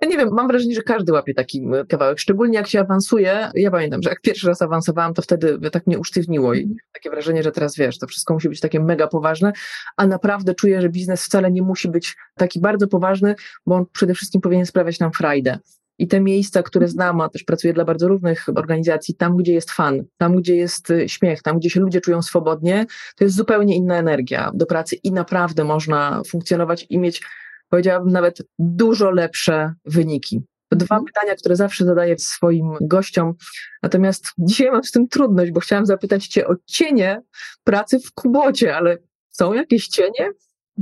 Ja 0.00 0.08
nie 0.08 0.16
wiem, 0.16 0.28
mam 0.32 0.48
wrażenie, 0.48 0.74
że 0.74 0.82
każdy 0.82 1.12
łapie 1.12 1.34
taki 1.34 1.66
kawałek, 1.88 2.18
szczególnie 2.18 2.58
jak 2.58 2.66
się 2.66 2.80
awansuje. 2.80 3.50
Ja 3.54 3.70
pamiętam, 3.70 4.02
że 4.02 4.10
jak 4.10 4.20
pierwszy 4.20 4.46
raz 4.46 4.62
awansowałam, 4.62 5.14
to 5.14 5.22
wtedy 5.22 5.70
tak 5.70 5.86
mnie 5.86 5.98
usztywniło 5.98 6.54
i 6.54 6.60
mhm. 6.60 6.76
takie 6.92 7.10
wrażenie, 7.10 7.42
że 7.42 7.52
teraz 7.52 7.76
wiesz, 7.76 7.98
to 7.98 8.06
wszystko 8.06 8.34
musi 8.34 8.48
być 8.48 8.60
takie 8.60 8.80
mega 8.80 9.06
poważne, 9.06 9.52
a 9.96 10.06
naprawdę 10.06 10.54
czuję, 10.54 10.80
że 10.82 10.88
biznes 10.88 11.24
wcale 11.24 11.52
nie 11.52 11.62
musi 11.62 11.88
być 11.88 12.16
taki 12.34 12.60
bardzo 12.60 12.88
poważny, 12.88 13.34
bo 13.66 13.74
on 13.74 13.86
przede 13.92 14.14
wszystkim 14.14 14.40
powinien 14.40 14.66
sprawiać 14.66 15.00
nam 15.00 15.12
frajdę. 15.12 15.58
I 15.98 16.08
te 16.08 16.20
miejsca, 16.20 16.62
które 16.62 16.88
znam, 16.88 17.20
a 17.20 17.28
też 17.28 17.44
pracuję 17.44 17.72
dla 17.72 17.84
bardzo 17.84 18.08
różnych 18.08 18.46
organizacji, 18.54 19.14
tam 19.14 19.36
gdzie 19.36 19.52
jest 19.52 19.70
fan, 19.70 20.04
tam 20.16 20.36
gdzie 20.36 20.56
jest 20.56 20.90
y, 20.90 21.08
śmiech, 21.08 21.42
tam 21.42 21.58
gdzie 21.58 21.70
się 21.70 21.80
ludzie 21.80 22.00
czują 22.00 22.22
swobodnie, 22.22 22.86
to 23.16 23.24
jest 23.24 23.36
zupełnie 23.36 23.76
inna 23.76 23.96
energia 23.96 24.50
do 24.54 24.66
pracy 24.66 24.96
i 24.96 25.12
naprawdę 25.12 25.64
można 25.64 26.22
funkcjonować 26.28 26.86
i 26.90 26.98
mieć 26.98 27.22
powiedziałabym 27.68 28.12
nawet 28.12 28.42
dużo 28.58 29.10
lepsze 29.10 29.74
wyniki. 29.84 30.42
Dwa 30.70 30.96
mhm. 30.96 31.04
pytania, 31.04 31.34
które 31.34 31.56
zawsze 31.56 31.84
zadaję 31.84 32.18
swoim 32.18 32.74
gościom. 32.80 33.34
Natomiast 33.82 34.24
dzisiaj 34.38 34.70
mam 34.70 34.84
z 34.84 34.90
tym 34.90 35.08
trudność, 35.08 35.52
bo 35.52 35.60
chciałam 35.60 35.86
zapytać 35.86 36.26
Cię 36.26 36.46
o 36.46 36.54
cienie 36.66 37.22
pracy 37.64 37.98
w 37.98 38.12
Kubocie, 38.12 38.76
ale 38.76 38.98
są 39.30 39.52
jakieś 39.52 39.88
cienie? 39.88 40.30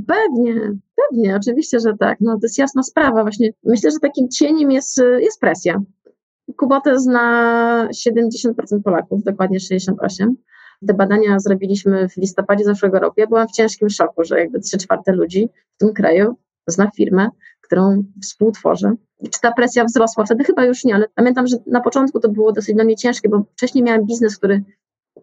Pewnie, 0.07 0.73
pewnie, 0.97 1.37
oczywiście, 1.37 1.81
że 1.81 1.93
tak. 2.01 2.19
No, 2.21 2.33
to 2.33 2.41
jest 2.43 2.59
jasna 2.59 2.83
sprawa. 2.83 3.23
Właśnie 3.23 3.51
myślę, 3.65 3.91
że 3.91 3.99
takim 3.99 4.29
cieniem 4.29 4.71
jest, 4.71 5.01
jest 5.19 5.41
presja. 5.41 5.83
Kubotę 6.57 7.01
zna 7.01 7.89
70% 8.09 8.53
Polaków, 8.85 9.25
dokładnie 9.25 9.59
68%. 9.59 9.93
Te 10.87 10.95
badania 10.95 11.39
zrobiliśmy 11.39 12.09
w 12.09 12.17
listopadzie 12.17 12.65
zeszłego 12.65 12.99
roku. 12.99 13.15
Ja 13.21 13.27
byłam 13.27 13.49
w 13.49 13.53
ciężkim 13.53 13.91
szoku, 13.91 14.25
że 14.25 14.41
jakby 14.41 14.61
3 14.61 14.79
czwarte 14.79 15.13
ludzi 15.13 15.49
w 15.75 15.79
tym 15.79 15.95
kraju 15.95 16.37
zna 16.67 16.91
firmę, 16.97 17.29
którą 17.61 18.05
współtworzę. 18.23 18.95
Czy 19.31 19.41
ta 19.41 19.53
presja 19.53 19.85
wzrosła? 19.85 20.25
Wtedy 20.25 20.45
chyba 20.45 20.65
już 20.65 20.85
nie, 20.85 20.95
ale 20.95 21.07
pamiętam, 21.15 21.47
że 21.47 21.57
na 21.67 21.81
początku 21.81 22.21
to 22.21 22.29
było 22.29 22.53
dosyć 22.53 22.75
dla 22.75 22.85
mnie 22.85 22.97
ciężkie, 22.97 23.29
bo 23.29 23.45
wcześniej 23.57 23.85
miałam 23.85 24.07
biznes, 24.07 24.39
który 24.39 24.65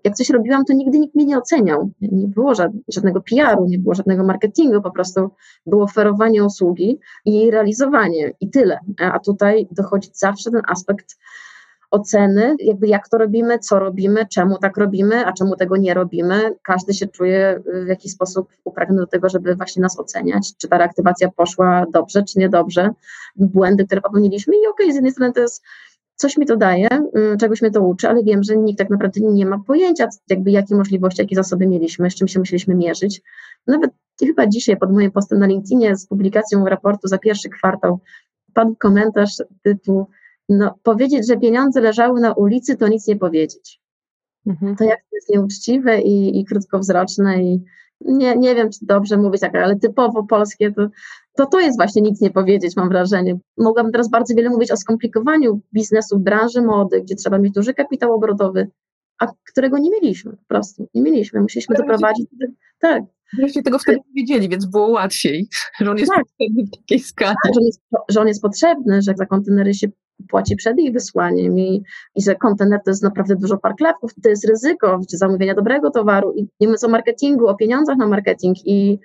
jak 0.03 0.15
coś 0.15 0.29
robiłam, 0.29 0.65
to 0.65 0.73
nigdy 0.73 0.99
nikt 0.99 1.15
mnie 1.15 1.25
nie 1.25 1.37
oceniał. 1.37 1.91
Nie 2.01 2.27
było 2.27 2.53
żadnego 2.87 3.21
PR-u, 3.21 3.65
nie 3.65 3.79
było 3.79 3.95
żadnego 3.95 4.23
marketingu, 4.23 4.81
po 4.81 4.91
prostu 4.91 5.29
było 5.65 5.83
oferowanie 5.83 6.45
usługi 6.45 6.99
i 7.25 7.51
realizowanie 7.51 8.33
i 8.39 8.49
tyle. 8.49 8.79
A 8.97 9.19
tutaj 9.19 9.67
dochodzi 9.71 10.09
zawsze 10.13 10.51
ten 10.51 10.61
aspekt 10.67 11.17
oceny, 11.91 12.55
jakby 12.59 12.87
jak 12.87 13.09
to 13.09 13.17
robimy, 13.17 13.59
co 13.59 13.79
robimy, 13.79 14.25
czemu 14.25 14.57
tak 14.57 14.77
robimy, 14.77 15.25
a 15.25 15.33
czemu 15.33 15.55
tego 15.55 15.77
nie 15.77 15.93
robimy. 15.93 16.55
Każdy 16.63 16.93
się 16.93 17.07
czuje 17.07 17.63
w 17.85 17.87
jakiś 17.87 18.11
sposób 18.11 18.49
upragniony 18.63 19.01
do 19.01 19.07
tego, 19.07 19.29
żeby 19.29 19.55
właśnie 19.55 19.81
nas 19.81 19.99
oceniać, 19.99 20.57
czy 20.57 20.67
ta 20.67 20.77
reaktywacja 20.77 21.29
poszła 21.35 21.85
dobrze, 21.93 22.23
czy 22.23 22.39
niedobrze, 22.39 22.89
błędy, 23.35 23.85
które 23.85 24.01
popełniliśmy 24.01 24.55
i 24.55 24.67
okej, 24.67 24.85
okay, 24.85 24.91
z 24.91 24.95
jednej 24.95 25.11
strony 25.11 25.33
to 25.33 25.41
jest 25.41 25.63
coś 26.15 26.37
mi 26.37 26.45
to 26.45 26.57
daje, 26.57 26.89
mm, 26.89 27.37
czegoś 27.37 27.61
mnie 27.61 27.71
to 27.71 27.81
uczy, 27.81 28.09
ale 28.09 28.23
wiem, 28.23 28.43
że 28.43 28.57
nikt 28.57 28.79
tak 28.79 28.89
naprawdę 28.89 29.21
nie 29.21 29.45
ma 29.45 29.59
pojęcia, 29.67 30.07
jakby 30.29 30.51
jakie 30.51 30.75
możliwości, 30.75 31.21
jakie 31.21 31.35
zasoby 31.35 31.67
mieliśmy, 31.67 32.11
z 32.11 32.15
czym 32.15 32.27
się 32.27 32.39
musieliśmy 32.39 32.75
mierzyć. 32.75 33.21
Nawet 33.67 33.91
chyba 34.19 34.47
dzisiaj 34.47 34.77
pod 34.77 34.91
moim 34.91 35.11
postem 35.11 35.39
na 35.39 35.45
LinkedInie 35.45 35.95
z 35.95 36.07
publikacją 36.07 36.65
raportu 36.65 37.07
za 37.07 37.17
pierwszy 37.17 37.49
kwartał 37.49 37.99
padł 38.53 38.75
komentarz 38.79 39.43
typu 39.63 40.07
no, 40.51 40.75
powiedzieć, 40.83 41.27
że 41.27 41.37
pieniądze 41.37 41.81
leżały 41.81 42.21
na 42.21 42.33
ulicy, 42.33 42.77
to 42.77 42.87
nic 42.87 43.07
nie 43.07 43.15
powiedzieć. 43.15 43.81
Mhm. 44.47 44.75
To 44.75 44.83
jak 44.83 44.99
to 44.99 45.15
jest 45.15 45.29
nieuczciwe 45.29 46.01
i, 46.01 46.39
i 46.39 46.45
krótkowzroczne 46.45 47.43
i 47.43 47.63
nie, 48.05 48.37
nie 48.37 48.55
wiem, 48.55 48.69
czy 48.69 48.85
dobrze 48.85 49.17
mówić 49.17 49.41
tak, 49.41 49.55
ale 49.55 49.75
typowo 49.75 50.23
polskie, 50.23 50.71
to, 50.71 50.87
to 51.35 51.45
to 51.45 51.59
jest 51.59 51.77
właśnie 51.77 52.01
nic 52.01 52.21
nie 52.21 52.31
powiedzieć, 52.31 52.75
mam 52.75 52.89
wrażenie. 52.89 53.39
Mogłabym 53.57 53.91
teraz 53.91 54.09
bardzo 54.09 54.35
wiele 54.35 54.49
mówić 54.49 54.71
o 54.71 54.77
skomplikowaniu 54.77 55.59
biznesu 55.73 56.19
w 56.19 56.23
branży 56.23 56.61
mody, 56.61 57.01
gdzie 57.01 57.15
trzeba 57.15 57.37
mieć 57.37 57.53
duży 57.53 57.73
kapitał 57.73 58.13
obrotowy, 58.13 58.67
a 59.21 59.27
którego 59.51 59.77
nie 59.77 59.91
mieliśmy 59.91 60.31
po 60.31 60.45
prostu. 60.47 60.89
Nie 60.93 61.01
mieliśmy, 61.01 61.41
musieliśmy 61.41 61.75
doprowadzić. 61.75 62.27
Tak. 62.79 63.03
Wreszcie 63.37 63.61
tego 63.63 63.79
wtedy 63.79 63.97
nie 63.97 64.21
wiedzieli, 64.21 64.49
więc 64.49 64.65
było 64.65 64.87
łatwiej, 64.87 65.47
że 65.79 65.91
on 65.91 65.97
jest 65.97 66.11
tak. 66.11 66.23
potrzebny 66.23 66.63
w 66.63 66.77
takiej 66.77 66.99
skali. 66.99 67.35
Tak, 67.43 67.53
że, 67.53 67.59
on 67.59 67.65
jest, 67.65 67.81
że 68.09 68.21
on 68.21 68.27
jest 68.27 68.41
potrzebny, 68.41 69.01
że 69.01 69.13
za 69.17 69.25
kontenery 69.25 69.73
się 69.73 69.87
płaci 70.29 70.55
przed 70.55 70.79
ich 70.79 70.93
wysłaniem 70.93 71.59
i, 71.59 71.83
i 72.15 72.21
że 72.21 72.35
kontener 72.35 72.79
to 72.85 72.91
jest 72.91 73.03
naprawdę 73.03 73.35
dużo 73.35 73.57
parkletków, 73.57 74.11
to 74.23 74.29
jest 74.29 74.49
ryzyko 74.49 74.99
zamówienia 75.07 75.55
dobrego 75.55 75.91
towaru 75.91 76.33
i 76.33 76.41
nie 76.41 76.67
mówiąc 76.67 76.83
o 76.83 76.89
marketingu, 76.89 77.47
o 77.47 77.55
pieniądzach 77.55 77.97
na 77.97 78.07
marketing 78.07 78.57
i, 78.65 78.99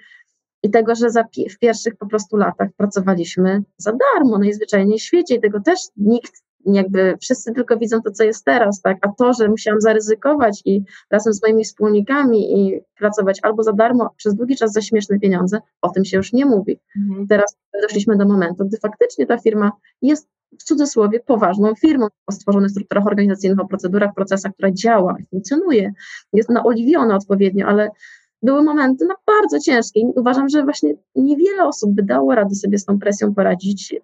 i 0.62 0.71
tego, 0.71 0.95
że 0.95 1.11
za, 1.11 1.25
w 1.51 1.59
pierwszych 1.59 1.97
po 1.97 2.07
prostu 2.07 2.37
latach 2.37 2.69
pracowaliśmy 2.77 3.62
za 3.77 3.93
darmo 3.93 4.39
najzwyczajniej 4.39 4.99
w 4.99 5.03
świecie 5.03 5.35
i 5.35 5.41
tego 5.41 5.61
też 5.61 5.79
nikt 5.97 6.45
jakby 6.75 7.17
wszyscy 7.21 7.53
tylko 7.53 7.77
widzą 7.77 8.03
to, 8.03 8.11
co 8.11 8.25
jest 8.25 8.45
teraz, 8.45 8.81
tak? 8.81 8.99
A 9.01 9.09
to, 9.19 9.33
że 9.33 9.49
musiałam 9.49 9.81
zaryzykować 9.81 10.62
i 10.64 10.83
razem 11.11 11.33
z 11.33 11.43
moimi 11.43 11.64
wspólnikami 11.64 12.61
i 12.61 12.81
pracować 12.99 13.41
albo 13.43 13.62
za 13.62 13.73
darmo, 13.73 14.11
przez 14.17 14.35
długi 14.35 14.57
czas 14.57 14.73
za 14.73 14.83
śmieszne 14.83 15.19
pieniądze, 15.19 15.61
o 15.83 15.89
tym 15.89 16.05
się 16.05 16.17
już 16.17 16.33
nie 16.33 16.47
mówi. 16.47 16.81
Mhm. 16.97 17.27
Teraz 17.27 17.57
doszliśmy 17.83 18.17
do 18.17 18.25
momentu, 18.25 18.67
gdy 18.67 18.77
faktycznie 18.79 19.27
ta 19.27 19.39
firma 19.39 19.73
jest 20.03 20.29
w 20.61 20.64
cudzysłowie 20.64 21.21
poważną 21.21 21.75
firmą 21.75 22.07
o 22.27 22.33
stworzonych 22.33 22.71
strukturach 22.71 23.07
organizacyjnych, 23.07 23.61
o 23.61 23.69
procedurach, 23.69 24.14
procesach, 24.14 24.53
która 24.53 24.71
działa, 24.73 25.17
funkcjonuje, 25.31 25.93
jest 26.33 26.49
naoliwiona 26.49 27.17
odpowiednio, 27.17 27.67
ale 27.67 27.91
były 28.47 28.62
momenty 28.62 29.07
na 29.07 29.14
bardzo 29.26 29.61
ciężkie. 29.61 30.01
Uważam, 30.16 30.49
że 30.49 30.64
właśnie 30.64 30.94
niewiele 31.14 31.64
osób 31.64 31.90
by 31.94 32.03
dało 32.03 32.34
radę 32.34 32.55
sobie 32.55 32.78
z 32.78 32.84
tą 32.84 32.99
presją 32.99 33.34
poradzić, 33.34 33.94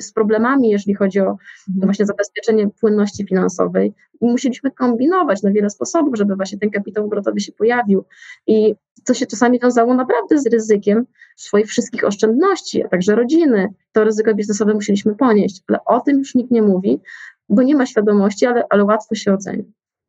z 0.00 0.12
problemami, 0.12 0.70
jeżeli 0.70 0.94
chodzi 0.94 1.20
o 1.20 1.30
mhm. 1.30 1.38
właśnie 1.84 2.06
zabezpieczenie 2.06 2.68
płynności 2.80 3.26
finansowej. 3.26 3.94
I 4.20 4.24
musieliśmy 4.26 4.70
kombinować 4.70 5.42
na 5.42 5.50
wiele 5.50 5.70
sposobów, 5.70 6.16
żeby 6.16 6.36
właśnie 6.36 6.58
ten 6.58 6.70
kapitał 6.70 7.04
obrotowy 7.04 7.40
się 7.40 7.52
pojawił. 7.52 8.04
I 8.46 8.74
to 9.04 9.14
się 9.14 9.26
czasami 9.26 9.60
wiązało 9.60 9.94
naprawdę 9.94 10.38
z 10.38 10.46
ryzykiem 10.46 11.06
swoich 11.36 11.66
wszystkich 11.66 12.04
oszczędności, 12.04 12.84
a 12.84 12.88
także 12.88 13.14
rodziny. 13.14 13.68
To 13.92 14.04
ryzyko 14.04 14.34
biznesowe 14.34 14.74
musieliśmy 14.74 15.14
ponieść, 15.14 15.62
ale 15.68 15.78
o 15.86 16.00
tym 16.00 16.18
już 16.18 16.34
nikt 16.34 16.50
nie 16.50 16.62
mówi, 16.62 17.00
bo 17.48 17.62
nie 17.62 17.76
ma 17.76 17.86
świadomości, 17.86 18.46
ale, 18.46 18.64
ale 18.70 18.84
łatwo 18.84 19.14
się 19.14 19.34
oceni. 19.34 19.64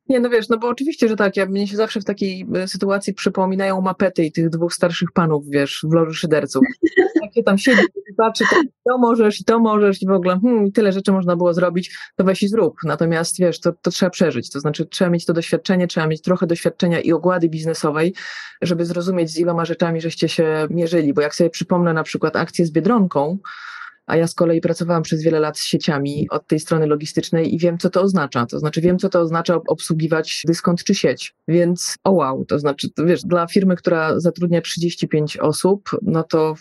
Nie, 0.08 0.20
no 0.20 0.30
wiesz, 0.30 0.48
no 0.48 0.58
bo 0.58 0.68
oczywiście, 0.68 1.08
że 1.08 1.16
tak, 1.16 1.36
ja, 1.36 1.46
mnie 1.46 1.68
się 1.68 1.76
zawsze 1.76 2.00
w 2.00 2.04
takiej 2.04 2.46
e, 2.54 2.68
sytuacji 2.68 3.14
przypominają 3.14 3.80
mapety 3.80 4.24
i 4.24 4.32
tych 4.32 4.50
dwóch 4.50 4.74
starszych 4.74 5.12
panów, 5.12 5.44
wiesz, 5.48 5.86
w 5.90 5.92
loży 5.92 6.14
szyderców. 6.14 6.62
Jak 7.22 7.34
się 7.34 7.42
tam 7.42 7.58
siedzi, 7.58 7.82
patrzy, 8.16 8.44
to 8.88 8.98
możesz 8.98 9.40
i 9.40 9.44
to 9.44 9.58
możesz 9.58 10.02
i 10.02 10.06
w 10.06 10.10
ogóle 10.10 10.40
hmm, 10.40 10.72
tyle 10.72 10.92
rzeczy 10.92 11.12
można 11.12 11.36
było 11.36 11.54
zrobić, 11.54 11.96
to 12.16 12.24
weź 12.24 12.42
i 12.42 12.48
zrób. 12.48 12.76
Natomiast 12.84 13.38
wiesz, 13.38 13.60
to, 13.60 13.72
to 13.82 13.90
trzeba 13.90 14.10
przeżyć, 14.10 14.50
to 14.50 14.60
znaczy 14.60 14.86
trzeba 14.86 15.10
mieć 15.10 15.26
to 15.26 15.32
doświadczenie, 15.32 15.86
trzeba 15.86 16.06
mieć 16.06 16.22
trochę 16.22 16.46
doświadczenia 16.46 17.00
i 17.00 17.12
ogłady 17.12 17.48
biznesowej, 17.48 18.14
żeby 18.62 18.84
zrozumieć 18.84 19.30
z 19.30 19.38
iloma 19.38 19.64
rzeczami, 19.64 20.00
żeście 20.00 20.28
się 20.28 20.66
mierzyli, 20.70 21.14
bo 21.14 21.20
jak 21.20 21.34
sobie 21.34 21.50
przypomnę 21.50 21.92
na 21.92 22.02
przykład 22.02 22.36
akcję 22.36 22.66
z 22.66 22.70
Biedronką, 22.70 23.38
a 24.06 24.16
ja 24.16 24.26
z 24.26 24.34
kolei 24.34 24.60
pracowałam 24.60 25.02
przez 25.02 25.22
wiele 25.22 25.40
lat 25.40 25.58
z 25.58 25.64
sieciami 25.64 26.26
od 26.30 26.46
tej 26.46 26.60
strony 26.60 26.86
logistycznej 26.86 27.54
i 27.54 27.58
wiem, 27.58 27.78
co 27.78 27.90
to 27.90 28.02
oznacza. 28.02 28.46
To 28.46 28.58
znaczy, 28.58 28.80
wiem, 28.80 28.98
co 28.98 29.08
to 29.08 29.20
oznacza 29.20 29.60
obsługiwać 29.66 30.42
dyskont 30.46 30.84
czy 30.84 30.94
sieć. 30.94 31.34
Więc, 31.48 31.96
o 32.04 32.10
wow, 32.10 32.44
to 32.44 32.58
znaczy, 32.58 32.88
wiesz, 33.06 33.22
dla 33.22 33.46
firmy, 33.46 33.76
która 33.76 34.20
zatrudnia 34.20 34.60
35 34.60 35.36
osób, 35.36 35.90
no 36.02 36.22
to 36.22 36.54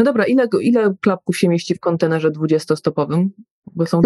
no 0.00 0.04
dobra, 0.04 0.24
ile, 0.24 0.46
ile 0.60 0.94
klapków 1.00 1.36
się 1.36 1.48
mieści 1.48 1.74
w 1.74 1.80
kontenerze 1.80 2.30
20-stopowym? 2.30 3.28
Bo 3.74 3.86
są... 3.86 4.00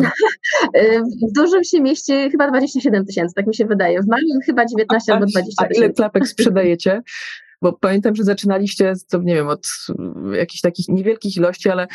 w 1.30 1.32
dużym 1.34 1.64
się 1.64 1.80
mieści 1.80 2.30
chyba 2.30 2.50
27 2.50 3.06
tysięcy, 3.06 3.34
tak 3.34 3.46
mi 3.46 3.54
się 3.54 3.66
wydaje. 3.66 4.02
W 4.02 4.06
małym 4.06 4.40
chyba 4.46 4.64
19 4.66 5.12
a, 5.12 5.14
albo 5.14 5.26
20 5.26 5.62
tysięcy. 5.62 5.82
A 5.82 5.84
ile 5.84 5.94
klapek 5.94 6.28
sprzedajecie? 6.28 7.02
Bo 7.62 7.72
pamiętam, 7.72 8.14
że 8.14 8.24
zaczynaliście, 8.24 8.92
to 9.10 9.18
nie 9.18 9.34
wiem, 9.34 9.48
od 9.48 9.66
jakichś 10.32 10.60
takich 10.60 10.88
niewielkich 10.88 11.36
ilości, 11.36 11.68
ale 11.70 11.86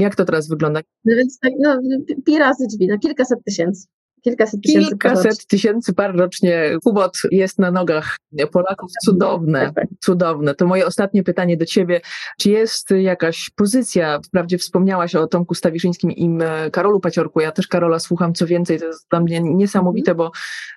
jak 0.00 0.16
to 0.16 0.24
teraz 0.24 0.48
wygląda? 0.48 0.80
No 1.04 1.16
więc 1.16 1.38
tak, 1.38 1.52
no, 1.58 1.80
pi 2.26 2.38
razy 2.38 2.66
drzwi, 2.66 2.86
na 2.86 2.98
kilkaset 2.98 3.38
tysięcy. 3.44 3.86
Kilkaset 4.28 4.62
tysięcy, 4.62 4.88
Kilkaset 4.88 5.46
tysięcy 5.46 5.94
par 5.94 6.16
rocznie. 6.16 6.76
Kubot 6.84 7.18
jest 7.30 7.58
na 7.58 7.70
nogach 7.70 8.16
Polaków. 8.52 8.90
Cudowne, 9.04 9.60
tak, 9.60 9.74
tak. 9.74 9.86
cudowne. 10.00 10.54
To 10.54 10.66
moje 10.66 10.86
ostatnie 10.86 11.22
pytanie 11.22 11.56
do 11.56 11.64
ciebie. 11.66 12.00
Czy 12.38 12.50
jest 12.50 12.90
jakaś 12.90 13.50
pozycja, 13.50 14.20
wprawdzie 14.26 14.58
wspomniałaś 14.58 15.14
o 15.14 15.26
Tomku 15.26 15.54
Stawiszyńskim 15.54 16.10
i 16.10 16.38
Karolu 16.72 17.00
Paciorku, 17.00 17.40
ja 17.40 17.52
też 17.52 17.68
Karola 17.68 17.98
słucham, 17.98 18.34
co 18.34 18.46
więcej, 18.46 18.78
to 18.78 18.86
jest 18.86 19.06
dla 19.10 19.20
mnie 19.20 19.40
niesamowite, 19.40 20.14
bo 20.14 20.30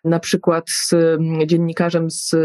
na 0.04 0.20
przykład 0.20 0.70
z 0.70 0.94
dziennikarzem 1.46 2.12
z 2.12 2.36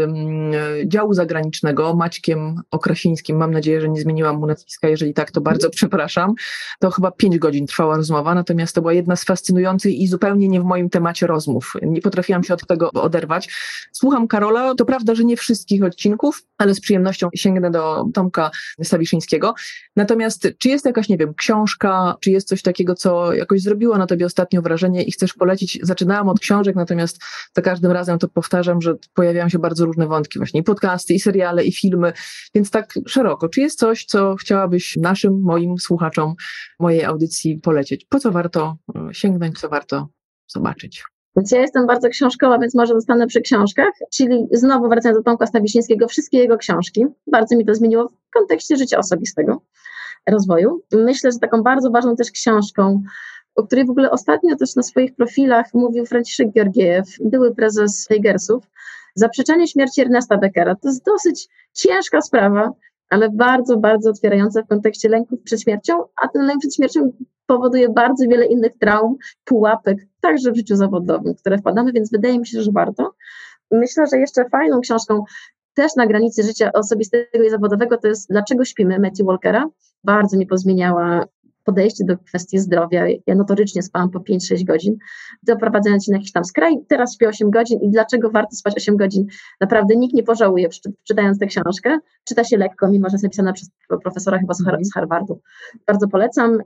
działu 0.85 1.13
zagranicznego, 1.13 1.95
Maćkiem 1.95 2.61
Okrasińskim, 2.71 3.37
mam 3.37 3.51
nadzieję, 3.51 3.81
że 3.81 3.89
nie 3.89 4.01
zmieniłam 4.01 4.37
mu 4.37 4.47
nazwiska, 4.47 4.87
jeżeli 4.87 5.13
tak, 5.13 5.31
to 5.31 5.41
bardzo 5.41 5.69
przepraszam, 5.69 6.33
to 6.79 6.91
chyba 6.91 7.11
pięć 7.11 7.37
godzin 7.37 7.67
trwała 7.67 7.97
rozmowa, 7.97 8.35
natomiast 8.35 8.75
to 8.75 8.81
była 8.81 8.93
jedna 8.93 9.15
z 9.15 9.23
fascynujących 9.23 9.95
i 9.95 10.07
zupełnie 10.07 10.47
nie 10.47 10.61
w 10.61 10.63
moim 10.63 10.89
temacie 10.97 11.27
rozmów. 11.27 11.73
Nie 11.81 12.01
potrafiłam 12.01 12.43
się 12.43 12.53
od 12.53 12.67
tego 12.67 12.91
oderwać. 12.91 13.49
Słucham 13.91 14.27
Karola, 14.27 14.75
to 14.75 14.85
prawda, 14.85 15.15
że 15.15 15.23
nie 15.23 15.37
wszystkich 15.37 15.83
odcinków, 15.83 16.43
ale 16.57 16.73
z 16.73 16.79
przyjemnością 16.79 17.29
sięgnę 17.35 17.71
do 17.71 18.05
Tomka 18.13 18.51
Stawiszyńskiego. 18.83 19.53
Natomiast 19.95 20.47
czy 20.57 20.69
jest 20.69 20.85
jakaś, 20.85 21.09
nie 21.09 21.17
wiem, 21.17 21.33
książka, 21.33 22.15
czy 22.21 22.31
jest 22.31 22.47
coś 22.47 22.61
takiego, 22.61 22.95
co 22.95 23.33
jakoś 23.33 23.61
zrobiło 23.61 23.97
na 23.97 24.07
tobie 24.07 24.25
ostatnio 24.25 24.61
wrażenie 24.61 25.03
i 25.03 25.11
chcesz 25.11 25.33
polecić? 25.33 25.79
Zaczynałam 25.83 26.29
od 26.29 26.39
książek, 26.39 26.75
natomiast 26.75 27.19
za 27.55 27.61
każdym 27.61 27.91
razem 27.91 28.19
to 28.19 28.27
powtarzam, 28.27 28.81
że 28.81 28.95
pojawiają 29.13 29.49
się 29.49 29.59
bardzo 29.59 29.85
różne 29.85 30.07
wątki, 30.07 30.39
właśnie 30.39 30.59
i 30.59 30.63
podcasty, 30.63 31.13
i 31.13 31.19
seriale, 31.19 31.63
i 31.63 31.71
filmy, 31.71 32.13
więc 32.55 32.71
tak 32.71 32.93
szeroko. 33.07 33.49
Czy 33.49 33.61
jest 33.61 33.79
coś, 33.79 34.05
co 34.05 34.35
chciałabyś 34.35 34.97
naszym, 35.01 35.41
moim 35.41 35.77
słuchaczom 35.77 36.35
mojej 36.79 37.03
audycji 37.03 37.59
polecieć? 37.59 38.05
Po 38.09 38.19
co 38.19 38.31
warto 38.31 38.77
e, 38.95 39.13
sięgnąć, 39.13 39.59
co 39.59 39.69
warto 39.69 40.16
zobaczyć. 40.47 41.03
Więc 41.35 41.51
ja 41.51 41.61
jestem 41.61 41.87
bardzo 41.87 42.09
książkowa, 42.09 42.59
więc 42.59 42.75
może 42.75 42.93
zostanę 42.93 43.27
przy 43.27 43.41
książkach, 43.41 43.91
czyli 44.13 44.47
znowu 44.51 44.89
wracając 44.89 45.19
do 45.19 45.23
Tomka 45.23 45.45
Stawiszyńskiego, 45.45 46.07
wszystkie 46.07 46.37
jego 46.37 46.57
książki. 46.57 47.05
Bardzo 47.27 47.57
mi 47.57 47.65
to 47.65 47.75
zmieniło 47.75 48.07
w 48.07 48.33
kontekście 48.33 48.77
życia 48.77 48.97
osobistego, 48.97 49.61
rozwoju. 50.29 50.81
Myślę, 50.91 51.31
że 51.31 51.39
taką 51.39 51.63
bardzo 51.63 51.91
ważną 51.91 52.15
też 52.15 52.31
książką, 52.31 53.03
o 53.55 53.63
której 53.63 53.85
w 53.85 53.89
ogóle 53.89 54.11
ostatnio 54.11 54.55
też 54.55 54.75
na 54.75 54.83
swoich 54.83 55.15
profilach 55.15 55.65
mówił 55.73 56.05
Franciszek 56.05 56.47
Georgiew, 56.53 57.05
były 57.19 57.55
prezes 57.55 58.07
Tigersów, 58.07 58.63
Zaprzeczenie 59.17 59.67
śmierci 59.67 60.01
Ernesta 60.01 60.37
Beckera. 60.37 60.75
To 60.75 60.87
jest 60.87 61.05
dosyć 61.05 61.47
ciężka 61.73 62.21
sprawa, 62.21 62.71
ale 63.09 63.29
bardzo, 63.29 63.77
bardzo 63.77 64.09
otwierająca 64.09 64.61
w 64.61 64.67
kontekście 64.67 65.09
lęków 65.09 65.41
przed 65.43 65.61
śmiercią, 65.61 65.93
a 66.23 66.27
ten 66.27 66.45
lęk 66.45 66.59
przed 66.59 66.75
śmiercią 66.75 67.11
powoduje 67.45 67.89
bardzo 67.89 68.25
wiele 68.27 68.45
innych 68.45 68.77
traum, 68.79 69.15
pułapek, 69.45 69.97
także 70.21 70.51
w 70.51 70.55
życiu 70.55 70.75
zawodowym, 70.75 71.35
które 71.35 71.57
wpadamy, 71.57 71.91
więc 71.93 72.11
wydaje 72.11 72.39
mi 72.39 72.47
się, 72.47 72.61
że 72.61 72.71
warto. 72.71 73.13
Myślę, 73.71 74.05
że 74.11 74.17
jeszcze 74.17 74.49
fajną 74.49 74.81
książką, 74.81 75.23
też 75.73 75.95
na 75.95 76.07
granicy 76.07 76.43
życia 76.43 76.71
osobistego 76.73 77.43
i 77.47 77.49
zawodowego, 77.49 77.97
to 77.97 78.07
jest 78.07 78.29
Dlaczego 78.29 78.65
śpimy 78.65 78.99
Matthew 78.99 79.25
Walkera. 79.25 79.65
Bardzo 80.03 80.37
mi 80.37 80.47
pozmieniała 80.47 81.25
podejście 81.67 82.05
do 82.05 82.17
kwestii 82.17 82.59
zdrowia. 82.59 83.07
Ja 83.27 83.35
notorycznie 83.35 83.81
spałam 83.83 84.09
po 84.09 84.19
5-6 84.19 84.65
godzin, 84.65 84.97
doprowadzając 85.43 86.05
się 86.05 86.11
na 86.11 86.17
jakiś 86.17 86.31
tam 86.31 86.45
skraj. 86.45 86.73
Teraz 86.87 87.15
śpię 87.15 87.29
8 87.29 87.51
godzin 87.51 87.79
i 87.81 87.89
dlaczego 87.89 88.29
warto 88.29 88.55
spać 88.55 88.73
8 88.77 88.97
godzin? 88.97 89.25
Naprawdę 89.61 89.95
nikt 89.95 90.13
nie 90.13 90.23
pożałuje, 90.23 90.69
czytając 91.07 91.39
tę 91.39 91.45
książkę. 91.45 91.97
Czyta 92.23 92.43
się 92.43 92.57
lekko, 92.57 92.87
mimo 92.87 93.09
że 93.09 93.13
jest 93.13 93.23
napisana 93.23 93.53
przez 93.53 93.69
profesora 94.03 94.39
chyba 94.39 94.53
z. 94.53 94.63
Harvardu. 94.93 95.41
Bardzo 95.87 96.07
polecam. 96.07 96.57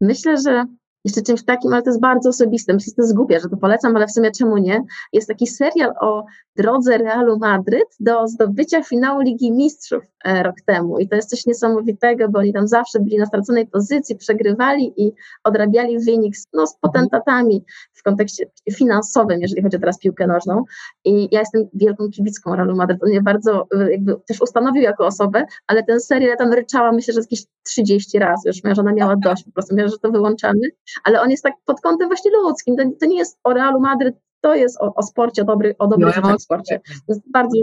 Myślę, 0.00 0.36
że 0.36 0.64
jeszcze 1.04 1.22
czymś 1.22 1.44
takim, 1.44 1.72
ale 1.72 1.82
to 1.82 1.90
jest 1.90 2.00
bardzo 2.00 2.28
osobiste. 2.28 2.74
Myślę, 2.74 2.90
że 2.90 2.94
to 2.94 3.02
jest 3.02 3.14
głupie, 3.14 3.40
że 3.40 3.48
to 3.48 3.56
polecam, 3.56 3.96
ale 3.96 4.06
w 4.06 4.12
sumie 4.12 4.30
czemu 4.30 4.56
nie? 4.56 4.82
Jest 5.12 5.28
taki 5.28 5.46
serial 5.46 5.92
o 6.00 6.24
drodze 6.56 6.98
Realu 6.98 7.38
Madryt 7.38 7.88
do 8.00 8.28
zdobycia 8.28 8.82
finału 8.82 9.20
Ligi 9.20 9.52
Mistrzów 9.52 10.04
e, 10.24 10.42
rok 10.42 10.56
temu. 10.66 10.98
I 10.98 11.08
to 11.08 11.16
jest 11.16 11.30
coś 11.30 11.46
niesamowitego, 11.46 12.28
bo 12.28 12.38
oni 12.38 12.52
tam 12.52 12.68
zawsze 12.68 13.00
byli 13.00 13.18
na 13.18 13.26
straconej 13.26 13.66
pozycji, 13.66 14.16
przegrywali 14.16 14.92
i 14.96 15.12
odrabiali 15.44 15.98
wynik 15.98 16.34
no, 16.52 16.66
z 16.66 16.76
potentatami 16.76 17.64
w 17.92 18.02
kontekście 18.02 18.44
finansowym, 18.72 19.40
jeżeli 19.40 19.62
chodzi 19.62 19.76
o 19.76 19.80
teraz 19.80 19.98
piłkę 19.98 20.26
nożną. 20.26 20.64
I 21.04 21.28
ja 21.32 21.40
jestem 21.40 21.68
wielką 21.74 22.10
kibicką 22.10 22.56
Realu 22.56 22.76
Madryt. 22.76 23.02
On 23.02 23.08
mnie 23.08 23.22
bardzo 23.22 23.66
e, 23.74 23.90
jakby 23.90 24.16
też 24.26 24.40
ustanowił 24.40 24.82
jako 24.82 25.06
osobę, 25.06 25.44
ale 25.66 25.82
ten 25.82 26.00
serial 26.00 26.30
ja 26.30 26.36
tam 26.36 26.52
ryczała, 26.52 26.92
myślę, 26.92 27.14
że 27.14 27.20
jakieś 27.20 27.44
30 27.62 28.18
razy. 28.18 28.42
Już 28.46 28.64
moja 28.64 28.74
żona 28.74 28.92
miała 28.92 29.16
dość, 29.16 29.44
po 29.44 29.52
prostu 29.52 29.74
mówiła, 29.74 29.88
że 29.88 29.98
to 29.98 30.10
wyłączamy 30.10 30.60
ale 31.04 31.20
on 31.20 31.30
jest 31.30 31.42
tak 31.42 31.54
pod 31.64 31.80
kątem 31.80 32.08
właśnie 32.08 32.30
ludzkim. 32.30 32.76
To, 32.76 32.82
to 33.00 33.06
nie 33.06 33.18
jest 33.18 33.38
o 33.44 33.52
Realu 33.52 33.80
Madryt, 33.80 34.16
to 34.40 34.54
jest 34.54 34.80
o, 34.80 34.94
o 34.94 35.02
sporcie, 35.02 35.42
o, 35.42 35.44
dobry, 35.44 35.74
o 35.78 35.86
dobrych 35.86 36.22
no, 36.22 36.38
sporcie. 36.38 36.80
To 36.86 36.92
jest 37.08 37.22
bardzo. 37.30 37.56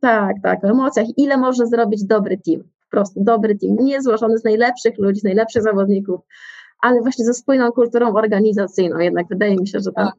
Tak, 0.00 0.36
tak, 0.42 0.64
o 0.64 0.68
emocjach. 0.68 1.06
Ile 1.16 1.36
może 1.36 1.66
zrobić 1.66 2.04
dobry 2.04 2.38
team? 2.46 2.62
Po 2.62 2.90
prostu 2.90 3.24
dobry 3.24 3.58
team, 3.58 3.76
nie 3.80 4.02
złożony 4.02 4.38
z 4.38 4.44
najlepszych 4.44 4.98
ludzi, 4.98 5.20
z 5.20 5.24
najlepszych 5.24 5.62
zawodników, 5.62 6.20
ale 6.82 7.00
właśnie 7.00 7.24
ze 7.24 7.34
spójną 7.34 7.72
kulturą 7.72 8.14
organizacyjną. 8.14 8.98
Jednak 8.98 9.26
wydaje 9.30 9.56
mi 9.56 9.68
się, 9.68 9.78
że 9.80 9.92
to, 9.92 10.12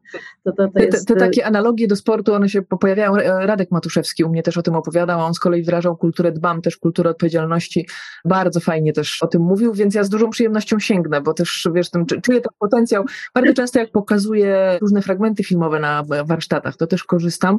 to, 0.44 0.52
to, 0.52 0.68
to 0.68 0.78
jest... 0.78 1.08
Te, 1.08 1.14
te, 1.14 1.20
takie 1.20 1.46
analogie 1.46 1.88
do 1.88 1.96
sportu, 1.96 2.34
one 2.34 2.48
się 2.48 2.62
pojawiają. 2.62 3.16
Radek 3.46 3.70
Matuszewski 3.70 4.24
u 4.24 4.28
mnie 4.28 4.42
też 4.42 4.58
o 4.58 4.62
tym 4.62 4.74
opowiadał, 4.74 5.20
on 5.20 5.34
z 5.34 5.38
kolei 5.38 5.62
wyrażał 5.62 5.96
kulturę 5.96 6.32
dbam, 6.32 6.62
też 6.62 6.76
kulturę 6.76 7.10
odpowiedzialności. 7.10 7.88
Bardzo 8.24 8.60
fajnie 8.60 8.92
też 8.92 9.22
o 9.22 9.26
tym 9.26 9.42
mówił, 9.42 9.72
więc 9.72 9.94
ja 9.94 10.04
z 10.04 10.08
dużą 10.08 10.30
przyjemnością 10.30 10.78
sięgnę, 10.78 11.20
bo 11.20 11.34
też, 11.34 11.68
wiesz, 11.74 11.90
tym, 11.90 12.06
czuję 12.06 12.40
ten 12.40 12.52
potencjał. 12.58 13.04
Bardzo 13.34 13.54
często 13.54 13.78
jak 13.78 13.90
pokazuję 13.90 14.78
różne 14.80 15.02
fragmenty 15.02 15.44
filmowe 15.44 15.80
na 15.80 16.02
warsztatach, 16.24 16.76
to 16.76 16.86
też 16.86 17.04
korzystam 17.04 17.58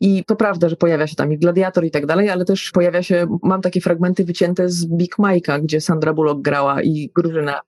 i 0.00 0.24
to 0.24 0.36
prawda, 0.36 0.68
że 0.68 0.76
pojawia 0.76 1.06
się 1.06 1.16
tam 1.16 1.32
i 1.32 1.38
Gladiator 1.38 1.84
i 1.84 1.90
tak 1.90 2.06
dalej, 2.06 2.30
ale 2.30 2.44
też 2.44 2.70
pojawia 2.70 3.02
się, 3.02 3.38
mam 3.42 3.62
takie 3.62 3.80
fragmenty 3.80 4.24
wycięte 4.24 4.68
z 4.68 4.86
Big 4.86 5.16
Mike'a, 5.18 5.62
gdzie 5.62 5.80
Sandra 5.80 6.12
Bullock 6.12 6.42
grała 6.42 6.82
i 6.82 7.10
Grużyna 7.14 7.60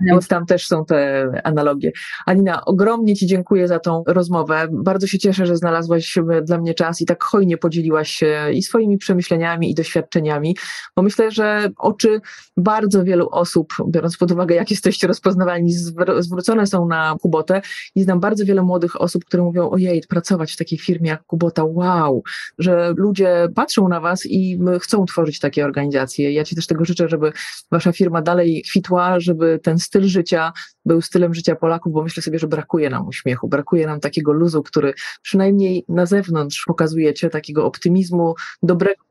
więc 0.00 0.28
tam 0.28 0.46
też 0.46 0.66
są 0.66 0.84
te 0.84 1.26
analogie. 1.44 1.92
Anina, 2.26 2.64
ogromnie 2.64 3.16
Ci 3.16 3.26
dziękuję 3.26 3.68
za 3.68 3.78
tą 3.78 4.02
rozmowę. 4.06 4.68
Bardzo 4.72 5.06
się 5.06 5.18
cieszę, 5.18 5.46
że 5.46 5.56
znalazłaś 5.56 6.18
dla 6.42 6.58
mnie 6.58 6.74
czas 6.74 7.00
i 7.00 7.06
tak 7.06 7.24
hojnie 7.24 7.56
podzieliłaś 7.56 8.10
się 8.10 8.50
i 8.52 8.62
swoimi 8.62 8.98
przemyśleniami, 8.98 9.70
i 9.70 9.74
doświadczeniami, 9.74 10.56
bo 10.96 11.02
myślę, 11.02 11.30
że 11.30 11.68
oczy 11.76 12.20
bardzo 12.56 13.04
wielu 13.04 13.28
osób, 13.30 13.74
biorąc 13.88 14.16
pod 14.16 14.32
uwagę, 14.32 14.54
jak 14.54 14.70
jesteście 14.70 15.06
rozpoznawalni, 15.06 15.72
zwrócone 16.18 16.66
są 16.66 16.86
na 16.86 17.16
Kubotę 17.20 17.62
i 17.94 18.02
znam 18.02 18.20
bardzo 18.20 18.44
wiele 18.44 18.62
młodych 18.62 19.00
osób, 19.00 19.24
które 19.24 19.42
mówią, 19.42 19.70
ojej, 19.70 20.02
pracować 20.08 20.52
w 20.52 20.56
takiej 20.56 20.78
firmie 20.78 21.08
jak 21.08 21.24
Kubota, 21.24 21.64
wow, 21.64 22.22
że 22.58 22.94
ludzie 22.96 23.48
patrzą 23.54 23.88
na 23.88 24.00
Was 24.00 24.26
i 24.26 24.58
chcą 24.80 25.04
tworzyć 25.06 25.38
takie 25.38 25.64
organizacje. 25.64 26.32
Ja 26.32 26.44
Ci 26.44 26.56
też 26.56 26.66
tego 26.66 26.84
życzę, 26.84 27.08
żeby 27.08 27.32
Wasza 27.70 27.92
firma 27.92 28.22
dalej 28.22 28.62
kwitła, 28.70 29.20
żeby 29.20 29.60
ten 29.62 29.77
styl 29.78 30.04
życia 30.04 30.52
był 30.84 31.00
stylem 31.00 31.34
życia 31.34 31.56
Polaków, 31.56 31.92
bo 31.92 32.02
myślę 32.02 32.22
sobie, 32.22 32.38
że 32.38 32.46
brakuje 32.46 32.90
nam 32.90 33.08
uśmiechu, 33.08 33.48
brakuje 33.48 33.86
nam 33.86 34.00
takiego 34.00 34.32
luzu, 34.32 34.62
który 34.62 34.94
przynajmniej 35.22 35.84
na 35.88 36.06
zewnątrz 36.06 36.64
pokazujecie, 36.66 37.30
takiego 37.30 37.64
optymizmu, 37.64 38.34
dobrego 38.62 39.08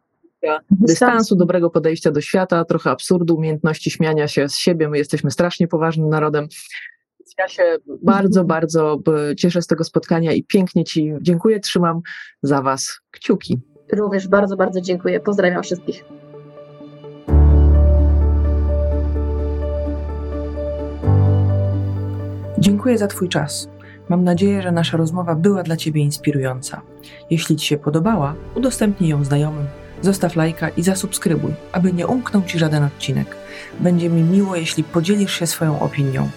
dystansu, 0.72 1.36
dobrego 1.36 1.70
podejścia 1.70 2.12
do 2.12 2.22
świata, 2.22 2.66
trochę 2.66 2.90
absurdu, 2.90 3.36
umiejętności 3.36 3.92
śmiania 3.92 4.28
się 4.28 4.50
z 4.50 4.56
siebie. 4.56 4.90
My 4.90 4.98
jesteśmy 4.98 5.32
strasznie 5.32 5.68
poważnym 5.68 6.10
narodem. 6.10 6.48
Ja 7.38 7.48
się 7.48 7.64
bardzo, 8.04 8.42
mhm. 8.42 8.48
bardzo 8.48 9.00
cieszę 9.38 9.62
z 9.62 9.68
tego 9.68 9.84
spotkania 9.84 10.34
i 10.34 10.44
pięknie 10.44 10.84
Ci 10.84 11.14
dziękuję. 11.22 11.60
Trzymam 11.60 12.02
za 12.44 12.62
Was 12.62 13.00
kciuki. 13.12 13.60
Również 13.94 14.28
bardzo, 14.28 14.56
bardzo 14.56 14.82
dziękuję. 14.82 15.20
Pozdrawiam 15.20 15.64
wszystkich. 15.64 16.06
Dziękuję 22.60 22.98
za 22.98 23.08
Twój 23.08 23.30
czas. 23.30 23.70
Mam 24.10 24.24
nadzieję, 24.24 24.62
że 24.62 24.72
nasza 24.72 24.98
rozmowa 24.98 25.36
była 25.36 25.64
dla 25.64 25.78
Ciebie 25.78 26.02
inspirująca. 26.02 26.82
Jeśli 27.30 27.56
Ci 27.56 27.68
się 27.68 27.78
podobała, 27.78 28.36
udostępnij 28.56 29.10
ją 29.10 29.24
znajomym, 29.24 29.66
zostaw 30.02 30.36
lajka 30.36 30.70
i 30.70 30.84
zasubskrybuj, 30.84 31.54
aby 31.72 31.94
nie 31.94 32.08
umknął 32.08 32.44
Ci 32.44 32.60
żaden 32.60 32.84
odcinek. 32.84 33.36
Będzie 33.80 34.10
mi 34.10 34.22
miło, 34.22 34.56
jeśli 34.56 34.84
podzielisz 34.84 35.40
się 35.40 35.48
swoją 35.48 35.80
opinią. 35.80 36.30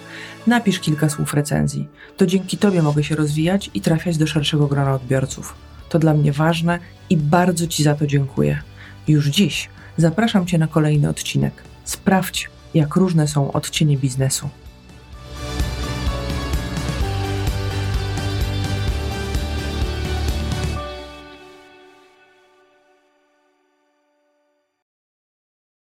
Napisz 0.47 0.79
kilka 0.79 1.09
słów 1.09 1.33
recenzji. 1.33 1.87
To 2.17 2.25
dzięki 2.25 2.57
Tobie 2.57 2.81
mogę 2.81 3.03
się 3.03 3.15
rozwijać 3.15 3.71
i 3.73 3.81
trafiać 3.81 4.17
do 4.17 4.27
szerszego 4.27 4.67
grona 4.67 4.93
odbiorców. 4.93 5.55
To 5.89 5.99
dla 5.99 6.13
mnie 6.13 6.31
ważne 6.31 6.79
i 7.09 7.17
bardzo 7.17 7.67
Ci 7.67 7.83
za 7.83 7.95
to 7.95 8.07
dziękuję. 8.07 8.61
Już 9.07 9.27
dziś 9.27 9.69
zapraszam 9.97 10.45
Cię 10.45 10.57
na 10.57 10.67
kolejny 10.67 11.09
odcinek. 11.09 11.53
Sprawdź, 11.83 12.49
jak 12.73 12.95
różne 12.95 13.27
są 13.27 13.51
odcienie 13.51 13.97
biznesu. 13.97 14.49